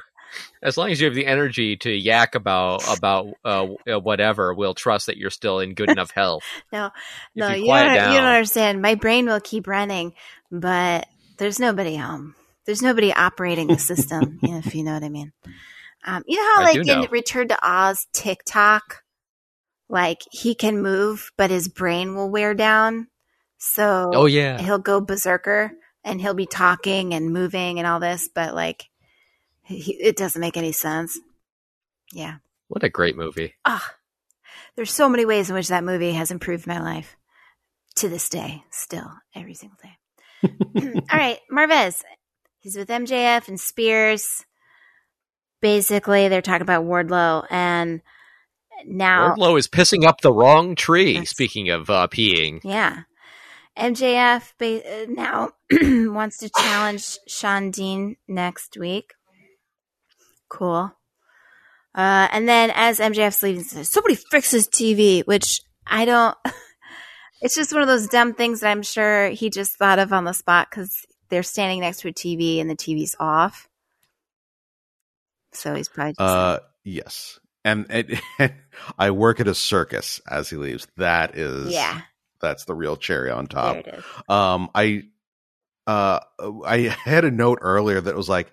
as 0.62 0.76
long 0.76 0.90
as 0.90 1.00
you 1.00 1.06
have 1.06 1.14
the 1.14 1.26
energy 1.26 1.76
to 1.76 1.90
yak 1.90 2.34
about 2.34 2.82
about 2.96 3.26
uh, 3.44 3.66
uh, 3.90 4.00
whatever, 4.00 4.54
we'll 4.54 4.74
trust 4.74 5.06
that 5.06 5.16
you're 5.16 5.30
still 5.30 5.60
in 5.60 5.74
good 5.74 5.90
enough 5.90 6.10
health. 6.10 6.44
no, 6.72 6.90
no, 7.34 7.48
you 7.48 7.64
you, 7.64 7.66
don't, 7.66 7.94
you 7.94 8.18
don't 8.18 8.26
understand. 8.26 8.82
My 8.82 8.94
brain 8.94 9.26
will 9.26 9.40
keep 9.40 9.66
running, 9.66 10.14
but 10.50 11.06
there's 11.38 11.58
nobody 11.58 11.96
home. 11.96 12.34
There's 12.66 12.82
nobody 12.82 13.12
operating 13.12 13.68
the 13.68 13.78
system, 13.78 14.40
if 14.42 14.74
you 14.74 14.84
know 14.84 14.92
what 14.92 15.04
I 15.04 15.08
mean. 15.08 15.32
Um, 16.04 16.22
you 16.26 16.36
know 16.36 16.54
how, 16.54 16.62
like, 16.64 16.74
do 16.74 16.92
in 16.92 17.00
know. 17.00 17.06
Return 17.10 17.48
to 17.48 17.58
Oz 17.62 18.06
Tik-Tok, 18.12 19.02
like, 19.88 20.20
he 20.30 20.54
can 20.54 20.82
move, 20.82 21.30
but 21.38 21.50
his 21.50 21.68
brain 21.68 22.14
will 22.14 22.30
wear 22.30 22.54
down. 22.54 23.08
So 23.56 24.10
Oh 24.14 24.26
yeah, 24.26 24.60
he'll 24.60 24.78
go 24.78 25.00
berserker 25.00 25.72
and 26.04 26.20
he'll 26.20 26.34
be 26.34 26.46
talking 26.46 27.14
and 27.14 27.32
moving 27.32 27.78
and 27.78 27.86
all 27.86 28.00
this, 28.00 28.28
but, 28.32 28.54
like, 28.54 28.86
he, 29.68 29.92
it 29.94 30.16
doesn't 30.16 30.40
make 30.40 30.56
any 30.56 30.72
sense. 30.72 31.18
Yeah. 32.12 32.36
what 32.68 32.82
a 32.84 32.88
great 32.88 33.16
movie. 33.16 33.54
Ah, 33.64 33.94
there's 34.76 34.90
so 34.92 35.08
many 35.08 35.24
ways 35.24 35.48
in 35.50 35.54
which 35.54 35.68
that 35.68 35.84
movie 35.84 36.12
has 36.12 36.30
improved 36.30 36.66
my 36.66 36.80
life 36.80 37.16
to 37.96 38.08
this 38.08 38.28
day, 38.28 38.64
still 38.70 39.10
every 39.34 39.54
single 39.54 39.78
day. 39.82 39.96
All 41.12 41.18
right, 41.18 41.38
Marvez. 41.52 42.02
He's 42.60 42.76
with 42.76 42.88
MJF 42.88 43.48
and 43.48 43.58
Spears. 43.60 44.44
Basically, 45.60 46.28
they're 46.28 46.42
talking 46.42 46.62
about 46.62 46.84
Wardlow, 46.84 47.44
and 47.50 48.00
now, 48.86 49.34
Wardlow 49.34 49.58
is 49.58 49.66
pissing 49.66 50.04
up 50.04 50.20
the 50.20 50.32
wrong 50.32 50.76
tree. 50.76 51.14
That's- 51.14 51.30
Speaking 51.30 51.68
of 51.70 51.90
uh, 51.90 52.06
peeing, 52.08 52.60
yeah, 52.62 53.02
MJF 53.76 54.52
ba- 54.58 55.02
uh, 55.02 55.06
now 55.08 55.50
wants 56.12 56.38
to 56.38 56.48
challenge 56.50 57.18
Shawn 57.26 57.70
Dean 57.72 58.16
next 58.28 58.76
week. 58.78 59.14
Cool. 60.48 60.92
Uh, 61.94 62.28
and 62.32 62.48
then 62.48 62.70
as 62.74 63.00
MJF's 63.00 63.42
leaving, 63.42 63.64
says, 63.64 63.88
somebody 63.88 64.14
fix 64.14 64.50
his 64.50 64.68
TV, 64.68 65.26
which 65.26 65.62
I 65.86 66.04
don't. 66.04 66.36
It's 67.40 67.54
just 67.54 67.72
one 67.72 67.82
of 67.82 67.88
those 67.88 68.08
dumb 68.08 68.34
things 68.34 68.60
that 68.60 68.70
I'm 68.70 68.82
sure 68.82 69.28
he 69.28 69.48
just 69.50 69.76
thought 69.76 69.98
of 69.98 70.12
on 70.12 70.24
the 70.24 70.32
spot 70.32 70.68
because 70.70 71.06
they're 71.28 71.42
standing 71.44 71.80
next 71.80 72.00
to 72.00 72.08
a 72.08 72.12
TV 72.12 72.60
and 72.60 72.68
the 72.68 72.74
TV's 72.74 73.14
off. 73.20 73.68
So 75.52 75.74
he's 75.74 75.88
probably 75.88 76.14
just 76.14 76.20
Uh, 76.20 76.58
yes. 76.84 77.38
And, 77.64 77.86
and 77.90 78.20
I 78.98 79.12
work 79.12 79.40
at 79.40 79.46
a 79.46 79.54
circus 79.54 80.20
as 80.28 80.50
he 80.50 80.56
leaves. 80.56 80.88
That 80.96 81.36
is, 81.36 81.72
yeah, 81.72 82.00
that's 82.40 82.64
the 82.64 82.74
real 82.74 82.96
cherry 82.96 83.30
on 83.30 83.46
top. 83.46 83.84
Um, 84.28 84.70
I, 84.74 85.04
uh, 85.86 86.20
I 86.66 86.96
had 87.04 87.24
a 87.24 87.30
note 87.30 87.58
earlier 87.62 88.00
that 88.00 88.16
was 88.16 88.28
like, 88.28 88.50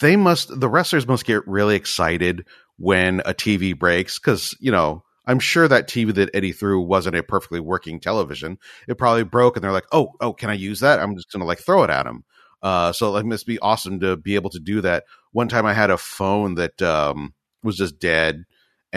they 0.00 0.16
must, 0.16 0.58
the 0.58 0.68
wrestlers 0.68 1.06
must 1.06 1.24
get 1.24 1.46
really 1.46 1.76
excited 1.76 2.46
when 2.76 3.20
a 3.20 3.32
TV 3.32 3.78
breaks 3.78 4.18
because, 4.18 4.54
you 4.60 4.70
know, 4.70 5.02
I'm 5.26 5.38
sure 5.38 5.66
that 5.66 5.88
TV 5.88 6.14
that 6.14 6.30
Eddie 6.34 6.52
threw 6.52 6.80
wasn't 6.80 7.16
a 7.16 7.22
perfectly 7.22 7.60
working 7.60 8.00
television. 8.00 8.58
It 8.86 8.98
probably 8.98 9.24
broke 9.24 9.56
and 9.56 9.64
they're 9.64 9.72
like, 9.72 9.86
oh, 9.92 10.12
oh, 10.20 10.32
can 10.32 10.50
I 10.50 10.54
use 10.54 10.80
that? 10.80 11.00
I'm 11.00 11.16
just 11.16 11.30
to 11.30 11.38
like 11.38 11.58
throw 11.58 11.82
it 11.82 11.90
at 11.90 12.06
him. 12.06 12.24
Uh, 12.62 12.92
so 12.92 13.16
it 13.16 13.26
must 13.26 13.46
be 13.46 13.58
awesome 13.58 14.00
to 14.00 14.16
be 14.16 14.34
able 14.34 14.50
to 14.50 14.60
do 14.60 14.80
that. 14.80 15.04
One 15.32 15.48
time 15.48 15.66
I 15.66 15.72
had 15.72 15.90
a 15.90 15.98
phone 15.98 16.54
that, 16.56 16.80
um, 16.82 17.34
was 17.62 17.76
just 17.76 17.98
dead. 17.98 18.44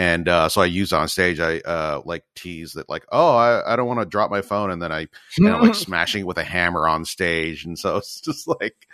And, 0.00 0.30
uh, 0.30 0.48
so 0.48 0.62
I 0.62 0.64
used 0.64 0.94
on 0.94 1.08
stage, 1.08 1.40
I, 1.40 1.58
uh, 1.58 2.00
like 2.06 2.24
tease 2.34 2.72
that 2.72 2.88
like, 2.88 3.04
oh, 3.12 3.36
I, 3.36 3.74
I 3.74 3.76
don't 3.76 3.86
want 3.86 4.00
to 4.00 4.06
drop 4.06 4.30
my 4.30 4.40
phone. 4.40 4.70
And 4.70 4.80
then 4.80 4.90
I, 4.90 5.08
you 5.36 5.44
know, 5.44 5.58
like 5.58 5.74
smashing 5.86 6.22
it 6.22 6.26
with 6.26 6.38
a 6.38 6.42
hammer 6.42 6.88
on 6.88 7.04
stage. 7.04 7.66
And 7.66 7.78
so 7.78 7.96
it's 7.98 8.22
just 8.22 8.48
like, 8.48 8.88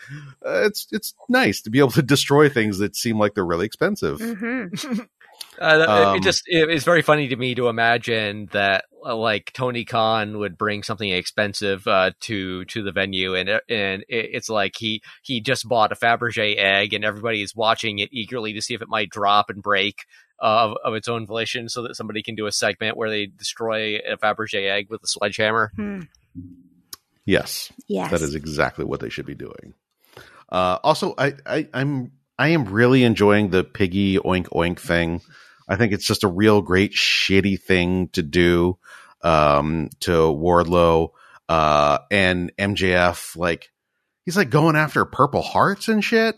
uh, 0.45 0.65
it's, 0.65 0.89
it's 0.91 1.15
nice 1.29 1.61
to 1.63 1.71
be 1.71 1.79
able 1.79 1.93
to 1.93 2.03
destroy 2.03 2.49
things 2.49 2.79
that 2.79 2.97
seem 2.97 3.21
like 3.21 3.35
they're 3.35 3.47
really 3.47 3.67
expensive. 3.67 4.21
hmm 4.21 4.67
Uh, 5.61 5.87
Um, 5.89 6.17
it 6.17 6.23
just 6.23 6.43
it, 6.47 6.71
it's 6.71 6.85
very 6.85 7.03
funny 7.03 7.29
to 7.29 7.37
me 7.37 7.55
to 7.55 7.69
imagine 7.69 8.49
that 8.53 8.85
uh, 9.05 9.17
like 9.17 9.53
Tony 9.53 9.85
Khan 9.85 10.39
would 10.39 10.59
bring 10.59 10.83
something 10.83 11.09
expensive 11.09 11.87
uh, 11.87 12.11
to 12.21 12.65
to 12.67 12.83
the 12.83 12.93
venue, 12.93 13.35
and 13.35 13.49
and 13.49 14.03
it, 14.09 14.31
it's 14.33 14.49
like 14.49 14.75
he 14.77 15.03
he 15.23 15.41
just 15.41 15.69
bought 15.69 15.93
a 15.93 15.97
Fabergé 15.97 16.57
egg, 16.59 16.93
and 16.93 17.05
everybody 17.05 17.43
is 17.43 17.55
watching 17.55 17.99
it 17.99 18.09
eagerly 18.13 18.53
to 18.55 18.63
see 18.63 18.75
if 18.75 18.83
it 18.83 18.89
might 18.89 19.11
drop 19.11 19.49
and 19.49 19.63
break 19.63 20.05
uh, 20.43 20.71
of, 20.71 20.77
of 20.85 20.95
its 20.95 21.09
own 21.09 21.27
volition, 21.27 21.69
so 21.69 21.83
that 21.83 21.97
somebody 21.97 22.23
can 22.23 22.35
do 22.35 22.47
a 22.47 22.53
segment 22.53 22.97
where 22.97 23.11
they 23.11 23.27
destroy 23.27 23.97
a 23.99 24.17
Fabergé 24.17 24.71
egg 24.71 24.89
with 24.91 25.03
a 25.03 25.07
sledgehammer. 25.07 25.73
Hmm. 25.77 26.01
Yes. 27.25 27.73
Yes. 27.89 28.11
That 28.11 28.23
is 28.23 28.35
exactly 28.35 28.85
what 28.85 29.01
they 29.01 29.09
should 29.09 29.27
be 29.27 29.35
doing. 29.35 29.75
Uh, 30.49 30.79
also, 30.85 31.15
I, 31.19 31.35
I, 31.45 31.69
I'm 31.75 32.13
I 32.39 32.49
am 32.49 32.67
really 32.67 33.03
enjoying 33.03 33.51
the 33.51 33.65
piggy 33.65 34.19
oink 34.19 34.49
oink 34.51 34.79
thing. 34.79 35.23
I 35.69 35.77
think 35.77 35.93
it's 35.93 36.07
just 36.07 36.25
a 36.25 36.29
real 36.29 36.63
great 36.63 36.93
shitty 36.93 37.61
thing 37.61 38.09
to 38.11 38.23
do 38.23 38.79
um, 39.23 39.91
to 40.01 40.11
Wardlow 40.13 41.11
uh, 41.49 41.99
and 42.11 42.53
MJF. 42.57 43.37
Like 43.37 43.71
he's 44.25 44.37
like 44.37 44.51
going 44.51 44.77
after 44.77 45.05
Purple 45.05 45.43
Hearts 45.43 45.89
and 45.89 46.03
shit. 46.05 46.37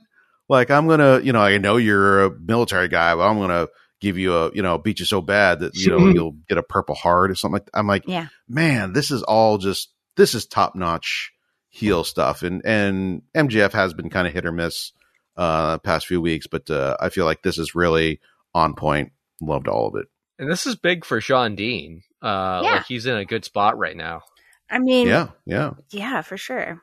Like 0.48 0.70
I'm 0.70 0.88
gonna, 0.88 1.20
you 1.20 1.32
know, 1.32 1.40
I 1.42 1.58
know 1.58 1.76
you're 1.76 2.24
a 2.24 2.30
military 2.38 2.88
guy, 2.88 3.14
but 3.14 3.28
I'm 3.28 3.38
gonna 3.38 3.68
give 4.00 4.16
you 4.16 4.34
a, 4.34 4.50
you 4.54 4.62
know, 4.62 4.78
beat 4.78 5.00
you 5.00 5.04
so 5.04 5.20
bad 5.20 5.60
that 5.60 5.74
you 5.76 5.90
know 5.90 6.08
you'll 6.14 6.36
get 6.48 6.56
a 6.58 6.62
Purple 6.62 6.94
Heart 6.94 7.30
or 7.30 7.34
something. 7.34 7.60
like 7.60 7.68
I'm 7.74 7.86
like, 7.86 8.04
Yeah. 8.06 8.28
man, 8.48 8.92
this 8.94 9.10
is 9.10 9.22
all 9.22 9.58
just 9.58 9.90
this 10.16 10.34
is 10.34 10.46
top 10.46 10.74
notch 10.74 11.32
heel 11.68 12.02
stuff, 12.02 12.42
and 12.42 12.62
and 12.64 13.22
MJF 13.36 13.72
has 13.72 13.92
been 13.92 14.08
kind 14.08 14.26
of 14.26 14.32
hit 14.32 14.46
or 14.46 14.52
miss 14.52 14.92
uh 15.36 15.78
past 15.78 16.06
few 16.06 16.20
weeks, 16.22 16.46
but 16.46 16.70
uh, 16.70 16.96
I 16.98 17.10
feel 17.10 17.26
like 17.26 17.42
this 17.42 17.58
is 17.58 17.74
really 17.74 18.20
on 18.54 18.74
point. 18.74 19.12
Loved 19.40 19.68
all 19.68 19.88
of 19.88 19.94
it. 19.96 20.06
And 20.38 20.50
this 20.50 20.66
is 20.66 20.76
big 20.76 21.04
for 21.04 21.20
Shawn 21.20 21.54
Dean. 21.56 22.02
Uh, 22.22 22.60
Yeah. 22.64 22.72
Like 22.74 22.86
he's 22.86 23.06
in 23.06 23.16
a 23.16 23.24
good 23.24 23.44
spot 23.44 23.76
right 23.78 23.96
now. 23.96 24.22
I 24.70 24.78
mean, 24.78 25.06
Yeah, 25.06 25.28
yeah. 25.46 25.72
Yeah, 25.90 26.22
for 26.22 26.36
sure. 26.36 26.82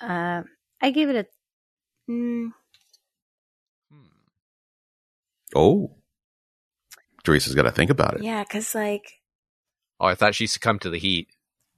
Uh, 0.00 0.42
I 0.80 0.90
gave 0.90 1.08
it 1.10 1.16
a. 2.08 2.10
Mm, 2.10 2.50
Oh, 5.54 5.90
Teresa's 7.24 7.54
got 7.54 7.62
to 7.62 7.72
think 7.72 7.90
about 7.90 8.14
it. 8.14 8.22
yeah, 8.22 8.42
because 8.44 8.74
like 8.74 9.20
Oh, 9.98 10.06
I 10.06 10.14
thought 10.14 10.34
she 10.34 10.46
succumbed 10.46 10.82
to 10.82 10.90
the 10.90 10.98
heat. 10.98 11.28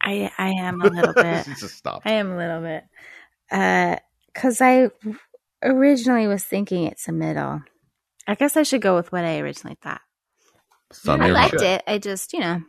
I 0.01 0.31
I 0.39 0.51
am 0.51 0.81
a 0.81 0.89
little 0.89 1.15
bit. 1.15 1.45
She 1.47 1.55
just 1.55 1.77
stopped. 1.77 2.07
I 2.07 2.13
am 2.13 2.31
a 2.33 2.37
little 2.37 2.61
bit. 2.61 2.85
Uh, 3.51 3.97
because 4.27 4.61
I 4.61 4.91
originally 5.63 6.27
was 6.27 6.45
thinking 6.45 6.85
it's 6.85 7.09
a 7.09 7.13
middle. 7.13 7.63
I 8.27 8.35
guess 8.35 8.57
I 8.57 8.63
should 8.63 8.83
go 8.83 8.95
with 8.97 9.11
what 9.13 9.25
I 9.25 9.39
originally 9.41 9.77
thought. 9.83 10.01
Thunder 10.93 11.25
I 11.27 11.31
liked 11.31 11.51
should. 11.53 11.63
it. 11.63 11.83
I 11.87 11.99
just, 11.99 12.33
you 12.33 12.41
know, 12.41 12.63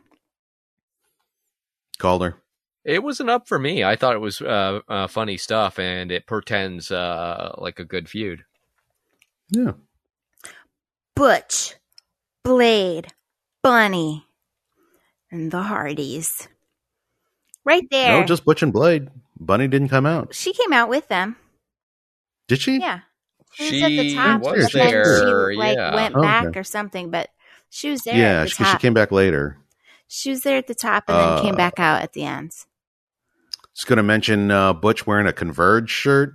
Calder. 1.98 2.36
It 2.84 3.02
wasn't 3.02 3.30
up 3.30 3.48
for 3.48 3.58
me. 3.58 3.82
I 3.82 3.96
thought 3.96 4.14
it 4.14 4.20
was 4.20 4.42
uh, 4.42 4.80
uh, 4.88 5.06
funny 5.06 5.36
stuff, 5.38 5.78
and 5.78 6.10
it 6.12 6.26
portends 6.26 6.90
uh, 6.90 7.54
like 7.58 7.78
a 7.78 7.84
good 7.84 8.08
feud. 8.08 8.44
Yeah. 9.48 9.72
Butch, 11.16 11.76
Blade, 12.42 13.08
Bunny, 13.62 14.26
and 15.30 15.50
the 15.50 15.62
Hardys. 15.62 16.48
Right 17.64 17.88
there. 17.90 18.20
No, 18.20 18.26
just 18.26 18.44
Butch 18.44 18.62
and 18.62 18.72
Blade. 18.72 19.08
Bunny 19.38 19.68
didn't 19.68 19.88
come 19.88 20.04
out. 20.06 20.34
she 20.34 20.52
came 20.52 20.72
out 20.72 20.88
with 20.90 21.08
them. 21.08 21.36
Did 22.48 22.60
she? 22.60 22.78
Yeah. 22.80 23.00
She 23.56 23.74
was 23.74 23.82
at 23.82 23.96
the 23.96 24.14
top, 24.14 24.40
was 24.42 24.60
but 24.60 24.72
then 24.72 24.88
there, 24.90 25.52
she 25.52 25.56
like 25.58 25.76
yeah. 25.76 25.94
went 25.94 26.14
Okay. 26.14 26.22
back 26.22 26.56
or 26.56 26.64
something. 26.64 27.10
But 27.10 27.30
she 27.70 27.90
was 27.90 28.02
there 28.02 28.16
Yeah, 28.16 28.42
at 28.42 28.42
the 28.42 28.48
she, 28.48 28.64
she 28.64 28.78
came 28.78 28.94
back 28.94 29.12
later. 29.12 29.58
She 30.08 30.30
was 30.30 30.42
there 30.42 30.58
at 30.58 30.66
the 30.66 30.74
top 30.74 31.04
and 31.08 31.18
then 31.18 31.34
came 31.34 31.54
Uh, 31.54 31.56
back 31.56 31.78
out 31.78 32.02
at 32.02 32.12
the 32.12 32.24
end. 32.24 32.52
Just 33.74 33.86
going 33.88 33.96
to 33.96 34.02
mention 34.02 34.50
uh, 34.50 34.72
Butch 34.72 35.06
wearing 35.06 35.26
a 35.26 35.32
Converge 35.32 35.90
shirt. 35.90 36.34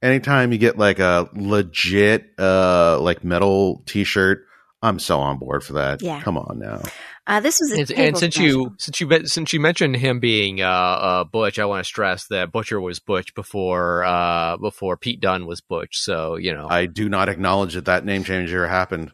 Anytime 0.00 0.52
you 0.52 0.58
get 0.58 0.78
like 0.78 1.00
a 1.00 1.28
legit 1.34 2.30
uh, 2.38 3.00
like 3.00 3.24
metal 3.24 3.82
T-shirt, 3.86 4.44
I'm 4.80 4.98
so 5.00 5.18
on 5.18 5.38
board 5.38 5.64
for 5.64 5.72
that. 5.74 6.02
Yeah. 6.02 6.20
Come 6.22 6.38
on 6.38 6.58
now. 6.60 6.82
Uh, 7.26 7.40
this 7.40 7.58
was 7.60 7.72
a 7.72 7.80
And, 7.80 7.90
and 7.90 8.18
since 8.18 8.36
smash. 8.36 8.46
you 8.46 8.74
since 8.78 9.00
you 9.00 9.06
bet- 9.08 9.28
since 9.28 9.52
you 9.52 9.60
mentioned 9.60 9.96
him 9.96 10.20
being 10.20 10.60
uh, 10.60 10.66
uh, 10.66 11.24
Butch, 11.24 11.58
I 11.58 11.64
want 11.64 11.80
to 11.80 11.84
stress 11.84 12.26
that 12.28 12.52
Butcher 12.52 12.80
was 12.80 13.00
Butch 13.00 13.34
before 13.34 14.04
uh, 14.04 14.56
before 14.56 14.96
Pete 14.96 15.20
Dunne 15.20 15.46
was 15.46 15.60
Butch. 15.60 15.98
So 15.98 16.36
you 16.36 16.54
know, 16.54 16.66
I 16.70 16.86
do 16.86 17.08
not 17.08 17.28
acknowledge 17.28 17.74
that 17.74 17.86
that 17.86 18.04
name 18.04 18.22
change 18.24 18.52
ever 18.52 18.68
happened. 18.68 19.10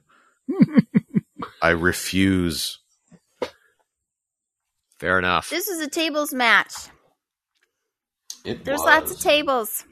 I 1.62 1.70
refuse. 1.70 2.78
fair 4.98 5.18
enough. 5.18 5.50
this 5.50 5.68
is 5.68 5.80
a 5.80 5.88
tables 5.88 6.32
match. 6.34 6.72
It 8.44 8.64
There's 8.64 8.80
lots 8.80 9.10
of 9.12 9.18
tables. 9.20 9.84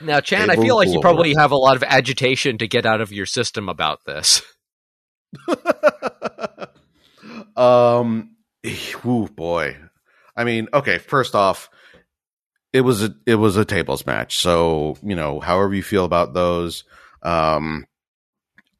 Now, 0.00 0.20
Chan, 0.20 0.50
I 0.50 0.56
feel 0.56 0.76
like 0.76 0.88
you 0.88 1.00
probably 1.00 1.34
have 1.34 1.52
a 1.52 1.56
lot 1.56 1.76
of 1.76 1.82
agitation 1.82 2.58
to 2.58 2.68
get 2.68 2.86
out 2.86 3.00
of 3.00 3.12
your 3.12 3.26
system 3.26 3.68
about 3.68 4.04
this. 4.06 4.42
um, 7.56 8.36
whoo, 9.04 9.28
boy. 9.28 9.76
I 10.36 10.44
mean, 10.44 10.68
okay. 10.72 10.98
First 10.98 11.34
off, 11.34 11.68
it 12.72 12.80
was 12.80 13.02
a 13.02 13.14
it 13.26 13.34
was 13.34 13.56
a 13.56 13.64
tables 13.64 14.06
match, 14.06 14.38
so 14.38 14.96
you 15.02 15.16
know, 15.16 15.40
however 15.40 15.74
you 15.74 15.82
feel 15.82 16.04
about 16.04 16.34
those, 16.34 16.84
um, 17.22 17.86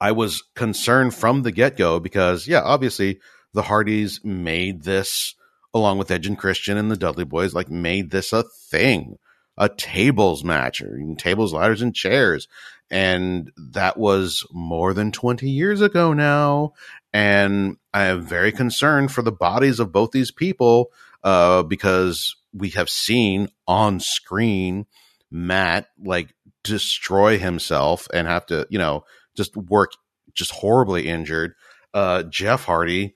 I 0.01 0.13
was 0.13 0.43
concerned 0.55 1.15
from 1.15 1.43
the 1.43 1.53
get 1.53 1.77
go 1.77 2.01
because, 2.01 2.47
yeah, 2.47 2.63
obviously 2.63 3.21
the 3.53 3.63
Hardys 3.63 4.21
made 4.25 4.85
this 4.85 5.35
along 5.75 5.99
with 5.99 6.11
Edge 6.11 6.27
and 6.27 6.39
Christian 6.39 6.79
and 6.79 6.91
the 6.91 6.97
Dudley 6.97 7.25
Boyz, 7.25 7.53
like 7.53 7.69
made 7.69 8.11
this 8.11 8.33
a 8.33 8.45
thing, 8.71 9.17
a 9.61 9.69
tables 9.69 10.43
match, 10.43 10.81
or 10.81 10.97
even 10.97 11.15
tables, 11.17 11.53
ladders, 11.53 11.83
and 11.83 11.95
chairs. 11.95 12.49
And 12.91 13.53
that 13.73 13.99
was 13.99 14.45
more 14.51 14.95
than 14.95 15.13
20 15.13 15.49
years 15.49 15.83
ago 15.83 16.15
now. 16.15 16.73
And 17.13 17.77
I 17.93 18.07
am 18.07 18.23
very 18.23 18.53
concerned 18.53 19.13
for 19.13 19.23
the 19.23 19.31
bodies 19.31 19.79
of 19.79 19.93
both 19.93 20.13
these 20.13 20.31
people 20.31 20.91
uh, 21.23 21.63
because 21.63 22.37
we 22.55 22.71
have 22.71 22.89
seen 22.89 23.49
on 23.69 24.01
screen 24.01 24.87
Matt 25.31 25.89
like 26.03 26.35
destroy 26.65 27.39
himself 27.39 28.09
and 28.15 28.27
have 28.27 28.47
to, 28.47 28.67
you 28.71 28.79
know, 28.79 29.05
just 29.37 29.57
work 29.57 29.93
just 30.35 30.53
horribly 30.53 31.07
injured. 31.07 31.55
Uh, 31.93 32.23
Jeff 32.25 32.65
Hardy 32.65 33.13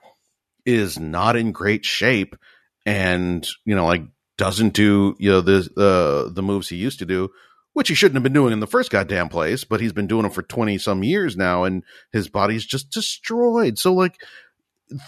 is 0.67 0.99
not 0.99 1.37
in 1.37 1.53
great 1.53 1.85
shape 1.85 2.37
and, 2.85 3.47
you 3.65 3.75
know, 3.75 3.87
like 3.87 4.03
doesn't 4.37 4.75
do, 4.75 5.17
you 5.19 5.31
know, 5.31 5.41
the, 5.41 5.69
uh, 5.77 6.33
the 6.33 6.43
moves 6.43 6.69
he 6.69 6.77
used 6.77 6.99
to 6.99 7.07
do, 7.07 7.31
which 7.73 7.89
he 7.89 7.95
shouldn't 7.95 8.17
have 8.17 8.23
been 8.23 8.33
doing 8.33 8.53
in 8.53 8.61
the 8.61 8.67
first 8.67 8.91
goddamn 8.91 9.29
place, 9.29 9.65
but 9.65 9.81
he's 9.81 9.93
been 9.93 10.07
doing 10.07 10.23
them 10.23 10.31
for 10.31 10.43
20 10.43 10.79
some 10.79 11.03
years 11.03 11.37
now 11.37 11.65
and 11.65 11.85
his 12.13 12.29
body's 12.29 12.65
just 12.65 12.91
destroyed. 12.91 13.79
So 13.79 13.93
like, 13.93 14.17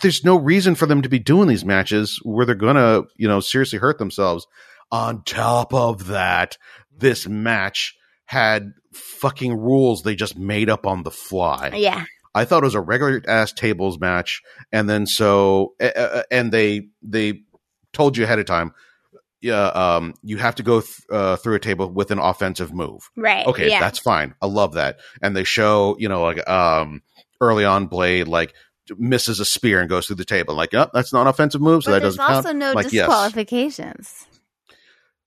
there's 0.03 0.25
no 0.25 0.37
reason 0.37 0.75
for 0.75 0.87
them 0.87 1.03
to 1.03 1.09
be 1.09 1.19
doing 1.19 1.49
these 1.49 1.65
matches 1.65 2.19
where 2.23 2.47
they're 2.47 2.55
gonna, 2.55 3.03
you 3.17 3.29
know, 3.29 3.41
seriously 3.41 3.79
hurt 3.79 3.99
themselves. 3.99 4.47
On 4.91 5.23
top 5.25 5.75
of 5.75 6.07
that, 6.07 6.57
this 6.97 7.29
match 7.29 7.95
had 8.25 8.73
fucking 8.93 9.53
rules 9.53 10.03
they 10.03 10.15
just 10.15 10.37
made 10.37 10.71
up 10.71 10.87
on 10.87 11.03
the 11.03 11.11
fly. 11.11 11.73
Yeah. 11.75 12.05
I 12.35 12.45
thought 12.45 12.63
it 12.63 12.67
was 12.67 12.75
a 12.75 12.81
regular 12.81 13.23
ass 13.27 13.53
tables 13.53 13.99
match, 13.99 14.43
and 14.71 14.91
then 14.91 15.07
so 15.07 15.75
uh, 15.81 16.23
and 16.31 16.53
they 16.53 16.89
they 17.03 17.41
told 17.95 18.19
you 18.19 18.25
ahead 18.25 18.39
of 18.39 18.45
time, 18.45 18.73
yeah, 19.41 19.67
um, 19.67 20.15
you 20.23 20.39
have 20.39 20.55
to 20.57 20.63
go 20.63 20.81
th- 20.81 20.95
uh, 21.11 21.37
through 21.37 21.55
a 21.55 21.61
table 21.61 21.89
with 21.91 22.11
an 22.11 22.19
offensive 22.19 22.73
move. 22.73 23.09
Right. 23.17 23.47
Okay, 23.47 23.69
Yeah. 23.71 23.81
that's 23.81 23.99
fine. 23.99 24.35
I 24.43 24.47
love 24.47 24.75
that. 24.75 24.99
And 25.23 25.37
they 25.37 25.45
show, 25.45 25.97
you 25.99 26.09
know, 26.09 26.23
like 26.23 26.49
um 26.49 27.03
early 27.41 27.65
on 27.65 27.87
Blade 27.87 28.29
like 28.29 28.55
misses 28.99 29.41
a 29.41 29.45
spear 29.45 29.81
and 29.81 29.89
goes 29.91 30.07
through 30.07 30.17
the 30.17 30.25
table. 30.25 30.55
Like, 30.55 30.73
oh, 30.75 30.89
that's 30.95 31.13
not 31.13 31.23
an 31.23 31.27
offensive 31.29 31.61
move, 31.61 31.83
so 31.85 31.91
but 31.91 31.95
that 31.97 32.03
there's 32.03 32.17
doesn't 32.17 32.35
also 32.35 32.49
count. 32.51 32.59
no 32.59 32.73
like, 32.73 32.93
yes. 32.93 33.07
disqualifications. 33.07 34.27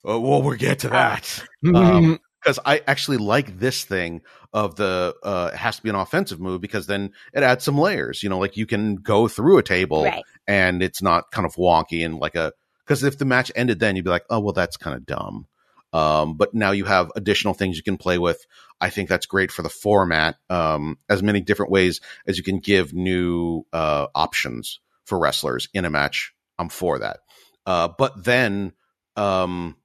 Oh, 0.06 0.20
well, 0.20 0.42
we'll 0.42 0.58
get 0.58 0.80
to 0.80 0.88
Oh. 0.88 0.92
that. 0.92 1.44
Um, 1.76 2.20
because 2.42 2.58
I 2.66 2.82
actually 2.88 3.18
like 3.18 3.60
this 3.60 3.84
thing 3.84 4.22
of 4.54 4.76
the 4.78 5.14
uh 5.24 5.52
has 5.52 5.76
to 5.76 5.84
be 5.84 5.90
an 5.90 5.96
offensive 5.96 6.40
move 6.40 6.62
because 6.62 6.88
then 6.88 7.12
it 7.34 7.44
adds 7.44 7.64
some 7.66 7.78
layers. 7.78 8.24
You 8.24 8.30
know, 8.30 8.40
like 8.40 8.56
you 8.58 8.66
can 8.66 8.96
go 8.96 9.28
through 9.28 9.58
a 9.58 9.64
table 9.64 10.06
Right. 10.06 10.24
and 10.48 10.82
it's 10.82 11.02
not 11.02 11.30
kind 11.32 11.46
of 11.46 11.54
wonky 11.56 12.04
and 12.06 12.18
like 12.18 12.36
a 12.36 12.54
because 12.90 13.04
if 13.04 13.20
the 13.20 13.26
match 13.26 13.52
ended 13.56 13.80
then 13.80 13.96
you'd 13.96 14.04
be 14.04 14.10
like, 14.10 14.26
oh 14.32 14.40
well, 14.40 14.54
that's 14.54 14.76
kind 14.76 14.98
of 14.98 15.06
dumb. 15.06 15.46
Um, 15.94 16.38
but 16.38 16.56
now 16.56 16.72
you 16.72 16.86
have 16.86 17.12
additional 17.16 17.54
things 17.54 17.78
you 17.78 17.84
can 17.84 17.98
play 17.98 18.18
with. 18.18 18.44
I 18.82 18.90
think 18.90 19.10
that's 19.10 19.28
great 19.28 19.52
for 19.52 19.62
the 19.62 19.70
format. 19.70 20.38
Um, 20.50 20.98
as 21.08 21.22
many 21.22 21.40
different 21.40 21.72
ways 21.72 22.02
as 22.26 22.38
you 22.38 22.44
can 22.44 22.60
give 22.60 22.94
new 22.94 23.64
uh 23.72 24.08
options 24.16 24.80
for 25.06 25.20
wrestlers 25.20 25.70
in 25.72 25.86
a 25.86 25.92
match. 25.92 26.34
I'm 26.58 26.70
for 26.70 27.00
that. 27.00 27.20
Uh, 27.66 27.90
but 27.96 28.24
then 28.24 28.74
um 29.16 29.76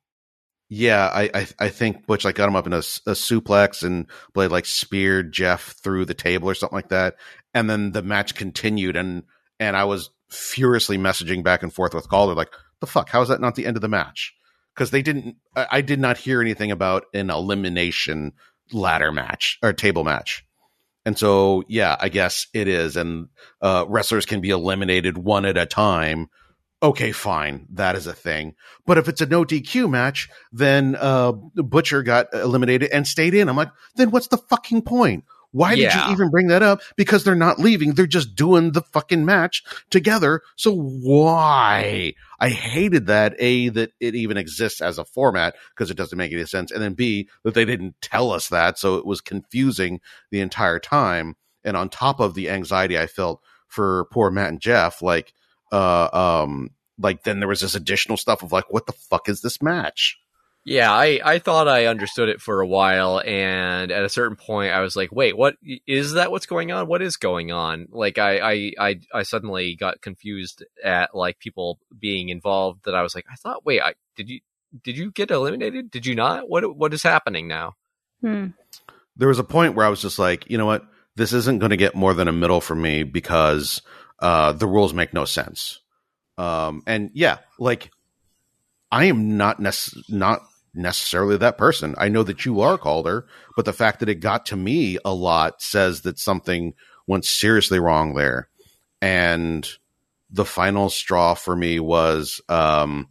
yeah, 0.70 1.06
I, 1.12 1.30
I 1.34 1.46
I 1.58 1.68
think 1.68 2.06
Butch 2.06 2.24
like 2.24 2.36
got 2.36 2.48
him 2.48 2.56
up 2.56 2.66
in 2.66 2.72
a, 2.72 2.78
a, 2.78 3.12
suplex 3.12 3.82
and 3.82 4.06
Blade 4.32 4.50
like 4.50 4.64
speared 4.64 5.30
Jeff 5.30 5.74
through 5.82 6.06
the 6.06 6.14
table 6.14 6.48
or 6.48 6.54
something 6.54 6.76
like 6.76 6.88
that, 6.88 7.16
and 7.52 7.68
then 7.68 7.92
the 7.92 8.02
match 8.02 8.34
continued 8.34 8.96
and 8.96 9.24
and 9.60 9.76
I 9.76 9.84
was 9.84 10.08
furiously 10.30 10.96
messaging 10.96 11.44
back 11.44 11.62
and 11.62 11.72
forth 11.72 11.94
with 11.94 12.08
Calder 12.08 12.34
like 12.34 12.50
the 12.80 12.86
fuck 12.86 13.08
how 13.08 13.22
is 13.22 13.28
that 13.28 13.40
not 13.40 13.54
the 13.54 13.66
end 13.66 13.76
of 13.76 13.82
the 13.82 13.88
match 13.88 14.34
because 14.74 14.90
they 14.90 15.02
didn't 15.02 15.36
I, 15.56 15.66
I 15.72 15.80
did 15.80 16.00
not 16.00 16.18
hear 16.18 16.40
anything 16.40 16.70
about 16.70 17.04
an 17.14 17.30
elimination 17.30 18.32
ladder 18.72 19.12
match 19.12 19.58
or 19.62 19.72
table 19.72 20.04
match. 20.04 20.44
And 21.04 21.18
so, 21.18 21.64
yeah, 21.68 21.96
I 22.00 22.08
guess 22.08 22.46
it 22.54 22.66
is. 22.66 22.96
And 22.96 23.28
uh, 23.60 23.84
wrestlers 23.88 24.26
can 24.26 24.40
be 24.40 24.50
eliminated 24.50 25.18
one 25.18 25.44
at 25.44 25.58
a 25.58 25.66
time. 25.66 26.28
Okay, 26.82 27.12
fine. 27.12 27.66
That 27.72 27.94
is 27.94 28.06
a 28.06 28.12
thing. 28.12 28.54
But 28.86 28.98
if 28.98 29.08
it's 29.08 29.20
a 29.20 29.26
no 29.26 29.44
DQ 29.44 29.90
match, 29.90 30.28
then 30.52 30.96
uh, 30.98 31.32
Butcher 31.32 32.02
got 32.02 32.32
eliminated 32.32 32.90
and 32.90 33.06
stayed 33.06 33.34
in. 33.34 33.48
I'm 33.48 33.56
like, 33.56 33.70
then 33.96 34.10
what's 34.10 34.28
the 34.28 34.38
fucking 34.38 34.82
point? 34.82 35.24
Why 35.54 35.76
did 35.76 35.94
you 35.94 36.00
even 36.10 36.30
bring 36.30 36.48
that 36.48 36.64
up? 36.64 36.80
Because 36.96 37.22
they're 37.22 37.36
not 37.36 37.60
leaving. 37.60 37.92
They're 37.92 38.08
just 38.08 38.34
doing 38.34 38.72
the 38.72 38.82
fucking 38.82 39.24
match 39.24 39.62
together. 39.88 40.40
So 40.56 40.74
why? 40.74 42.14
I 42.40 42.48
hated 42.48 43.06
that. 43.06 43.36
A, 43.38 43.68
that 43.68 43.92
it 44.00 44.16
even 44.16 44.36
exists 44.36 44.80
as 44.80 44.98
a 44.98 45.04
format 45.04 45.54
because 45.70 45.92
it 45.92 45.96
doesn't 45.96 46.18
make 46.18 46.32
any 46.32 46.44
sense. 46.44 46.72
And 46.72 46.82
then 46.82 46.94
B, 46.94 47.28
that 47.44 47.54
they 47.54 47.64
didn't 47.64 47.94
tell 48.02 48.32
us 48.32 48.48
that. 48.48 48.80
So 48.80 48.96
it 48.96 49.06
was 49.06 49.20
confusing 49.20 50.00
the 50.32 50.40
entire 50.40 50.80
time. 50.80 51.36
And 51.62 51.76
on 51.76 51.88
top 51.88 52.18
of 52.18 52.34
the 52.34 52.50
anxiety 52.50 52.98
I 52.98 53.06
felt 53.06 53.40
for 53.68 54.06
poor 54.06 54.32
Matt 54.32 54.48
and 54.48 54.60
Jeff, 54.60 55.02
like, 55.02 55.34
uh, 55.70 56.08
um, 56.12 56.70
like 56.98 57.22
then 57.22 57.38
there 57.38 57.48
was 57.48 57.60
this 57.60 57.76
additional 57.76 58.16
stuff 58.16 58.42
of 58.42 58.50
like, 58.50 58.72
what 58.72 58.86
the 58.86 58.92
fuck 58.92 59.28
is 59.28 59.40
this 59.40 59.62
match? 59.62 60.18
Yeah, 60.66 60.90
I, 60.90 61.20
I 61.22 61.38
thought 61.40 61.68
I 61.68 61.86
understood 61.86 62.30
it 62.30 62.40
for 62.40 62.60
a 62.60 62.66
while, 62.66 63.20
and 63.20 63.92
at 63.92 64.02
a 64.02 64.08
certain 64.08 64.36
point, 64.36 64.72
I 64.72 64.80
was 64.80 64.96
like, 64.96 65.12
"Wait, 65.12 65.36
what 65.36 65.56
is 65.86 66.12
that? 66.14 66.30
What's 66.30 66.46
going 66.46 66.72
on? 66.72 66.86
What 66.86 67.02
is 67.02 67.16
going 67.16 67.52
on?" 67.52 67.88
Like, 67.90 68.16
I, 68.16 68.38
I, 68.38 68.72
I, 68.78 69.00
I 69.12 69.22
suddenly 69.24 69.76
got 69.76 70.00
confused 70.00 70.64
at 70.82 71.14
like 71.14 71.38
people 71.38 71.78
being 71.98 72.30
involved. 72.30 72.86
That 72.86 72.94
I 72.94 73.02
was 73.02 73.14
like, 73.14 73.26
"I 73.30 73.34
thought, 73.34 73.66
wait, 73.66 73.82
I 73.82 73.94
did 74.16 74.30
you 74.30 74.40
did 74.82 74.96
you 74.96 75.10
get 75.10 75.30
eliminated? 75.30 75.90
Did 75.90 76.06
you 76.06 76.14
not? 76.14 76.48
What 76.48 76.76
what 76.76 76.94
is 76.94 77.02
happening 77.02 77.46
now?" 77.46 77.74
Hmm. 78.22 78.48
there 79.16 79.28
was 79.28 79.38
a 79.38 79.44
point 79.44 79.74
where 79.74 79.84
I 79.84 79.90
was 79.90 80.00
just 80.00 80.18
like, 80.18 80.48
you 80.48 80.56
know 80.56 80.64
what, 80.64 80.86
this 81.14 81.34
isn't 81.34 81.58
going 81.58 81.70
to 81.70 81.76
get 81.76 81.94
more 81.94 82.14
than 82.14 82.26
a 82.26 82.32
middle 82.32 82.62
for 82.62 82.74
me 82.74 83.02
because 83.02 83.82
uh, 84.18 84.52
the 84.52 84.66
rules 84.66 84.94
make 84.94 85.12
no 85.12 85.26
sense. 85.26 85.80
Um, 86.38 86.82
and 86.86 87.10
yeah, 87.12 87.38
like 87.58 87.90
I 88.90 89.04
am 89.06 89.36
not 89.36 89.60
nec- 89.60 90.08
not 90.08 90.40
necessarily 90.74 91.36
that 91.36 91.58
person. 91.58 91.94
I 91.98 92.08
know 92.08 92.22
that 92.22 92.44
you 92.44 92.60
are 92.60 92.78
Calder, 92.78 93.26
but 93.56 93.64
the 93.64 93.72
fact 93.72 94.00
that 94.00 94.08
it 94.08 94.16
got 94.16 94.46
to 94.46 94.56
me 94.56 94.98
a 95.04 95.14
lot 95.14 95.62
says 95.62 96.02
that 96.02 96.18
something 96.18 96.74
went 97.06 97.24
seriously 97.24 97.78
wrong 97.78 98.14
there. 98.14 98.48
And 99.00 99.68
the 100.30 100.44
final 100.44 100.90
straw 100.90 101.34
for 101.34 101.54
me 101.54 101.78
was 101.78 102.40
um, 102.48 103.08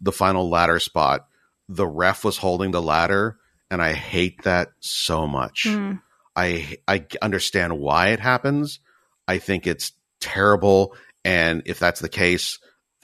the 0.00 0.12
final 0.12 0.48
ladder 0.48 0.78
spot. 0.78 1.26
The 1.68 1.86
ref 1.86 2.24
was 2.24 2.36
holding 2.36 2.72
the 2.72 2.82
ladder, 2.82 3.38
and 3.70 3.80
I 3.80 3.92
hate 3.92 4.42
that 4.42 4.68
so 4.80 5.26
much. 5.26 5.66
Hmm. 5.68 5.94
I 6.34 6.78
I 6.86 7.06
understand 7.22 7.78
why 7.78 8.08
it 8.08 8.20
happens. 8.20 8.80
I 9.26 9.38
think 9.38 9.66
it's 9.66 9.92
terrible, 10.20 10.96
and 11.24 11.62
if 11.66 11.78
that's 11.78 12.00
the 12.00 12.08
case, 12.08 12.58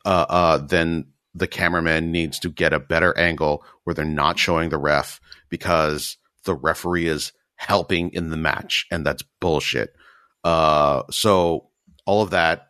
uh, 0.04 0.26
uh, 0.28 0.58
then 0.58 1.06
the 1.36 1.46
cameraman 1.46 2.10
needs 2.12 2.38
to 2.40 2.48
get 2.48 2.72
a 2.72 2.80
better 2.80 3.16
angle 3.18 3.64
where 3.84 3.94
they're 3.94 4.04
not 4.04 4.38
showing 4.38 4.70
the 4.70 4.78
ref 4.78 5.20
because 5.48 6.16
the 6.44 6.54
referee 6.54 7.06
is 7.06 7.32
helping 7.56 8.10
in 8.10 8.30
the 8.30 8.36
match, 8.36 8.86
and 8.90 9.04
that's 9.04 9.22
bullshit. 9.40 9.94
Uh, 10.44 11.02
so 11.10 11.68
all 12.06 12.22
of 12.22 12.30
that, 12.30 12.68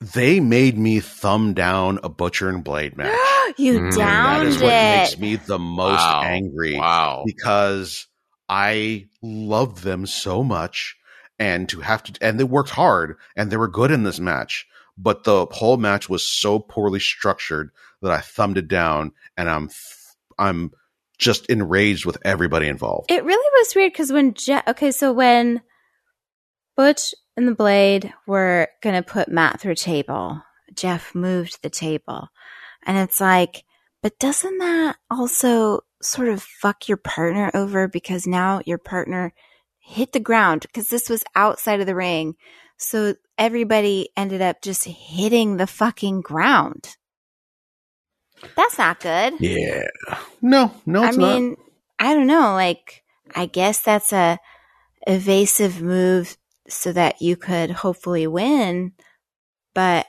they 0.00 0.40
made 0.40 0.76
me 0.76 0.98
thumb 1.00 1.54
down 1.54 1.98
a 2.02 2.08
butcher 2.08 2.48
and 2.48 2.64
blade 2.64 2.96
match. 2.96 3.16
you 3.56 3.78
Mm, 3.80 3.92
that 3.92 3.98
downed 3.98 4.46
is 4.48 4.60
what 4.62 4.74
makes 4.74 5.18
me 5.18 5.36
the 5.36 5.58
most 5.58 5.98
Wow. 6.00 6.22
angry 6.24 6.78
Wow. 6.78 7.22
because 7.26 8.06
I 8.48 9.06
love 9.22 9.82
them 9.82 10.06
so 10.06 10.42
much. 10.42 10.96
and 11.38 11.68
to 11.70 11.80
have 11.80 12.02
to 12.04 12.12
and 12.20 12.38
they 12.38 12.44
worked 12.44 12.70
hard 12.70 13.16
and 13.36 13.50
they 13.50 13.56
were 13.56 13.66
good 13.68 13.90
in 13.90 14.02
this 14.04 14.20
match 14.20 14.66
but 14.98 15.24
the 15.24 15.46
whole 15.46 15.76
match 15.76 16.08
was 16.08 16.24
so 16.24 16.58
poorly 16.58 17.00
structured 17.00 17.70
that 18.00 18.12
i 18.12 18.20
thumbed 18.20 18.58
it 18.58 18.68
down 18.68 19.12
and 19.36 19.48
i'm 19.48 19.70
i'm 20.38 20.70
just 21.18 21.46
enraged 21.46 22.04
with 22.04 22.18
everybody 22.24 22.66
involved 22.66 23.10
It 23.10 23.24
really 23.24 23.50
was 23.60 23.74
weird 23.76 23.92
because 23.92 24.12
when 24.12 24.34
Jeff, 24.34 24.66
okay, 24.66 24.90
so 24.90 25.12
when 25.12 25.62
Butch 26.76 27.14
and 27.36 27.46
the 27.46 27.54
Blade 27.54 28.12
were 28.26 28.68
to 28.82 29.02
put 29.02 29.28
Matt 29.28 29.60
through 29.60 29.76
table, 29.76 30.42
Jeff 30.74 31.14
moved 31.14 31.62
the 31.62 31.70
table. 31.70 32.28
And 32.84 32.98
it's 32.98 33.20
like, 33.20 33.64
but 34.02 34.18
doesn't 34.18 34.58
that 34.58 34.96
also 35.10 35.80
sort 36.02 36.28
of 36.28 36.42
fuck 36.42 36.88
your 36.88 36.96
partner 36.96 37.50
over 37.54 37.86
because 37.86 38.26
now 38.26 38.60
your 38.66 38.78
partner 38.78 39.32
hit 39.78 40.12
the 40.12 40.20
ground 40.20 40.62
because 40.62 40.88
this 40.88 41.08
was 41.08 41.24
outside 41.36 41.80
of 41.80 41.86
the 41.86 41.94
ring. 41.94 42.34
So 42.82 43.14
everybody 43.38 44.08
ended 44.16 44.42
up 44.42 44.60
just 44.62 44.84
hitting 44.84 45.56
the 45.56 45.66
fucking 45.66 46.20
ground. 46.20 46.96
That's 48.56 48.76
not 48.76 48.98
good. 49.00 49.34
yeah 49.38 49.84
no 50.40 50.74
no 50.84 51.04
I 51.04 51.08
it's 51.08 51.16
not 51.16 51.34
mean, 51.34 51.56
I 51.98 52.14
don't 52.14 52.26
know. 52.26 52.54
Like, 52.54 53.04
I 53.34 53.46
guess 53.46 53.80
that's 53.80 54.12
a 54.12 54.38
evasive 55.06 55.80
move 55.80 56.36
so 56.68 56.92
that 56.92 57.22
you 57.22 57.36
could 57.36 57.70
hopefully 57.70 58.26
win, 58.26 58.92
but 59.74 60.06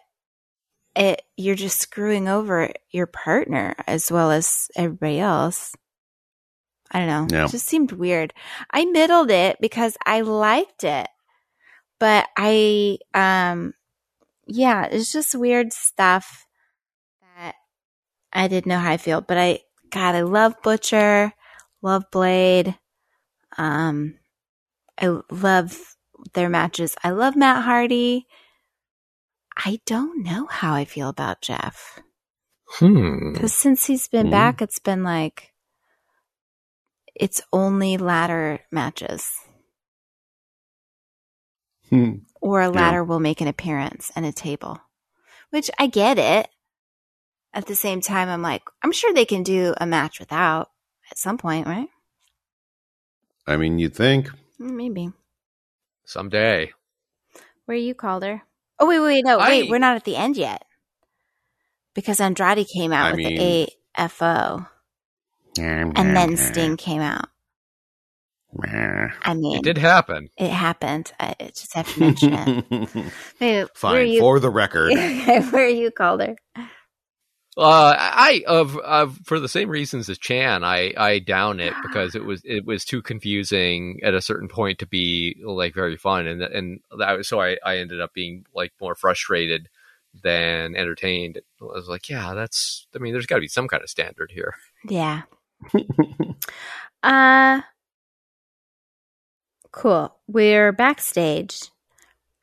it 0.95 1.21
you're 1.37 1.55
just 1.55 1.79
screwing 1.79 2.27
over 2.27 2.71
your 2.89 3.05
partner 3.07 3.75
as 3.85 4.11
well 4.11 4.31
as 4.31 4.69
everybody 4.75 5.19
else. 5.19 5.75
I 6.91 6.99
don't 6.99 7.07
know. 7.07 7.37
Yeah. 7.37 7.45
It 7.45 7.51
just 7.51 7.67
seemed 7.67 7.91
weird. 7.91 8.33
I 8.71 8.85
middled 8.85 9.31
it 9.31 9.57
because 9.61 9.97
I 10.05 10.21
liked 10.21 10.83
it, 10.83 11.07
but 11.99 12.27
I, 12.37 12.97
um, 13.13 13.73
yeah, 14.47 14.85
it's 14.85 15.11
just 15.11 15.35
weird 15.35 15.73
stuff 15.73 16.45
that 17.21 17.55
I 18.33 18.47
didn't 18.47 18.67
know 18.67 18.79
how 18.79 18.91
I 18.91 18.97
feel. 18.97 19.21
But 19.21 19.37
I, 19.37 19.59
God, 19.91 20.15
I 20.15 20.21
love 20.21 20.55
Butcher, 20.63 21.33
love 21.81 22.05
Blade. 22.11 22.77
Um, 23.57 24.15
I 24.99 25.07
love 25.31 25.95
their 26.33 26.49
matches. 26.49 26.95
I 27.03 27.11
love 27.11 27.35
Matt 27.35 27.63
Hardy. 27.63 28.27
I 29.57 29.79
don't 29.85 30.23
know 30.23 30.47
how 30.47 30.73
I 30.73 30.85
feel 30.85 31.09
about 31.09 31.41
Jeff 31.41 31.99
Hmm. 32.79 33.33
because 33.33 33.53
since 33.53 33.85
he's 33.85 34.07
been 34.07 34.27
Mhm. 34.27 34.31
back, 34.31 34.61
it's 34.61 34.79
been 34.79 35.03
like 35.03 35.53
it's 37.15 37.41
only 37.53 37.97
ladder 37.97 38.61
matches, 38.71 39.29
Hmm. 41.93 42.13
or 42.41 42.61
a 42.61 42.65
Yeah. 42.65 42.71
ladder 42.81 43.03
will 43.03 43.19
make 43.19 43.39
an 43.41 43.47
appearance 43.47 44.11
and 44.15 44.25
a 44.25 44.31
table, 44.31 44.81
which 45.51 45.69
I 45.77 45.87
get 45.87 46.17
it. 46.17 46.49
At 47.53 47.67
the 47.67 47.75
same 47.75 48.01
time, 48.01 48.29
I'm 48.29 48.41
like, 48.41 48.63
I'm 48.81 48.91
sure 48.91 49.13
they 49.13 49.25
can 49.25 49.43
do 49.43 49.75
a 49.77 49.85
match 49.85 50.19
without 50.19 50.71
at 51.11 51.17
some 51.19 51.37
point, 51.37 51.67
right? 51.67 51.89
i 53.45 53.57
mean 53.57 53.77
you'd 53.77 53.93
think 53.95 54.29
Mm, 54.59 54.71
Maybe. 54.75 55.11
Someday. 56.05 56.71
Where 57.65 57.77
you 57.77 57.93
called 57.93 58.23
her? 58.23 58.41
Oh 58.79 58.87
wait, 58.87 58.99
wait, 58.99 59.23
no, 59.25 59.37
wait. 59.37 59.67
I- 59.67 59.69
We're 59.69 59.77
not 59.79 59.95
at 59.97 60.03
the 60.05 60.15
end 60.15 60.35
yet 60.37 60.63
because 61.93 62.19
Andrade 62.21 62.67
came 62.67 62.91
out 62.93 63.07
I 63.07 63.11
with 63.11 63.17
mean- 63.19 63.37
the 63.37 63.69
AFO, 63.97 64.67
and 65.57 66.15
then 66.17 66.37
Sting 66.37 66.77
came 66.77 67.01
out. 67.01 67.29
I 68.61 69.33
mean, 69.33 69.57
It 69.57 69.63
did 69.63 69.77
happen. 69.77 70.29
It 70.37 70.51
happened. 70.51 71.11
I 71.19 71.35
I 71.39 71.45
just 71.45 71.73
have 71.73 71.91
to 71.93 71.99
mention 71.99 72.33
it. 72.33 72.65
Wait, 73.39 73.57
where 73.57 73.67
fine 73.75 74.07
you? 74.07 74.19
for 74.19 74.39
the 74.39 74.49
record 74.49 74.93
where 75.51 75.69
you 75.69 75.91
called 75.91 76.21
her? 76.21 76.35
Uh, 77.55 77.95
I 77.97 78.43
of 78.47 78.77
of 78.77 79.17
for 79.25 79.39
the 79.39 79.47
same 79.47 79.69
reasons 79.69 80.09
as 80.09 80.17
Chan, 80.17 80.63
I 80.63 80.93
I 80.97 81.19
down 81.19 81.59
it 81.59 81.73
because 81.83 82.15
it 82.15 82.25
was 82.25 82.41
it 82.43 82.65
was 82.65 82.85
too 82.85 83.01
confusing 83.01 83.99
at 84.03 84.13
a 84.13 84.21
certain 84.21 84.47
point 84.47 84.79
to 84.79 84.87
be 84.87 85.41
like 85.43 85.73
very 85.73 85.97
fun, 85.97 86.27
and 86.27 86.41
and 86.41 86.79
that 86.97 87.17
was, 87.17 87.27
so 87.27 87.41
I 87.41 87.57
I 87.63 87.77
ended 87.77 88.01
up 88.01 88.13
being 88.13 88.45
like 88.55 88.73
more 88.81 88.95
frustrated 88.95 89.69
than 90.23 90.75
entertained. 90.75 91.39
I 91.61 91.65
was 91.65 91.87
like, 91.87 92.09
yeah, 92.09 92.33
that's. 92.33 92.87
I 92.95 92.99
mean, 92.99 93.13
there's 93.13 93.25
got 93.25 93.35
to 93.35 93.41
be 93.41 93.47
some 93.47 93.67
kind 93.67 93.83
of 93.83 93.89
standard 93.89 94.31
here. 94.31 94.55
Yeah. 94.87 95.23
uh 97.03 97.61
cool. 99.73 100.15
We're 100.27 100.71
backstage. 100.71 101.69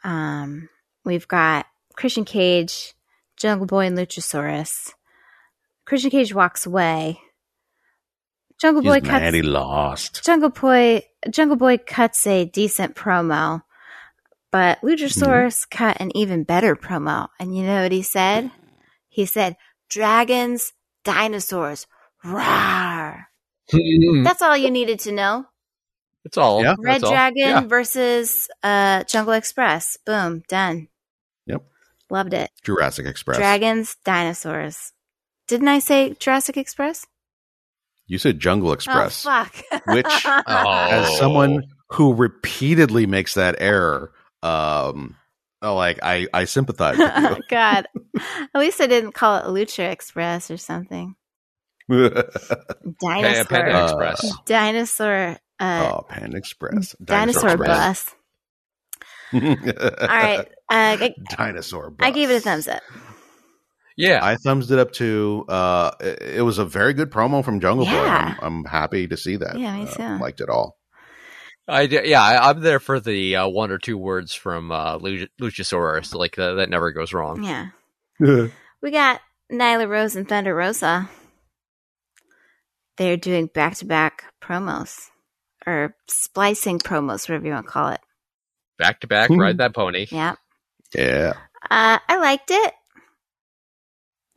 Um 0.05 0.69
we've 1.05 1.27
got 1.27 1.67
Christian 1.97 2.27
Cage, 2.27 2.95
Jungle 3.39 3.67
Boy 3.67 3.87
and 3.87 3.97
Luchasaurus. 3.97 4.93
Christian 5.87 6.11
Cage 6.11 6.35
walks 6.35 6.67
away. 6.67 7.19
Jungle 8.61 8.83
Boy 8.83 9.01
He's 9.01 9.09
cuts 9.09 9.23
mad 9.23 9.35
he 9.35 9.43
lost 9.43 10.23
Jungle 10.23 10.51
Boy 10.51 11.03
Jungle 11.31 11.57
Boy 11.57 11.79
cuts 11.79 12.27
a 12.27 12.45
decent 12.45 12.95
promo, 12.95 13.63
but 14.51 14.81
Luchasaurus 14.83 15.69
cut 15.71 15.97
an 16.01 16.15
even 16.17 16.45
better 16.45 16.77
promo. 16.77 17.29
And 17.39 17.57
you 17.57 17.65
know 17.65 17.83
what 17.83 17.93
he 17.93 18.03
said? 18.03 18.51
He 19.09 19.27
said, 19.27 19.57
"Dragons, 19.89 20.73
dinosaurs, 21.05 21.87
rawr." 22.25 23.27
That's 24.25 24.43
all 24.43 24.57
you 24.57 24.71
needed 24.71 24.99
to 25.01 25.13
know. 25.13 25.47
It's 26.25 26.37
all. 26.37 26.63
Yeah. 26.63 26.75
Red 26.79 26.95
that's 26.97 27.05
all. 27.05 27.11
Dragon 27.13 27.37
Yeah. 27.39 27.61
versus 27.63 28.49
uh, 28.63 29.05
Jungle 29.05 29.33
Express. 29.35 29.97
Boom, 30.05 30.43
done. 30.49 30.89
Yep. 31.47 31.63
Loved 32.11 32.35
it. 32.35 32.51
Jurassic 32.63 33.07
Express. 33.07 33.39
Dragons, 33.39 33.97
dinosaurs. 34.05 34.93
Didn't 35.49 35.69
I 35.69 35.79
say 35.79 36.15
Jurassic 36.19 36.57
Express? 36.57 37.07
You 38.07 38.19
said 38.19 38.39
Jungle 38.41 38.73
Express. 38.73 39.25
Oh 39.27 39.31
fuck. 39.31 39.83
Which, 39.87 40.07
Oh. 40.27 40.43
As 40.47 41.17
someone 41.19 41.65
who 41.91 42.13
repeatedly 42.15 43.07
makes 43.07 43.35
that 43.35 43.57
error, 43.59 44.13
um, 44.43 45.17
oh, 45.63 45.75
like 45.77 46.01
I, 46.03 46.27
I 46.35 46.45
sympathize 46.45 46.99
with 46.99 47.39
God. 47.51 47.87
At 48.55 48.59
least 48.61 48.81
I 48.81 48.87
didn't 48.87 49.13
call 49.13 49.37
it 49.39 49.45
Lucha 49.45 49.91
Express 49.91 50.51
or 50.51 50.57
something. 50.57 51.15
You. 51.91 52.09
Dinosaur. 53.01 53.45
Panda 53.45 53.75
Uh, 53.79 53.85
Express. 53.85 54.33
dinosaur. 54.47 55.37
Uh, 55.59 55.91
oh, 55.93 56.07
Panda 56.09 56.37
Express. 56.37 56.95
dinosaur 57.05 57.51
Express. 57.51 58.05
bus. 58.05 58.15
All 59.33 59.41
right. 60.09 60.39
Uh, 60.41 60.45
I, 60.71 61.15
Dinosaur 61.37 61.91
bus. 61.91 62.07
I 62.07 62.11
gave 62.11 62.31
it 62.31 62.37
a 62.37 62.41
thumbs 62.41 62.67
up. 62.69 62.83
Yeah. 63.97 64.21
I 64.23 64.37
thumbs 64.37 64.71
it 64.71 64.79
up 64.79 64.93
too. 64.93 65.45
Uh, 65.49 65.91
it, 66.01 66.23
it 66.39 66.43
was 66.43 66.59
a 66.59 66.65
very 66.65 66.95
good 66.95 67.11
promo 67.11 67.45
from 67.45 67.61
Jungle 67.61 67.85
Boy. 67.87 67.93
Yeah. 67.93 68.37
I'm, 68.41 68.59
I'm 68.59 68.65
happy 68.65 69.07
to 69.09 69.17
see 69.17 69.37
that. 69.37 69.59
Yeah, 69.59 69.77
me 69.77 69.87
Uh, 69.89 69.95
too. 70.17 70.23
liked 70.23 70.41
it 70.41 70.49
all. 70.49 70.77
I 71.69 71.83
yeah, 71.83 72.21
I, 72.23 72.51
I'm 72.51 72.61
there 72.63 72.81
for 72.81 72.99
the 72.99 73.37
uh, 73.37 73.47
one 73.49 73.71
or 73.71 73.79
two 73.79 73.97
words 73.97 74.35
from 74.35 74.73
uh, 74.73 74.99
Luch- 74.99 75.29
Luchasaurus. 75.41 76.13
Like 76.15 76.37
uh, 76.39 76.55
that 76.55 76.69
never 76.71 76.91
goes 76.91 77.13
wrong. 77.13 77.45
Yeah. 77.45 77.69
We 78.83 78.91
got 78.91 79.21
Nyla 79.53 79.87
Rose 79.87 80.17
and 80.17 80.27
Thunder 80.27 80.55
Rosa. 80.55 81.09
They're 83.01 83.17
doing 83.17 83.47
back 83.47 83.77
to 83.77 83.87
back 83.87 84.25
promos 84.43 85.09
or 85.67 85.97
splicing 86.07 86.81
promos, 86.81 87.27
whatever 87.27 87.47
you 87.47 87.55
want 87.55 87.65
to 87.65 87.73
call 87.73 87.89
it. 87.89 88.01
Back 88.77 89.01
to 89.01 89.07
back, 89.07 89.31
ride 89.31 89.57
that 89.57 89.75
pony. 89.75 90.07
Yeah. 90.11 90.35
yeah. 90.95 91.33
Uh, 91.63 91.99
I 92.07 92.17
liked 92.19 92.51
it. 92.51 92.75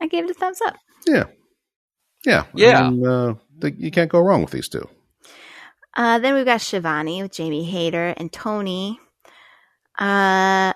I 0.00 0.06
gave 0.06 0.24
it 0.24 0.30
a 0.30 0.34
thumbs 0.34 0.62
up. 0.64 0.76
Yeah. 1.06 1.24
Yeah. 2.24 2.44
Yeah. 2.54 2.86
I 2.86 2.90
mean, 2.90 3.06
uh, 3.06 3.34
th- 3.60 3.74
you 3.76 3.90
can't 3.90 4.10
go 4.10 4.20
wrong 4.20 4.40
with 4.40 4.52
these 4.52 4.70
two. 4.70 4.88
Uh, 5.94 6.20
then 6.20 6.32
we've 6.32 6.46
got 6.46 6.62
Schiavone 6.62 7.20
with 7.20 7.32
Jamie 7.32 7.64
Hayter 7.64 8.14
and 8.16 8.32
Tony. 8.32 8.98
Uh, 9.98 10.72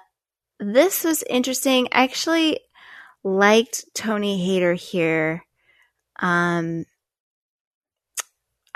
this 0.60 1.04
was 1.04 1.22
interesting. 1.22 1.88
I 1.90 2.04
actually 2.04 2.60
liked 3.24 3.86
Tony 3.94 4.44
Hayter 4.44 4.74
here. 4.74 5.42
Um, 6.20 6.84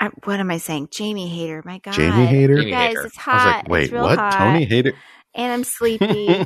I, 0.05 0.09
what 0.25 0.39
am 0.39 0.51
I 0.51 0.57
saying? 0.57 0.89
Jamie 0.91 1.27
Hayter. 1.29 1.61
My 1.65 1.79
God, 1.79 1.93
Jamie 1.93 2.25
Hayter? 2.25 2.57
Jamie 2.57 2.71
guys, 2.71 2.87
Hayter. 2.89 3.05
it's 3.05 3.17
I 3.17 3.21
hot. 3.21 3.35
was 3.35 3.45
like, 3.55 3.67
wait, 3.69 3.83
it's 3.83 3.91
real 3.93 4.03
what? 4.03 4.19
hot, 4.19 4.33
Tony 4.37 4.65
Hayter? 4.65 4.93
and 5.35 5.51
I'm 5.53 5.63
sleepy. 5.63 6.45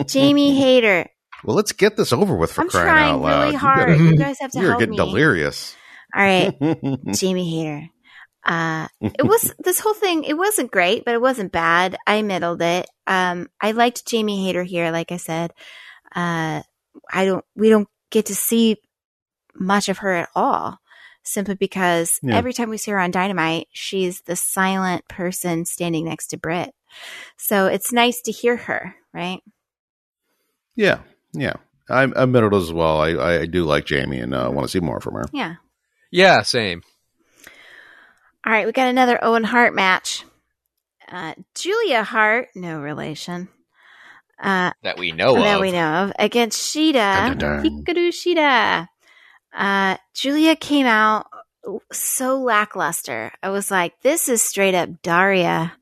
Jamie 0.06 0.56
Hayter. 0.58 1.08
Well, 1.44 1.56
let's 1.56 1.72
get 1.72 1.96
this 1.96 2.12
over 2.12 2.34
with 2.36 2.52
for 2.52 2.62
I'm 2.62 2.68
crying 2.68 2.86
trying 2.86 3.14
out 3.14 3.20
loud. 3.20 3.40
really 3.40 3.52
You 3.52 3.58
hard. 3.58 3.88
gotta- 3.88 4.02
You 4.04 4.16
guys 4.16 4.36
have 4.40 4.50
to 4.52 4.58
You're 4.58 4.68
help 4.70 4.80
getting 4.80 4.92
me. 4.92 4.96
delirious. 4.96 5.76
All 6.14 6.22
right. 6.22 6.54
Jamie 7.14 7.50
Hayter. 7.50 7.88
Uh, 8.44 8.86
it 9.02 9.24
was 9.26 9.52
this 9.64 9.80
whole 9.80 9.92
thing. 9.94 10.24
It 10.24 10.34
wasn't 10.38 10.70
great, 10.70 11.04
but 11.04 11.14
it 11.14 11.20
wasn't 11.20 11.52
bad. 11.52 11.96
I 12.06 12.22
middled 12.22 12.62
it. 12.62 12.88
Um, 13.06 13.48
I 13.60 13.72
liked 13.72 14.06
Jamie 14.06 14.44
Hayter 14.46 14.62
here. 14.62 14.90
Like 14.92 15.10
I 15.12 15.16
said, 15.18 15.52
uh, 16.14 16.62
I 17.12 17.24
don't. 17.24 17.44
We 17.56 17.68
don't 17.68 17.88
get 18.10 18.26
to 18.26 18.34
see 18.34 18.76
much 19.54 19.88
of 19.88 19.98
her 19.98 20.12
at 20.12 20.28
all, 20.34 20.78
simply 21.26 21.54
because 21.54 22.18
Yeah. 22.22 22.36
every 22.36 22.52
time 22.52 22.68
we 22.70 22.78
see 22.78 22.90
her 22.92 22.98
on 23.00 23.10
Dynamite, 23.10 23.68
she's 23.72 24.22
the 24.22 24.36
silent 24.36 25.06
person 25.08 25.64
standing 25.64 26.04
next 26.04 26.28
to 26.28 26.36
Britt. 26.36 26.74
So 27.36 27.66
it's 27.66 27.92
nice 27.92 28.20
to 28.22 28.32
hear 28.32 28.56
her, 28.56 28.94
right? 29.12 29.40
Yeah, 30.74 31.00
yeah. 31.32 31.54
I'm 31.88 32.12
admit 32.16 32.44
it 32.44 32.54
as 32.54 32.72
well. 32.72 33.00
I, 33.00 33.10
I, 33.10 33.40
I 33.40 33.46
do 33.46 33.64
like 33.64 33.86
Jamie 33.86 34.18
and 34.20 34.34
uh, 34.34 34.50
want 34.52 34.66
to 34.66 34.70
see 34.70 34.80
more 34.80 35.00
from 35.00 35.14
her. 35.14 35.24
Yeah. 35.32 35.56
Yeah, 36.10 36.42
same. 36.42 36.82
All 38.44 38.52
right, 38.52 38.66
we 38.66 38.72
got 38.72 38.88
another 38.88 39.18
Owen 39.22 39.44
Hart 39.44 39.74
match. 39.74 40.24
Uh, 41.10 41.34
Julia 41.54 42.02
Hart, 42.02 42.48
no 42.54 42.80
relation. 42.80 43.48
Uh, 44.42 44.72
That 44.82 44.98
we 44.98 45.12
know 45.12 45.34
that 45.34 45.38
of. 45.38 45.44
That 45.44 45.60
we 45.60 45.72
know 45.72 46.04
of 46.04 46.12
against 46.18 46.60
Shida. 46.74 46.92
Dun, 46.94 47.38
dun, 47.38 47.62
dun. 47.62 47.84
Hikaru 47.84 48.08
Shida. 48.08 48.88
Uh, 49.56 49.96
Julia 50.14 50.54
came 50.54 50.86
out 50.86 51.26
so 51.90 52.38
lackluster. 52.40 53.32
I 53.42 53.48
was 53.48 53.70
like, 53.70 54.00
this 54.02 54.28
is 54.28 54.42
straight 54.42 54.74
up 54.74 55.02
Daria. 55.02 55.72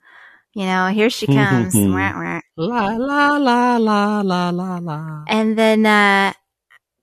You 0.54 0.66
know, 0.66 0.86
here 0.88 1.10
she 1.10 1.26
comes. 1.34 1.74
La 1.74 2.10
la 2.56 3.36
la 3.36 3.76
la 3.76 4.20
la 4.20 4.50
la 4.50 4.78
la. 4.78 5.24
and 5.28 5.58
then 5.58 5.84
uh, 5.84 6.32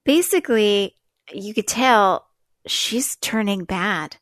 basically, 0.06 0.96
you 1.32 1.54
could 1.54 1.68
tell 1.68 2.28
she's 2.66 3.18
turning 3.18 3.66
bad. 3.66 4.18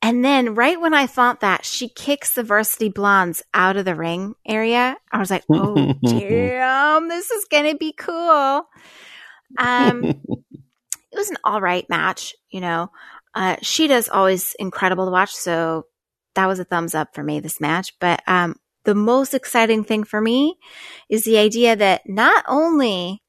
And 0.00 0.22
then, 0.22 0.54
right 0.54 0.78
when 0.78 0.92
I 0.92 1.06
thought 1.06 1.40
that, 1.40 1.64
she 1.64 1.88
kicks 1.88 2.34
the 2.34 2.42
varsity 2.42 2.90
blondes 2.90 3.42
out 3.54 3.78
of 3.78 3.86
the 3.86 3.94
ring 3.94 4.34
area. 4.46 4.98
I 5.10 5.18
was 5.18 5.30
like, 5.30 5.44
oh, 5.50 5.74
damn, 6.04 7.08
this 7.08 7.30
is 7.30 7.46
going 7.46 7.72
to 7.72 7.78
be 7.78 7.94
cool. 7.94 8.68
Um, 9.58 10.14
it 11.14 11.18
was 11.18 11.30
an 11.30 11.36
all 11.44 11.60
right 11.60 11.88
match, 11.88 12.34
you 12.50 12.60
know. 12.60 12.90
Uh, 13.34 13.56
Shida's 13.62 14.08
always 14.08 14.54
incredible 14.58 15.06
to 15.06 15.10
watch, 15.10 15.32
so 15.34 15.86
that 16.34 16.46
was 16.46 16.58
a 16.58 16.64
thumbs 16.64 16.94
up 16.94 17.14
for 17.14 17.22
me 17.22 17.40
this 17.40 17.60
match. 17.60 17.92
But 18.00 18.22
um, 18.26 18.56
the 18.84 18.94
most 18.94 19.32
exciting 19.34 19.84
thing 19.84 20.04
for 20.04 20.20
me 20.20 20.56
is 21.08 21.24
the 21.24 21.38
idea 21.38 21.76
that 21.76 22.02
not 22.06 22.44
only 22.48 23.22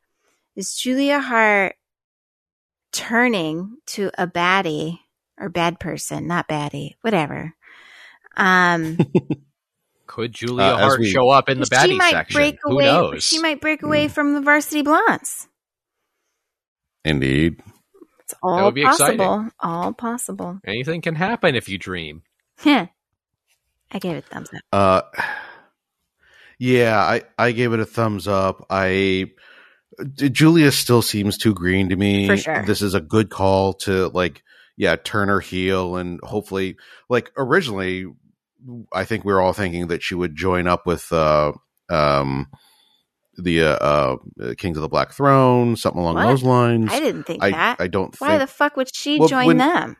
is 0.55 0.75
Julia 0.75 1.19
Hart 1.19 1.75
turning 2.91 3.77
to 3.87 4.09
a 4.17 4.27
baddie 4.27 4.99
or 5.39 5.49
bad 5.49 5.79
person, 5.79 6.27
not 6.27 6.47
baddie, 6.47 6.91
whatever. 7.01 7.53
Um, 8.37 8.97
Could 10.07 10.33
Julia 10.33 10.65
Uh, 10.65 10.77
Hart 10.77 10.99
we- 10.99 11.09
show 11.11 11.29
up 11.29 11.49
in 11.49 11.59
the 11.59 11.65
she 11.65 11.69
baddie 11.75 11.97
might 11.97 12.11
section? 12.11 12.37
break 12.37 12.57
Who 12.63 12.73
away. 12.73 12.85
knows? 12.85 13.23
She 13.23 13.39
might 13.39 13.59
break 13.59 13.81
away 13.83 14.07
from 14.07 14.33
the 14.33 14.41
varsity 14.41 14.81
blondes. 14.81 15.47
Indeed. 17.03 17.59
It's 18.25 18.33
all 18.41 18.65
would 18.65 18.73
be 18.75 18.81
exciting. 18.81 19.19
possible. 19.19 19.51
All 19.59 19.93
possible. 19.93 20.59
Anything 20.65 21.01
can 21.01 21.15
happen 21.15 21.55
if 21.55 21.69
you 21.69 21.77
dream. 21.77 22.23
Heh. 22.57 22.87
I 23.91 23.99
gave 23.99 24.15
it 24.15 24.25
a 24.25 24.33
thumbs 24.33 24.49
up. 24.53 24.61
Uh, 24.73 25.01
yeah, 26.57 26.99
I, 26.99 27.21
I 27.37 27.51
gave 27.51 27.73
it 27.73 27.79
a 27.79 27.85
thumbs 27.85 28.27
up. 28.27 28.65
I 28.69 29.31
Julia 30.15 30.71
still 30.71 31.01
seems 31.01 31.37
too 31.37 31.53
green 31.53 31.89
to 31.89 31.95
me. 31.95 32.27
For 32.27 32.37
sure. 32.37 32.63
This 32.65 32.81
is 32.81 32.95
a 32.95 33.01
good 33.01 33.29
call 33.29 33.73
to 33.73 34.07
like, 34.09 34.43
yeah, 34.75 34.95
turn 34.95 35.29
her 35.29 35.39
heel 35.39 35.95
and 35.95 36.19
hopefully, 36.23 36.77
like 37.09 37.31
originally, 37.37 38.07
I 38.91 39.05
think 39.05 39.23
we 39.23 39.33
were 39.33 39.41
all 39.41 39.53
thinking 39.53 39.87
that 39.87 40.01
she 40.01 40.15
would 40.15 40.35
join 40.35 40.67
up 40.67 40.87
with 40.87 41.11
uh, 41.13 41.53
um, 41.89 42.47
the 43.37 43.63
uh, 43.63 43.75
uh, 43.75 44.17
Kings 44.57 44.77
of 44.77 44.81
the 44.81 44.87
Black 44.89 45.11
Throne, 45.11 45.75
something 45.75 46.01
along 46.01 46.15
What? 46.15 46.27
those 46.27 46.43
lines. 46.43 46.89
I 46.91 46.99
didn't 46.99 47.23
think 47.23 47.43
I, 47.43 47.51
that. 47.51 47.77
I 47.79 47.87
don't 47.87 48.15
Why 48.19 48.29
think 48.37 48.41
the 48.41 48.47
fuck 48.47 48.77
would 48.77 48.89
she 48.95 49.19
Well, 49.19 49.27
join 49.29 49.47
when- 49.47 49.57
them? 49.57 49.97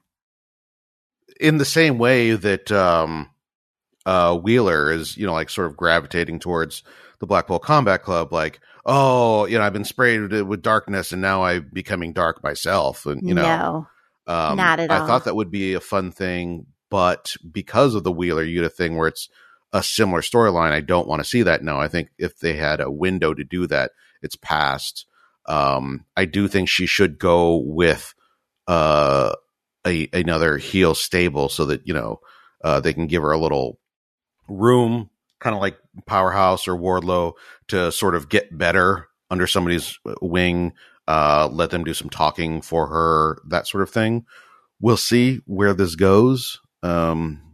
in 1.40 1.58
the 1.58 1.66
same 1.66 1.98
way 1.98 2.32
that 2.32 2.72
um 2.72 3.30
uh 4.06 4.38
Wheeler 4.38 4.92
is, 4.92 5.18
you 5.18 5.26
know, 5.26 5.34
like 5.34 5.50
sort 5.50 5.68
of 5.68 5.76
gravitating 5.76 6.40
towards 6.40 6.84
the 7.20 7.26
Blackpool 7.28 7.60
Combat 7.60 8.04
Club, 8.04 8.32
like, 8.32 8.60
oh, 8.86 9.46
you 9.46 9.58
know, 9.58 9.64
I've 9.64 9.74
been 9.74 9.84
sprayed 9.86 10.32
with, 10.32 10.62
darkness 10.62 11.12
and 11.12 11.22
now 11.22 11.44
I'm 11.44 11.70
becoming 11.74 12.14
dark 12.14 12.44
myself. 12.44 13.06
And 13.06 13.28
you 13.28 13.34
know, 13.34 13.88
no. 14.28 14.34
um 14.34 14.58
not 14.58 14.80
at 14.80 14.92
I 14.92 15.00
all. 15.00 15.08
thought 15.08 15.26
that 15.26 15.36
would 15.36 15.52
be 15.52 15.74
a 15.74 15.80
fun 15.82 16.12
thing, 16.12 16.68
but 16.90 17.36
because 17.52 17.96
of 17.96 18.04
the 18.04 18.12
Wheeler 18.12 18.46
Yuta 18.46 18.72
thing 18.72 18.96
where 18.96 19.08
it's 19.10 19.28
a 19.76 19.84
similar 19.84 20.22
storyline, 20.22 20.72
I 20.72 20.80
don't 20.80 21.08
want 21.08 21.22
to 21.22 21.30
see 21.30 21.44
that 21.44 21.62
now. 21.62 21.82
I 21.82 21.90
think 21.90 22.10
if 22.18 22.40
they 22.40 22.54
had 22.54 22.80
a 22.80 22.90
window 22.90 23.34
to 23.34 23.44
do 23.44 23.68
that, 23.68 23.92
it's 24.22 24.38
past. 24.38 25.06
Um, 25.48 26.06
I 26.16 26.24
do 26.24 26.48
think 26.48 26.70
she 26.70 26.86
should 26.86 27.20
go 27.20 27.58
with 27.58 28.14
uh 28.68 29.36
a 29.86 30.10
another 30.14 30.58
heel 30.58 30.96
stable 30.96 31.50
so 31.50 31.66
that 31.66 31.86
you 31.86 31.94
know 31.94 32.22
uh, 32.64 32.80
they 32.80 32.94
can 32.94 33.06
give 33.06 33.22
her 33.22 33.32
a 33.32 33.38
little 33.38 33.78
room, 34.48 35.10
kind 35.40 35.56
of 35.56 35.62
like 35.62 35.78
Powerhouse 36.06 36.70
or 36.70 36.76
Wardlow, 36.76 37.34
to 37.68 37.92
sort 37.92 38.16
of 38.16 38.30
get 38.30 38.58
better 38.58 39.10
under 39.30 39.46
somebody's 39.46 40.00
wing. 40.22 40.72
Uh, 41.08 41.50
let 41.52 41.70
them 41.70 41.84
do 41.84 41.94
some 41.94 42.10
talking 42.10 42.62
for 42.62 42.88
her, 42.88 43.42
that 43.50 43.68
sort 43.68 43.84
of 43.84 43.92
thing. 43.92 44.26
We'll 44.80 44.98
see 44.98 45.42
where 45.46 45.74
this 45.74 45.96
goes. 45.96 46.60
Um, 46.82 47.45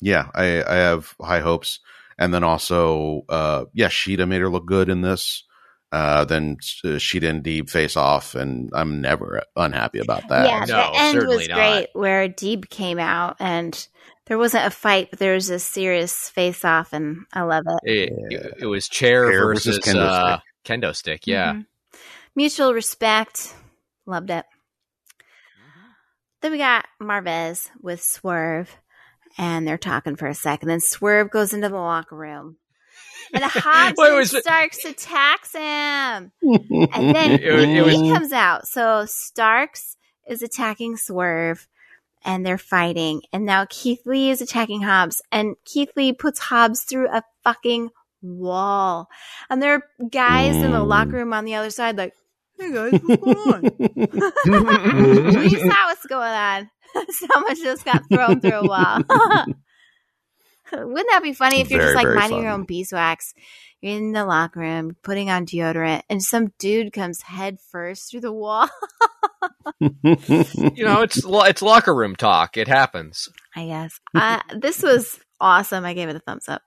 yeah, 0.00 0.28
I, 0.34 0.62
I 0.62 0.74
have 0.76 1.14
high 1.20 1.40
hopes. 1.40 1.80
And 2.18 2.34
then 2.34 2.44
also, 2.44 3.22
uh, 3.28 3.64
yeah, 3.72 3.88
Shida 3.88 4.28
made 4.28 4.40
her 4.42 4.50
look 4.50 4.66
good 4.66 4.88
in 4.90 5.00
this. 5.00 5.44
Uh, 5.92 6.24
then 6.24 6.56
uh, 6.84 6.98
Shida 6.98 7.28
and 7.28 7.42
Deeb 7.42 7.68
face 7.68 7.96
off, 7.96 8.34
and 8.34 8.70
I'm 8.74 9.00
never 9.00 9.42
unhappy 9.56 9.98
about 9.98 10.28
that. 10.28 10.46
yeah, 10.46 10.60
No, 10.66 10.92
the 10.92 10.98
end 11.00 11.26
was 11.26 11.48
not. 11.48 11.54
great 11.56 11.88
where 11.94 12.28
Deeb 12.28 12.68
came 12.68 12.98
out 13.00 13.36
and 13.40 13.88
there 14.26 14.38
wasn't 14.38 14.66
a 14.66 14.70
fight, 14.70 15.08
but 15.10 15.18
there 15.18 15.34
was 15.34 15.50
a 15.50 15.58
serious 15.58 16.28
face 16.30 16.64
off, 16.64 16.92
and 16.92 17.24
I 17.32 17.42
love 17.42 17.64
it. 17.66 17.90
It, 17.90 18.12
it, 18.30 18.54
it 18.60 18.66
was 18.66 18.86
chair, 18.86 19.28
Chair 19.30 19.40
versus 19.46 19.78
versus, 19.78 19.94
kendo 19.94 20.06
uh, 20.06 20.38
kendo 20.64 20.94
stick. 20.94 21.26
Yeah. 21.26 21.54
Mhm. 21.54 21.66
Mutual 22.36 22.72
respect. 22.72 23.52
Loved 24.06 24.30
it. 24.30 24.44
Then 26.42 26.52
we 26.52 26.58
got 26.58 26.86
Marvez 27.02 27.68
with 27.82 28.00
Swerve, 28.02 28.74
and 29.40 29.66
they're 29.66 29.78
talking 29.78 30.16
for 30.16 30.26
a 30.26 30.34
second. 30.34 30.68
Then 30.68 30.80
Swerve 30.80 31.30
goes 31.30 31.54
into 31.54 31.70
the 31.70 31.74
locker 31.76 32.14
room. 32.14 32.58
And 33.32 33.42
Hobbs 33.42 33.94
Wait, 33.96 34.08
and 34.08 34.16
was 34.18 34.34
it- 34.34 34.42
Starks 34.42 34.84
attacks 34.84 35.52
him. 35.54 36.30
And 36.42 37.14
then 37.14 37.30
It 37.32 37.42
it 37.44 37.84
was- 37.86 37.94
he 37.94 38.12
comes 38.12 38.32
out. 38.32 38.68
So 38.68 39.06
Starks 39.06 39.96
is 40.28 40.42
attacking 40.42 40.96
Swerve 40.98 41.66
and 42.22 42.44
they're 42.44 42.58
fighting. 42.58 43.22
And 43.32 43.46
now 43.46 43.66
Keith 43.70 44.02
Lee 44.04 44.28
is 44.30 44.42
attacking 44.42 44.82
Hobbs. 44.82 45.22
And 45.32 45.56
Keith 45.64 45.90
Lee 45.96 46.12
puts 46.12 46.38
Hobbs 46.38 46.82
through 46.82 47.08
a 47.08 47.22
fucking 47.42 47.88
wall. 48.20 49.08
And 49.48 49.62
there 49.62 49.74
are 49.74 49.82
guys 50.10 50.56
in 50.56 50.72
the 50.72 50.78
Mm. 50.78 50.86
locker 50.86 51.12
room 51.12 51.32
on 51.32 51.46
the 51.46 51.54
other 51.54 51.70
side, 51.70 51.96
like, 51.96 52.12
hey 52.60 52.72
guys, 52.72 53.00
what's 53.02 53.22
going 53.22 53.54
on? 53.54 53.62
we 53.78 55.48
saw 55.58 55.86
what's 55.86 56.06
going 56.06 56.32
on. 56.32 56.70
Someone 57.10 57.56
just 57.56 57.84
got 57.84 58.08
thrown 58.08 58.40
through 58.40 58.50
a 58.52 58.66
wall. 58.66 58.98
Wouldn't 60.72 61.08
that 61.10 61.22
be 61.22 61.32
funny 61.32 61.60
if 61.60 61.70
you're 61.70 61.80
Very, 61.80 61.94
just 61.94 61.96
like 61.96 62.06
very 62.06 62.16
minding 62.16 62.42
your 62.42 62.52
own 62.52 62.64
beeswax? 62.64 63.34
You're 63.80 63.96
in 63.96 64.12
the 64.12 64.24
locker 64.24 64.60
room 64.60 64.96
putting 65.02 65.30
on 65.30 65.46
deodorant, 65.46 66.02
and 66.08 66.22
some 66.22 66.52
dude 66.58 66.92
comes 66.92 67.22
head 67.22 67.58
first 67.72 68.10
through 68.10 68.20
the 68.20 68.32
wall. 68.32 68.68
You 69.80 70.84
know, 70.84 71.02
it's 71.02 71.22
it's 71.24 71.62
locker 71.62 71.94
room 71.94 72.14
talk. 72.14 72.56
It 72.56 72.68
happens. 72.68 73.28
I 73.56 73.66
guess 73.66 73.98
uh, 74.14 74.40
this 74.56 74.82
was 74.82 75.18
awesome. 75.40 75.84
I 75.84 75.94
gave 75.94 76.08
it 76.08 76.16
a 76.16 76.20
thumbs 76.20 76.48
up. 76.48 76.62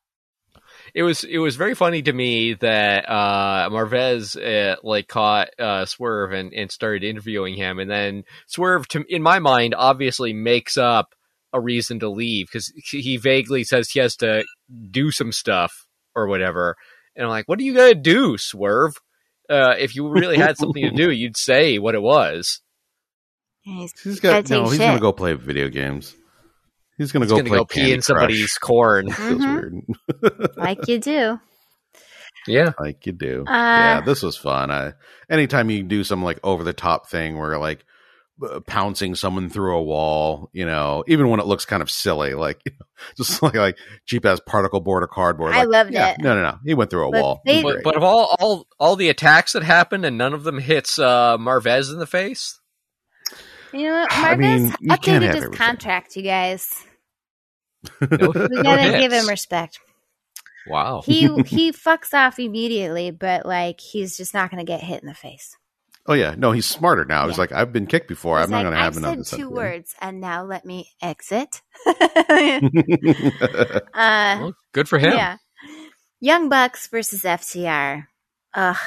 It 0.94 1.02
was 1.02 1.24
it 1.24 1.40
was 1.40 1.56
very 1.56 1.74
funny 1.74 2.04
to 2.04 2.14
me 2.14 2.54
that 2.56 3.10
uh, 3.10 3.70
Marvez 3.72 4.36
uh, 4.38 4.76
like 4.84 5.08
caught 5.08 5.50
uh, 5.58 5.86
Swerve 5.86 6.34
and, 6.34 6.54
and 6.54 6.72
started 6.72 7.04
interviewing 7.04 7.56
him, 7.56 7.80
and 7.80 7.90
then 7.90 8.24
Swerve, 8.46 8.88
to, 8.90 9.04
in 9.10 9.24
my 9.24 9.40
mind, 9.40 9.74
obviously 9.76 10.34
makes 10.34 10.78
up 10.78 11.16
a 11.52 11.60
reason 11.60 12.00
to 12.00 12.10
leave 12.10 12.48
because 12.48 12.72
he 12.92 13.18
vaguely 13.18 13.64
says 13.64 13.90
he 13.90 14.00
has 14.00 14.16
to 14.18 14.44
do 14.92 15.10
some 15.10 15.32
stuff 15.32 15.88
or 16.16 16.28
whatever, 16.28 16.76
and 17.16 17.26
I'm 17.26 17.32
like, 17.32 17.48
what 17.48 17.60
are 17.60 17.64
you 17.64 17.74
gonna 17.74 17.96
do, 17.96 18.38
Swerve? 18.38 18.96
Uh, 19.50 19.74
if 19.78 19.96
you 19.96 20.08
really 20.08 20.38
had 20.38 20.58
something 20.58 20.84
to 20.84 20.92
do, 20.92 21.10
you'd 21.12 21.38
say 21.38 21.80
what 21.80 21.96
it 21.96 22.02
was. 22.04 22.62
He's 23.62 24.00
He's 24.00 24.20
Gotta 24.20 24.48
no. 24.50 24.64
take 24.66 24.74
He's 24.74 24.80
gonna 24.80 25.00
go 25.00 25.12
play 25.12 25.34
video 25.34 25.70
games. 25.70 26.16
He's 26.98 27.12
gonna 27.12 27.26
He's 27.26 27.32
go 27.32 27.38
gonna 27.38 27.50
play 27.50 27.58
go 27.58 27.66
pee 27.66 27.80
Candy 27.80 27.94
in 27.94 28.02
somebody's 28.02 28.54
Crush. 28.58 28.68
corn. 28.68 29.12
Feels 29.12 29.42
Mhm. 29.42 29.82
weird. 30.22 30.52
like 30.58 30.88
you 30.88 31.00
do. 31.00 31.40
Yeah, 32.48 32.74
like 32.80 33.06
you 33.06 33.14
do. 33.14 33.46
Uh, 33.48 33.52
yeah, 33.52 34.02
this 34.02 34.22
was 34.22 34.36
fun. 34.38 34.70
I, 34.70 34.94
anytime 35.30 35.70
you 35.70 35.82
do 35.84 36.04
some 36.04 36.24
like 36.24 36.40
over 36.44 36.64
the 36.64 36.74
top 36.74 37.10
thing 37.10 37.38
where 37.38 37.58
like 37.58 37.86
uh, 38.44 38.60
pouncing 38.68 39.16
someone 39.16 39.50
through 39.50 39.78
a 39.78 39.82
wall, 39.82 40.50
you 40.52 40.66
know, 40.66 41.04
even 41.08 41.30
when 41.30 41.40
it 41.40 41.46
looks 41.46 41.64
kind 41.66 41.82
of 41.82 41.90
silly, 41.90 42.34
like 42.34 42.60
you 42.66 42.74
know, 42.80 42.86
just 43.16 43.42
like 43.42 43.56
like 43.56 43.78
cheap 44.06 44.26
ass 44.26 44.42
particle 44.46 44.82
board 44.82 45.04
or 45.04 45.08
cardboard. 45.08 45.54
I 45.54 45.64
loved 45.64 45.94
yeah, 45.94 46.10
it. 46.12 46.18
No, 46.20 46.36
no, 46.36 46.42
no. 46.42 46.58
He 46.66 46.74
went 46.74 46.90
through 46.90 47.08
a 47.08 47.12
But 47.12 47.22
wall. 47.22 47.42
they- 47.46 47.64
but, 47.64 47.82
but 47.84 47.96
of 47.96 48.04
all 48.04 48.36
all 48.40 48.68
all 48.78 48.96
the 48.98 49.10
attacks 49.10 49.54
that 49.54 49.64
happened, 49.64 50.04
and 50.04 50.18
none 50.18 50.34
of 50.34 50.44
them 50.44 50.60
hits 50.60 51.00
uh, 51.00 51.38
Marvez 51.38 51.92
in 51.94 52.00
the 52.00 52.08
face. 52.08 52.60
You 53.74 53.88
know 53.90 54.02
what? 54.02 54.10
I 54.12 54.36
mean, 54.36 54.74
you 54.80 54.98
can't 54.98 55.24
updated 55.24 55.24
have 55.24 55.36
his 55.36 55.44
everything. 55.46 55.52
contract, 55.54 56.16
you 56.16 56.24
guys. 56.24 56.74
We 58.00 58.08
no 58.10 58.32
gotta 58.64 58.82
hits. 58.84 59.00
give 59.00 59.12
him 59.12 59.28
respect. 59.28 59.80
Wow. 60.68 61.02
He 61.06 61.28
he 61.46 61.72
fucks 61.72 62.14
off 62.14 62.40
immediately, 62.40 63.12
but 63.12 63.46
like 63.46 63.80
he's 63.82 64.16
just 64.16 64.34
not 64.34 64.52
going 64.52 64.66
to 64.66 64.70
get 64.72 64.82
hit 64.82 65.02
in 65.02 65.08
the 65.08 65.14
face. 65.14 65.58
Oh 66.06 66.14
yeah, 66.14 66.36
no, 66.38 66.52
he's 66.52 66.66
smarter 66.66 67.06
now. 67.06 67.28
He's 67.28 67.38
like, 67.38 67.52
I've 67.54 67.72
been 67.74 67.88
kicked 67.88 68.10
before. 68.10 68.38
He's 68.38 68.46
I'm 68.46 68.52
not 68.52 68.58
like, 68.58 68.64
going 68.66 68.74
to 68.76 68.80
have 68.82 68.94
I've 68.94 68.98
another. 68.98 69.24
said 69.24 69.38
two 69.40 69.50
words, 69.50 69.96
and 70.02 70.20
now 70.22 70.44
let 70.44 70.66
me 70.66 70.90
exit. 71.02 71.62
Uh, 73.94 74.38
Well, 74.40 74.54
good 74.74 74.90
for 74.90 75.00
him. 75.00 75.14
yeah, 75.14 75.38
Young 76.20 76.50
Bucks 76.50 76.88
versus 76.88 77.22
FTR. 77.24 78.06
Ugh, 78.54 78.78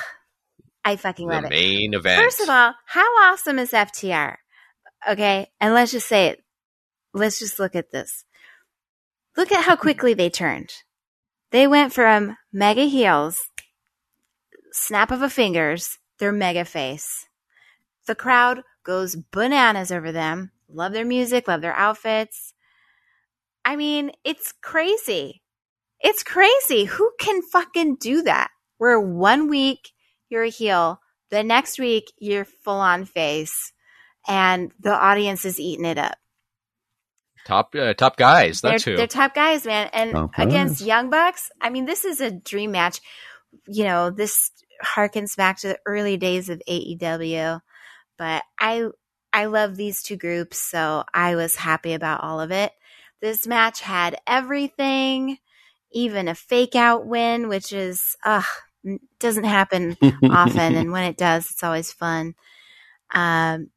I 0.84 0.96
fucking 0.96 1.26
The 1.28 1.34
love 1.34 1.44
it. 1.44 1.50
main 1.50 1.94
event. 1.94 2.22
First 2.22 2.40
of 2.40 2.48
all, 2.48 2.74
how 2.86 3.06
awesome 3.22 3.58
is 3.58 3.70
FTR? 3.72 4.36
Okay, 5.08 5.48
and 5.60 5.72
let's 5.72 5.92
just 5.92 6.08
say 6.08 6.28
it. 6.28 6.42
Let's 7.14 7.38
just 7.38 7.58
look 7.58 7.74
at 7.76 7.92
this. 7.92 8.24
Look 9.36 9.52
at 9.52 9.64
how 9.64 9.74
mm-hmm. 9.74 9.82
quickly 9.82 10.14
they 10.14 10.30
turned. 10.30 10.72
They 11.52 11.66
went 11.66 11.92
from 11.92 12.36
mega 12.52 12.84
heels, 12.84 13.38
snap 14.72 15.10
of 15.10 15.22
a 15.22 15.30
fingers, 15.30 15.98
they're 16.18 16.32
mega 16.32 16.64
face. 16.64 17.26
The 18.06 18.14
crowd 18.14 18.62
goes 18.84 19.16
bananas 19.16 19.92
over 19.92 20.12
them. 20.12 20.52
Love 20.68 20.92
their 20.92 21.04
music, 21.04 21.46
love 21.46 21.60
their 21.60 21.76
outfits. 21.76 22.52
I 23.64 23.76
mean, 23.76 24.12
it's 24.24 24.52
crazy. 24.62 25.42
It's 26.00 26.22
crazy. 26.22 26.84
Who 26.84 27.12
can 27.18 27.42
fucking 27.42 27.96
do 27.96 28.22
that? 28.22 28.50
Where 28.78 29.00
one 29.00 29.48
week 29.48 29.90
you're 30.28 30.44
a 30.44 30.48
heel, 30.48 31.00
the 31.30 31.42
next 31.42 31.78
week 31.78 32.12
you're 32.18 32.44
full 32.44 32.80
on 32.80 33.04
face, 33.04 33.72
and 34.26 34.72
the 34.80 34.94
audience 34.94 35.44
is 35.44 35.60
eating 35.60 35.84
it 35.84 35.98
up. 35.98 36.16
top 37.46 37.74
uh, 37.74 37.94
top 37.94 38.16
guys. 38.16 38.60
They're, 38.60 38.72
That's 38.72 38.84
who. 38.84 38.96
they're 38.96 39.06
top 39.06 39.34
guys, 39.34 39.64
man. 39.66 39.88
And 39.92 40.12
Top 40.12 40.30
against 40.38 40.80
guys. 40.80 40.86
Young 40.86 41.10
Bucks, 41.10 41.50
I 41.60 41.70
mean, 41.70 41.86
this 41.86 42.04
is 42.04 42.20
a 42.20 42.30
dream 42.30 42.72
match. 42.72 43.00
You 43.66 43.84
know, 43.84 44.10
this 44.10 44.50
harkens 44.84 45.36
back 45.36 45.58
to 45.60 45.68
the 45.68 45.78
early 45.86 46.16
days 46.16 46.48
of 46.48 46.60
AEW, 46.68 47.60
but 48.18 48.42
I 48.58 48.88
I 49.32 49.46
love 49.46 49.76
these 49.76 50.02
two 50.02 50.16
groups, 50.16 50.58
so 50.58 51.04
I 51.14 51.36
was 51.36 51.56
happy 51.56 51.92
about 51.94 52.22
all 52.22 52.40
of 52.40 52.50
it. 52.50 52.72
This 53.20 53.46
match 53.46 53.80
had 53.80 54.18
everything, 54.26 55.38
even 55.92 56.28
a 56.28 56.34
fake 56.34 56.74
out 56.74 57.06
win, 57.06 57.48
which 57.48 57.72
is 57.72 58.16
uh 58.24 58.42
doesn't 59.18 59.44
happen 59.44 59.96
often, 60.30 60.74
and 60.74 60.92
when 60.92 61.04
it 61.04 61.16
does, 61.16 61.50
it's 61.50 61.64
always 61.64 61.92
fun. 61.92 62.34
Um, 63.14 63.70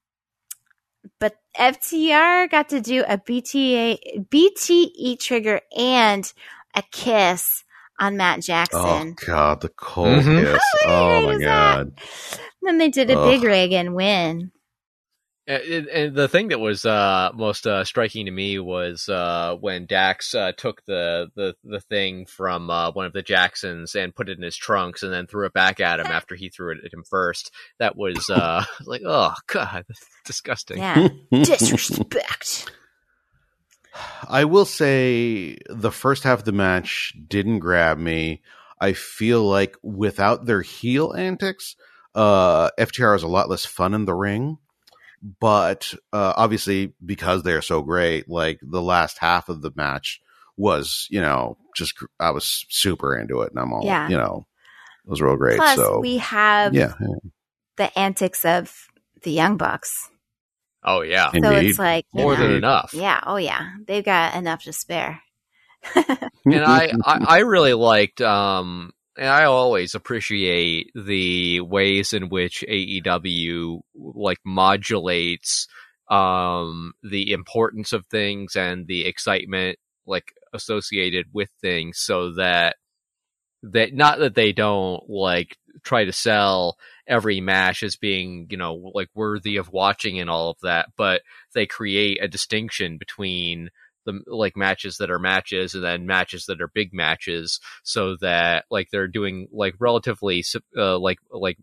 but 1.19 1.35
FTR 1.57 2.49
got 2.49 2.69
to 2.69 2.81
do 2.81 3.03
a 3.07 3.17
BTA 3.17 4.27
BTE 4.29 5.19
trigger 5.19 5.61
and 5.77 6.31
a 6.75 6.83
kiss 6.91 7.63
on 7.99 8.17
Matt 8.17 8.41
oh 8.73 9.03
Jackson. 9.03 9.17
god, 9.25 9.61
the 9.61 9.69
cold 9.69 10.25
Mhm. 10.25 10.35
kiss. 10.35 10.77
How 10.83 10.85
Oh 10.85 11.21
my 11.21 11.35
is 11.35 11.43
that? 11.45 11.79
god. 11.79 11.93
Then 12.61 12.77
they 12.79 12.89
did 12.89 13.11
a 13.11 13.15
Ugh. 13.15 13.17
big 13.17 13.43
rig 13.43 13.73
and 13.73 13.95
win. 13.95 14.51
And, 15.49 15.87
and 15.87 16.15
the 16.15 16.27
thing 16.27 16.49
that 16.49 16.59
was 16.59 16.85
uh, 16.85 17.31
most 17.33 17.65
uh, 17.65 17.83
striking 17.83 18.27
to 18.27 18.31
me 18.31 18.59
was 18.59 19.09
uh, 19.09 19.55
when 19.59 19.87
Dax 19.87 20.35
uh, 20.35 20.51
took 20.51 20.85
the, 20.85 21.31
the, 21.35 21.55
the 21.63 21.79
thing 21.79 22.27
from 22.27 22.69
uh, 22.69 22.91
one 22.91 23.07
of 23.07 23.13
the 23.13 23.23
Jacksons 23.23 23.95
and 23.95 24.13
put 24.13 24.29
it 24.29 24.37
in 24.37 24.43
his 24.43 24.55
trunks 24.55 25.01
and 25.01 25.11
then 25.11 25.25
threw 25.25 25.47
it 25.47 25.53
back 25.53 25.79
at 25.79 25.99
him 25.99 26.05
after 26.11 26.35
he 26.35 26.49
threw 26.49 26.73
it 26.73 26.85
at 26.85 26.93
him 26.93 27.03
first. 27.03 27.51
That 27.79 27.97
was 27.97 28.29
uh, 28.29 28.63
like, 28.85 29.01
oh 29.03 29.33
god, 29.47 29.85
disgusting. 30.25 30.77
Yeah, 30.77 31.07
disrespect. 31.31 32.71
I 34.29 34.45
will 34.45 34.65
say 34.65 35.57
the 35.67 35.91
first 35.91 36.25
half 36.25 36.39
of 36.39 36.45
the 36.45 36.51
match 36.51 37.15
didn't 37.27 37.57
grab 37.57 37.97
me. 37.97 38.43
I 38.79 38.93
feel 38.93 39.43
like 39.43 39.77
without 39.81 40.45
their 40.45 40.61
heel 40.61 41.11
antics, 41.13 41.75
uh, 42.13 42.69
FTR 42.77 43.15
is 43.15 43.23
a 43.23 43.27
lot 43.27 43.49
less 43.49 43.65
fun 43.65 43.95
in 43.95 44.05
the 44.05 44.13
ring. 44.13 44.59
But 45.39 45.93
uh, 46.13 46.33
obviously, 46.35 46.93
because 47.05 47.43
they're 47.43 47.61
so 47.61 47.81
great, 47.81 48.29
like 48.29 48.59
the 48.61 48.81
last 48.81 49.17
half 49.19 49.49
of 49.49 49.61
the 49.61 49.71
match 49.75 50.21
was, 50.57 51.07
you 51.09 51.21
know, 51.21 51.57
just 51.75 51.93
I 52.19 52.31
was 52.31 52.65
super 52.69 53.17
into 53.17 53.41
it, 53.41 53.51
and 53.51 53.59
I'm 53.59 53.73
all, 53.73 53.85
Yeah. 53.85 54.07
you 54.09 54.17
know, 54.17 54.45
it 55.05 55.09
was 55.09 55.21
real 55.21 55.37
great. 55.37 55.57
Plus, 55.57 55.75
so 55.75 55.99
we 55.99 56.17
have 56.17 56.73
yeah, 56.73 56.93
the 57.77 57.97
antics 57.97 58.45
of 58.45 58.73
the 59.23 59.31
Young 59.31 59.57
Bucks. 59.57 60.09
Oh 60.83 61.01
yeah, 61.01 61.31
So 61.31 61.37
Indeed. 61.37 61.69
it's 61.71 61.79
like 61.79 62.05
more 62.13 62.35
know, 62.35 62.41
than 62.47 62.51
enough. 62.57 62.93
Yeah, 62.93 63.21
oh 63.25 63.35
yeah, 63.35 63.69
they've 63.85 64.03
got 64.05 64.35
enough 64.35 64.63
to 64.63 64.73
spare. 64.73 65.21
and 65.95 66.63
I, 66.63 66.93
I 67.03 67.25
I 67.27 67.37
really 67.39 67.73
liked 67.73 68.21
um 68.21 68.91
and 69.19 69.27
I 69.27 69.43
always 69.43 69.95
appreciate 69.95 70.91
the 70.95 71.59
ways 71.59 72.13
in 72.13 72.29
which 72.29 72.63
AEW 72.67 73.81
like 73.95 74.39
modulates 74.45 75.67
um 76.09 76.93
the 77.03 77.33
importance 77.33 77.93
of 77.93 78.05
things 78.07 78.55
and 78.55 78.87
the 78.87 79.05
excitement 79.05 79.77
like 80.07 80.33
associated 80.53 81.27
with 81.33 81.49
things 81.61 81.99
so 81.99 82.33
that 82.33 82.77
that 83.61 83.93
not 83.93 84.19
that 84.19 84.33
they 84.33 84.51
don't 84.51 85.07
like 85.07 85.57
try 85.83 86.05
to 86.05 86.13
sell 86.13 86.77
every 87.07 87.41
match 87.41 87.83
as 87.83 87.95
being 87.95 88.47
you 88.49 88.57
know 88.57 88.91
like 88.95 89.09
worthy 89.13 89.57
of 89.57 89.71
watching 89.71 90.19
and 90.19 90.29
all 90.29 90.49
of 90.49 90.57
that 90.63 90.87
but 90.97 91.21
they 91.53 91.67
create 91.67 92.17
a 92.23 92.27
distinction 92.27 92.97
between 92.97 93.69
the 94.09 94.35
like 94.35 94.57
matches 94.57 94.97
that 94.97 95.11
are 95.11 95.19
matches 95.19 95.75
and 95.75 95.83
then 95.83 96.05
matches 96.07 96.45
that 96.47 96.61
are 96.61 96.67
big 96.73 96.93
matches 96.93 97.59
so 97.83 98.15
that 98.21 98.65
like 98.71 98.89
they're 98.91 99.07
doing 99.07 99.47
like 99.51 99.75
relatively 99.79 100.43
uh, 100.77 100.97
like 100.99 101.19
like 101.31 101.57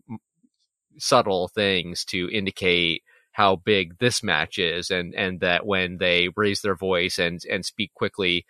subtle 0.99 1.47
things 1.47 2.05
to 2.05 2.29
indicate 2.31 3.03
how 3.31 3.55
big 3.55 3.97
this 3.99 4.23
match 4.23 4.57
is 4.57 4.89
and 4.91 5.13
and 5.15 5.41
that 5.41 5.65
when 5.65 5.97
they 5.99 6.29
raise 6.35 6.61
their 6.61 6.75
voice 6.75 7.19
and 7.19 7.41
and 7.51 7.65
speak 7.65 7.93
quickly 7.93 8.45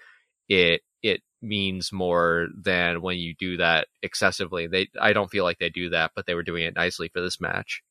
it 0.49 0.81
it 1.03 1.21
means 1.41 1.91
more 1.93 2.47
than 2.55 3.01
when 3.01 3.17
you 3.17 3.35
do 3.37 3.57
that 3.57 3.87
excessively 4.03 4.67
they 4.67 4.87
i 5.01 5.13
don't 5.13 5.31
feel 5.31 5.43
like 5.43 5.59
they 5.59 5.69
do 5.69 5.89
that 5.89 6.11
but 6.15 6.25
they 6.25 6.35
were 6.35 6.43
doing 6.43 6.63
it 6.63 6.75
nicely 6.75 7.09
for 7.09 7.21
this 7.21 7.41
match 7.41 7.83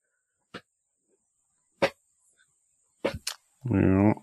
Yeah. 3.70 4.14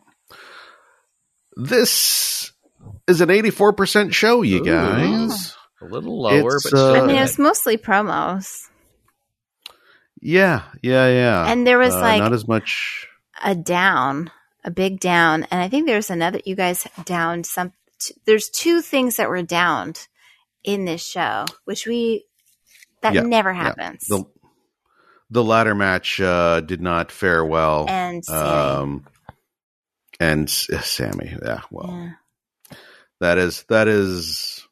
This 1.55 2.51
is 3.07 3.21
an 3.21 3.29
84% 3.29 4.13
show, 4.13 4.41
you 4.41 4.61
Ooh. 4.61 4.65
guys. 4.65 5.55
a 5.81 5.85
little 5.85 6.21
lower 6.21 6.55
It's, 6.55 6.63
but 6.63 6.69
still 6.69 6.85
uh, 6.91 6.93
I 6.93 6.99
mean, 6.99 7.07
good. 7.09 7.17
it 7.17 7.21
was 7.21 7.39
mostly 7.39 7.77
promos, 7.77 8.67
Yeah, 10.21 10.63
yeah, 10.81 11.07
yeah. 11.07 11.45
and 11.51 11.67
there 11.67 11.77
was 11.77 11.93
Uh, 11.93 11.99
like 11.99 12.19
not 12.21 12.33
as 12.33 12.47
much. 12.47 13.07
a 13.43 13.53
down, 13.55 14.31
a 14.63 14.71
big 14.71 14.99
down, 14.99 15.43
and 15.51 15.61
I 15.61 15.67
think 15.69 15.85
there's 15.87 16.09
another. 16.09 16.39
You 16.45 16.55
guys 16.55 16.87
downed 17.05 17.45
some. 17.45 17.73
T- 17.99 18.15
there's 18.25 18.49
two 18.49 18.81
things 18.81 19.17
that 19.17 19.29
were 19.29 19.41
downed 19.43 20.07
in 20.63 20.85
this 20.85 21.05
show, 21.05 21.45
which 21.65 21.85
we 21.85 22.25
that 23.01 23.13
Yeah, 23.13 23.21
never 23.21 23.51
yeah. 23.51 23.63
happens. 23.63 24.05
The 24.07 24.23
the 25.29 25.43
ladder 25.43 25.75
match 25.75 26.21
uh, 26.21 26.61
did 26.61 26.79
not 26.81 27.11
fare 27.11 27.43
well. 27.43 27.85
and 27.89 28.23
Sammy. 28.23 28.39
um, 28.49 29.05
and 30.31 30.47
S- 30.47 30.67
Sammy, 30.85 31.35
yeah, 31.45 31.61
well, 31.71 31.89
yeah. 31.91 32.77
that 33.19 33.37
is 33.37 33.63
that 33.69 33.87
is 33.87 34.67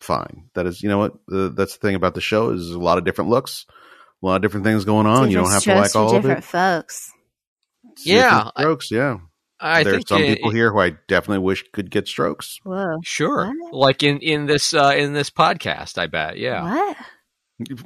fine. 0.00 0.48
That 0.54 0.66
is, 0.66 0.82
you 0.82 0.88
know 0.88 0.98
what? 0.98 1.12
Uh, 1.30 1.48
that's 1.48 1.76
the 1.76 1.80
thing 1.80 1.94
about 1.94 2.14
the 2.14 2.20
show 2.20 2.50
is 2.50 2.70
a 2.70 2.78
lot 2.78 2.98
of 2.98 3.04
different 3.04 3.30
looks, 3.30 3.66
a 4.22 4.26
lot 4.26 4.36
of 4.36 4.42
different 4.42 4.64
things 4.64 4.84
going 4.84 5.06
on. 5.06 5.30
you 5.30 5.36
don't 5.36 5.50
have 5.50 5.62
to 5.64 5.74
like 5.74 5.90
for 5.92 5.98
all 5.98 6.16
of 6.16 6.22
different 6.22 6.38
it. 6.38 6.44
folks. 6.44 7.12
It's 7.92 8.06
Yeah, 8.06 8.22
different 8.30 8.52
I- 8.56 8.60
strokes. 8.62 8.90
yeah, 8.90 9.18
i 9.58 9.82
there's 9.82 9.96
think 9.96 10.08
some 10.08 10.22
it- 10.22 10.36
people 10.36 10.50
here 10.50 10.70
who 10.72 10.78
I 10.80 10.90
definitely 11.08 11.44
wish 11.44 11.64
could 11.72 11.90
get 11.90 12.06
strokes. 12.08 12.58
Whoa. 12.62 12.98
Sure. 13.02 13.46
What? 13.58 13.72
Like 13.74 14.02
in 14.02 14.18
in 14.18 14.46
this 14.46 14.74
uh 14.74 14.94
in 14.96 15.12
this 15.14 15.30
podcast, 15.30 15.96
I 15.98 16.06
bet. 16.06 16.36
Yeah. 16.38 16.94
What? 17.58 17.76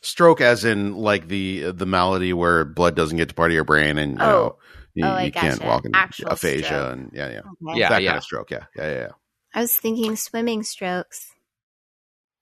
Stroke, 0.00 0.40
as 0.40 0.64
in 0.64 0.94
like 0.94 1.26
the 1.26 1.72
the 1.72 1.86
malady 1.86 2.32
where 2.32 2.64
blood 2.64 2.94
doesn't 2.94 3.16
get 3.16 3.28
to 3.30 3.34
part 3.34 3.50
of 3.50 3.54
your 3.56 3.64
brain, 3.64 3.98
and 3.98 4.12
you 4.12 4.24
Oh. 4.24 4.26
know 4.26 4.56
you, 4.96 5.04
Oh, 5.04 5.12
I 5.14 5.26
you 5.26 5.32
can't 5.32 5.60
gotcha. 5.60 5.66
walk 5.66 5.86
in 5.86 5.92
Actual 5.94 6.30
aphasia, 6.32 6.66
stroke. 6.66 6.92
and 6.92 7.10
yeah, 7.14 7.30
yeah, 7.30 7.42
Okay. 7.46 7.80
Yeah, 7.80 7.90
that 7.90 8.02
yeah. 8.02 8.08
kind 8.08 8.18
of 8.18 8.24
stroke. 8.24 8.50
Yeah, 8.50 8.64
yeah, 8.76 8.90
yeah. 8.92 9.08
I 9.54 9.60
was 9.62 9.74
thinking 9.74 10.16
swimming 10.16 10.62
strokes. 10.64 11.32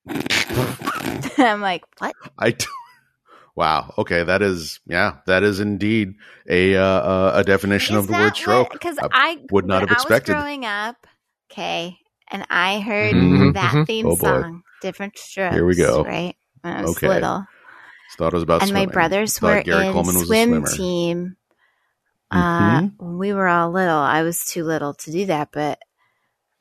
I'm 1.38 1.60
like, 1.60 1.84
what? 1.98 2.16
I. 2.38 2.52
d- 2.52 2.66
Wow. 3.56 3.94
Okay, 3.98 4.24
that 4.24 4.42
is 4.42 4.80
yeah, 4.86 5.18
that 5.26 5.42
is 5.44 5.60
indeed 5.60 6.14
a 6.48 6.76
uh, 6.76 6.82
uh, 6.84 7.32
a 7.36 7.44
definition 7.44 7.96
of 7.96 8.06
the 8.08 8.14
word 8.14 8.36
stroke. 8.36 8.72
Because 8.72 8.98
I 8.98 9.06
I 9.12 9.46
would 9.50 9.66
not 9.66 9.82
have 9.82 9.92
expected. 9.92 10.32
I 10.32 10.36
was 10.36 10.44
growing 10.44 10.64
up, 10.66 11.06
okay, 11.52 11.98
and 12.30 12.46
I 12.50 12.80
heard 12.80 13.16
Mhm, 13.16 13.52
that 13.54 13.74
mhm. 13.74 13.86
theme 13.86 14.06
Oh, 14.10 14.16
song, 14.16 14.62
different 14.80 15.18
strokes. 15.18 15.54
Here 15.54 15.66
we 15.66 15.74
go. 15.76 16.04
Right 16.04 16.36
when 16.62 16.74
I 16.74 16.80
was 16.82 16.96
Okay. 16.96 17.06
little, 17.08 17.46
Thought 18.18 18.32
it 18.32 18.34
was 18.34 18.42
about 18.42 18.62
and 18.62 18.72
my 18.72 18.86
brothers 18.86 19.40
Thought 19.40 19.50
were 19.56 19.64
Gary 19.64 19.84
in 19.84 19.86
Coleman 19.92 20.16
was 20.16 20.30
a 20.30 20.34
swim 20.34 20.36
swimmer. 20.36 20.70
Team. 22.34 22.94
Uh, 23.00 23.04
when 23.04 23.18
we 23.18 23.32
were 23.32 23.48
all 23.48 23.70
little, 23.70 23.96
I 23.98 24.22
was 24.22 24.44
too 24.44 24.64
little 24.64 24.94
to 24.94 25.10
do 25.10 25.26
that, 25.26 25.50
but 25.52 25.78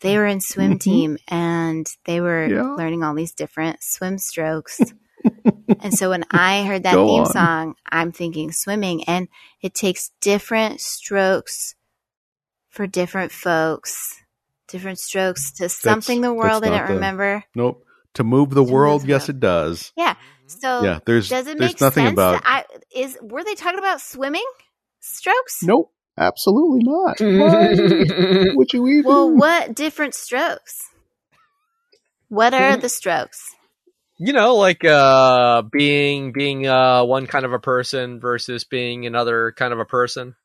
they 0.02 0.18
were 0.18 0.26
in 0.26 0.42
swim 0.42 0.74
Mhm. 0.76 0.80
team 0.82 1.18
and 1.28 1.88
they 2.06 2.20
were 2.22 2.46
Yeah. 2.48 2.62
learning 2.76 3.04
all 3.04 3.14
these 3.16 3.34
different 3.34 3.82
swim 3.84 4.18
strokes. 4.18 4.80
and 5.80 5.94
so 5.94 6.10
when 6.10 6.26
I 6.32 6.64
heard 6.66 6.84
that 6.84 6.94
Go 6.96 7.08
theme 7.08 7.22
on. 7.24 7.32
song, 7.32 7.76
I'm 7.90 8.12
thinking 8.12 8.52
swimming 8.52 9.04
and 9.06 9.28
it 9.62 9.74
takes 9.74 10.12
different 10.20 10.82
strokes 10.82 11.76
for 12.70 12.88
different 12.88 13.32
folks, 13.32 14.20
different 14.68 15.00
strokes 15.00 15.52
to 15.54 15.70
something 15.70 16.22
the 16.22 16.34
world 16.34 16.64
that's 16.64 16.72
didn't 16.74 16.88
the- 16.88 16.94
remember. 16.96 17.44
Nope. 17.56 17.86
To 18.16 18.24
move 18.24 18.50
the 18.52 18.64
To 18.66 18.72
world, 18.72 19.02
move 19.04 19.10
yes, 19.10 19.26
the- 19.28 19.32
it 19.32 19.40
does. 19.40 19.92
Yeah. 19.96 20.16
So 20.48 20.84
Yeah, 20.84 21.00
there's 21.06 21.30
does 21.30 21.48
it 21.48 21.58
there's 21.58 21.72
make 21.72 21.82
nothing 21.82 22.06
sense? 22.06 22.14
about. 22.14 22.42
I 22.46 22.66
is 22.94 23.18
were 23.22 23.44
they 23.44 23.56
talking 23.56 23.80
about 23.80 24.02
swimming 24.02 24.46
strokes? 25.04 25.60
Nope, 25.64 25.92
absolutely 26.18 26.84
not. 26.84 27.18
Why 27.22 28.54
would 28.56 28.74
you 28.74 28.88
even? 28.88 29.06
Well, 29.06 29.30
what 29.32 29.76
different 29.76 30.16
strokes? 30.16 30.80
What 32.30 32.54
are 32.54 32.78
the 32.78 32.90
strokes? 32.90 33.40
you 34.18 34.32
know, 34.32 34.56
like 34.56 34.86
uh, 34.86 35.64
being 35.64 36.32
being 36.32 36.66
uh, 36.68 37.04
one 37.04 37.28
kind 37.28 37.46
of 37.46 37.54
a 37.54 37.60
person 37.60 38.20
versus 38.20 38.64
being 38.64 39.06
another 39.06 39.52
kind 39.58 39.74
of 39.74 39.80
a 39.80 39.86
person. 39.86 40.36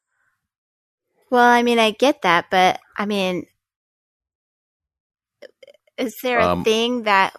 Well, 1.31 1.45
I 1.45 1.63
mean, 1.63 1.79
I 1.79 1.91
get 1.93 2.23
that, 2.23 2.47
but 2.51 2.81
I 2.97 3.07
mean, 3.07 3.47
is 5.97 6.17
there 6.23 6.41
a 6.41 6.45
Um, 6.45 6.65
thing 6.65 7.03
that 7.05 7.37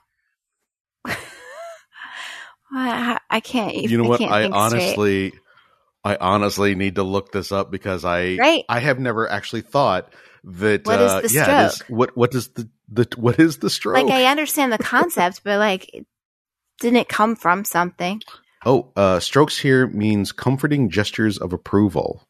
I 2.72 3.20
I 3.30 3.40
can't 3.40 3.74
even? 3.74 3.90
you 3.90 3.98
know 3.98 4.10
what? 4.10 4.20
can't 4.20 4.32
I 4.32 4.44
think 4.44 4.56
straight. 4.70 5.34
Honestly, 6.04 6.18
I 6.22 6.28
honestly 6.34 6.76
need 6.76 6.96
to 6.96 7.04
look 7.04 7.32
this 7.32 7.52
up 7.52 7.72
because 7.72 8.06
I 8.06 8.36
Right. 8.38 8.66
I 8.70 8.80
have 8.80 9.00
never 9.00 9.30
actually 9.30 9.62
thought 9.62 10.14
that. 10.44 10.86
What 10.86 11.02
is 11.02 11.12
uh, 11.12 11.22
the 11.22 11.30
yeah, 11.34 11.64
this- 11.64 11.76
stroke? 11.76 11.90
what 11.90 12.18
what 12.18 12.32
does 12.32 12.48
the 12.50 12.70
the 12.92 13.08
what 13.18 13.40
is 13.40 13.58
the 13.58 13.70
stroke? 13.70 13.96
like 14.08 14.12
I 14.14 14.26
understand 14.26 14.72
the 14.74 14.78
concept, 14.78 15.42
but 15.44 15.60
like, 15.60 15.90
didn't 16.80 16.98
it 16.98 17.10
come 17.10 17.36
from 17.36 17.66
something? 17.66 18.22
oh, 18.66 18.92
uh, 18.96 19.20
strokes 19.20 19.58
here 19.58 19.88
means 19.88 20.32
comforting 20.34 20.90
gestures 20.90 21.38
of 21.38 21.54
approval. 21.54 22.24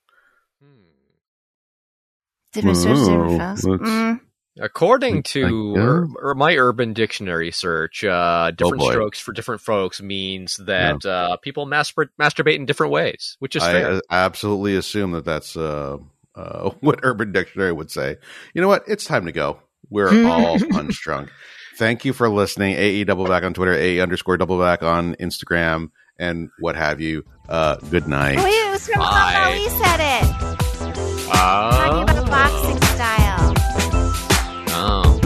Different 2.54 2.78
strokes, 2.78 3.00
different 3.02 3.42
Oh, 3.42 3.56
folks. 3.56 3.90
Mm. 3.90 4.20
According 4.62 5.24
to 5.24 5.74
I- 5.76 5.80
ur- 5.80 6.08
ur- 6.22 6.36
my 6.36 6.56
Urban 6.58 6.94
Dictionary 6.94 7.52
search, 7.52 8.04
uh, 8.04 8.52
different 8.52 8.84
Oh, 8.84 8.90
strokes 8.92 9.20
for 9.20 9.32
different 9.32 9.62
folks 9.62 10.02
means 10.02 10.58
that 10.58 11.06
uh, 11.06 11.38
people 11.38 11.66
mastur- 11.66 12.10
masturbate 12.20 12.56
in 12.56 12.66
different 12.66 12.92
ways, 12.92 13.36
which 13.40 13.56
is 13.56 13.64
I 13.64 13.72
fair. 13.72 13.92
uh, 13.94 14.00
absolutely 14.10 14.76
assume 14.76 15.12
that 15.12 15.26
that's 15.26 15.56
uh, 15.56 15.98
uh, 16.36 16.70
what 16.82 17.00
Urban 17.04 17.32
Dictionary 17.32 17.72
would 17.72 17.90
say. 17.92 18.18
You 18.54 18.62
know 18.62 18.68
what? 18.68 18.84
It's 18.88 19.06
time 19.06 19.26
to 19.28 19.32
go. 19.32 19.60
We're 19.90 20.28
all 20.28 20.60
punch 20.72 21.02
drunk. 21.02 21.30
Thank 21.78 22.04
you 22.04 22.12
for 22.12 22.30
listening. 22.30 22.76
AE 22.76 23.06
double 23.06 23.26
back 23.26 23.44
on 23.44 23.54
Twitter, 23.54 23.74
AE 23.74 24.02
underscore 24.02 24.36
double 24.38 24.60
back 24.60 24.84
on 24.84 25.16
Instagram, 25.16 25.92
and 26.20 26.50
what 26.60 26.76
have 26.76 27.00
you. 27.00 27.24
Uh, 27.48 27.78
good 27.90 28.08
night. 28.08 28.38
Oh, 28.38 28.46
yeah, 28.46 28.68
it 28.68 28.72
was 28.72 28.86
from 28.88 29.00
Bye. 29.00 29.06
how 29.08 29.52
we 29.54 29.70
said 29.70 30.00
it. 30.02 31.30
Talking 31.32 32.10
about 32.10 32.28
boxing 32.28 32.78
style. 32.78 32.89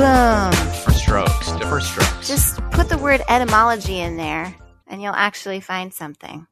Boom. 0.03 0.51
different 0.51 0.99
strokes, 0.99 1.51
different 1.53 1.83
strokes. 1.85 2.27
Just 2.27 2.57
put 2.71 2.89
the 2.89 2.97
word 2.97 3.21
etymology 3.29 4.01
in 4.01 4.17
there, 4.17 4.53
and 4.85 5.01
you'll 5.01 5.13
actually 5.15 5.61
find 5.61 5.93
something. 5.93 6.45